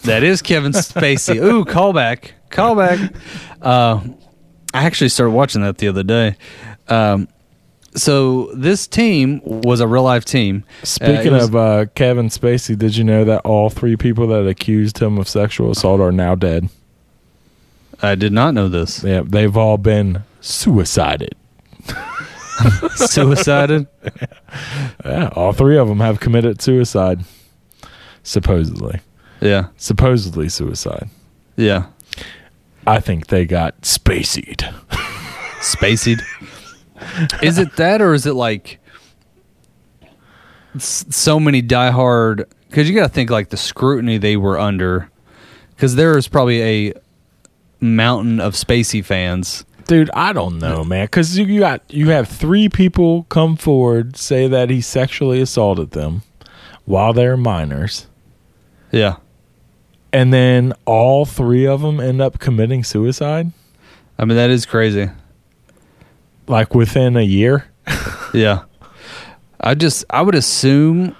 That 0.02 0.22
is 0.22 0.42
Kevin 0.42 0.72
Spacey. 0.72 1.36
Ooh, 1.42 1.64
callback, 1.64 2.32
callback. 2.50 3.14
Uh, 3.60 4.00
I 4.72 4.84
actually 4.84 5.10
started 5.10 5.32
watching 5.32 5.60
that 5.60 5.76
the 5.76 5.88
other 5.88 6.02
day. 6.02 6.36
Um, 6.88 7.28
so 7.94 8.50
this 8.54 8.86
team 8.86 9.40
was 9.44 9.80
a 9.80 9.86
real 9.88 10.02
life 10.04 10.24
team. 10.24 10.64
Uh, 10.82 10.86
Speaking 10.86 11.32
was- 11.32 11.48
of 11.48 11.56
uh, 11.56 11.86
Kevin 11.94 12.28
Spacey, 12.28 12.76
did 12.78 12.96
you 12.96 13.04
know 13.04 13.24
that 13.24 13.40
all 13.44 13.70
three 13.70 13.96
people 13.96 14.26
that 14.28 14.46
accused 14.46 14.98
him 14.98 15.18
of 15.18 15.28
sexual 15.28 15.70
assault 15.70 16.00
are 16.00 16.12
now 16.12 16.34
dead? 16.34 16.68
I 18.02 18.14
did 18.14 18.32
not 18.32 18.54
know 18.54 18.68
this. 18.68 19.04
Yeah, 19.04 19.22
they've 19.26 19.56
all 19.56 19.76
been 19.76 20.22
suicided. 20.40 21.34
Suicided. 22.96 23.86
Yeah, 25.04 25.30
all 25.34 25.52
three 25.52 25.78
of 25.78 25.88
them 25.88 26.00
have 26.00 26.20
committed 26.20 26.60
suicide. 26.60 27.20
Supposedly, 28.22 29.00
Yeah, 29.40 29.68
supposedly 29.76 30.48
suicide. 30.48 31.08
yeah. 31.56 31.86
I 32.86 33.00
think 33.00 33.28
they 33.28 33.44
got 33.46 33.80
Spaceyed. 33.82 34.62
Spaceyed. 35.60 36.20
is 37.42 37.58
it 37.58 37.76
that, 37.76 38.00
or 38.02 38.14
is 38.14 38.26
it 38.26 38.34
like 38.34 38.78
so 40.78 41.40
many 41.40 41.62
diehard? 41.62 42.44
Because 42.68 42.88
you 42.88 42.94
got 42.94 43.08
to 43.08 43.12
think 43.12 43.30
like 43.30 43.48
the 43.50 43.56
scrutiny 43.56 44.18
they 44.18 44.36
were 44.36 44.58
under. 44.58 45.10
Because 45.74 45.96
there 45.96 46.16
is 46.16 46.28
probably 46.28 46.62
a 46.62 46.94
mountain 47.80 48.40
of 48.40 48.54
Spacey 48.54 49.04
fans. 49.04 49.64
Dude, 49.86 50.10
I 50.14 50.32
don't 50.32 50.58
know, 50.58 50.84
man. 50.84 51.06
Because 51.06 51.36
you 51.36 51.58
got 51.58 51.82
you 51.92 52.10
have 52.10 52.28
three 52.28 52.68
people 52.68 53.24
come 53.24 53.56
forward 53.56 54.16
say 54.16 54.46
that 54.46 54.70
he 54.70 54.80
sexually 54.80 55.40
assaulted 55.40 55.92
them 55.92 56.22
while 56.84 57.12
they're 57.12 57.36
minors, 57.36 58.06
Yeah, 58.92 59.16
and 60.12 60.32
then 60.32 60.74
all 60.84 61.24
three 61.24 61.66
of 61.66 61.80
them 61.82 61.98
end 62.00 62.20
up 62.20 62.38
committing 62.38 62.82
suicide 62.84 63.52
I 64.20 64.24
mean 64.26 64.36
that 64.36 64.50
is 64.50 64.66
crazy. 64.66 65.08
Like 66.50 66.74
within 66.74 67.16
a 67.16 67.22
year. 67.22 67.66
Yeah, 68.34 68.64
I 69.60 69.74
just 69.74 70.04
I 70.10 70.22
would 70.22 70.34
assume 70.34 71.16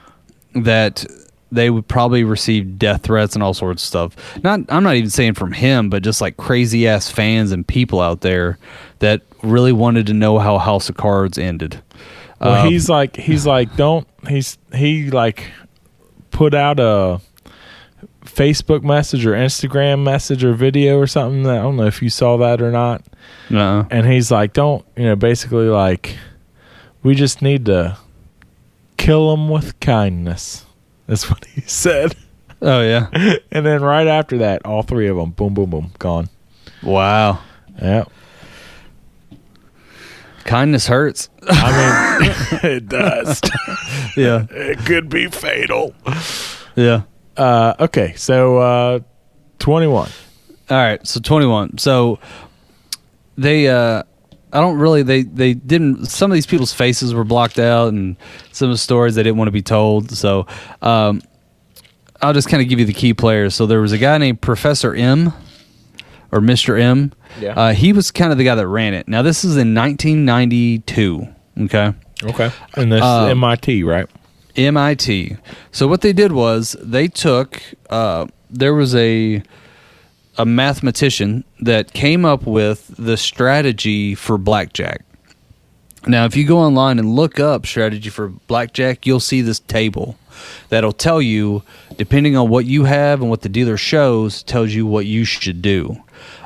that 0.54 1.04
they 1.52 1.70
would 1.70 1.88
probably 1.88 2.22
receive 2.22 2.78
death 2.78 3.02
threats 3.02 3.34
and 3.34 3.42
all 3.42 3.54
sorts 3.54 3.82
of 3.82 3.86
stuff. 3.86 4.42
Not 4.44 4.60
I'm 4.68 4.82
not 4.84 4.94
even 4.94 5.10
saying 5.10 5.34
from 5.34 5.52
him, 5.52 5.90
but 5.90 6.02
just 6.02 6.20
like 6.20 6.36
crazy 6.36 6.86
ass 6.86 7.10
fans 7.10 7.50
and 7.50 7.66
people 7.66 8.00
out 8.00 8.20
there 8.20 8.58
that 9.00 9.22
really 9.42 9.72
wanted 9.72 10.06
to 10.06 10.12
know 10.14 10.38
how 10.38 10.58
House 10.58 10.88
of 10.88 10.96
Cards 10.96 11.38
ended. 11.38 11.82
Well, 12.40 12.66
Um, 12.66 12.68
he's 12.68 12.88
like 12.88 13.16
he's 13.16 13.46
like 13.46 13.74
don't 13.76 14.06
he's 14.28 14.56
he 14.72 15.10
like 15.10 15.50
put 16.30 16.54
out 16.54 16.78
a 16.78 17.20
Facebook 18.40 18.82
message 18.82 19.26
or 19.26 19.32
Instagram 19.32 20.02
message 20.02 20.42
or 20.42 20.54
video 20.54 20.98
or 20.98 21.06
something. 21.06 21.42
That, 21.42 21.58
I 21.58 21.62
don't 21.62 21.76
know 21.76 21.84
if 21.84 22.00
you 22.00 22.08
saw 22.08 22.38
that 22.38 22.62
or 22.62 22.70
not. 22.70 23.04
no. 23.50 23.86
And 23.90 24.06
he's 24.06 24.30
like, 24.30 24.54
don't 24.54 24.82
you 24.96 25.04
know? 25.04 25.16
Basically, 25.16 25.68
like 25.68 26.16
we 27.02 27.14
just 27.14 27.42
need 27.42 27.66
to 27.66 27.98
kill 28.96 29.30
them 29.30 29.50
with 29.50 29.78
kindness. 29.80 30.64
That's 31.06 31.28
what 31.28 31.44
he 31.44 31.60
said. 31.66 32.16
Oh 32.62 32.80
yeah. 32.80 33.08
And 33.52 33.66
then 33.66 33.82
right 33.82 34.06
after 34.06 34.38
that, 34.38 34.64
all 34.64 34.82
three 34.82 35.08
of 35.08 35.16
them, 35.16 35.32
boom, 35.32 35.52
boom, 35.52 35.68
boom, 35.68 35.92
gone. 35.98 36.30
Wow. 36.82 37.40
Yeah. 37.82 38.04
Kindness 40.44 40.86
hurts. 40.86 41.28
I 41.46 42.20
mean, 42.20 42.30
it 42.72 42.88
does. 42.88 43.42
yeah. 44.16 44.46
it 44.50 44.78
could 44.86 45.10
be 45.10 45.26
fatal. 45.26 45.94
Yeah. 46.74 47.02
Uh, 47.36 47.74
okay, 47.80 48.14
so 48.16 48.58
uh, 48.58 49.00
21. 49.58 50.08
All 50.70 50.76
right, 50.76 51.04
so 51.06 51.20
21. 51.20 51.78
So 51.78 52.18
they 53.36 53.68
uh 53.68 54.02
I 54.52 54.60
don't 54.60 54.78
really 54.78 55.02
they 55.02 55.22
they 55.22 55.54
didn't 55.54 56.06
some 56.06 56.30
of 56.30 56.34
these 56.34 56.46
people's 56.46 56.72
faces 56.72 57.14
were 57.14 57.24
blocked 57.24 57.58
out 57.58 57.88
and 57.88 58.16
some 58.52 58.68
of 58.68 58.74
the 58.74 58.78
stories 58.78 59.14
they 59.14 59.22
didn't 59.22 59.38
want 59.38 59.48
to 59.48 59.52
be 59.52 59.62
told. 59.62 60.10
So 60.10 60.46
um 60.82 61.22
I'll 62.20 62.34
just 62.34 62.48
kind 62.48 62.62
of 62.62 62.68
give 62.68 62.78
you 62.78 62.84
the 62.84 62.92
key 62.92 63.14
players. 63.14 63.54
So 63.54 63.64
there 63.66 63.80
was 63.80 63.92
a 63.92 63.98
guy 63.98 64.18
named 64.18 64.40
Professor 64.42 64.94
M 64.94 65.32
or 66.30 66.40
Mr. 66.40 66.78
M. 66.80 67.12
Yeah. 67.40 67.54
Uh, 67.58 67.72
he 67.72 67.92
was 67.92 68.10
kind 68.10 68.30
of 68.30 68.38
the 68.38 68.44
guy 68.44 68.54
that 68.56 68.66
ran 68.68 68.92
it. 68.94 69.08
Now 69.08 69.22
this 69.22 69.42
is 69.44 69.56
in 69.56 69.74
1992, 69.74 71.26
okay? 71.62 71.94
Okay. 72.22 72.50
And 72.74 72.92
this 72.92 73.02
Um, 73.02 73.24
is 73.24 73.30
MIT, 73.30 73.82
right? 73.84 74.06
MIT. 74.56 75.36
So 75.72 75.86
what 75.88 76.00
they 76.00 76.12
did 76.12 76.32
was 76.32 76.76
they 76.80 77.08
took 77.08 77.62
uh, 77.88 78.26
there 78.50 78.74
was 78.74 78.94
a 78.94 79.42
a 80.38 80.46
mathematician 80.46 81.44
that 81.60 81.92
came 81.92 82.24
up 82.24 82.46
with 82.46 82.94
the 82.96 83.16
strategy 83.16 84.14
for 84.14 84.38
blackjack. 84.38 85.04
Now, 86.06 86.24
if 86.24 86.34
you 86.34 86.46
go 86.46 86.58
online 86.58 86.98
and 86.98 87.14
look 87.14 87.38
up 87.38 87.66
strategy 87.66 88.08
for 88.08 88.28
blackjack, 88.28 89.06
you'll 89.06 89.20
see 89.20 89.42
this 89.42 89.60
table 89.60 90.16
that'll 90.70 90.94
tell 90.94 91.20
you, 91.20 91.62
depending 91.98 92.36
on 92.36 92.48
what 92.48 92.64
you 92.64 92.84
have 92.84 93.20
and 93.20 93.28
what 93.28 93.42
the 93.42 93.50
dealer 93.50 93.76
shows, 93.76 94.42
tells 94.42 94.72
you 94.72 94.86
what 94.86 95.04
you 95.04 95.24
should 95.24 95.60
do. 95.60 96.02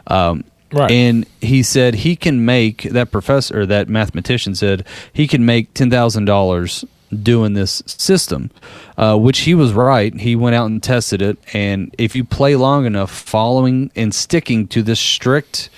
Um, 0.09 0.45
Right. 0.75 0.91
And 0.91 1.25
he 1.41 1.63
said 1.63 1.95
he 1.95 2.17
can 2.17 2.45
make 2.45 2.83
that 2.83 3.13
professor, 3.13 3.61
or 3.61 3.67
that 3.67 3.89
mathematician 3.89 4.57
said 4.57 4.85
he 5.13 5.29
can 5.29 5.47
make 5.47 5.73
ten 5.73 5.89
thousand 5.89 6.25
dollars 6.25 6.85
doing 7.23 7.55
this 7.55 7.83
system, 7.87 8.51
uh, 8.97 9.17
which 9.17 9.41
he 9.41 9.55
was 9.55 9.73
right. 9.73 10.15
He 10.15 10.37
went 10.37 10.55
out 10.55 10.67
and 10.67 10.83
tested 10.83 11.23
it, 11.23 11.39
and 11.53 11.95
if 11.99 12.17
you 12.17 12.25
play 12.25 12.57
long 12.57 12.87
enough, 12.87 13.11
following 13.11 13.91
and 13.95 14.15
sticking 14.15 14.67
to 14.69 14.83
this 14.83 15.01
strict 15.01 15.71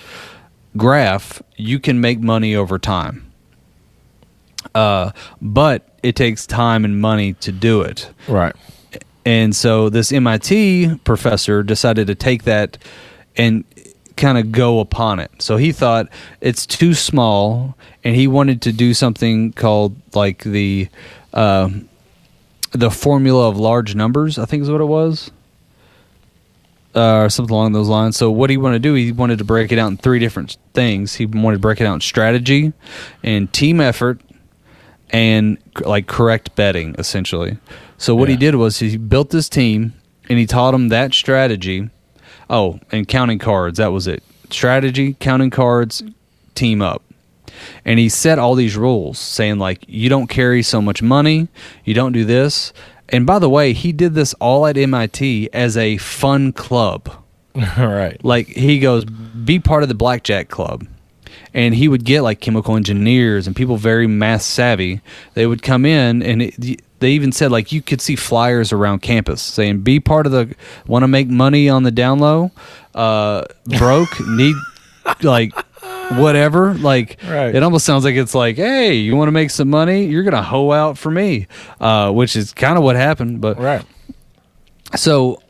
graph, 0.75 1.41
you 1.55 1.79
can 1.79 1.99
make 2.01 2.19
money 2.19 2.55
over 2.55 2.79
time. 2.79 3.31
Uh, 4.75 5.11
but 5.41 5.97
it 6.03 6.15
takes 6.15 6.45
time 6.45 6.85
and 6.85 7.01
money 7.01 7.33
to 7.33 7.51
do 7.51 7.81
it. 7.81 8.09
Right. 8.27 8.55
And 9.25 9.55
so 9.55 9.89
this 9.89 10.11
MIT 10.11 10.99
professor 11.03 11.63
decided 11.63 12.07
to 12.07 12.15
take 12.15 12.43
that 12.43 12.77
and 13.35 13.65
kind 14.15 14.37
of 14.37 14.51
go 14.51 14.79
upon 14.79 15.19
it. 15.19 15.31
So 15.39 15.57
he 15.57 15.71
thought 15.71 16.07
it's 16.41 16.65
too 16.65 16.93
small, 16.93 17.77
and 18.03 18.15
he 18.15 18.27
wanted 18.27 18.61
to 18.63 18.71
do 18.71 18.93
something 18.93 19.53
called 19.53 19.95
like 20.13 20.43
the 20.43 20.89
uh, 21.37 21.69
the 22.71 22.89
formula 22.91 23.47
of 23.47 23.57
large 23.57 23.95
numbers. 23.95 24.37
I 24.39 24.45
think 24.45 24.63
is 24.63 24.69
what 24.69 24.81
it 24.81 24.85
was, 24.85 25.31
uh, 26.95 27.21
or 27.21 27.29
something 27.29 27.53
along 27.53 27.73
those 27.73 27.87
lines. 27.87 28.17
So 28.17 28.31
what 28.31 28.49
he 28.49 28.57
wanted 28.57 28.81
to 28.83 28.89
do, 28.89 28.93
he 28.95 29.11
wanted 29.11 29.37
to 29.37 29.45
break 29.45 29.71
it 29.71 29.79
out 29.79 29.87
in 29.87 29.97
three 29.97 30.19
different 30.19 30.57
things. 30.73 31.15
He 31.15 31.25
wanted 31.25 31.57
to 31.57 31.61
break 31.61 31.79
it 31.79 31.85
out 31.85 31.93
in 31.93 32.01
strategy, 32.01 32.73
and 33.23 33.51
team 33.53 33.79
effort, 33.79 34.19
and 35.11 35.57
like 35.81 36.07
correct 36.07 36.55
betting, 36.55 36.95
essentially. 36.97 37.57
So 37.97 38.15
what 38.15 38.29
he 38.29 38.35
did 38.35 38.55
was 38.55 38.79
he 38.79 38.97
built 38.97 39.29
this 39.29 39.47
team, 39.49 39.93
and 40.29 40.37
he 40.39 40.45
taught 40.45 40.71
them 40.71 40.89
that 40.89 41.13
strategy. 41.13 41.89
Oh, 42.49 42.79
and 42.91 43.07
counting 43.07 43.39
cards. 43.39 43.77
That 43.77 43.91
was 43.91 44.07
it. 44.07 44.23
Strategy, 44.49 45.15
counting 45.19 45.49
cards, 45.49 46.01
team 46.55 46.81
up. 46.81 47.03
And 47.85 47.99
he 47.99 48.09
set 48.09 48.39
all 48.39 48.55
these 48.55 48.75
rules 48.75 49.19
saying, 49.19 49.59
like, 49.59 49.83
you 49.87 50.09
don't 50.09 50.27
carry 50.27 50.63
so 50.63 50.81
much 50.81 51.01
money, 51.01 51.47
you 51.83 51.93
don't 51.93 52.11
do 52.11 52.25
this. 52.25 52.73
And 53.09 53.25
by 53.25 53.39
the 53.39 53.49
way, 53.49 53.73
he 53.73 53.91
did 53.91 54.13
this 54.13 54.33
all 54.35 54.67
at 54.67 54.77
MIT 54.77 55.49
as 55.53 55.77
a 55.77 55.97
fun 55.97 56.51
club. 56.51 57.09
right. 57.55 58.23
Like, 58.23 58.47
he 58.47 58.79
goes, 58.79 59.05
be 59.05 59.59
part 59.59 59.83
of 59.83 59.89
the 59.89 59.95
blackjack 59.95 60.49
club. 60.49 60.85
And 61.53 61.73
he 61.73 61.87
would 61.87 62.03
get 62.03 62.21
like 62.21 62.39
chemical 62.39 62.75
engineers 62.75 63.47
and 63.47 63.55
people 63.55 63.77
very 63.77 64.05
math 64.05 64.43
savvy. 64.43 65.01
They 65.33 65.47
would 65.47 65.63
come 65.63 65.85
in 65.85 66.21
and 66.21 66.41
it, 66.41 66.81
they 66.99 67.11
even 67.11 67.31
said 67.31 67.51
like 67.51 67.71
you 67.71 67.81
could 67.81 68.01
see 68.01 68.15
flyers 68.15 68.71
around 68.71 69.01
campus 69.01 69.41
saying 69.41 69.81
be 69.81 69.99
part 69.99 70.25
of 70.25 70.31
the 70.31 70.55
want 70.87 71.03
to 71.03 71.07
make 71.07 71.27
money 71.27 71.69
on 71.69 71.83
the 71.83 71.91
down 71.91 72.19
low 72.19 72.51
uh 72.95 73.43
broke 73.77 74.09
need 74.27 74.55
like 75.21 75.53
whatever 76.15 76.73
like 76.75 77.17
Right. 77.27 77.53
it 77.53 77.63
almost 77.63 77.85
sounds 77.85 78.03
like 78.05 78.15
it's 78.15 78.33
like 78.33 78.55
hey 78.55 78.93
you 78.95 79.15
want 79.15 79.27
to 79.27 79.31
make 79.31 79.49
some 79.49 79.69
money 79.69 80.05
you're 80.05 80.23
gonna 80.23 80.41
hoe 80.41 80.71
out 80.71 80.97
for 80.97 81.11
me 81.11 81.47
uh 81.81 82.11
which 82.11 82.35
is 82.35 82.53
kind 82.53 82.77
of 82.77 82.83
what 82.83 82.95
happened 82.95 83.41
but 83.41 83.59
Right. 83.59 83.83
so 84.95 85.41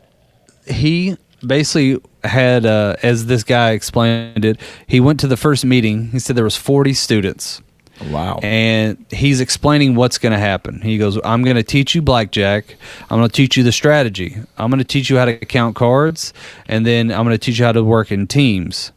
he 0.66 1.16
basically 1.46 2.00
had 2.24 2.66
uh, 2.66 2.96
as 3.02 3.26
this 3.26 3.44
guy 3.44 3.70
explained 3.70 4.44
it 4.44 4.60
he 4.86 4.98
went 5.00 5.20
to 5.20 5.26
the 5.28 5.36
first 5.36 5.64
meeting 5.64 6.08
he 6.08 6.18
said 6.18 6.34
there 6.36 6.44
was 6.44 6.56
40 6.56 6.92
students 6.94 7.62
Wow. 8.10 8.38
and 8.42 9.04
he's 9.10 9.40
explaining 9.40 9.96
what's 9.96 10.18
going 10.18 10.32
to 10.32 10.38
happen. 10.38 10.80
He 10.82 10.98
goes, 10.98 11.18
"I'm 11.24 11.42
going 11.42 11.56
to 11.56 11.64
teach 11.64 11.96
you 11.96 12.00
blackjack. 12.00 12.76
I'm 13.10 13.18
going 13.18 13.28
to 13.28 13.34
teach 13.34 13.56
you 13.56 13.64
the 13.64 13.72
strategy. 13.72 14.36
I'm 14.56 14.70
going 14.70 14.78
to 14.78 14.84
teach 14.84 15.10
you 15.10 15.16
how 15.16 15.24
to 15.24 15.36
count 15.36 15.74
cards, 15.74 16.32
and 16.68 16.86
then 16.86 17.10
I'm 17.10 17.24
going 17.24 17.34
to 17.34 17.44
teach 17.44 17.58
you 17.58 17.64
how 17.64 17.72
to 17.72 17.82
work 17.82 18.12
in 18.12 18.28
teams." 18.28 18.92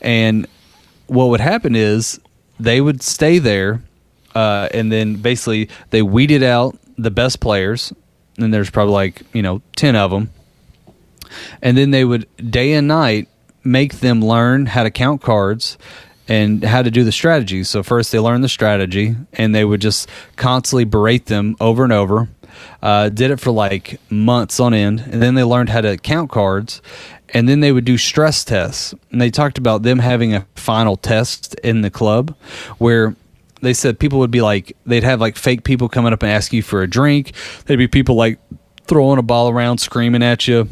And 0.00 0.48
what 1.06 1.26
would 1.26 1.40
happen 1.40 1.74
is 1.74 2.20
they 2.58 2.80
would 2.80 3.02
stay 3.02 3.38
there, 3.38 3.82
uh, 4.34 4.68
and 4.72 4.90
then 4.90 5.16
basically 5.16 5.68
they 5.90 6.02
weeded 6.02 6.42
out 6.42 6.78
the 6.98 7.10
best 7.10 7.40
players, 7.40 7.92
and 8.38 8.52
there's 8.52 8.70
probably 8.70 8.94
like 8.94 9.22
you 9.32 9.42
know 9.42 9.62
ten 9.76 9.96
of 9.96 10.10
them, 10.10 10.30
and 11.62 11.76
then 11.76 11.90
they 11.90 12.04
would 12.04 12.26
day 12.50 12.72
and 12.72 12.88
night 12.88 13.28
make 13.64 13.94
them 13.94 14.22
learn 14.22 14.66
how 14.66 14.84
to 14.84 14.90
count 14.90 15.20
cards 15.20 15.76
and 16.28 16.64
how 16.64 16.82
to 16.82 16.90
do 16.90 17.04
the 17.04 17.12
strategy. 17.12 17.62
So 17.64 17.82
first 17.82 18.12
they 18.12 18.18
learned 18.18 18.42
the 18.42 18.48
strategy, 18.48 19.16
and 19.32 19.54
they 19.54 19.64
would 19.64 19.80
just 19.80 20.08
constantly 20.36 20.84
berate 20.84 21.26
them 21.26 21.56
over 21.60 21.84
and 21.84 21.92
over. 21.92 22.28
Uh, 22.82 23.10
did 23.10 23.30
it 23.30 23.38
for 23.38 23.50
like 23.50 24.00
months 24.10 24.58
on 24.60 24.72
end, 24.72 25.00
and 25.00 25.22
then 25.22 25.34
they 25.34 25.44
learned 25.44 25.68
how 25.68 25.82
to 25.82 25.96
count 25.98 26.30
cards, 26.30 26.80
and 27.36 27.48
then 27.48 27.60
they 27.60 27.70
would 27.72 27.84
do 27.84 27.98
stress 27.98 28.44
tests. 28.44 28.94
And 29.12 29.20
they 29.20 29.30
talked 29.30 29.58
about 29.58 29.82
them 29.82 29.98
having 29.98 30.34
a 30.34 30.46
final 30.54 30.96
test 30.96 31.54
in 31.62 31.82
the 31.82 31.90
club 31.90 32.34
where 32.78 33.14
they 33.60 33.74
said 33.74 33.98
people 33.98 34.18
would 34.20 34.30
be 34.30 34.40
like 34.40 34.74
they'd 34.86 35.04
have 35.04 35.20
like 35.20 35.36
fake 35.36 35.62
people 35.64 35.88
coming 35.88 36.12
up 36.12 36.22
and 36.22 36.32
ask 36.32 36.52
you 36.52 36.62
for 36.62 36.82
a 36.82 36.88
drink. 36.88 37.32
There'd 37.66 37.78
be 37.78 37.88
people 37.88 38.14
like 38.14 38.38
throwing 38.86 39.18
a 39.18 39.22
ball 39.22 39.50
around, 39.50 39.78
screaming 39.78 40.22
at 40.22 40.48
you 40.48 40.68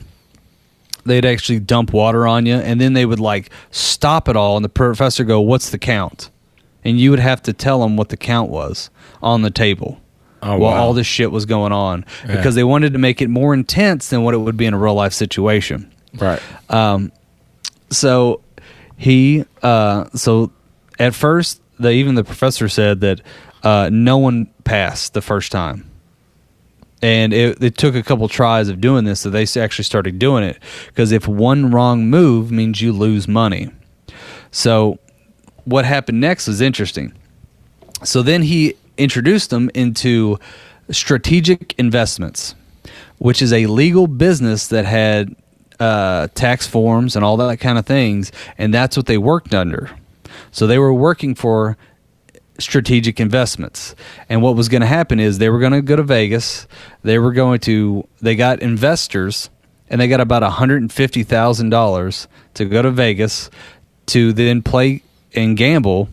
they'd 1.07 1.27
actually 1.27 1.59
dump 1.61 1.93
water 1.93 2.27
on 2.27 2.47
you 2.47 2.55
and 2.55 2.81
then 2.81 2.95
they 2.95 3.05
would 3.05 3.20
like 3.20 3.51
stop 3.70 4.27
it 4.27 4.36
all 4.36 4.57
and 4.57 4.65
the 4.65 4.70
professor 4.70 5.23
go 5.23 5.39
what's 5.39 5.69
the 5.69 5.77
count 5.78 6.31
and 6.82 6.99
you 6.99 7.11
would 7.11 7.19
have 7.20 7.43
to 7.43 7.53
tell 7.53 7.81
them 7.82 7.95
what 7.95 8.09
the 8.09 8.16
count 8.16 8.51
was 8.51 8.89
on 9.23 9.43
the 9.43 9.51
table 9.51 10.01
Oh, 10.43 10.57
while 10.59 10.73
wow. 10.73 10.81
all 10.82 10.93
this 10.95 11.07
shit 11.07 11.31
was 11.31 11.45
going 11.45 11.73
on 11.73 12.07
Yeah. 12.27 12.36
because 12.36 12.55
they 12.55 12.65
wanted 12.65 12.95
to 12.95 12.99
make 12.99 13.20
it 13.20 13.28
more 13.28 13.53
intense 13.53 14.09
than 14.09 14.23
what 14.23 14.32
it 14.32 14.39
would 14.39 14.57
be 14.57 14.65
in 14.65 14.73
a 14.73 14.78
real 14.78 14.95
life 14.95 15.12
situation 15.12 15.91
Right. 16.15 16.41
um, 16.70 17.12
so 17.91 18.41
he 18.97 19.45
uh, 19.62 20.09
so 20.15 20.53
at 20.99 21.15
first 21.15 21.61
the 21.78 21.91
even 21.91 22.15
the 22.15 22.24
professor 22.24 22.69
said 22.69 23.01
that 23.01 23.20
uh, 23.62 23.89
no 23.93 24.19
one 24.19 24.47
passed 24.65 25.15
the 25.15 25.23
first 25.23 25.51
time. 25.51 25.91
And 27.03 27.35
it, 27.35 27.62
it 27.62 27.77
took 27.77 27.95
a 27.95 28.03
couple 28.03 28.28
tries 28.28 28.69
of 28.69 28.81
doing 28.81 29.05
this 29.05 29.20
so 29.20 29.31
they 29.31 29.43
actually 29.61 29.85
started 29.85 30.19
doing 30.19 30.45
it. 30.45 30.59
Because 30.86 31.12
if 31.12 31.28
one 31.28 31.70
wrong 31.70 32.09
move 32.09 32.51
means 32.51 32.81
you 32.81 32.93
lose 32.93 33.28
money. 33.28 33.70
So 34.51 34.99
what 35.65 35.85
happened 35.85 36.20
next 36.20 36.49
is 36.49 36.61
interesting. 36.61 37.12
So 38.05 38.23
then 38.23 38.43
he 38.43 38.77
introduced 38.97 39.51
them 39.51 39.70
into 39.74 40.39
strategic 40.91 41.74
investments, 41.78 42.55
which 43.19 43.43
is 43.43 43.53
a 43.53 43.66
legal 43.66 44.07
business 44.07 44.69
that 44.69 44.85
had 44.85 45.35
uh, 45.85 46.28
tax 46.35 46.66
forms 46.66 47.16
and 47.16 47.24
all 47.24 47.36
that 47.36 47.61
kind 47.61 47.78
of 47.78 47.86
things, 47.86 48.32
and 48.59 48.73
that's 48.73 48.97
what 48.97 49.06
they 49.06 49.19
worked 49.19 49.55
under. 49.55 49.90
So 50.51 50.66
they 50.66 50.78
were 50.78 50.93
working 50.93 51.35
for 51.35 51.77
strategic 52.59 53.20
investments. 53.20 53.94
And 54.28 54.40
what 54.40 54.56
was 54.56 54.69
going 54.69 54.81
to 54.81 54.86
happen 54.86 55.20
is 55.20 55.39
they 55.39 55.51
were 55.51 55.59
going 55.59 55.73
to 55.73 55.82
go 55.82 55.97
to 55.97 56.02
Vegas. 56.02 56.66
They 57.02 57.19
were 57.19 57.32
going 57.32 57.61
to 57.61 58.06
they 58.20 58.36
got 58.36 58.61
investors 58.61 59.51
and 59.90 60.01
they 60.01 60.09
got 60.09 60.20
about 60.20 60.43
$150,000 60.43 62.27
to 62.55 62.65
go 62.65 62.82
to 62.82 62.90
Vegas 62.90 63.51
to 64.06 64.32
then 64.32 64.62
play 64.62 65.02
and 65.35 65.56
gamble 65.56 66.09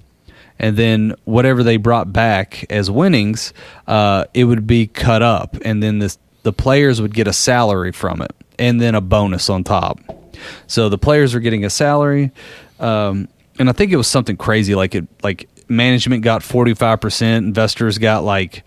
and 0.62 0.78
then 0.78 1.16
whatever 1.26 1.64
they 1.64 1.78
brought 1.78 2.14
back 2.14 2.66
as 2.70 2.90
winnings, 2.92 3.52
uh, 3.88 4.26
it 4.34 4.44
would 4.44 4.68
be 4.68 4.86
cut 4.86 5.24
up, 5.24 5.58
and 5.66 5.82
then 5.82 5.98
this, 5.98 6.20
the 6.44 6.54
players 6.54 7.02
would 7.02 7.14
get 7.14 7.28
a 7.28 7.34
salary 7.34 7.92
from 7.92 8.22
it, 8.22 8.32
and 8.60 8.80
then 8.82 8.96
a 8.96 9.02
bonus 9.02 9.50
on 9.50 9.64
top. 9.64 10.00
So 10.68 10.90
the 10.90 10.98
players 10.98 11.34
were 11.34 11.40
getting 11.40 11.66
a 11.66 11.70
salary, 11.70 12.32
um, 12.80 13.28
and 13.60 13.70
I 13.70 13.74
think 13.74 13.92
it 13.92 13.98
was 13.98 14.08
something 14.08 14.38
crazy 14.38 14.74
like 14.76 14.96
it 14.96 15.08
like 15.24 15.48
management 15.70 16.24
got 16.24 16.44
forty 16.44 16.74
five 16.74 17.00
percent, 17.02 17.46
investors 17.46 17.98
got 17.98 18.24
like 18.24 18.64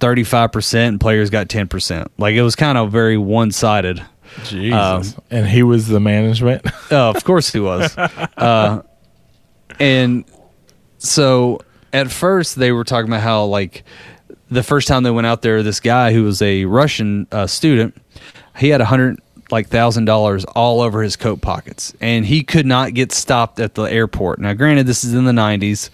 thirty 0.00 0.24
five 0.24 0.52
percent, 0.52 0.88
and 0.92 1.00
players 1.00 1.30
got 1.30 1.48
ten 1.48 1.68
percent. 1.68 2.10
Like 2.18 2.34
it 2.34 2.42
was 2.42 2.54
kind 2.54 2.76
of 2.76 2.92
very 2.92 3.16
one 3.16 3.50
sided. 3.50 4.04
Jesus. 4.44 5.14
Um, 5.16 5.22
and 5.30 5.46
he 5.46 5.62
was 5.62 5.88
the 5.88 6.00
management. 6.00 6.66
Oh, 6.90 7.10
of 7.10 7.22
course 7.24 7.52
he 7.52 7.60
was. 7.60 7.94
uh, 7.98 8.82
and 9.78 10.24
so 10.96 11.60
at 11.92 12.10
first 12.10 12.56
they 12.56 12.72
were 12.72 12.84
talking 12.84 13.10
about 13.10 13.20
how 13.22 13.44
like 13.44 13.84
the 14.50 14.62
first 14.62 14.88
time 14.88 15.02
they 15.02 15.10
went 15.10 15.26
out 15.26 15.42
there, 15.42 15.62
this 15.62 15.80
guy 15.80 16.12
who 16.12 16.24
was 16.24 16.40
a 16.42 16.64
Russian 16.64 17.26
uh, 17.32 17.46
student, 17.46 17.96
he 18.58 18.68
had 18.68 18.80
a 18.80 18.84
hundred 18.86 19.20
like 19.50 19.68
thousand 19.68 20.04
dollars 20.04 20.44
all 20.44 20.80
over 20.80 21.02
his 21.02 21.16
coat 21.16 21.40
pockets, 21.40 21.94
and 22.00 22.26
he 22.26 22.42
could 22.42 22.66
not 22.66 22.94
get 22.94 23.12
stopped 23.12 23.60
at 23.60 23.74
the 23.74 23.84
airport. 23.84 24.40
Now, 24.40 24.52
granted, 24.54 24.86
this 24.86 25.04
is 25.04 25.14
in 25.14 25.24
the 25.24 25.32
'90s, 25.32 25.90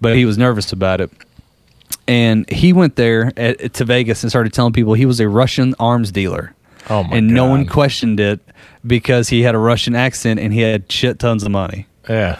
but 0.00 0.16
he 0.16 0.24
was 0.24 0.38
nervous 0.38 0.72
about 0.72 1.00
it. 1.00 1.10
And 2.08 2.48
he 2.48 2.72
went 2.72 2.94
there 2.94 3.32
at, 3.36 3.74
to 3.74 3.84
Vegas 3.84 4.22
and 4.22 4.30
started 4.30 4.52
telling 4.52 4.72
people 4.72 4.94
he 4.94 5.06
was 5.06 5.18
a 5.18 5.28
Russian 5.28 5.74
arms 5.80 6.12
dealer 6.12 6.54
Oh 6.88 7.02
my 7.02 7.16
and 7.16 7.28
no 7.28 7.46
one 7.46 7.66
questioned 7.66 8.20
it 8.20 8.40
because 8.86 9.28
he 9.28 9.42
had 9.42 9.54
a 9.54 9.58
Russian 9.58 9.96
accent 9.96 10.38
and 10.38 10.52
he 10.52 10.60
had 10.60 10.90
shit 10.90 11.18
tons 11.18 11.42
of 11.42 11.50
money. 11.50 11.86
yeah. 12.08 12.38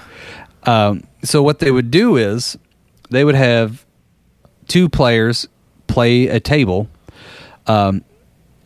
Um, 0.64 1.04
so 1.22 1.42
what 1.42 1.60
they 1.60 1.70
would 1.70 1.90
do 1.92 2.16
is 2.16 2.58
they 3.10 3.24
would 3.24 3.36
have 3.36 3.85
two 4.68 4.88
players 4.88 5.48
play 5.86 6.28
a 6.28 6.40
table. 6.40 6.88
Um, 7.66 8.04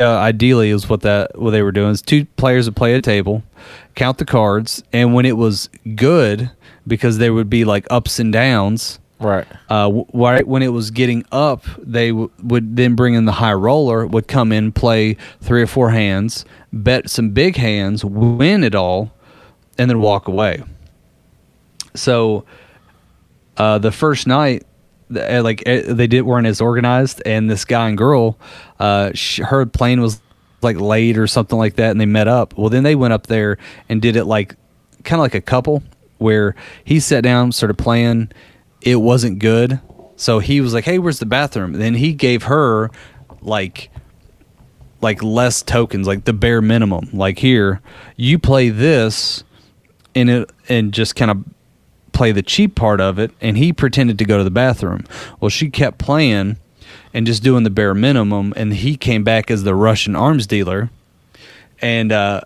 uh, 0.00 0.16
ideally, 0.16 0.70
is 0.70 0.88
what 0.88 1.02
that 1.02 1.38
what 1.38 1.50
they 1.50 1.62
were 1.62 1.72
doing. 1.72 1.90
Is 1.90 2.02
two 2.02 2.24
players 2.36 2.66
would 2.66 2.76
play 2.76 2.94
a 2.94 3.02
table, 3.02 3.42
count 3.94 4.18
the 4.18 4.24
cards, 4.24 4.82
and 4.92 5.14
when 5.14 5.26
it 5.26 5.36
was 5.36 5.68
good, 5.94 6.50
because 6.86 7.18
there 7.18 7.34
would 7.34 7.50
be 7.50 7.64
like 7.64 7.86
ups 7.90 8.18
and 8.18 8.32
downs. 8.32 8.98
Right. 9.18 9.46
Uh, 9.68 10.04
right 10.14 10.46
when 10.46 10.62
it 10.62 10.68
was 10.68 10.90
getting 10.90 11.26
up, 11.30 11.66
they 11.76 12.08
w- 12.08 12.30
would 12.42 12.76
then 12.76 12.94
bring 12.94 13.12
in 13.12 13.26
the 13.26 13.32
high 13.32 13.52
roller, 13.52 14.06
would 14.06 14.26
come 14.26 14.50
in, 14.50 14.72
play 14.72 15.18
three 15.42 15.60
or 15.60 15.66
four 15.66 15.90
hands, 15.90 16.46
bet 16.72 17.10
some 17.10 17.30
big 17.30 17.56
hands, 17.56 18.02
win 18.02 18.64
it 18.64 18.74
all, 18.74 19.12
and 19.76 19.90
then 19.90 20.00
walk 20.00 20.26
away. 20.26 20.62
So 21.94 22.46
uh, 23.58 23.76
the 23.76 23.92
first 23.92 24.26
night, 24.26 24.64
like 25.10 25.62
uh, 25.66 25.82
they 25.86 26.06
did 26.06 26.22
weren't 26.22 26.46
as 26.46 26.60
organized, 26.60 27.22
and 27.26 27.50
this 27.50 27.64
guy 27.64 27.88
and 27.88 27.98
girl, 27.98 28.38
uh, 28.78 29.10
sh 29.14 29.40
her 29.40 29.66
plane 29.66 30.00
was 30.00 30.20
like 30.62 30.78
late 30.78 31.18
or 31.18 31.26
something 31.26 31.58
like 31.58 31.76
that, 31.76 31.90
and 31.90 32.00
they 32.00 32.06
met 32.06 32.28
up. 32.28 32.56
Well, 32.56 32.68
then 32.68 32.82
they 32.82 32.94
went 32.94 33.12
up 33.12 33.26
there 33.26 33.58
and 33.88 34.00
did 34.00 34.16
it 34.16 34.24
like 34.24 34.54
kind 35.04 35.20
of 35.20 35.24
like 35.24 35.34
a 35.34 35.40
couple, 35.40 35.82
where 36.18 36.54
he 36.84 37.00
sat 37.00 37.22
down, 37.22 37.52
started 37.52 37.78
playing. 37.78 38.30
It 38.80 38.96
wasn't 38.96 39.38
good, 39.38 39.80
so 40.16 40.38
he 40.38 40.60
was 40.60 40.72
like, 40.72 40.84
"Hey, 40.84 40.98
where's 40.98 41.18
the 41.18 41.26
bathroom?" 41.26 41.72
then 41.72 41.94
he 41.94 42.12
gave 42.12 42.44
her 42.44 42.90
like 43.42 43.90
like 45.00 45.22
less 45.22 45.62
tokens, 45.62 46.06
like 46.06 46.24
the 46.24 46.32
bare 46.32 46.62
minimum. 46.62 47.08
Like 47.12 47.38
here, 47.38 47.80
you 48.16 48.38
play 48.38 48.68
this, 48.68 49.44
and 50.14 50.30
it 50.30 50.50
and 50.68 50.92
just 50.92 51.16
kind 51.16 51.30
of 51.30 51.44
play 52.12 52.32
the 52.32 52.42
cheap 52.42 52.74
part 52.74 53.00
of 53.00 53.18
it. 53.18 53.30
And 53.40 53.56
he 53.56 53.72
pretended 53.72 54.18
to 54.18 54.24
go 54.24 54.38
to 54.38 54.44
the 54.44 54.50
bathroom. 54.50 55.04
Well, 55.40 55.48
she 55.48 55.70
kept 55.70 55.98
playing 55.98 56.56
and 57.12 57.26
just 57.26 57.42
doing 57.42 57.64
the 57.64 57.70
bare 57.70 57.94
minimum, 57.94 58.52
and 58.56 58.72
he 58.72 58.96
came 58.96 59.24
back 59.24 59.50
as 59.50 59.62
the 59.64 59.74
Russian 59.74 60.14
arms 60.14 60.46
dealer. 60.46 60.90
And 61.82 62.12
uh, 62.12 62.42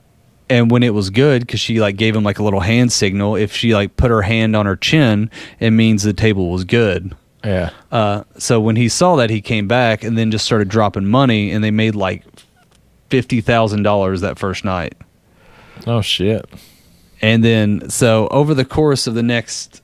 and 0.49 0.71
when 0.71 0.83
it 0.83 0.95
was 0.95 1.11
good, 1.11 1.43
because 1.43 1.61
she 1.61 1.81
like 1.81 1.97
gave 1.97 2.15
him 2.15 2.23
like 2.23 2.39
a 2.39 2.43
little 2.43 2.61
hand 2.61 2.93
signal. 2.93 3.37
If 3.37 3.53
she 3.53 3.75
like 3.75 3.97
put 3.97 4.11
her 4.11 4.23
hand 4.23 4.55
on 4.55 4.67
her 4.67 4.77
chin, 4.77 5.31
it 5.59 5.71
means 5.71 6.03
the 6.03 6.13
table 6.13 6.51
was 6.51 6.65
good. 6.65 7.15
Yeah. 7.45 7.71
Uh, 7.93 8.25
so 8.39 8.61
when 8.61 8.77
he 8.77 8.89
saw 8.89 9.17
that, 9.17 9.29
he 9.29 9.41
came 9.43 9.69
back 9.69 10.03
and 10.03 10.17
then 10.17 10.31
just 10.31 10.45
started 10.45 10.69
dropping 10.69 11.07
money, 11.07 11.51
and 11.51 11.63
they 11.63 11.71
made 11.71 11.95
like 11.95 12.25
fifty 13.11 13.41
thousand 13.41 13.83
dollars 13.83 14.21
that 14.23 14.39
first 14.39 14.65
night. 14.65 14.95
Oh 15.87 16.01
shit. 16.01 16.49
And 17.25 17.43
then, 17.43 17.89
so 17.89 18.29
over 18.29 18.53
the 18.53 18.67
course 18.67 19.07
of 19.07 19.15
the 19.15 19.23
next 19.23 19.81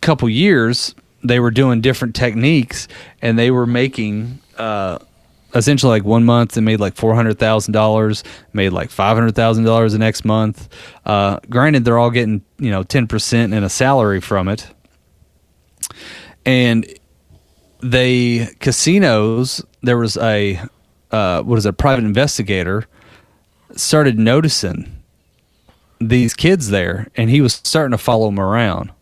couple 0.00 0.26
years, 0.26 0.94
they 1.22 1.38
were 1.38 1.50
doing 1.50 1.82
different 1.82 2.14
techniques, 2.14 2.88
and 3.20 3.38
they 3.38 3.50
were 3.50 3.66
making 3.66 4.38
uh, 4.56 5.00
essentially 5.54 5.90
like 5.90 6.04
one 6.06 6.24
month 6.24 6.52
they 6.52 6.62
made 6.62 6.80
like 6.80 6.96
four 6.96 7.14
hundred 7.14 7.38
thousand 7.38 7.74
dollars, 7.74 8.24
made 8.54 8.70
like 8.70 8.88
five 8.88 9.18
hundred 9.18 9.34
thousand 9.34 9.64
dollars 9.64 9.92
the 9.92 9.98
next 9.98 10.24
month. 10.24 10.70
Uh, 11.04 11.40
granted, 11.50 11.84
they're 11.84 11.98
all 11.98 12.10
getting 12.10 12.42
you 12.58 12.70
know 12.70 12.84
ten 12.84 13.06
percent 13.06 13.52
in 13.52 13.62
a 13.62 13.68
salary 13.68 14.22
from 14.22 14.48
it, 14.48 14.66
and 16.46 16.86
they 17.82 18.48
casinos. 18.60 19.62
There 19.82 19.98
was 19.98 20.16
a 20.16 20.58
uh, 21.10 21.42
what 21.42 21.58
is 21.58 21.66
it, 21.66 21.68
a 21.68 21.72
private 21.74 22.06
investigator 22.06 22.86
started 23.76 24.18
noticing 24.18 24.99
these 26.00 26.34
kids 26.34 26.70
there 26.70 27.08
and 27.16 27.30
he 27.30 27.40
was 27.40 27.54
starting 27.54 27.92
to 27.92 27.98
follow 27.98 28.26
them 28.26 28.40
around. 28.40 28.92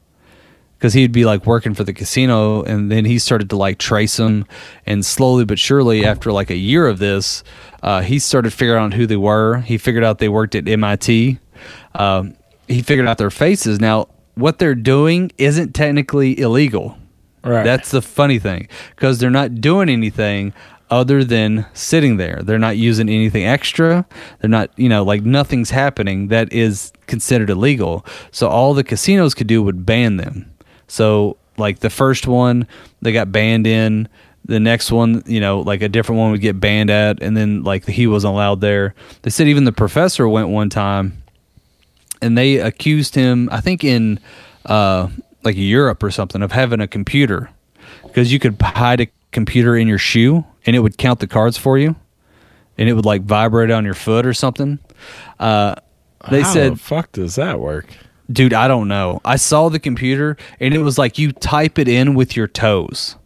Because 0.76 0.94
he'd 0.94 1.10
be 1.10 1.24
like 1.24 1.44
working 1.44 1.74
for 1.74 1.82
the 1.82 1.92
casino 1.92 2.62
and 2.62 2.90
then 2.90 3.04
he 3.04 3.18
started 3.18 3.50
to 3.50 3.56
like 3.56 3.78
trace 3.78 4.16
them 4.16 4.46
and 4.86 5.04
slowly 5.04 5.44
but 5.44 5.58
surely 5.58 6.04
after 6.04 6.30
like 6.30 6.50
a 6.50 6.56
year 6.56 6.86
of 6.86 6.98
this 7.00 7.42
uh, 7.82 8.00
he 8.02 8.18
started 8.20 8.52
figuring 8.52 8.84
out 8.84 8.94
who 8.94 9.06
they 9.06 9.16
were. 9.16 9.58
He 9.58 9.76
figured 9.76 10.04
out 10.04 10.18
they 10.18 10.28
worked 10.28 10.54
at 10.54 10.64
mit 10.64 11.38
um, 11.94 12.36
he 12.68 12.82
figured 12.82 13.08
out 13.08 13.18
their 13.18 13.30
faces. 13.30 13.80
Now 13.80 14.08
what 14.34 14.58
they're 14.58 14.76
doing 14.76 15.32
isn't 15.38 15.74
technically 15.74 16.38
illegal. 16.38 16.96
Right. 17.44 17.64
that's 17.64 17.92
the 17.92 18.02
funny 18.02 18.38
thing. 18.38 18.68
Because 18.94 19.18
they're 19.18 19.30
not 19.30 19.60
doing 19.60 19.88
anything 19.88 20.52
other 20.90 21.24
than 21.24 21.66
sitting 21.74 22.16
there. 22.16 22.40
They're 22.42 22.58
not 22.58 22.76
using 22.76 23.08
anything 23.08 23.44
extra. 23.44 24.06
They're 24.40 24.50
not, 24.50 24.70
you 24.76 24.88
know, 24.88 25.04
like 25.04 25.22
nothing's 25.22 25.70
happening 25.70 26.28
that 26.28 26.52
is 26.52 26.92
considered 27.06 27.50
illegal. 27.50 28.04
So 28.30 28.48
all 28.48 28.74
the 28.74 28.84
casinos 28.84 29.34
could 29.34 29.46
do 29.46 29.62
would 29.62 29.84
ban 29.84 30.16
them. 30.16 30.50
So 30.86 31.36
like 31.56 31.80
the 31.80 31.90
first 31.90 32.26
one, 32.26 32.66
they 33.02 33.12
got 33.12 33.32
banned 33.32 33.66
in. 33.66 34.08
The 34.44 34.60
next 34.60 34.90
one, 34.90 35.22
you 35.26 35.40
know, 35.40 35.60
like 35.60 35.82
a 35.82 35.88
different 35.88 36.20
one 36.20 36.30
would 36.30 36.40
get 36.40 36.58
banned 36.58 36.88
at, 36.88 37.22
and 37.22 37.36
then 37.36 37.64
like 37.64 37.84
he 37.84 38.06
wasn't 38.06 38.32
allowed 38.32 38.62
there. 38.62 38.94
They 39.20 39.28
said 39.28 39.46
even 39.46 39.64
the 39.64 39.72
professor 39.72 40.26
went 40.26 40.48
one 40.48 40.70
time, 40.70 41.22
and 42.22 42.38
they 42.38 42.56
accused 42.56 43.14
him. 43.14 43.50
I 43.52 43.60
think 43.60 43.84
in 43.84 44.18
uh, 44.64 45.08
like 45.44 45.56
Europe 45.56 46.02
or 46.02 46.10
something 46.10 46.40
of 46.40 46.52
having 46.52 46.80
a 46.80 46.88
computer 46.88 47.50
because 48.04 48.32
you 48.32 48.38
could 48.38 48.60
hide 48.60 49.02
a 49.02 49.06
computer 49.32 49.76
in 49.76 49.86
your 49.88 49.98
shoe 49.98 50.44
and 50.66 50.74
it 50.74 50.80
would 50.80 50.98
count 50.98 51.20
the 51.20 51.26
cards 51.26 51.56
for 51.56 51.78
you 51.78 51.94
and 52.76 52.88
it 52.88 52.94
would 52.94 53.04
like 53.06 53.22
vibrate 53.22 53.70
on 53.70 53.84
your 53.84 53.94
foot 53.94 54.24
or 54.26 54.32
something. 54.34 54.78
Uh, 55.38 55.74
they 56.30 56.42
How 56.42 56.52
said, 56.52 56.72
the 56.72 56.76
fuck 56.78 57.12
does 57.12 57.34
that 57.36 57.60
work? 57.60 57.86
dude, 58.30 58.52
I 58.52 58.68
don't 58.68 58.88
know. 58.88 59.20
I 59.24 59.36
saw 59.36 59.68
the 59.70 59.78
computer 59.78 60.36
and 60.60 60.74
it 60.74 60.78
was 60.80 60.98
like 60.98 61.18
you 61.18 61.32
type 61.32 61.78
it 61.78 61.88
in 61.88 62.14
with 62.14 62.36
your 62.36 62.46
toes. 62.46 63.16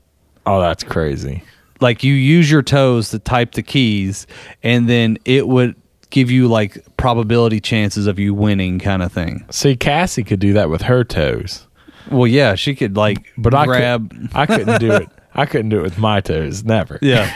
Oh, 0.47 0.61
that's 0.61 0.85
crazy. 0.85 1.43
Like 1.81 2.05
you 2.05 2.15
use 2.15 2.51
your 2.51 2.63
toes 2.63 3.11
to 3.11 3.19
type 3.19 3.53
the 3.53 3.63
keys 3.63 4.27
and 4.63 4.89
then 4.89 5.19
it 5.25 5.49
would 5.49 5.75
give 6.11 6.31
you 6.31 6.47
like 6.47 6.85
probability 6.97 7.61
chances 7.61 8.07
of 8.07 8.19
you 8.19 8.35
winning 8.35 8.79
kind 8.79 9.03
of 9.03 9.11
thing. 9.13 9.45
See, 9.51 9.75
Cassie 9.77 10.23
could 10.23 10.41
do 10.41 10.53
that 10.53 10.69
with 10.71 10.83
her 10.83 11.03
toes, 11.05 11.67
Well, 12.11 12.27
yeah, 12.27 12.55
she 12.55 12.75
could 12.75 12.97
like 12.97 13.33
but 13.37 13.55
I 13.55 13.67
could, 13.67 14.29
I 14.35 14.47
couldn't 14.47 14.81
do 14.81 14.93
it. 14.93 15.09
I 15.35 15.47
couldn't 15.47 15.71
do 15.71 15.81
it 15.81 15.83
with 15.83 15.99
my 15.99 16.21
toes. 16.21 16.65
Never. 16.65 16.99
Yeah. 17.03 17.33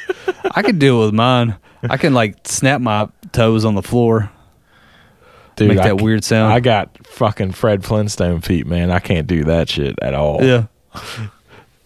I 0.54 0.62
could 0.62 0.78
do 0.78 1.00
it 1.00 1.06
with 1.06 1.14
mine. 1.14 1.56
I 1.82 1.96
can 1.96 2.14
like 2.14 2.46
snap 2.46 2.80
my 2.80 3.08
toes 3.32 3.64
on 3.64 3.74
the 3.74 3.82
floor. 3.82 4.30
Dude, 5.56 5.68
Make 5.68 5.78
I 5.78 5.88
that 5.88 5.98
c- 5.98 6.04
weird 6.04 6.24
sound. 6.24 6.52
I 6.52 6.60
got 6.60 7.06
fucking 7.06 7.52
Fred 7.52 7.84
Flintstone 7.84 8.40
feet, 8.40 8.66
man. 8.66 8.90
I 8.90 9.00
can't 9.00 9.26
do 9.26 9.44
that 9.44 9.68
shit 9.68 9.98
at 10.00 10.14
all. 10.14 10.42
Yeah. 10.42 10.66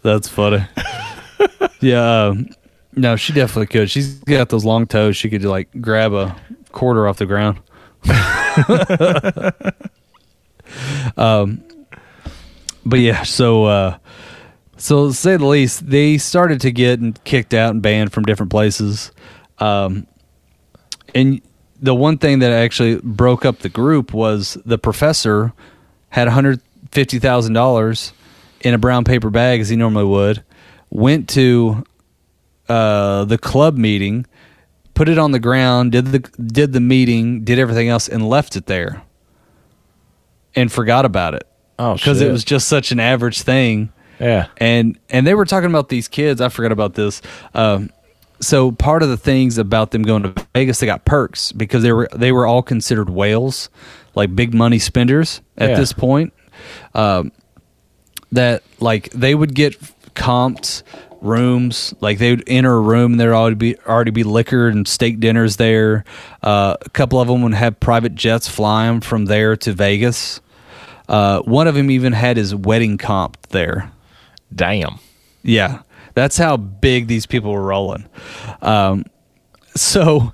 That's 0.02 0.28
funny. 0.28 0.64
yeah. 1.80 2.26
Um, 2.26 2.48
no, 2.94 3.16
she 3.16 3.32
definitely 3.32 3.66
could. 3.66 3.90
She's 3.90 4.14
got 4.20 4.50
those 4.50 4.64
long 4.64 4.86
toes. 4.86 5.16
She 5.16 5.28
could 5.28 5.44
like 5.44 5.68
grab 5.80 6.12
a 6.12 6.36
quarter 6.72 7.08
off 7.08 7.18
the 7.18 7.26
ground. 7.26 7.58
um, 11.16 11.62
but 12.84 13.00
yeah, 13.00 13.22
so 13.24 13.64
uh, 13.64 13.98
so 14.76 15.08
to 15.08 15.14
say 15.14 15.36
the 15.36 15.46
least, 15.46 15.88
they 15.88 16.18
started 16.18 16.60
to 16.62 16.70
get 16.70 17.24
kicked 17.24 17.54
out 17.54 17.70
and 17.70 17.82
banned 17.82 18.12
from 18.12 18.24
different 18.24 18.50
places. 18.50 19.10
Um, 19.58 20.06
and 21.14 21.40
the 21.80 21.94
one 21.94 22.18
thing 22.18 22.40
that 22.40 22.52
actually 22.52 22.96
broke 22.96 23.44
up 23.44 23.60
the 23.60 23.68
group 23.68 24.12
was 24.12 24.58
the 24.66 24.78
professor 24.78 25.52
had 26.10 26.28
$150,000 26.28 28.12
in 28.60 28.74
a 28.74 28.78
brown 28.78 29.04
paper 29.04 29.30
bag 29.30 29.60
as 29.60 29.68
he 29.68 29.76
normally 29.76 30.04
would, 30.04 30.42
went 30.90 31.28
to 31.30 31.84
uh, 32.68 33.24
the 33.24 33.38
club 33.38 33.76
meeting, 33.76 34.26
put 34.94 35.08
it 35.08 35.18
on 35.18 35.30
the 35.30 35.38
ground, 35.38 35.92
did 35.92 36.06
the 36.06 36.18
did 36.18 36.72
the 36.72 36.80
meeting, 36.80 37.44
did 37.44 37.58
everything 37.58 37.88
else 37.88 38.08
and 38.08 38.28
left 38.28 38.56
it 38.56 38.66
there. 38.66 39.02
And 40.54 40.72
forgot 40.72 41.04
about 41.04 41.34
it 41.34 41.46
Oh, 41.78 41.94
because 41.94 42.22
it 42.22 42.32
was 42.32 42.44
just 42.44 42.68
such 42.68 42.90
an 42.92 42.98
average 42.98 43.42
thing 43.42 43.92
yeah. 44.20 44.46
and 44.58 44.98
and 45.10 45.26
they 45.26 45.34
were 45.34 45.44
talking 45.44 45.70
about 45.70 45.88
these 45.88 46.08
kids. 46.08 46.40
I 46.40 46.48
forgot 46.48 46.72
about 46.72 46.94
this. 46.94 47.22
Um, 47.54 47.90
so 48.40 48.70
part 48.72 49.02
of 49.02 49.08
the 49.08 49.16
things 49.16 49.56
about 49.58 49.90
them 49.92 50.02
going 50.02 50.22
to 50.24 50.34
Vegas, 50.54 50.78
they 50.80 50.86
got 50.86 51.04
perks 51.04 51.52
because 51.52 51.82
they 51.82 51.92
were 51.92 52.08
they 52.14 52.32
were 52.32 52.46
all 52.46 52.62
considered 52.62 53.08
whales, 53.08 53.70
like 54.14 54.34
big 54.36 54.52
money 54.54 54.78
spenders 54.78 55.40
at 55.56 55.70
Yeah. 55.70 55.76
this 55.76 55.92
point. 55.92 56.32
Um, 56.94 57.32
that 58.32 58.62
like 58.80 59.10
they 59.10 59.34
would 59.34 59.54
get 59.54 59.76
comped 60.14 60.82
rooms, 61.22 61.94
like 62.00 62.18
they 62.18 62.30
would 62.30 62.44
enter 62.46 62.74
a 62.74 62.80
room 62.80 63.12
and 63.12 63.20
there'd 63.20 63.32
already 63.34 63.54
be 63.56 63.78
already 63.86 64.10
be 64.10 64.22
liquor 64.24 64.68
and 64.68 64.86
steak 64.86 65.18
dinners 65.20 65.56
there. 65.56 66.04
Uh, 66.42 66.76
a 66.84 66.90
couple 66.90 67.20
of 67.20 67.28
them 67.28 67.42
would 67.42 67.54
have 67.54 67.78
private 67.80 68.14
jets 68.14 68.48
fly 68.48 68.86
'em 68.86 69.00
from 69.00 69.26
there 69.26 69.56
to 69.56 69.72
Vegas. 69.72 70.40
Uh, 71.08 71.40
one 71.40 71.68
of 71.68 71.74
them 71.74 71.90
even 71.90 72.12
had 72.12 72.36
his 72.36 72.54
wedding 72.54 72.98
comp 72.98 73.38
there. 73.48 73.90
Damn. 74.54 74.98
Yeah, 75.42 75.82
that's 76.14 76.36
how 76.36 76.56
big 76.56 77.06
these 77.06 77.26
people 77.26 77.52
were 77.52 77.62
rolling. 77.62 78.08
Um, 78.62 79.04
so 79.76 80.32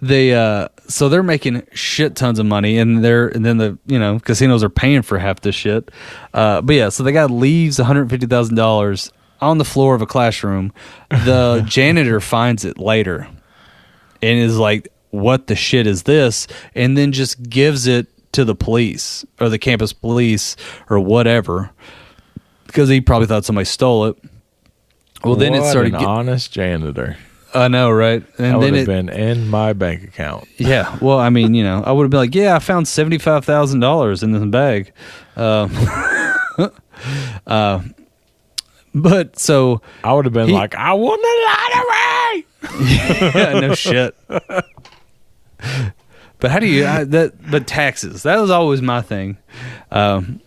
they 0.00 0.34
uh, 0.34 0.68
so 0.86 1.08
they're 1.08 1.22
making 1.22 1.66
shit 1.72 2.16
tons 2.16 2.38
of 2.38 2.46
money, 2.46 2.78
and 2.78 3.04
they're 3.04 3.28
and 3.28 3.44
then 3.44 3.58
the 3.58 3.78
you 3.86 3.98
know 3.98 4.18
casinos 4.18 4.62
are 4.62 4.70
paying 4.70 5.02
for 5.02 5.18
half 5.18 5.40
this 5.40 5.54
shit. 5.54 5.90
Uh, 6.32 6.60
but 6.62 6.74
yeah, 6.74 6.88
so 6.88 7.02
the 7.02 7.12
guy 7.12 7.24
leaves 7.24 7.78
one 7.78 7.86
hundred 7.86 8.08
fifty 8.10 8.26
thousand 8.26 8.56
dollars 8.56 9.12
on 9.40 9.58
the 9.58 9.64
floor 9.64 9.94
of 9.94 10.02
a 10.02 10.06
classroom. 10.06 10.72
The 11.10 11.64
janitor 11.68 12.20
finds 12.20 12.64
it 12.64 12.78
later, 12.78 13.28
and 14.22 14.38
is 14.38 14.58
like, 14.58 14.88
"What 15.10 15.48
the 15.48 15.56
shit 15.56 15.86
is 15.86 16.04
this?" 16.04 16.46
And 16.74 16.96
then 16.96 17.12
just 17.12 17.42
gives 17.42 17.86
it 17.86 18.06
to 18.32 18.44
the 18.44 18.54
police 18.54 19.24
or 19.40 19.48
the 19.48 19.58
campus 19.58 19.92
police 19.92 20.56
or 20.90 20.98
whatever 20.98 21.70
because 22.74 22.88
he 22.88 23.00
probably 23.00 23.28
thought 23.28 23.44
somebody 23.44 23.66
stole 23.66 24.06
it. 24.06 24.16
Well, 25.22 25.36
then 25.36 25.54
it 25.54 25.60
What 25.60 25.70
started. 25.70 25.94
an 25.94 26.00
Get, 26.00 26.08
honest 26.08 26.50
janitor. 26.52 27.16
I 27.54 27.68
know, 27.68 27.88
right? 27.88 28.26
That 28.36 28.44
And 28.46 28.58
would 28.58 28.64
then 28.66 28.74
have 28.74 28.82
it, 28.82 28.86
been 28.86 29.08
in 29.08 29.48
my 29.48 29.72
bank 29.74 30.02
account. 30.02 30.48
yeah. 30.58 30.98
Well, 31.00 31.20
I 31.20 31.30
mean, 31.30 31.54
you 31.54 31.62
know, 31.62 31.84
I 31.86 31.92
would 31.92 32.02
have 32.02 32.10
been 32.10 32.18
like, 32.18 32.34
yeah, 32.34 32.56
I 32.56 32.58
found 32.58 32.88
seventy 32.88 33.18
five 33.18 33.44
thousand 33.44 33.78
dollars 33.78 34.24
in 34.24 34.32
this 34.32 34.44
bag. 34.44 34.92
Um, 35.36 35.70
uh, 37.46 37.80
but 38.92 39.38
so 39.38 39.80
I 40.02 40.12
would 40.12 40.24
have 40.24 40.34
been 40.34 40.48
He- 40.48 40.52
like, 40.54 40.74
I 40.74 40.92
won 40.94 41.16
the 41.20 41.46
lottery. 41.46 42.46
yeah, 43.40 43.60
no 43.60 43.74
shit. 43.74 44.16
But 46.40 46.50
how 46.50 46.58
do 46.58 46.66
you 46.66 46.86
I, 46.86 47.04
that? 47.04 47.50
But 47.50 47.66
taxes. 47.66 48.24
That 48.24 48.38
was 48.40 48.50
always 48.50 48.82
my 48.82 49.00
thing. 49.00 49.38
Um, 49.90 50.40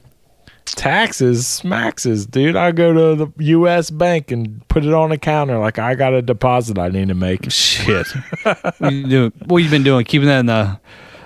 Taxes, 0.76 1.46
smaxes, 1.46 2.30
dude. 2.30 2.56
I 2.56 2.72
go 2.72 2.94
to 2.94 3.26
the 3.26 3.44
U.S. 3.46 3.90
bank 3.90 4.32
and 4.32 4.66
put 4.68 4.86
it 4.86 4.94
on 4.94 5.12
a 5.12 5.18
counter 5.18 5.58
like 5.60 5.80
I 5.80 5.96
got 5.96 6.14
a 6.14 6.22
deposit 6.22 6.78
I 6.78 6.90
need 6.90 7.08
to 7.08 7.14
make. 7.16 7.50
shit. 7.52 8.08
what, 8.44 8.92
you 8.94 9.08
doing, 9.08 9.34
what 9.46 9.58
you 9.64 9.70
been 9.70 9.84
doing? 9.84 10.06
Keeping 10.06 10.28
that 10.28 10.40
in 10.40 10.46
the 10.48 10.80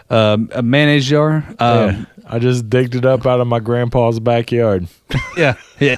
uh, 0.09 0.38
a 0.53 0.61
mayonnaise 0.61 1.07
jar? 1.07 1.43
Um, 1.59 1.77
Yeah. 1.89 2.05
I 2.27 2.39
just 2.39 2.69
digged 2.69 2.95
it 2.95 3.05
up 3.05 3.26
out 3.26 3.41
of 3.41 3.47
my 3.47 3.59
grandpa's 3.59 4.19
backyard. 4.19 4.88
Yeah, 5.38 5.55
yeah. 5.80 5.97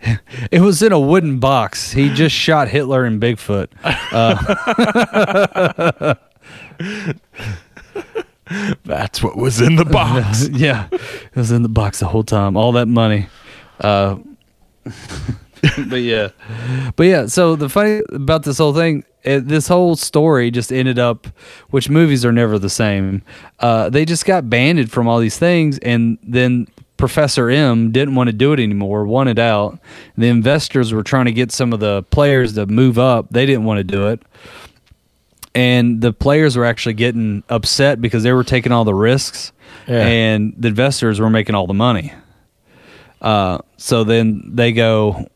it 0.50 0.60
was 0.60 0.82
in 0.82 0.92
a 0.92 0.98
wooden 1.00 1.38
box. 1.38 1.92
He 1.92 2.12
just 2.12 2.34
shot 2.34 2.68
Hitler 2.68 3.04
and 3.04 3.20
Bigfoot. 3.20 3.68
That's 8.84 9.22
what 9.22 9.36
was 9.36 9.60
in 9.60 9.76
the 9.76 9.84
box. 9.84 10.48
yeah, 10.52 10.88
it 10.92 11.36
was 11.36 11.50
in 11.50 11.62
the 11.62 11.68
box 11.68 12.00
the 12.00 12.08
whole 12.08 12.24
time. 12.24 12.56
All 12.56 12.72
that 12.72 12.88
money. 12.88 13.28
Uh, 13.80 14.18
but 15.88 15.96
yeah, 15.96 16.28
but 16.96 17.04
yeah. 17.04 17.26
So 17.26 17.56
the 17.56 17.68
funny 17.68 18.02
about 18.12 18.44
this 18.44 18.58
whole 18.58 18.74
thing, 18.74 19.04
it, 19.22 19.48
this 19.48 19.68
whole 19.68 19.96
story 19.96 20.50
just 20.50 20.72
ended 20.72 20.98
up, 20.98 21.26
which 21.70 21.88
movies 21.88 22.24
are 22.24 22.32
never 22.32 22.58
the 22.58 22.70
same. 22.70 23.22
Uh, 23.60 23.88
they 23.88 24.04
just 24.04 24.24
got 24.24 24.50
banned 24.50 24.90
from 24.90 25.08
all 25.08 25.18
these 25.18 25.38
things, 25.38 25.78
and 25.78 26.18
then 26.22 26.66
Professor 26.96 27.48
M 27.48 27.90
didn't 27.92 28.14
want 28.14 28.28
to 28.28 28.32
do 28.32 28.52
it 28.52 28.60
anymore, 28.60 29.04
wanted 29.04 29.38
out. 29.38 29.78
The 30.16 30.28
investors 30.28 30.92
were 30.92 31.02
trying 31.02 31.26
to 31.26 31.32
get 31.32 31.52
some 31.52 31.72
of 31.72 31.80
the 31.80 32.02
players 32.04 32.54
to 32.54 32.66
move 32.66 32.98
up. 32.98 33.30
They 33.30 33.46
didn't 33.46 33.64
want 33.64 33.78
to 33.78 33.84
do 33.84 34.08
it 34.08 34.22
and 35.54 36.00
the 36.00 36.12
players 36.12 36.56
were 36.56 36.64
actually 36.64 36.94
getting 36.94 37.42
upset 37.48 38.00
because 38.00 38.22
they 38.22 38.32
were 38.32 38.44
taking 38.44 38.72
all 38.72 38.84
the 38.84 38.94
risks 38.94 39.52
Yeah. 39.86 40.06
and 40.06 40.54
the 40.56 40.68
investors 40.68 41.20
were 41.20 41.30
making 41.30 41.54
all 41.54 41.66
the 41.66 41.74
money. 41.74 42.12
Uh, 43.20 43.58
so 43.76 44.04
then 44.04 44.42
they 44.54 44.72
go 44.72 45.26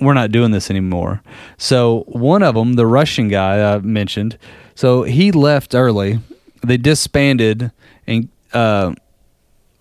we're 0.00 0.14
not 0.14 0.30
doing 0.30 0.50
this 0.50 0.68
anymore. 0.70 1.22
So 1.56 2.04
one 2.08 2.42
of 2.42 2.54
them 2.54 2.74
the 2.74 2.86
russian 2.86 3.28
guy 3.28 3.74
i 3.74 3.78
mentioned 3.78 4.36
so 4.74 5.04
he 5.04 5.32
left 5.32 5.74
early. 5.74 6.18
They 6.62 6.76
disbanded 6.76 7.70
and 8.06 8.28
uh, 8.52 8.94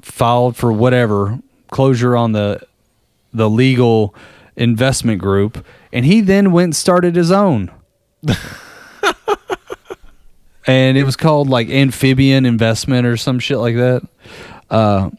filed 0.02 0.56
for 0.56 0.72
whatever 0.72 1.40
closure 1.72 2.16
on 2.16 2.32
the 2.32 2.62
the 3.34 3.50
legal 3.50 4.16
investment 4.56 5.20
group 5.20 5.66
and 5.92 6.06
he 6.06 6.22
then 6.22 6.52
went 6.54 6.66
and 6.66 6.76
started 6.76 7.16
his 7.18 7.30
own 7.32 7.70
and 10.68 10.98
it 10.98 11.04
was 11.04 11.16
called 11.16 11.50
like 11.50 11.70
amphibian 11.70 12.46
investment 12.46 13.06
or 13.06 13.18
some 13.18 13.40
shit 13.40 13.58
like 13.58 13.76
that. 13.76 14.02
Uh, 14.70 15.10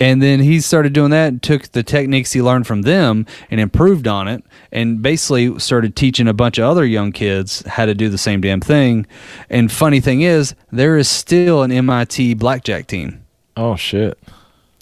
and 0.00 0.22
then 0.22 0.38
he 0.40 0.60
started 0.60 0.92
doing 0.92 1.10
that 1.10 1.28
and 1.28 1.42
took 1.42 1.72
the 1.72 1.82
techniques 1.82 2.32
he 2.32 2.40
learned 2.40 2.66
from 2.68 2.82
them 2.82 3.26
and 3.50 3.60
improved 3.60 4.06
on 4.06 4.28
it 4.28 4.44
and 4.70 5.02
basically 5.02 5.58
started 5.58 5.96
teaching 5.96 6.28
a 6.28 6.32
bunch 6.32 6.58
of 6.58 6.64
other 6.64 6.84
young 6.84 7.10
kids 7.10 7.66
how 7.66 7.84
to 7.84 7.94
do 7.94 8.08
the 8.08 8.18
same 8.18 8.40
damn 8.40 8.60
thing. 8.60 9.06
And 9.50 9.72
funny 9.72 10.00
thing 10.00 10.22
is, 10.22 10.54
there 10.70 10.96
is 10.96 11.08
still 11.08 11.62
an 11.64 11.72
MIT 11.72 12.34
blackjack 12.34 12.86
team. 12.86 13.24
Oh 13.56 13.74
shit. 13.74 14.18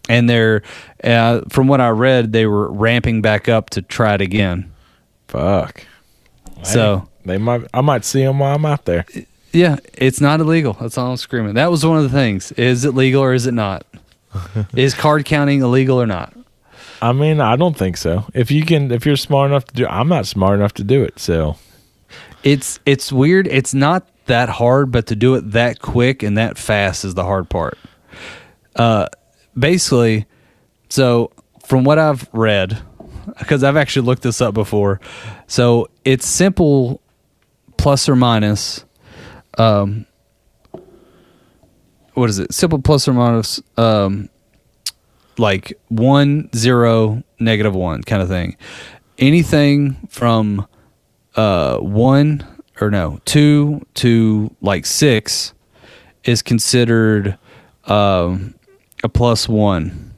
And 0.08 0.28
they're, 0.28 0.62
uh, 1.02 1.40
from 1.48 1.66
what 1.66 1.80
I 1.80 1.88
read, 1.88 2.32
they 2.32 2.46
were 2.46 2.70
ramping 2.70 3.22
back 3.22 3.48
up 3.48 3.70
to 3.70 3.82
try 3.82 4.14
it 4.14 4.20
again. 4.20 4.70
Fuck. 5.28 5.84
So, 6.62 7.08
They 7.24 7.38
might. 7.38 7.62
I 7.74 7.80
might 7.80 8.04
see 8.04 8.22
them 8.22 8.38
while 8.38 8.54
I'm 8.54 8.64
out 8.64 8.84
there. 8.84 9.04
Yeah, 9.56 9.78
it's 9.94 10.20
not 10.20 10.40
illegal. 10.40 10.74
That's 10.74 10.98
all 10.98 11.12
I'm 11.12 11.16
screaming. 11.16 11.54
That 11.54 11.70
was 11.70 11.84
one 11.84 11.96
of 11.96 12.02
the 12.02 12.10
things. 12.10 12.52
Is 12.52 12.84
it 12.84 12.94
legal 12.94 13.22
or 13.22 13.32
is 13.32 13.46
it 13.46 13.54
not? 13.54 13.86
is 14.76 14.92
card 14.92 15.24
counting 15.24 15.62
illegal 15.62 16.00
or 16.00 16.06
not? 16.06 16.34
I 17.00 17.12
mean, 17.12 17.40
I 17.40 17.56
don't 17.56 17.74
think 17.76 17.96
so. 17.96 18.26
If 18.34 18.50
you 18.50 18.66
can, 18.66 18.92
if 18.92 19.06
you're 19.06 19.16
smart 19.16 19.50
enough 19.50 19.64
to 19.64 19.74
do, 19.74 19.86
I'm 19.86 20.08
not 20.08 20.26
smart 20.26 20.58
enough 20.58 20.74
to 20.74 20.84
do 20.84 21.02
it. 21.02 21.18
So 21.18 21.56
It's 22.42 22.80
it's 22.84 23.10
weird. 23.10 23.46
It's 23.46 23.72
not 23.72 24.06
that 24.26 24.50
hard, 24.50 24.92
but 24.92 25.06
to 25.06 25.16
do 25.16 25.34
it 25.36 25.52
that 25.52 25.80
quick 25.80 26.22
and 26.22 26.36
that 26.36 26.58
fast 26.58 27.06
is 27.06 27.14
the 27.14 27.24
hard 27.24 27.48
part. 27.48 27.78
Uh, 28.74 29.08
basically, 29.58 30.26
so 30.90 31.32
from 31.64 31.84
what 31.84 31.98
I've 31.98 32.28
read, 32.34 32.78
because 33.38 33.64
I've 33.64 33.76
actually 33.78 34.04
looked 34.04 34.22
this 34.22 34.42
up 34.42 34.52
before, 34.52 35.00
so 35.46 35.88
it's 36.04 36.26
simple 36.26 37.00
plus 37.78 38.06
or 38.06 38.16
minus. 38.16 38.84
Um, 39.56 40.06
what 42.14 42.30
is 42.30 42.38
it? 42.38 42.52
Simple 42.52 42.80
plus 42.80 43.06
or 43.08 43.12
minus, 43.12 43.60
um, 43.76 44.28
like 45.38 45.78
one 45.88 46.48
zero 46.54 47.22
negative 47.38 47.74
one 47.74 48.02
kind 48.02 48.22
of 48.22 48.28
thing. 48.28 48.56
Anything 49.18 49.96
from 50.08 50.66
uh 51.36 51.78
one 51.78 52.46
or 52.80 52.90
no 52.90 53.20
two 53.24 53.84
to 53.94 54.54
like 54.60 54.86
six 54.86 55.52
is 56.24 56.42
considered 56.42 57.38
um 57.84 58.54
a 59.04 59.08
plus 59.08 59.48
one 59.48 60.14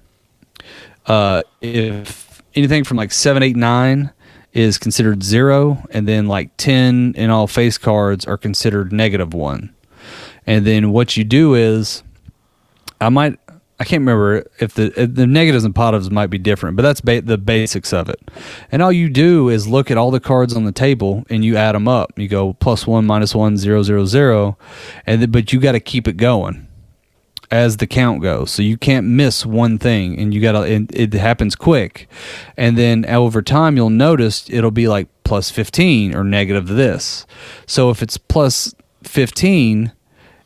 uh 1.06 1.42
if 1.60 2.40
anything 2.54 2.84
from 2.84 2.96
like 2.96 3.10
seven 3.10 3.42
eight 3.42 3.56
nine 3.56 4.12
is 4.58 4.76
considered 4.76 5.22
zero 5.22 5.84
and 5.90 6.08
then 6.08 6.26
like 6.26 6.50
10 6.56 7.14
in 7.16 7.30
all 7.30 7.46
face 7.46 7.78
cards 7.78 8.24
are 8.26 8.36
considered 8.36 8.92
negative 8.92 9.32
one. 9.32 9.72
And 10.46 10.66
then 10.66 10.90
what 10.92 11.16
you 11.16 11.24
do 11.24 11.54
is 11.54 12.02
i 13.00 13.08
might 13.08 13.38
i 13.78 13.84
can't 13.84 14.00
remember 14.00 14.44
if 14.58 14.74
the 14.74 14.86
if 15.00 15.14
the 15.14 15.26
negatives 15.28 15.62
and 15.62 15.72
positives 15.72 16.10
might 16.10 16.26
be 16.26 16.38
different 16.38 16.74
but 16.74 16.82
that's 16.82 17.00
ba- 17.00 17.20
the 17.22 17.38
basics 17.38 17.92
of 17.92 18.08
it. 18.08 18.20
And 18.72 18.82
all 18.82 18.90
you 18.90 19.08
do 19.08 19.48
is 19.48 19.68
look 19.68 19.90
at 19.90 19.96
all 19.96 20.10
the 20.10 20.20
cards 20.20 20.56
on 20.56 20.64
the 20.64 20.72
table 20.72 21.24
and 21.30 21.44
you 21.44 21.56
add 21.56 21.76
them 21.76 21.86
up. 21.86 22.18
You 22.18 22.26
go 22.26 22.54
plus 22.54 22.86
one 22.86 23.06
minus 23.06 23.34
one 23.34 23.56
zero 23.56 23.82
zero 23.84 24.06
zero 24.06 24.58
and 25.06 25.22
then, 25.22 25.30
but 25.30 25.52
you 25.52 25.60
got 25.60 25.72
to 25.72 25.80
keep 25.80 26.08
it 26.08 26.16
going 26.16 26.67
as 27.50 27.78
the 27.78 27.86
count 27.86 28.22
goes. 28.22 28.50
So 28.50 28.62
you 28.62 28.76
can't 28.76 29.06
miss 29.06 29.46
one 29.46 29.78
thing 29.78 30.18
and 30.18 30.34
you 30.34 30.40
got 30.40 30.52
to 30.52 30.86
it, 30.92 31.12
happens 31.14 31.56
quick. 31.56 32.08
And 32.56 32.76
then 32.76 33.06
over 33.06 33.42
time 33.42 33.76
you'll 33.76 33.90
notice 33.90 34.48
it'll 34.50 34.70
be 34.70 34.88
like 34.88 35.08
plus 35.24 35.50
15 35.50 36.14
or 36.14 36.24
negative 36.24 36.68
this. 36.68 37.26
So 37.66 37.90
if 37.90 38.02
it's 38.02 38.18
plus 38.18 38.74
15, 39.02 39.92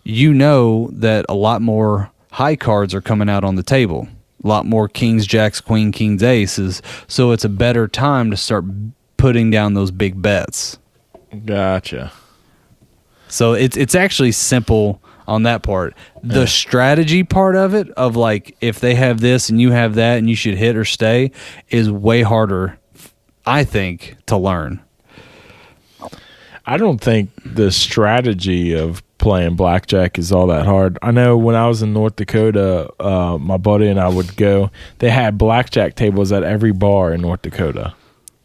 you 0.04 0.34
know 0.34 0.88
that 0.92 1.24
a 1.28 1.34
lot 1.34 1.62
more 1.62 2.10
high 2.32 2.56
cards 2.56 2.94
are 2.94 3.00
coming 3.00 3.28
out 3.28 3.44
on 3.44 3.56
the 3.56 3.62
table. 3.62 4.08
A 4.42 4.48
lot 4.48 4.66
more 4.66 4.88
kings, 4.88 5.26
jacks, 5.26 5.60
queen, 5.60 5.92
kings, 5.92 6.22
aces. 6.22 6.82
So 7.06 7.30
it's 7.30 7.44
a 7.44 7.48
better 7.48 7.86
time 7.86 8.30
to 8.30 8.36
start 8.36 8.64
putting 9.16 9.50
down 9.50 9.74
those 9.74 9.90
big 9.90 10.20
bets. 10.20 10.78
gotcha. 11.44 12.12
So 13.28 13.54
it's 13.54 13.76
it's 13.76 13.94
actually 13.94 14.32
simple 14.32 15.01
on 15.28 15.42
that 15.44 15.62
part. 15.62 15.94
The 16.22 16.40
Yeah. 16.40 16.46
strategy 16.46 17.22
part 17.24 17.56
of 17.56 17.74
it, 17.74 17.90
of 17.90 18.16
like 18.16 18.56
if 18.60 18.80
they 18.80 18.94
have 18.94 19.20
this 19.20 19.48
and 19.48 19.60
you 19.60 19.70
have 19.72 19.94
that 19.94 20.18
and 20.18 20.28
you 20.28 20.36
should 20.36 20.56
hit 20.56 20.76
or 20.76 20.84
stay, 20.84 21.30
is 21.70 21.90
way 21.90 22.22
harder, 22.22 22.78
I 23.46 23.64
think, 23.64 24.16
to 24.26 24.36
learn. 24.36 24.80
I 26.64 26.76
don't 26.76 27.00
think 27.00 27.30
the 27.44 27.72
strategy 27.72 28.72
of 28.74 29.02
playing 29.18 29.56
blackjack 29.56 30.18
is 30.18 30.30
all 30.32 30.46
that 30.48 30.64
hard. 30.64 30.96
I 31.02 31.10
know 31.10 31.36
when 31.36 31.54
I 31.56 31.66
was 31.66 31.82
in 31.82 31.92
North 31.92 32.16
Dakota, 32.16 32.88
uh, 33.00 33.36
my 33.38 33.56
buddy 33.56 33.88
and 33.88 33.98
I 33.98 34.08
would 34.08 34.36
go. 34.36 34.70
They 34.98 35.10
had 35.10 35.38
blackjack 35.38 35.96
tables 35.96 36.30
at 36.30 36.44
every 36.44 36.72
bar 36.72 37.12
in 37.12 37.20
North 37.20 37.42
Dakota, 37.42 37.94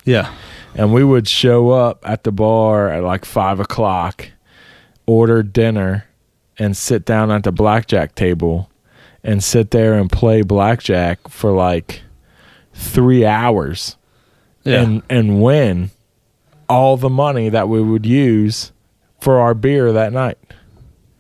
Yeah. 0.03 0.29
and 0.75 0.93
we 0.93 1.03
would 1.03 1.27
show 1.27 1.69
up 1.69 1.99
at 2.07 2.23
the 2.23 2.31
bar 2.31 2.89
at 2.89 3.03
like 3.03 3.23
five 3.23 3.59
o'clock, 3.59 4.29
order 5.05 5.43
dinner, 5.43 6.05
and 6.59 6.75
sit 6.75 7.05
down 7.05 7.31
at 7.31 7.43
the 7.43 7.51
blackjack 7.51 8.15
table, 8.15 8.69
and 9.23 9.43
sit 9.43 9.71
there 9.71 9.93
and 9.93 10.11
play 10.11 10.41
blackjack 10.41 11.27
for 11.27 11.51
like 11.51 12.01
three 12.73 13.25
hours 13.25 13.97
Yeah. 14.63 14.81
and 14.83 15.01
and 15.09 15.41
win 15.41 15.91
all 16.69 16.97
the 16.97 17.09
money 17.09 17.49
that 17.49 17.67
we 17.69 17.81
would 17.81 18.05
use 18.05 18.71
for 19.19 19.39
our 19.39 19.53
beer 19.53 19.91
that 19.93 20.13
night 20.13 20.37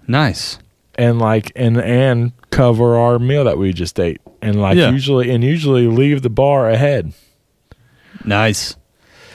nice. 0.07 0.59
and 0.95 1.19
like 1.19 1.51
and 1.55 1.77
and 1.81 2.31
cover 2.51 2.95
our 2.97 3.17
meal 3.17 3.43
that 3.45 3.57
we 3.57 3.73
just 3.73 3.99
ate 3.99 4.21
and 4.41 4.61
like 4.61 4.77
Yeah. 4.77 4.91
usually 4.91 5.31
and 5.31 5.43
usually 5.43 5.87
leave 5.87 6.21
the 6.21 6.29
bar 6.29 6.69
ahead 6.69 7.13
Nice. 8.25 8.75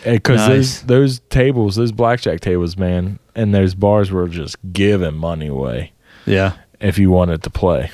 Eh, 0.04 0.14
because 0.14 0.38
Nice. 0.48 0.48
those 0.48 0.82
those 0.82 1.20
tables, 1.30 1.76
those 1.76 1.92
blackjack 1.92 2.40
tables, 2.40 2.76
man, 2.76 3.18
and 3.34 3.54
those 3.54 3.74
bars 3.74 4.10
were 4.10 4.28
just 4.28 4.56
giving 4.72 5.14
money 5.14 5.46
away 5.46 5.91
Yeah. 6.26 6.52
if 6.80 6.98
you 6.98 7.10
wanted 7.10 7.42
to 7.44 7.50
play. 7.50 7.90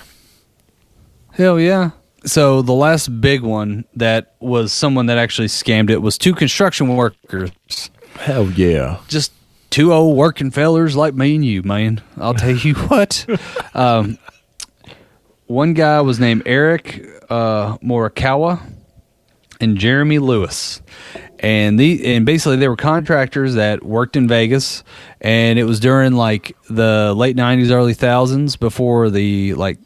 Hell 1.33 1.59
yeah. 1.61 1.91
So 2.25 2.63
the 2.63 2.73
last 2.73 3.21
big 3.21 3.43
one 3.43 3.85
that 3.95 4.35
was 4.41 4.73
someone 4.73 5.07
that 5.07 5.19
actually 5.19 5.49
scammed 5.49 5.89
it 5.91 5.99
was 6.03 6.19
two 6.19 6.35
construction 6.35 6.97
workers. 6.97 7.53
Hell 8.17 8.51
yeah! 8.51 8.99
Just 9.07 9.33
two 9.71 9.93
old 9.93 10.17
working 10.17 10.51
fellers 10.51 10.97
like 10.97 11.15
me 11.15 11.37
and 11.37 11.45
you, 11.45 11.63
man. 11.63 12.03
I'll 12.17 12.35
tell 12.35 12.51
you 12.57 12.75
what. 12.89 13.25
Um, 13.73 14.19
one 15.47 15.75
guy 15.75 16.01
was 16.01 16.19
named 16.19 16.43
Eric 16.45 17.07
uh, 17.31 17.79
Morikawa 17.79 18.61
and 19.61 19.77
Jeremy 19.77 20.19
Lewis. 20.19 20.81
And 21.41 21.79
the 21.79 22.17
and 22.17 22.27
basically 22.27 22.57
they 22.57 22.69
were 22.69 22.77
contractors 22.77 23.55
that 23.55 23.85
worked 23.85 24.17
in 24.17 24.27
Vegas 24.27 24.83
and 25.21 25.59
it 25.59 25.65
was 25.65 25.79
during 25.79 26.15
like 26.15 26.57
the 26.69 27.15
late 27.17 27.37
90s 27.37 27.71
early 27.71 27.95
thousands 27.95 28.57
before 28.57 29.09
the 29.09 29.55
like 29.55 29.79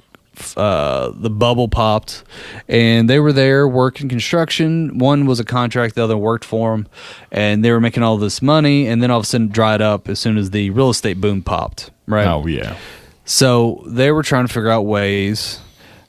uh, 0.56 1.12
the 1.14 1.28
bubble 1.28 1.68
popped 1.68 2.24
and 2.68 3.08
they 3.08 3.20
were 3.20 3.34
there 3.34 3.68
working 3.68 4.08
construction 4.08 4.96
one 4.96 5.26
was 5.26 5.38
a 5.38 5.44
contract 5.44 5.94
the 5.94 6.02
other 6.02 6.16
worked 6.16 6.44
for 6.46 6.70
them 6.72 6.88
and 7.30 7.62
they 7.62 7.70
were 7.70 7.80
making 7.82 8.02
all 8.02 8.16
this 8.16 8.40
money 8.40 8.86
and 8.88 9.02
then 9.02 9.10
all 9.10 9.18
of 9.18 9.24
a 9.24 9.26
sudden 9.26 9.48
it 9.48 9.52
dried 9.52 9.82
up 9.82 10.08
as 10.08 10.18
soon 10.18 10.38
as 10.38 10.50
the 10.52 10.70
real 10.70 10.88
estate 10.88 11.20
boom 11.20 11.42
popped 11.42 11.90
right 12.06 12.26
Oh 12.26 12.46
yeah. 12.46 12.78
so 13.26 13.84
they 13.86 14.10
were 14.10 14.22
trying 14.22 14.46
to 14.46 14.52
figure 14.52 14.70
out 14.70 14.86
ways 14.86 15.60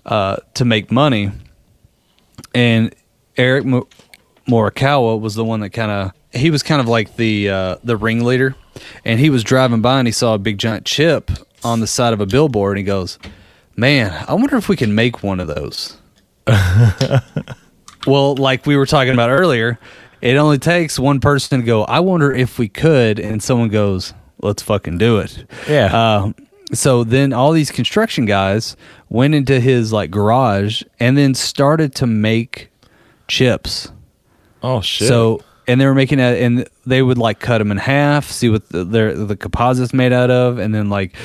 uh, 0.06 0.38
to 0.54 0.64
make 0.64 0.90
money, 0.90 1.32
and 2.56 2.96
Eric 3.38 3.66
Mo- 3.66 3.88
Morikawa 4.48 5.20
was 5.20 5.36
the 5.36 5.44
one 5.44 5.62
that 5.62 5.72
kind 5.72 5.92
of 5.92 6.12
he 6.40 6.50
was 6.50 6.64
kind 6.64 6.82
of 6.82 6.88
like 6.88 7.16
the 7.16 7.50
uh, 7.50 7.76
the 7.84 7.96
ringleader, 7.96 8.56
and 9.06 9.20
he 9.20 9.30
was 9.30 9.44
driving 9.44 9.82
by 9.82 10.00
and 10.00 10.08
he 10.08 10.12
saw 10.12 10.34
a 10.34 10.40
big 10.40 10.58
giant 10.58 10.86
chip 10.86 11.32
on 11.64 11.80
the 11.80 11.88
side 11.88 12.14
of 12.14 12.22
a 12.22 12.26
billboard, 12.26 12.78
and 12.78 12.80
he 12.80 12.84
goes, 12.84 13.20
"Man, 13.76 14.26
I 14.28 14.34
wonder 14.34 14.58
if 14.58 14.68
we 14.70 14.76
can 14.76 14.96
make 14.96 15.24
one 15.24 15.40
of 15.40 15.48
those." 15.48 15.98
well, 18.08 18.36
like 18.36 18.66
we 18.66 18.76
were 18.76 18.86
talking 18.86 19.14
about 19.14 19.30
earlier, 19.30 19.80
it 20.22 20.36
only 20.36 20.58
takes 20.58 21.00
one 21.00 21.20
person 21.20 21.62
to 21.62 21.66
go, 21.66 21.84
"I 21.84 22.00
wonder 22.00 22.34
if 22.34 22.60
we 22.60 22.68
could," 22.68 23.20
and 23.20 23.42
someone 23.42 23.70
goes, 23.70 24.14
"Let's 24.42 24.64
fucking 24.64 24.98
do 24.98 25.20
it." 25.20 25.46
Yeah. 25.70 25.96
Uh, 25.96 26.34
so 26.74 27.04
then 27.04 27.34
all 27.34 27.52
these 27.52 27.72
construction 27.72 28.26
guys 28.26 28.76
went 29.10 29.36
into 29.36 29.60
his 29.60 29.94
like 29.94 30.10
garage 30.10 30.82
and 31.00 31.16
then 31.18 31.36
started 31.36 31.94
to 31.96 32.08
make 32.08 32.72
chips. 33.28 33.92
oh 34.62 34.82
shit. 34.82 35.08
So 35.08 35.42
and 35.68 35.80
they 35.80 35.86
were 35.86 35.96
making 35.96 36.20
it, 36.20 36.42
and 36.42 36.68
they 36.86 37.02
would 37.02 37.18
like 37.18 37.40
cut 37.40 37.60
them 37.60 37.72
in 37.72 37.78
half, 37.78 38.30
see 38.30 38.50
what 38.50 38.68
the, 38.70 38.84
their 38.84 39.16
the 39.16 39.36
composites 39.36 39.94
made 39.94 40.14
out 40.14 40.32
of, 40.32 40.60
and 40.60 40.74
then 40.74 40.90
like. 40.90 41.16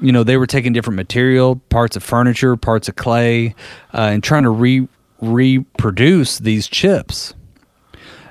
You 0.00 0.12
know, 0.12 0.22
they 0.22 0.36
were 0.36 0.46
taking 0.46 0.72
different 0.72 0.94
material, 0.94 1.56
parts 1.70 1.96
of 1.96 2.04
furniture, 2.04 2.56
parts 2.56 2.88
of 2.88 2.94
clay, 2.94 3.56
uh, 3.92 4.10
and 4.12 4.22
trying 4.22 4.44
to 4.44 4.50
re 4.50 4.86
reproduce 5.20 6.38
these 6.38 6.68
chips 6.68 7.34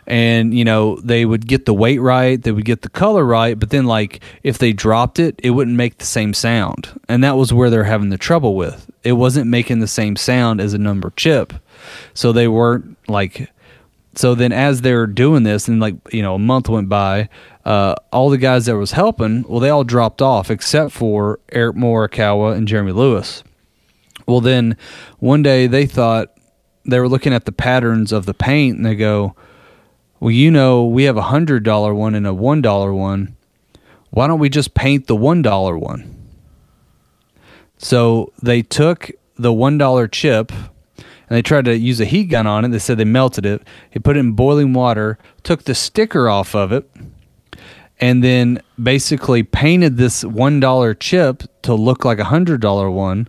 and 0.08 0.54
you 0.54 0.64
know 0.64 0.96
they 1.02 1.26
would 1.26 1.46
get 1.46 1.66
the 1.66 1.74
weight 1.74 2.00
right 2.00 2.42
they 2.42 2.52
would 2.52 2.66
get 2.66 2.82
the 2.82 2.90
color 2.90 3.24
right 3.24 3.60
but 3.60 3.70
then 3.70 3.86
like 3.86 4.22
if 4.42 4.58
they 4.58 4.72
dropped 4.72 5.20
it 5.20 5.38
it 5.44 5.52
wouldn't 5.52 5.76
make 5.76 5.98
the 5.98 6.06
same 6.06 6.34
sound 6.34 6.98
and 7.10 7.24
that 7.24 7.36
was 7.36 7.54
where 7.54 7.70
they're 7.70 7.84
having 7.84 8.10
the 8.10 8.18
trouble 8.18 8.56
with 8.56 8.90
it 9.04 9.12
wasn't 9.14 9.46
making 9.46 9.80
the 9.80 9.88
same 9.88 10.16
sound 10.16 10.62
as 10.62 10.74
a 10.74 10.78
number 10.78 11.12
chip 11.18 11.54
so 12.14 12.32
they 12.32 12.48
weren't 12.48 12.98
like 13.08 13.52
so 14.16 14.34
then 14.34 14.52
as 14.52 14.82
they're 14.82 15.08
doing 15.08 15.44
this 15.44 15.68
and 15.68 15.80
like 15.80 15.96
you 16.12 16.22
know 16.22 16.36
a 16.36 16.40
month 16.40 16.70
went 16.70 16.90
by 16.90 17.30
uh, 17.66 17.94
all 18.12 18.30
the 18.30 18.38
guys 18.38 18.66
that 18.66 18.78
was 18.78 18.92
helping 18.92 19.44
well 19.44 19.60
they 19.60 19.70
all 19.70 19.84
dropped 19.84 20.22
off 20.22 20.50
except 20.50 20.92
for 20.92 21.40
eric 21.52 21.76
morikawa 21.76 22.56
and 22.56 22.68
jeremy 22.68 22.92
lewis 22.92 23.44
well 24.26 24.42
then 24.42 24.76
one 25.20 25.44
day 25.44 25.68
they 25.68 25.86
thought 25.86 26.34
they 26.86 27.00
were 27.00 27.10
looking 27.10 27.34
at 27.34 27.46
the 27.46 27.52
patterns 27.52 28.12
of 28.12 28.26
the 28.26 28.34
paint 28.34 28.78
and 28.78 28.86
they 28.86 28.96
go 28.96 29.36
well, 30.20 30.32
you 30.32 30.50
know, 30.50 30.86
we 30.86 31.04
have 31.04 31.18
a 31.18 31.24
hundred 31.24 31.64
dollar 31.64 31.94
one 31.94 32.16
and 32.16 32.26
a 32.26 32.34
one 32.34 32.62
dollar 32.62 32.94
one. 32.94 33.36
Why 34.10 34.28
don't 34.28 34.40
we 34.40 34.50
just 34.50 34.74
paint 34.74 35.08
the 35.08 35.16
one 35.16 35.42
dollar 35.42 35.78
one? 35.78 36.16
So 37.78 38.34
they 38.42 38.64
took 38.64 39.12
the 39.36 39.54
one 39.54 39.78
dollar 39.78 40.08
chip 40.08 40.52
and 41.30 41.38
they 41.38 41.42
tried 41.42 41.66
to 41.66 41.78
use 41.78 42.00
a 42.00 42.06
heat 42.06 42.26
gun 42.26 42.48
on 42.48 42.66
it. 42.66 42.70
They 42.70 42.80
said 42.80 42.98
they 42.98 43.06
melted 43.06 43.46
it. 43.46 43.62
They 43.92 44.00
put 44.00 44.18
it 44.18 44.22
in 44.22 44.34
boiling 44.34 44.74
water, 44.74 45.18
took 45.44 45.64
the 45.64 45.76
sticker 45.76 46.30
off 46.30 46.56
of 46.56 46.72
it, 46.72 46.90
and 48.00 48.24
then 48.24 48.62
basically 48.82 49.44
painted 49.44 49.98
this 49.98 50.24
one 50.24 50.60
dollar 50.60 50.94
chip 50.94 51.44
to 51.64 51.74
look 51.74 52.06
like 52.06 52.20
a 52.20 52.26
hundred 52.26 52.62
dollar 52.62 52.90
one. 52.90 53.28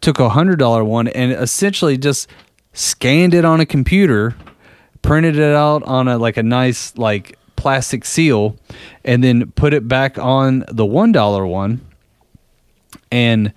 Took 0.00 0.18
a 0.18 0.30
hundred 0.30 0.58
dollar 0.58 0.84
one 0.84 1.08
and 1.08 1.32
essentially 1.32 1.96
just 1.96 2.28
scanned 2.72 3.32
it 3.32 3.44
on 3.44 3.60
a 3.60 3.66
computer 3.66 4.34
printed 5.06 5.38
it 5.38 5.54
out 5.54 5.84
on 5.84 6.08
a 6.08 6.18
like 6.18 6.36
a 6.36 6.42
nice 6.42 6.96
like 6.98 7.38
plastic 7.54 8.04
seal 8.04 8.56
and 9.04 9.22
then 9.22 9.50
put 9.52 9.72
it 9.72 9.86
back 9.86 10.18
on 10.18 10.64
the 10.68 10.84
one 10.84 11.12
dollar 11.12 11.46
one 11.46 11.80
and 13.12 13.52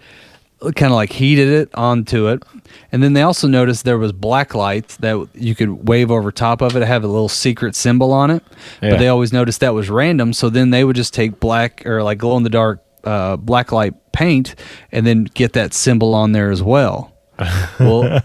kind 0.76 0.92
of 0.92 0.96
like 0.96 1.12
heated 1.14 1.48
it 1.48 1.70
onto 1.74 2.28
it 2.28 2.44
and 2.92 3.02
then 3.02 3.14
they 3.14 3.22
also 3.22 3.48
noticed 3.48 3.86
there 3.86 3.98
was 3.98 4.12
black 4.12 4.54
lights 4.54 4.98
that 4.98 5.28
you 5.34 5.56
could 5.56 5.88
wave 5.88 6.12
over 6.12 6.32
top 6.32 6.62
of 6.62 6.76
it 6.76 6.84
have 6.86 7.04
a 7.04 7.08
little 7.08 7.30
secret 7.30 7.76
symbol 7.76 8.12
on 8.12 8.30
it 8.30 8.44
Yeah. 8.82 8.90
but 8.92 9.00
they 9.00 9.08
always 9.08 9.32
noticed 9.32 9.62
that 9.62 9.74
was 9.74 9.90
random 9.90 10.34
so 10.34 10.50
then 10.50 10.70
they 10.72 10.84
would 10.84 10.96
just 10.98 11.14
take 11.14 11.40
black 11.40 11.86
or 11.86 12.04
like 12.04 12.18
glow 12.18 12.36
in 12.38 12.44
the 12.44 12.50
dark 12.50 12.84
uh, 13.06 13.38
black 13.38 13.72
light 13.72 13.94
paint 14.12 14.56
and 14.92 15.06
then 15.08 15.24
get 15.24 15.54
that 15.54 15.74
symbol 15.74 16.14
on 16.14 16.34
there 16.34 16.52
as 16.52 16.62
well 16.62 17.14
well 17.80 18.22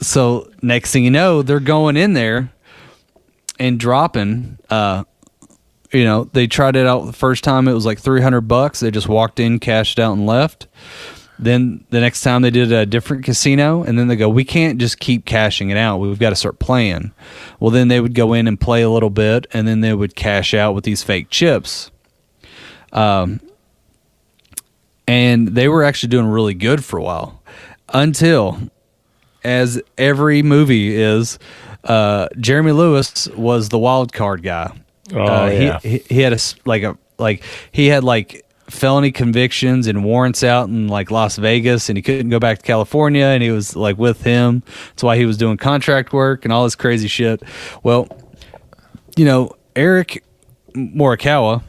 so 0.00 0.48
next 0.62 0.92
thing 0.92 1.04
you 1.04 1.10
know, 1.10 1.42
they're 1.42 1.58
going 1.60 1.96
in 1.96 2.12
there 2.12 2.52
and 3.58 3.80
dropping. 3.80 4.58
Uh, 4.70 5.02
you 5.92 6.04
know, 6.04 6.24
they 6.32 6.46
tried 6.46 6.76
it 6.76 6.86
out 6.86 7.06
the 7.06 7.12
first 7.12 7.44
time. 7.44 7.68
It 7.68 7.72
was 7.72 7.86
like 7.86 7.98
three 7.98 8.20
hundred 8.20 8.42
bucks. 8.42 8.80
They 8.80 8.90
just 8.90 9.08
walked 9.08 9.40
in, 9.40 9.58
cashed 9.58 9.98
out, 9.98 10.12
and 10.12 10.26
left. 10.26 10.66
Then 11.38 11.84
the 11.90 12.00
next 12.00 12.22
time 12.22 12.42
they 12.42 12.50
did 12.50 12.72
a 12.72 12.84
different 12.84 13.24
casino, 13.24 13.84
and 13.84 13.98
then 13.98 14.08
they 14.08 14.16
go, 14.16 14.28
"We 14.28 14.44
can't 14.44 14.78
just 14.78 14.98
keep 14.98 15.24
cashing 15.24 15.70
it 15.70 15.76
out. 15.76 15.98
We've 15.98 16.18
got 16.18 16.30
to 16.30 16.36
start 16.36 16.58
playing." 16.58 17.12
Well, 17.60 17.70
then 17.70 17.88
they 17.88 18.00
would 18.00 18.14
go 18.14 18.32
in 18.32 18.48
and 18.48 18.60
play 18.60 18.82
a 18.82 18.90
little 18.90 19.10
bit, 19.10 19.46
and 19.52 19.66
then 19.66 19.80
they 19.80 19.94
would 19.94 20.16
cash 20.16 20.52
out 20.52 20.74
with 20.74 20.84
these 20.84 21.02
fake 21.02 21.30
chips. 21.30 21.90
Um, 22.92 23.40
and 25.06 25.48
they 25.48 25.68
were 25.68 25.84
actually 25.84 26.10
doing 26.10 26.26
really 26.26 26.54
good 26.54 26.84
for 26.84 26.98
a 26.98 27.02
while 27.02 27.42
until 27.92 28.58
as 29.44 29.80
every 29.96 30.42
movie 30.42 30.94
is, 30.94 31.38
uh, 31.84 32.28
Jeremy 32.38 32.72
Lewis 32.72 33.28
was 33.28 33.68
the 33.68 33.78
wild 33.78 34.12
card 34.12 34.42
guy. 34.42 34.72
Oh, 35.14 35.20
uh, 35.22 35.50
he- 35.50 35.64
yeah. 35.64 35.78
he, 35.80 35.98
he 36.08 36.20
had 36.20 36.32
a 36.32 36.38
like 36.64 36.82
a 36.82 36.96
like 37.18 37.42
he 37.72 37.86
had 37.86 38.04
like 38.04 38.44
felony 38.68 39.10
convictions 39.10 39.86
and 39.86 40.04
warrants 40.04 40.44
out 40.44 40.68
in 40.68 40.88
like 40.88 41.10
Las 41.10 41.36
Vegas, 41.36 41.88
and 41.88 41.96
he 41.96 42.02
couldn't 42.02 42.28
go 42.30 42.38
back 42.38 42.58
to 42.58 42.64
California, 42.64 43.24
and 43.24 43.42
he 43.42 43.50
was 43.50 43.74
like 43.74 43.98
with 43.98 44.22
him. 44.22 44.62
That's 44.90 45.02
why 45.02 45.16
he 45.16 45.24
was 45.26 45.36
doing 45.36 45.56
contract 45.56 46.12
work 46.12 46.44
and 46.44 46.52
all 46.52 46.64
this 46.64 46.74
crazy 46.74 47.08
shit. 47.08 47.42
Well, 47.82 48.08
you 49.16 49.24
know, 49.24 49.52
Eric 49.74 50.22
Morikawa 50.74 51.62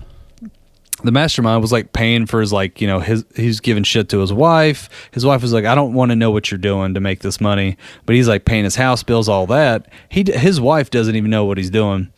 the 1.03 1.11
mastermind 1.11 1.61
was 1.61 1.71
like 1.71 1.93
paying 1.93 2.25
for 2.25 2.41
his 2.41 2.51
like 2.51 2.81
you 2.81 2.87
know 2.87 2.99
his 2.99 3.23
he's 3.35 3.59
giving 3.59 3.83
shit 3.83 4.09
to 4.09 4.19
his 4.19 4.33
wife 4.33 4.89
his 5.11 5.25
wife 5.25 5.41
was 5.41 5.53
like 5.53 5.63
i 5.65 5.73
don't 5.73 5.93
want 5.93 6.11
to 6.11 6.15
know 6.15 6.29
what 6.29 6.51
you're 6.51 6.57
doing 6.57 6.93
to 6.93 6.99
make 6.99 7.19
this 7.21 7.39
money 7.39 7.77
but 8.05 8.15
he's 8.15 8.27
like 8.27 8.43
paying 8.45 8.65
his 8.65 8.75
house 8.75 9.01
bills 9.01 9.29
all 9.29 9.47
that 9.47 9.87
he 10.09 10.25
his 10.27 10.59
wife 10.59 10.89
doesn't 10.89 11.15
even 11.15 11.29
know 11.31 11.45
what 11.45 11.57
he's 11.57 11.69
doing 11.69 12.11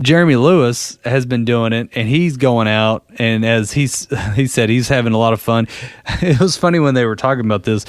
jeremy 0.00 0.36
lewis 0.36 0.98
has 1.04 1.24
been 1.24 1.44
doing 1.44 1.72
it 1.72 1.88
and 1.94 2.08
he's 2.08 2.36
going 2.36 2.66
out 2.66 3.04
and 3.18 3.44
as 3.44 3.72
he's 3.72 4.08
he 4.34 4.46
said 4.46 4.68
he's 4.68 4.88
having 4.88 5.12
a 5.12 5.18
lot 5.18 5.32
of 5.32 5.40
fun. 5.40 5.66
It 6.22 6.40
was 6.40 6.56
funny 6.56 6.78
when 6.78 6.94
they 6.94 7.04
were 7.04 7.16
talking 7.16 7.44
about 7.44 7.64
this 7.64 7.84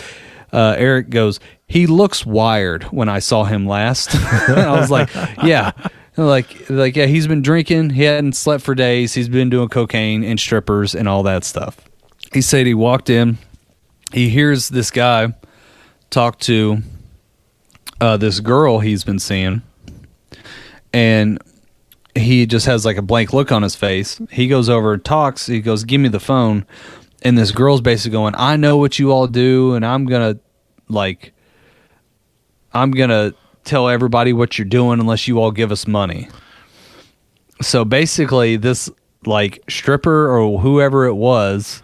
uh, 0.53 0.75
eric 0.77 1.09
goes 1.09 1.39
he 1.67 1.87
looks 1.87 2.25
wired 2.25 2.83
when 2.85 3.09
i 3.09 3.19
saw 3.19 3.43
him 3.43 3.65
last. 3.67 4.15
I 4.49 4.79
was 4.79 4.91
like 4.91 5.13
yeah. 5.43 5.71
Like 6.17 6.69
like 6.69 6.95
yeah 6.95 7.07
he's 7.07 7.27
been 7.27 7.41
drinking. 7.41 7.89
He 7.89 8.03
hadn't 8.03 8.33
slept 8.33 8.63
for 8.63 8.73
days. 8.73 9.13
He's 9.13 9.27
been 9.27 9.49
doing 9.49 9.67
cocaine 9.67 10.23
and 10.23 10.39
strippers 10.39 10.95
and 10.95 11.09
all 11.09 11.23
that 11.23 11.43
stuff. 11.43 11.77
He 12.33 12.41
said 12.41 12.65
he 12.65 12.73
walked 12.73 13.09
in. 13.09 13.37
He 14.13 14.29
hears 14.29 14.69
this 14.69 14.91
guy 14.91 15.33
talk 16.09 16.39
to 16.39 16.81
uh, 17.99 18.17
this 18.17 18.39
girl 18.39 18.79
he's 18.79 19.03
been 19.03 19.19
seeing. 19.19 19.61
And 20.93 21.39
he 22.15 22.45
just 22.45 22.65
has 22.65 22.85
like 22.85 22.97
a 22.97 23.01
blank 23.01 23.33
look 23.33 23.51
on 23.51 23.61
his 23.61 23.75
face 23.75 24.19
he 24.31 24.47
goes 24.47 24.69
over 24.69 24.93
and 24.93 25.03
talks 25.05 25.47
he 25.47 25.59
goes 25.59 25.83
give 25.83 25.99
me 26.01 26.07
the 26.09 26.19
phone 26.19 26.65
and 27.23 27.37
this 27.37 27.51
girl's 27.51 27.81
basically 27.81 28.11
going 28.11 28.33
i 28.37 28.55
know 28.55 28.77
what 28.77 28.97
you 28.97 29.11
all 29.11 29.27
do 29.27 29.73
and 29.73 29.85
i'm 29.85 30.05
gonna 30.05 30.37
like 30.87 31.33
i'm 32.73 32.91
gonna 32.91 33.33
tell 33.63 33.89
everybody 33.89 34.31
what 34.33 34.57
you're 34.57 34.65
doing 34.65 34.99
unless 34.99 35.27
you 35.27 35.39
all 35.41 35.49
give 35.51 35.71
us 35.71 35.87
money. 35.87 36.29
So 37.63 37.83
basically, 37.83 38.57
this 38.57 38.91
like 39.25 39.63
stripper 39.67 40.29
or 40.29 40.59
whoever 40.59 41.05
it 41.07 41.15
was 41.15 41.81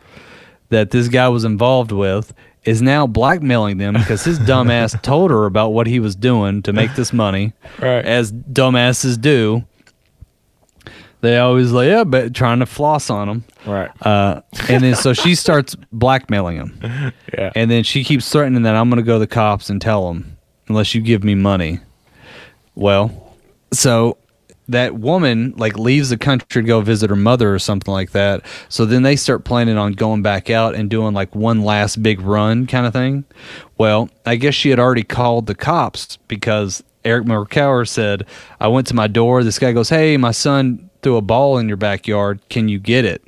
that 0.70 0.92
this 0.92 1.08
guy 1.08 1.28
was 1.30 1.44
involved 1.44 1.92
with 1.92 2.36
is 2.66 2.84
now 2.84 3.08
blackmailing 3.08 3.80
them 3.80 3.94
because 3.98 4.24
his 4.24 4.38
dumbass 4.38 5.02
told 5.02 5.32
her 5.32 5.46
about 5.48 5.70
what 5.70 5.88
he 5.88 6.00
was 6.00 6.16
doing 6.16 6.62
to 6.62 6.72
make 6.72 6.94
this 6.96 7.12
money, 7.12 7.54
Right. 7.80 8.06
as 8.06 8.32
dumbasses 8.32 9.20
do. 9.20 9.64
They 11.22 11.38
always 11.38 11.72
like, 11.72 11.88
yeah, 11.88 12.04
but 12.04 12.34
trying 12.34 12.60
to 12.60 12.66
floss 12.66 13.10
on 13.10 13.28
them. 13.28 13.44
Right. 13.66 13.90
Uh, 14.06 14.42
and 14.68 14.84
then 14.84 14.96
so 14.96 15.14
she 15.14 15.36
starts 15.36 15.76
blackmailing 15.92 16.58
him. 16.58 17.14
yeah. 17.34 17.52
And 17.56 17.70
then 17.70 17.84
she 17.84 18.04
keeps 18.04 18.30
threatening 18.30 18.64
that 18.64 18.76
I'm 18.76 18.90
going 18.90 18.98
to 18.98 19.06
go 19.06 19.14
to 19.14 19.20
the 19.20 19.28
cops 19.28 19.70
and 19.70 19.80
tell 19.80 20.08
them 20.08 20.38
unless 20.68 20.96
you 20.96 21.02
give 21.02 21.24
me 21.24 21.36
money. 21.36 21.80
Well, 22.74 23.36
so 23.72 24.18
that 24.68 24.96
woman 24.96 25.54
like 25.58 25.78
leaves 25.78 26.10
the 26.10 26.18
country 26.18 26.62
to 26.62 26.68
go 26.68 26.82
visit 26.82 27.10
her 27.10 27.16
mother 27.16 27.54
or 27.54 27.60
something 27.60 27.92
like 27.92 28.12
that. 28.12 28.44
So 28.70 28.86
then 28.86 29.04
they 29.04 29.16
start 29.16 29.44
planning 29.44 29.78
on 29.78 29.94
going 29.94 30.22
back 30.24 30.50
out 30.50 30.76
and 30.76 30.90
doing 30.90 31.14
like 31.14 31.36
one 31.36 31.62
last 31.62 32.02
big 32.02 32.22
run 32.22 32.68
kind 32.68 32.86
of 32.86 32.94
thing. 32.94 33.26
Well, 33.78 34.10
I 34.26 34.38
guess 34.38 34.56
she 34.56 34.70
had 34.70 34.80
already 34.80 35.04
called 35.04 35.48
the 35.48 35.56
cops 35.56 36.18
because 36.28 36.84
Eric 37.04 37.26
Morikawa 37.26 37.88
said, 37.88 38.26
I 38.60 38.70
went 38.70 38.88
to 38.88 38.94
my 38.96 39.08
door. 39.08 39.44
This 39.44 39.60
guy 39.60 39.72
goes, 39.74 39.90
Hey, 39.90 40.18
my 40.18 40.32
son 40.32 40.90
threw 41.02 41.18
a 41.18 41.22
ball 41.22 41.58
in 41.58 41.68
your 41.68 41.78
backyard. 41.78 42.40
Can 42.50 42.70
you 42.70 42.80
get 42.80 43.06
it? 43.06 43.22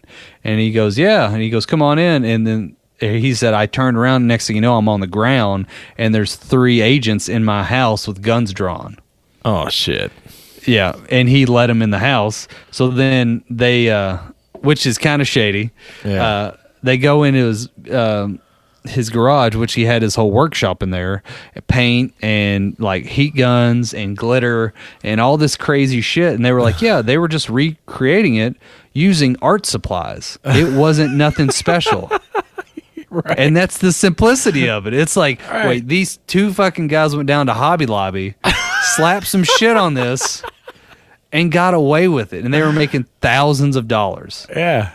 And 0.43 0.59
he 0.59 0.71
goes, 0.71 0.97
Yeah. 0.97 1.31
And 1.31 1.41
he 1.41 1.49
goes, 1.49 1.65
Come 1.65 1.81
on 1.81 1.99
in. 1.99 2.23
And 2.25 2.45
then 2.47 2.75
he 2.99 3.33
said, 3.33 3.53
I 3.53 3.65
turned 3.65 3.97
around. 3.97 4.27
Next 4.27 4.47
thing 4.47 4.55
you 4.55 4.61
know, 4.61 4.77
I'm 4.77 4.87
on 4.87 4.99
the 5.01 5.07
ground 5.07 5.65
and 5.97 6.13
there's 6.15 6.35
three 6.35 6.81
agents 6.81 7.27
in 7.27 7.43
my 7.43 7.63
house 7.63 8.07
with 8.07 8.21
guns 8.21 8.53
drawn. 8.53 8.97
oh 9.45 9.69
shit. 9.69 10.11
Yeah, 10.65 10.95
and 11.09 11.27
he 11.27 11.45
let 11.45 11.69
him 11.69 11.81
in 11.81 11.89
the 11.89 11.99
house. 11.99 12.47
So 12.71 12.87
then 12.87 13.43
they, 13.49 13.89
uh, 13.89 14.19
which 14.61 14.85
is 14.85 14.97
kind 14.97 15.21
of 15.21 15.27
shady. 15.27 15.71
Yeah. 16.05 16.25
Uh, 16.25 16.57
they 16.81 16.97
go 16.97 17.23
into 17.23 17.47
his 17.47 17.69
um, 17.91 18.39
his 18.85 19.09
garage, 19.09 19.55
which 19.55 19.73
he 19.73 19.85
had 19.85 20.01
his 20.01 20.15
whole 20.15 20.31
workshop 20.31 20.83
in 20.83 20.89
there, 20.91 21.23
paint 21.67 22.13
and 22.21 22.77
like 22.79 23.05
heat 23.05 23.35
guns 23.35 23.93
and 23.93 24.17
glitter 24.17 24.73
and 25.03 25.21
all 25.21 25.37
this 25.37 25.55
crazy 25.55 26.01
shit. 26.01 26.33
And 26.33 26.43
they 26.45 26.51
were 26.51 26.61
like, 26.61 26.81
yeah, 26.81 27.01
they 27.01 27.17
were 27.17 27.27
just 27.27 27.49
recreating 27.49 28.35
it 28.35 28.55
using 28.93 29.35
art 29.41 29.65
supplies. 29.65 30.37
It 30.43 30.73
wasn't 30.77 31.13
nothing 31.15 31.49
special. 31.51 32.11
And 33.37 33.55
that's 33.55 33.77
the 33.77 33.91
simplicity 33.93 34.67
of 34.67 34.87
it. 34.87 34.93
It's 34.95 35.15
like, 35.15 35.39
Right. 35.47 35.67
wait, 35.67 35.87
these 35.87 36.17
two 36.25 36.51
fucking 36.51 36.87
guys 36.87 37.15
went 37.15 37.27
down 37.27 37.45
to 37.45 37.53
Hobby 37.53 37.85
Lobby, 37.85 38.33
slapped 38.95 39.27
some 39.27 39.43
shit 39.43 39.77
on 39.77 39.93
this, 39.93 40.41
and 41.31 41.51
got 41.51 41.75
away 41.75 42.07
with 42.07 42.33
it. 42.33 42.43
And 42.43 42.51
they 42.51 42.63
were 42.63 42.73
making 42.73 43.05
thousands 43.21 43.75
of 43.75 43.87
dollars. 43.87 44.47
Yeah. 44.49 44.93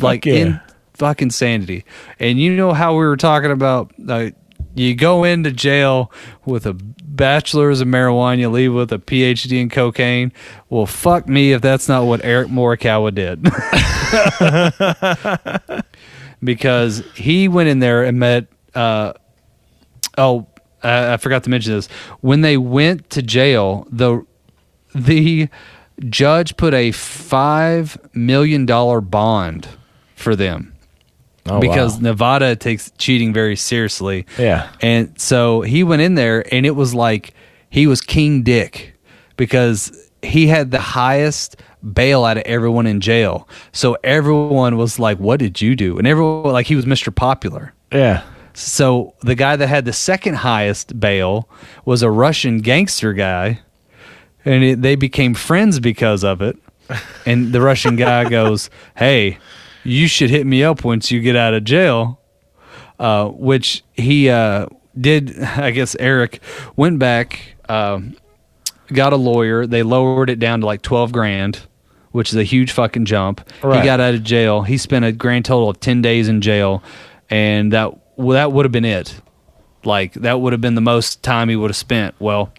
like 0.00 0.26
yeah. 0.26 0.34
in 0.34 0.60
fucking 0.98 1.30
sanity. 1.30 1.84
And 2.18 2.38
you 2.38 2.54
know 2.54 2.72
how 2.72 2.92
we 2.92 3.04
were 3.04 3.16
talking 3.16 3.50
about 3.50 3.92
uh, 4.08 4.30
you 4.74 4.94
go 4.94 5.24
into 5.24 5.50
jail 5.50 6.12
with 6.44 6.66
a 6.66 6.74
bachelor's 6.74 7.80
of 7.80 7.88
marijuana, 7.88 8.38
you 8.38 8.50
leave 8.50 8.74
with 8.74 8.92
a 8.92 8.98
PhD 8.98 9.60
in 9.60 9.68
cocaine. 9.68 10.32
Well, 10.68 10.86
fuck 10.86 11.28
me 11.28 11.52
if 11.52 11.62
that's 11.62 11.88
not 11.88 12.04
what 12.04 12.24
Eric 12.24 12.48
Morikawa 12.48 13.14
did. 13.14 13.42
because 16.44 17.02
he 17.14 17.48
went 17.48 17.68
in 17.68 17.78
there 17.80 18.04
and 18.04 18.18
met. 18.18 18.46
Uh, 18.74 19.14
oh, 20.16 20.46
I, 20.82 21.14
I 21.14 21.16
forgot 21.16 21.44
to 21.44 21.50
mention 21.50 21.72
this. 21.72 21.88
When 22.20 22.42
they 22.42 22.56
went 22.56 23.10
to 23.10 23.22
jail, 23.22 23.86
the 23.90 24.24
the 24.94 25.48
judge 26.08 26.56
put 26.56 26.72
a 26.74 26.92
five 26.92 27.98
million 28.14 28.64
dollar 28.64 29.00
bond 29.00 29.68
for 30.14 30.36
them 30.36 30.77
Oh, 31.50 31.60
because 31.60 31.94
wow. 31.94 32.00
Nevada 32.02 32.56
takes 32.56 32.90
cheating 32.98 33.32
very 33.32 33.56
seriously. 33.56 34.26
Yeah. 34.38 34.70
And 34.80 35.18
so 35.20 35.62
he 35.62 35.84
went 35.84 36.02
in 36.02 36.14
there 36.14 36.44
and 36.52 36.66
it 36.66 36.72
was 36.76 36.94
like 36.94 37.34
he 37.70 37.86
was 37.86 38.00
King 38.00 38.42
Dick 38.42 38.94
because 39.36 40.10
he 40.22 40.46
had 40.46 40.70
the 40.70 40.80
highest 40.80 41.56
bail 41.92 42.24
out 42.24 42.36
of 42.36 42.42
everyone 42.44 42.86
in 42.86 43.00
jail. 43.00 43.48
So 43.72 43.96
everyone 44.04 44.76
was 44.76 44.98
like, 44.98 45.18
What 45.18 45.38
did 45.38 45.60
you 45.60 45.76
do? 45.76 45.98
And 45.98 46.06
everyone 46.06 46.52
like 46.52 46.66
he 46.66 46.76
was 46.76 46.84
Mr. 46.84 47.14
Popular. 47.14 47.72
Yeah. 47.92 48.22
So 48.54 49.14
the 49.20 49.36
guy 49.36 49.54
that 49.54 49.68
had 49.68 49.84
the 49.84 49.92
second 49.92 50.34
highest 50.34 50.98
bail 50.98 51.48
was 51.84 52.02
a 52.02 52.10
Russian 52.10 52.58
gangster 52.58 53.12
guy, 53.12 53.60
and 54.44 54.64
it, 54.64 54.82
they 54.82 54.96
became 54.96 55.34
friends 55.34 55.78
because 55.78 56.24
of 56.24 56.42
it. 56.42 56.58
And 57.24 57.52
the 57.52 57.60
Russian 57.60 57.94
guy 57.94 58.28
goes, 58.28 58.68
"Hey, 58.96 59.38
you 59.88 60.08
should 60.08 60.30
hit 60.30 60.46
me 60.46 60.62
up 60.62 60.84
once 60.84 61.10
you 61.10 61.20
get 61.20 61.36
out 61.36 61.54
of 61.54 61.64
jail," 61.64 62.20
uh, 62.98 63.28
which 63.28 63.84
he 63.94 64.28
uh, 64.28 64.66
did. 64.98 65.38
I 65.42 65.70
guess 65.70 65.96
Eric 65.98 66.40
went 66.76 66.98
back, 66.98 67.56
um, 67.68 68.16
got 68.92 69.12
a 69.12 69.16
lawyer. 69.16 69.66
They 69.66 69.82
lowered 69.82 70.30
it 70.30 70.38
down 70.38 70.60
to 70.60 70.66
like 70.66 70.82
twelve 70.82 71.12
grand. 71.12 71.66
Which 72.10 72.30
is 72.30 72.36
a 72.36 72.42
huge 72.42 72.72
fucking 72.72 73.04
jump. 73.04 73.46
Right. 73.62 73.80
He 73.80 73.84
got 73.84 74.00
out 74.00 74.14
of 74.14 74.24
jail. 74.24 74.62
He 74.62 74.78
spent 74.78 75.04
a 75.04 75.12
grand 75.12 75.44
total 75.44 75.68
of 75.68 75.78
ten 75.78 76.00
days 76.00 76.26
in 76.26 76.40
jail, 76.40 76.82
and 77.28 77.70
that 77.74 77.92
well, 78.16 78.34
that 78.34 78.50
would 78.50 78.64
have 78.64 78.72
been 78.72 78.86
it. 78.86 79.14
Like 79.84 80.14
that 80.14 80.40
would 80.40 80.52
have 80.54 80.60
been 80.60 80.74
the 80.74 80.80
most 80.80 81.22
time 81.22 81.48
he 81.50 81.56
would 81.56 81.70
have 81.70 81.76
spent. 81.76 82.14
Well, 82.18 82.50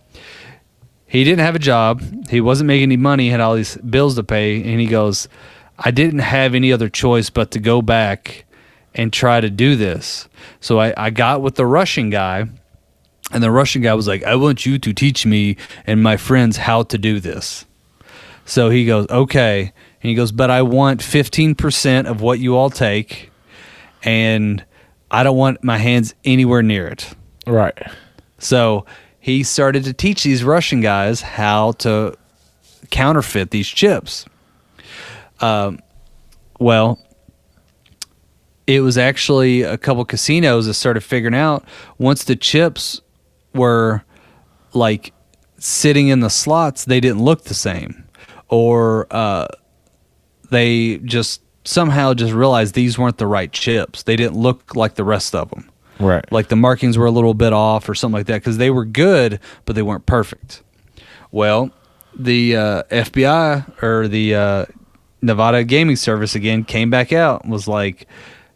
he 1.06 1.24
didn't 1.24 1.40
have 1.40 1.56
a 1.56 1.60
job. 1.60 2.02
He 2.30 2.40
wasn't 2.40 2.68
making 2.68 2.84
any 2.84 2.98
money. 2.98 3.30
Had 3.30 3.40
all 3.40 3.56
these 3.56 3.76
bills 3.78 4.16
to 4.16 4.24
pay, 4.24 4.58
and 4.58 4.80
he 4.80 4.86
goes, 4.86 5.28
"I 5.80 5.92
didn't 5.92 6.20
have 6.20 6.56
any 6.56 6.72
other 6.72 6.90
choice 6.90 7.30
but 7.30 7.52
to 7.52 7.60
go 7.60 7.82
back 7.82 8.46
and 8.94 9.12
try 9.12 9.42
to 9.42 9.50
do 9.50 9.76
this." 9.76 10.28
So 10.60 10.80
I, 10.80 10.94
I 10.98 11.10
got 11.10 11.42
with 11.42 11.56
the 11.56 11.66
Russian 11.66 12.10
guy, 12.10 12.46
and 13.32 13.44
the 13.44 13.52
Russian 13.52 13.82
guy 13.82 13.94
was 13.94 14.08
like, 14.08 14.24
"I 14.24 14.36
want 14.36 14.66
you 14.66 14.78
to 14.80 14.94
teach 14.94 15.26
me 15.26 15.58
and 15.86 16.02
my 16.04 16.18
friends 16.18 16.58
how 16.58 16.84
to 16.84 16.98
do 16.98 17.20
this." 17.20 17.66
So 18.46 18.70
he 18.70 18.86
goes, 18.86 19.08
"Okay," 19.10 19.62
and 19.62 20.10
he 20.10 20.16
goes, 20.16 20.32
"But 20.32 20.50
I 20.50 20.62
want 20.62 21.02
fifteen 21.02 21.56
percent 21.56 22.08
of 22.08 22.22
what 22.22 22.40
you 22.40 22.56
all 22.56 22.70
take." 22.70 23.30
and 24.04 24.64
I 25.12 25.24
don't 25.24 25.38
want 25.38 25.64
my 25.64 25.78
hands 25.78 26.14
anywhere 26.24 26.62
near 26.62 26.88
it. 26.88 27.14
Right. 27.48 27.78
So 28.38 28.86
he 29.20 29.44
started 29.44 29.84
to 29.86 29.94
teach 29.94 30.24
these 30.24 30.44
Russian 30.44 30.82
guys 30.82 31.22
how 31.22 31.74
to 31.74 32.16
counterfeit 32.90 33.52
these 33.52 33.68
chips. 33.68 34.26
Um, 35.42 35.80
well, 36.60 37.00
it 38.68 38.82
was 38.82 38.98
actually 38.98 39.64
a 39.64 39.78
couple 39.78 40.06
casinos 40.06 40.66
that 40.68 40.76
started 40.76 41.02
figuring 41.02 41.36
out 41.36 41.64
once 41.98 42.24
the 42.24 42.36
chips 42.36 43.02
were 43.54 44.04
like 44.74 45.14
sitting 45.58 46.08
in 46.10 46.20
the 46.20 46.30
slots, 46.30 46.86
they 46.86 47.00
didn't 47.00 47.22
look 47.22 47.46
the 47.46 47.54
same, 47.54 48.06
or 48.48 49.08
uh, 49.12 49.48
they 50.52 50.98
just 50.98 51.42
somehow 51.64 52.14
just 52.14 52.34
realized 52.34 52.76
these 52.76 52.98
weren't 52.98 53.18
the 53.18 53.28
right 53.28 53.52
chips. 53.52 54.04
They 54.04 54.16
didn't 54.16 54.38
look 54.38 54.76
like 54.76 54.96
the 54.96 55.04
rest 55.04 55.36
of 55.36 55.50
them. 55.50 55.70
Right. 56.00 56.30
Like 56.32 56.48
the 56.48 56.56
markings 56.56 56.98
were 56.98 57.06
a 57.06 57.12
little 57.12 57.34
bit 57.34 57.54
off 57.54 57.90
or 57.90 57.96
something 57.96 58.20
like 58.20 58.28
that 58.28 58.36
because 58.36 58.58
they 58.58 58.70
were 58.70 58.86
good, 58.86 59.40
but 59.66 59.76
they 59.76 59.82
weren't 59.82 60.06
perfect. 60.06 60.64
Well, 61.32 61.72
the 62.18 62.56
uh, 62.56 62.84
FBI 62.84 63.84
or 63.84 64.08
the 64.08 64.36
uh, 64.36 64.66
Nevada 65.22 65.64
Gaming 65.64 65.96
Service 65.96 66.36
again 66.36 66.64
came 66.64 66.90
back 66.90 67.12
out 67.12 67.44
and 67.44 67.52
was 67.52 67.68
like 67.68 68.08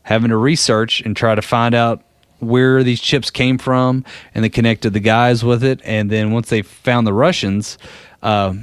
having 0.03 0.30
to 0.30 0.38
research 0.38 1.02
and 1.02 1.15
try 1.15 1.35
to 1.35 1.41
find 1.41 1.76
out 1.76 2.03
where 2.40 2.84
these 2.84 2.99
chips 2.99 3.30
came 3.30 3.57
from, 3.57 4.03
and 4.35 4.44
they 4.44 4.49
connected 4.49 4.91
the 4.91 4.99
guys 4.99 5.44
with 5.44 5.64
it. 5.64 5.80
And 5.84 6.10
then 6.10 6.31
once 6.31 6.49
they 6.49 6.61
found 6.61 7.07
the 7.07 7.14
Russians, 7.14 7.77
uh, 8.22 8.53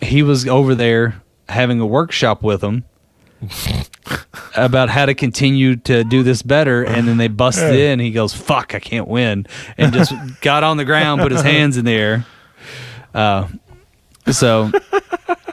he 0.00 0.22
was 0.22 0.46
over 0.46 0.74
there 0.74 1.22
having 1.48 1.80
a 1.80 1.86
workshop 1.86 2.42
with 2.42 2.60
them 2.60 2.84
about 4.56 4.88
how 4.88 5.06
to 5.06 5.14
continue 5.14 5.76
to 5.76 6.04
do 6.04 6.22
this 6.22 6.42
better. 6.42 6.84
And 6.84 7.06
then 7.08 7.16
they 7.16 7.28
busted 7.28 7.74
in. 7.74 7.98
He 8.00 8.10
goes 8.10 8.32
fuck 8.32 8.74
i 8.74 8.80
can't 8.80 9.08
win. 9.08 9.46
And 9.76 9.92
just 9.92 10.14
got 10.40 10.62
on 10.62 10.76
the 10.76 10.84
ground 10.84 11.20
put 11.20 11.32
his 11.32 11.42
hands 11.42 11.76
in 11.76 11.84
the 11.84 11.92
air. 11.92 12.26
Uh, 13.12 13.48
so 14.30 14.70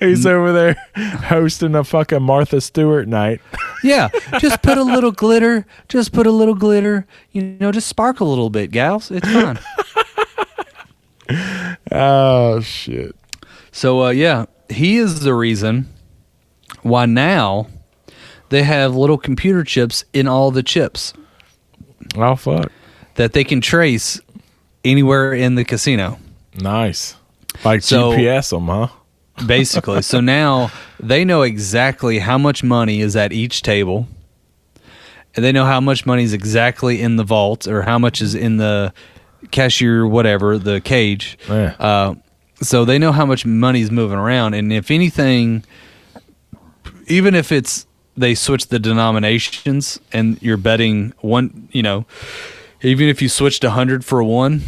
He's 0.00 0.26
over 0.26 0.52
there 0.52 0.76
hosting 0.96 1.74
a 1.74 1.84
fucking 1.84 2.22
Martha 2.22 2.60
Stewart 2.60 3.08
night. 3.08 3.40
yeah 3.82 4.08
just 4.38 4.62
put 4.62 4.78
a 4.78 4.82
little 4.82 5.12
glitter 5.12 5.66
just 5.88 6.12
put 6.12 6.26
a 6.26 6.30
little 6.30 6.54
glitter 6.54 7.06
you 7.32 7.42
know 7.42 7.70
just 7.72 7.86
sparkle 7.88 8.26
a 8.26 8.30
little 8.30 8.50
bit 8.50 8.70
gals 8.70 9.10
it's 9.10 9.30
fun 9.30 9.58
Oh 11.92 12.60
shit. 12.60 13.14
so 13.72 14.04
uh, 14.04 14.10
yeah 14.10 14.46
he 14.68 14.96
is 14.96 15.20
the 15.20 15.34
reason 15.34 15.88
why 16.82 17.06
now 17.06 17.66
they 18.48 18.62
have 18.62 18.94
little 18.94 19.18
computer 19.18 19.64
chips 19.64 20.04
in 20.12 20.26
all 20.28 20.50
the 20.50 20.62
chips 20.62 21.12
Oh 22.16 22.36
fuck. 22.36 22.70
that 23.16 23.32
they 23.32 23.44
can 23.44 23.60
trace 23.60 24.20
anywhere 24.84 25.32
in 25.32 25.54
the 25.56 25.64
casino 25.64 26.18
Nice. 26.58 27.14
Like 27.64 27.82
So- 27.82 28.12
GPS 28.12 28.50
them, 28.50 28.66
huh? 28.68 28.88
Basically. 29.44 30.02
so 30.02 30.20
now 30.20 30.70
they 31.00 31.24
know 31.24 31.42
exactly 31.42 32.18
how 32.20 32.38
much 32.38 32.62
money 32.62 33.00
is 33.00 33.16
at 33.16 33.32
each 33.32 33.62
table. 33.62 34.08
And 35.34 35.44
they 35.44 35.52
know 35.52 35.66
how 35.66 35.80
much 35.80 36.06
money 36.06 36.22
is 36.22 36.32
exactly 36.32 37.02
in 37.02 37.16
the 37.16 37.24
vault 37.24 37.66
or 37.66 37.82
how 37.82 37.98
much 37.98 38.22
is 38.22 38.34
in 38.34 38.56
the 38.56 38.94
cashier, 39.50 40.06
whatever, 40.06 40.56
the 40.56 40.80
cage. 40.80 41.38
Yeah. 41.46 41.76
Uh, 41.78 42.14
so 42.62 42.86
they 42.86 42.98
know 42.98 43.12
how 43.12 43.26
much 43.26 43.44
money 43.44 43.82
is 43.82 43.90
moving 43.90 44.18
around. 44.18 44.54
And 44.54 44.72
if 44.72 44.90
anything, 44.90 45.62
even 47.06 47.34
if 47.34 47.52
it's 47.52 47.86
they 48.16 48.34
switch 48.34 48.68
the 48.68 48.78
denominations 48.78 50.00
and 50.12 50.40
you're 50.42 50.56
betting 50.56 51.12
one, 51.20 51.68
you 51.70 51.82
know, 51.82 52.06
even 52.80 53.08
if 53.08 53.20
you 53.20 53.28
switched 53.28 53.62
a 53.62 53.70
hundred 53.70 54.04
for 54.06 54.20
a 54.20 54.24
one, 54.24 54.62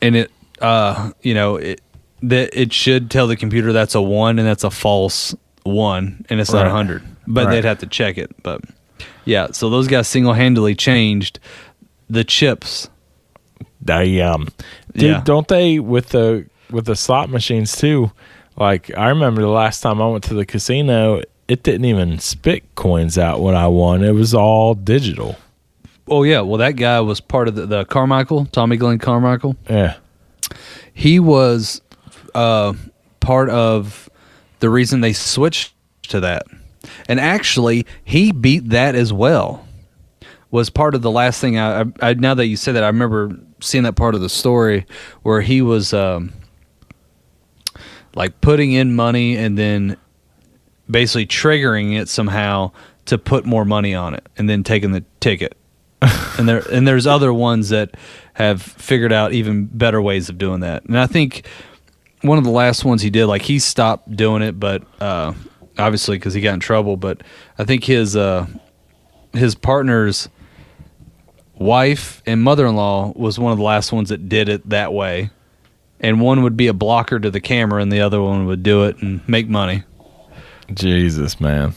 and 0.00 0.16
it, 0.16 0.30
uh, 0.60 1.12
you 1.20 1.34
know, 1.34 1.56
it 1.56 1.82
that 2.22 2.50
it 2.58 2.72
should 2.72 3.10
tell 3.10 3.26
the 3.26 3.36
computer 3.36 3.72
that's 3.72 3.94
a 3.94 4.02
one 4.02 4.38
and 4.38 4.46
that's 4.46 4.64
a 4.64 4.70
false 4.70 5.34
one 5.64 6.24
and 6.30 6.40
it's 6.40 6.52
not 6.52 6.66
a 6.66 6.70
hundred. 6.70 7.02
But 7.26 7.46
Right. 7.46 7.54
they'd 7.56 7.64
have 7.64 7.78
to 7.80 7.86
check 7.86 8.18
it. 8.18 8.30
But 8.42 8.60
yeah, 9.24 9.48
so 9.52 9.70
those 9.70 9.88
guys 9.88 10.08
single 10.08 10.32
handedly 10.32 10.74
changed 10.74 11.38
the 12.10 12.24
chips. 12.24 12.88
They 13.80 14.20
um, 14.20 14.48
dude, 14.94 15.02
Yeah. 15.02 15.20
don't 15.24 15.48
they 15.48 15.78
with 15.78 16.10
the 16.10 16.46
with 16.70 16.84
the 16.86 16.96
slot 16.96 17.30
machines 17.30 17.76
too? 17.76 18.12
Like 18.56 18.96
I 18.96 19.08
remember 19.08 19.40
the 19.40 19.48
last 19.48 19.80
time 19.80 20.00
I 20.00 20.06
went 20.08 20.24
to 20.24 20.34
the 20.34 20.46
casino, 20.46 21.20
it 21.48 21.62
didn't 21.62 21.84
even 21.86 22.18
spit 22.18 22.62
coins 22.76 23.18
out 23.18 23.40
when 23.40 23.54
I 23.54 23.66
won. 23.66 24.04
It 24.04 24.12
was 24.12 24.34
all 24.34 24.74
digital. 24.74 25.36
Oh 26.08 26.22
yeah, 26.24 26.40
well 26.40 26.58
that 26.58 26.72
guy 26.76 27.00
was 27.00 27.20
part 27.20 27.48
of 27.48 27.54
the, 27.54 27.66
the 27.66 27.84
Carmichael, 27.84 28.46
Tommy 28.46 28.76
Glenn 28.76 28.98
Carmichael. 28.98 29.56
Yeah. 29.68 29.94
he 30.92 31.18
was 31.18 31.80
uh, 32.34 32.72
part 33.20 33.48
of 33.50 34.08
the 34.60 34.70
reason 34.70 35.00
they 35.00 35.12
switched 35.12 35.74
to 36.08 36.20
that. 36.20 36.46
And 37.08 37.20
actually, 37.20 37.86
he 38.04 38.32
beat 38.32 38.70
that 38.70 38.94
as 38.94 39.12
well. 39.12 39.66
Was 40.50 40.68
part 40.68 40.94
of 40.94 41.02
the 41.02 41.10
last 41.10 41.40
thing 41.40 41.58
I, 41.58 41.86
I, 42.00 42.14
now 42.14 42.34
that 42.34 42.46
you 42.46 42.56
said 42.56 42.74
that 42.74 42.84
I 42.84 42.88
remember 42.88 43.38
seeing 43.60 43.84
that 43.84 43.94
part 43.94 44.14
of 44.14 44.20
the 44.20 44.28
story 44.28 44.86
where 45.22 45.40
he 45.40 45.62
was 45.62 45.94
um, 45.94 46.32
like 48.14 48.40
putting 48.40 48.72
in 48.72 48.94
money 48.94 49.36
and 49.36 49.56
then 49.56 49.96
basically 50.90 51.26
triggering 51.26 51.98
it 51.98 52.08
somehow 52.08 52.70
to 53.06 53.18
put 53.18 53.46
more 53.46 53.64
money 53.64 53.94
on 53.94 54.14
it 54.14 54.28
and 54.36 54.48
then 54.48 54.62
taking 54.62 54.92
the 54.92 55.04
ticket. 55.20 55.56
and 56.38 56.48
there 56.48 56.62
and 56.70 56.86
there's 56.86 57.06
other 57.06 57.32
ones 57.32 57.68
that 57.68 57.96
have 58.34 58.60
figured 58.60 59.12
out 59.12 59.32
even 59.32 59.66
better 59.66 60.02
ways 60.02 60.28
of 60.28 60.36
doing 60.36 60.60
that. 60.60 60.84
And 60.84 60.98
I 60.98 61.06
think 61.06 61.46
one 62.22 62.38
of 62.38 62.44
the 62.44 62.50
last 62.50 62.84
ones 62.84 63.02
he 63.02 63.10
did, 63.10 63.26
like 63.26 63.42
he 63.42 63.58
stopped 63.58 64.14
doing 64.14 64.42
it, 64.42 64.58
but 64.58 64.82
uh, 65.00 65.34
obviously 65.78 66.16
because 66.16 66.34
he 66.34 66.40
got 66.40 66.54
in 66.54 66.60
trouble. 66.60 66.96
But 66.96 67.22
I 67.58 67.64
think 67.64 67.84
his 67.84 68.16
uh, 68.16 68.46
his 69.32 69.54
partner's 69.54 70.28
wife 71.54 72.22
and 72.26 72.42
mother-in-law 72.42 73.12
was 73.16 73.38
one 73.38 73.52
of 73.52 73.58
the 73.58 73.64
last 73.64 73.92
ones 73.92 74.08
that 74.08 74.28
did 74.28 74.48
it 74.48 74.68
that 74.70 74.92
way. 74.92 75.30
And 76.00 76.20
one 76.20 76.42
would 76.42 76.56
be 76.56 76.66
a 76.66 76.72
blocker 76.72 77.20
to 77.20 77.30
the 77.30 77.40
camera, 77.40 77.80
and 77.80 77.92
the 77.92 78.00
other 78.00 78.20
one 78.20 78.46
would 78.46 78.64
do 78.64 78.84
it 78.84 79.00
and 79.02 79.26
make 79.28 79.48
money. 79.48 79.84
Jesus, 80.74 81.40
man. 81.40 81.74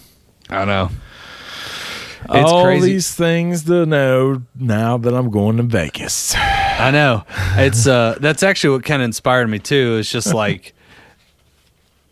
I 0.49 0.65
know. 0.65 0.89
It's 2.29 2.51
all 2.51 2.63
crazy. 2.63 2.93
these 2.93 3.13
things 3.13 3.65
to 3.65 3.85
know 3.85 4.41
now 4.55 4.97
that 4.97 5.13
I'm 5.13 5.29
going 5.29 5.57
to 5.57 5.63
Vegas. 5.63 6.35
I 6.77 6.91
know. 6.91 7.23
It's 7.57 7.87
uh 7.87 8.17
that's 8.19 8.43
actually 8.43 8.77
what 8.77 8.85
kind 8.85 9.01
of 9.01 9.05
inspired 9.05 9.47
me 9.47 9.59
too. 9.59 9.97
It's 9.99 10.09
just 10.09 10.33
like 10.33 10.73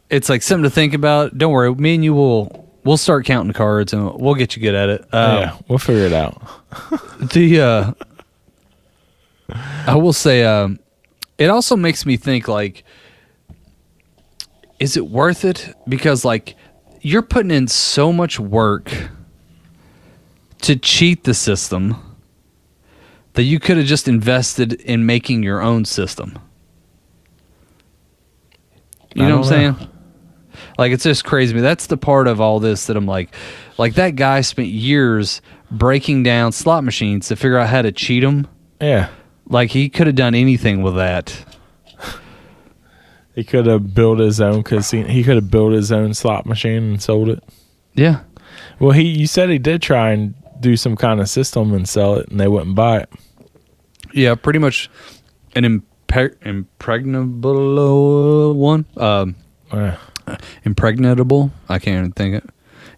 it's 0.09 0.29
like 0.29 0.41
something 0.41 0.63
to 0.63 0.69
think 0.69 0.93
about. 0.93 1.37
Don't 1.37 1.51
worry, 1.51 1.73
me 1.75 1.95
and 1.95 2.03
you 2.03 2.13
will 2.13 2.69
we'll 2.83 2.97
start 2.97 3.25
counting 3.25 3.53
cards 3.53 3.93
and 3.93 4.13
we'll 4.19 4.35
get 4.35 4.55
you 4.55 4.61
good 4.61 4.75
at 4.75 4.89
it. 4.89 5.01
Um, 5.13 5.37
yeah, 5.37 5.57
we'll 5.67 5.79
figure 5.79 6.05
it 6.05 6.13
out. 6.13 6.41
The 7.33 7.61
uh 7.61 7.93
I 9.85 9.95
will 9.95 10.13
say 10.13 10.43
um 10.43 10.79
it 11.37 11.49
also 11.49 11.75
makes 11.75 12.05
me 12.05 12.17
think 12.17 12.47
like 12.47 12.83
is 14.79 14.97
it 14.97 15.07
worth 15.07 15.45
it 15.45 15.73
because 15.87 16.25
like 16.25 16.55
you're 17.01 17.21
putting 17.21 17.51
in 17.51 17.67
so 17.67 18.11
much 18.11 18.39
work 18.39 18.91
to 20.61 20.75
cheat 20.75 21.23
the 21.23 21.33
system 21.33 22.12
that 23.33 23.43
you 23.43 23.59
could 23.59 23.77
have 23.77 23.85
just 23.85 24.07
invested 24.07 24.73
in 24.73 25.05
making 25.05 25.43
your 25.43 25.61
own 25.61 25.85
system. 25.85 26.37
You 29.15 29.23
know 29.23 29.37
what 29.39 29.53
I'm 29.53 29.65
don't 29.65 29.77
saying? 29.77 29.89
Like 30.77 30.91
it's 30.91 31.03
just 31.03 31.23
crazy. 31.23 31.59
That's 31.59 31.87
the 31.87 31.97
part 31.97 32.27
of 32.27 32.41
all 32.41 32.59
this 32.59 32.87
that 32.87 32.97
I'm 32.97 33.05
like, 33.05 33.33
like 33.77 33.95
that 33.95 34.15
guy 34.15 34.41
spent 34.41 34.69
years 34.69 35.41
breaking 35.69 36.23
down 36.23 36.51
slot 36.51 36.83
machines 36.83 37.27
to 37.27 37.35
figure 37.35 37.57
out 37.57 37.69
how 37.69 37.81
to 37.81 37.91
cheat 37.91 38.23
them. 38.23 38.47
Yeah. 38.81 39.09
Like 39.47 39.71
he 39.71 39.89
could 39.89 40.07
have 40.07 40.15
done 40.15 40.35
anything 40.35 40.81
with 40.81 40.95
that. 40.95 41.45
He 43.35 43.43
could 43.43 43.65
have 43.65 43.95
built 43.95 44.19
his 44.19 44.39
own 44.39 44.63
casino. 44.63 45.07
He 45.07 45.23
could 45.23 45.35
have 45.35 45.49
built 45.49 45.73
his 45.73 45.91
own 45.91 46.13
slot 46.13 46.45
machine 46.45 46.83
and 46.83 47.01
sold 47.01 47.29
it. 47.29 47.43
Yeah. 47.95 48.21
Well, 48.79 48.91
he 48.91 49.03
you 49.03 49.27
said 49.27 49.49
he 49.49 49.57
did 49.57 49.81
try 49.81 50.11
and 50.11 50.35
do 50.59 50.77
some 50.77 50.95
kind 50.95 51.19
of 51.19 51.27
system 51.27 51.73
and 51.73 51.89
sell 51.89 52.15
it, 52.15 52.29
and 52.29 52.39
they 52.39 52.47
wouldn't 52.47 52.75
buy 52.75 52.99
it. 52.99 53.09
Yeah, 54.13 54.35
pretty 54.35 54.59
much 54.59 54.89
an 55.55 55.63
impe- 56.07 56.35
impregnable 56.45 58.53
one. 58.53 58.85
Um, 58.97 59.35
impregnable. 60.63 61.51
I 61.67 61.79
can't 61.79 61.97
even 61.99 62.11
think 62.13 62.35
it. 62.35 62.49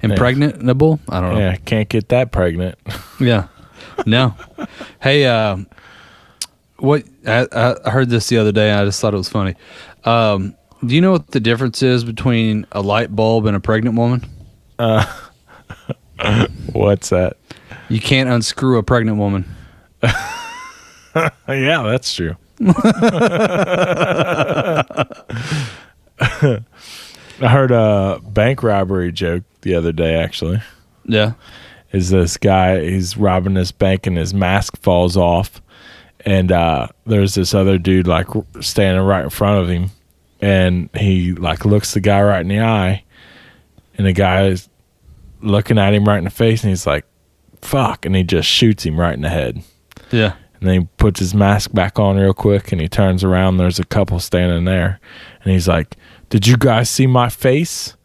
Impregnable. 0.01 0.99
I 1.09 1.21
don't 1.21 1.33
know. 1.33 1.39
yeah 1.39 1.55
can't 1.55 1.89
get 1.89 2.09
that 2.09 2.31
pregnant. 2.31 2.77
Yeah. 3.19 3.47
No. 4.05 4.35
hey, 5.01 5.25
uh, 5.25 5.57
what 6.77 7.03
I, 7.25 7.47
I 7.85 7.89
heard 7.89 8.09
this 8.09 8.27
the 8.27 8.37
other 8.37 8.51
day. 8.51 8.69
And 8.69 8.81
I 8.81 8.85
just 8.85 8.99
thought 8.99 9.13
it 9.13 9.17
was 9.17 9.29
funny. 9.29 9.55
Um, 10.03 10.53
do 10.85 10.93
you 10.93 10.99
know 11.01 11.13
what 11.13 11.31
the 11.31 11.39
difference 11.39 11.81
is 11.81 12.03
between 12.03 12.67
a 12.73 12.81
light 12.81 13.15
bulb 13.15 13.45
and 13.45 13.55
a 13.55 13.61
pregnant 13.61 13.95
woman? 13.95 14.25
What's 16.73 17.09
that? 17.09 17.37
You 17.87 18.01
can't 18.01 18.29
unscrew 18.29 18.77
a 18.79 18.83
pregnant 18.83 19.17
woman. 19.17 19.45
Yeah, 21.15 21.83
that's 21.83 22.13
true. 22.13 22.35
I 26.19 26.59
heard 27.41 27.71
a 27.71 28.19
bank 28.23 28.63
robbery 28.63 29.11
joke 29.11 29.43
the 29.61 29.75
other 29.75 29.91
day. 29.91 30.15
Actually, 30.15 30.61
Yeah. 31.05 31.33
is 31.91 32.09
this 32.09 32.37
guy 32.37 32.79
he's 32.81 33.17
robbing 33.17 33.53
this 33.55 33.71
bank 33.71 34.07
and 34.07 34.17
his 34.17 34.33
mask 34.33 34.77
falls 34.81 35.15
off 35.17 35.61
and 36.25 36.51
uh 36.51 36.87
there's 37.05 37.35
this 37.35 37.53
other 37.53 37.77
dude 37.77 38.07
like 38.07 38.27
standing 38.61 39.03
right 39.03 39.23
in 39.23 39.29
front 39.29 39.61
of 39.61 39.69
him 39.69 39.89
and 40.41 40.89
he 40.95 41.33
like 41.33 41.65
looks 41.65 41.93
the 41.93 41.99
guy 41.99 42.21
right 42.21 42.41
in 42.41 42.47
the 42.47 42.59
eye 42.59 43.03
and 43.97 44.07
the 44.07 44.13
guy 44.13 44.45
is 44.47 44.67
looking 45.41 45.77
at 45.77 45.93
him 45.93 46.05
right 46.05 46.17
in 46.17 46.23
the 46.23 46.29
face 46.29 46.63
and 46.63 46.69
he's 46.71 46.87
like 46.87 47.05
fuck 47.61 48.05
and 48.05 48.15
he 48.15 48.23
just 48.23 48.47
shoots 48.49 48.83
him 48.85 48.99
right 48.99 49.13
in 49.13 49.21
the 49.21 49.29
head 49.29 49.61
Yeah. 50.11 50.33
And 50.65 50.73
then 50.73 50.81
he 50.81 50.87
puts 50.97 51.19
his 51.19 51.35
mask 51.35 51.73
back 51.73 51.99
on 51.99 52.17
real 52.17 52.33
quick 52.33 52.71
and 52.71 52.81
he 52.81 52.87
turns 52.87 53.23
around 53.23 53.57
there's 53.57 53.77
a 53.77 53.85
couple 53.85 54.19
standing 54.19 54.65
there 54.65 54.99
and 55.43 55.53
he's 55.53 55.67
like 55.67 55.95
did 56.29 56.47
you 56.47 56.57
guys 56.57 56.89
see 56.89 57.05
my 57.05 57.29
face 57.29 57.95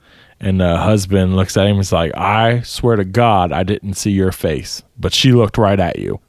and 0.40 0.60
the 0.60 0.76
husband 0.76 1.36
looks 1.36 1.56
at 1.56 1.64
him 1.64 1.76
and 1.76 1.80
is 1.80 1.90
like 1.90 2.14
i 2.18 2.60
swear 2.60 2.96
to 2.96 3.04
god 3.04 3.50
i 3.50 3.62
didn't 3.62 3.94
see 3.94 4.10
your 4.10 4.30
face 4.30 4.82
but 4.98 5.14
she 5.14 5.32
looked 5.32 5.56
right 5.56 5.80
at 5.80 5.98
you 5.98 6.20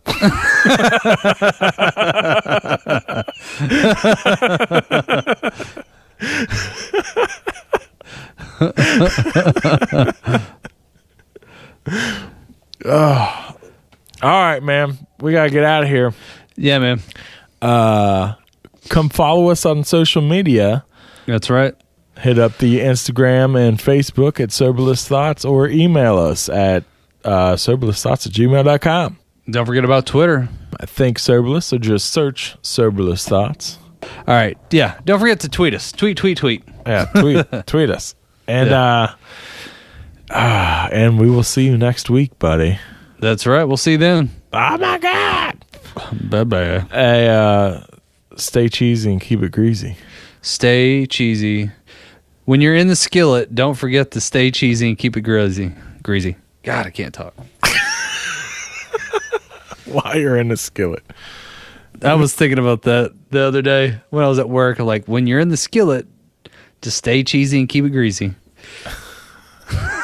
oh. 12.86 13.51
All 14.22 14.30
right 14.30 14.62
man 14.64 14.98
we 15.20 15.32
gotta 15.32 15.50
get 15.50 15.64
out 15.64 15.84
of 15.84 15.90
here 15.90 16.14
Yeah, 16.56 16.80
man. 16.80 17.00
come 18.90 19.10
follow 19.10 19.50
us 19.50 19.66
on 19.66 19.84
social 19.84 20.22
media 20.22 20.84
That's 21.26 21.50
right. 21.50 21.76
hit 22.20 22.38
up 22.40 22.58
the 22.58 22.80
Instagram 22.80 23.58
and 23.60 23.78
Facebook 23.80 24.40
at 24.40 24.52
Soberless 24.52 25.08
Thoughts 25.08 25.46
or 25.46 25.68
email 25.68 26.18
us 26.18 26.50
at 26.50 26.84
uh, 27.24 27.54
soberlessthoughts 27.54 28.26
at 28.26 28.34
gmail.com. 28.34 29.18
Don't 29.50 29.66
forget 29.66 29.86
about 29.86 30.06
Twitter. 30.06 30.50
I 30.80 30.86
think 30.88 31.20
Soberless 31.20 31.72
or 31.74 31.78
just 31.78 32.12
search 32.12 32.56
Soberless 32.64 33.28
Thoughts. 33.28 33.78
All 34.02 34.34
right. 34.34 34.58
Yeah. 34.72 35.00
Don't 35.06 35.20
forget 35.20 35.40
to 35.42 35.50
tweet 35.50 35.74
us. 35.76 35.92
Tweet, 35.92 36.18
tweet, 36.18 36.38
tweet. 36.38 36.64
Yeah, 36.88 37.06
tweet, 37.06 37.46
tweet 37.68 37.90
us. 37.92 38.16
And, 38.48 38.72
uh, 38.72 39.14
ah, 40.32 40.90
and 40.92 41.20
we 41.20 41.30
will 41.30 41.44
see 41.44 41.66
you 41.66 41.78
next 41.78 42.10
week, 42.10 42.38
buddy. 42.40 42.80
That's 43.22 43.46
right. 43.46 43.64
We'll 43.64 43.78
see 43.78 43.92
you 43.92 43.98
then. 44.00 44.32
Oh 44.52 44.78
my 44.80 44.98
God. 44.98 45.64
Bye 46.30 46.44
bye. 46.44 46.80
Hey, 46.92 47.30
uh, 47.30 47.82
stay 48.36 48.68
cheesy 48.68 49.12
and 49.12 49.22
keep 49.22 49.44
it 49.44 49.52
greasy. 49.52 49.96
Stay 50.42 51.06
cheesy. 51.06 51.70
When 52.46 52.62
you're 52.62 52.76
in 52.76 52.88
the 52.88 52.96
skillet, 52.96 53.54
don't 53.54 53.76
forget 53.76 54.10
to 54.12 54.22
stay 54.22 54.50
cheesy 54.50 54.90
and 54.90 54.98
keep 54.98 55.16
it 55.16 55.22
greasy. 55.22 55.72
Greasy. 56.02 56.36
God, 56.64 56.88
I 56.88 56.90
can't 56.90 57.14
talk. 57.14 57.36
While 59.86 60.18
you're 60.18 60.38
in 60.38 60.48
the 60.48 60.58
skillet. 60.58 61.04
I 62.02 62.16
was 62.16 62.34
thinking 62.34 62.58
about 62.58 62.82
that 62.84 63.14
the 63.30 63.42
other 63.42 63.62
day 63.62 64.02
when 64.10 64.24
I 64.24 64.28
was 64.28 64.40
at 64.40 64.50
work. 64.50 64.80
Like, 64.80 65.06
when 65.06 65.28
you're 65.28 65.40
in 65.40 65.50
the 65.50 65.58
skillet, 65.58 66.08
just 66.82 66.98
stay 66.98 67.24
cheesy 67.24 67.60
and 67.60 67.70
keep 67.70 67.86
it 67.86 67.92
greasy. 67.92 68.34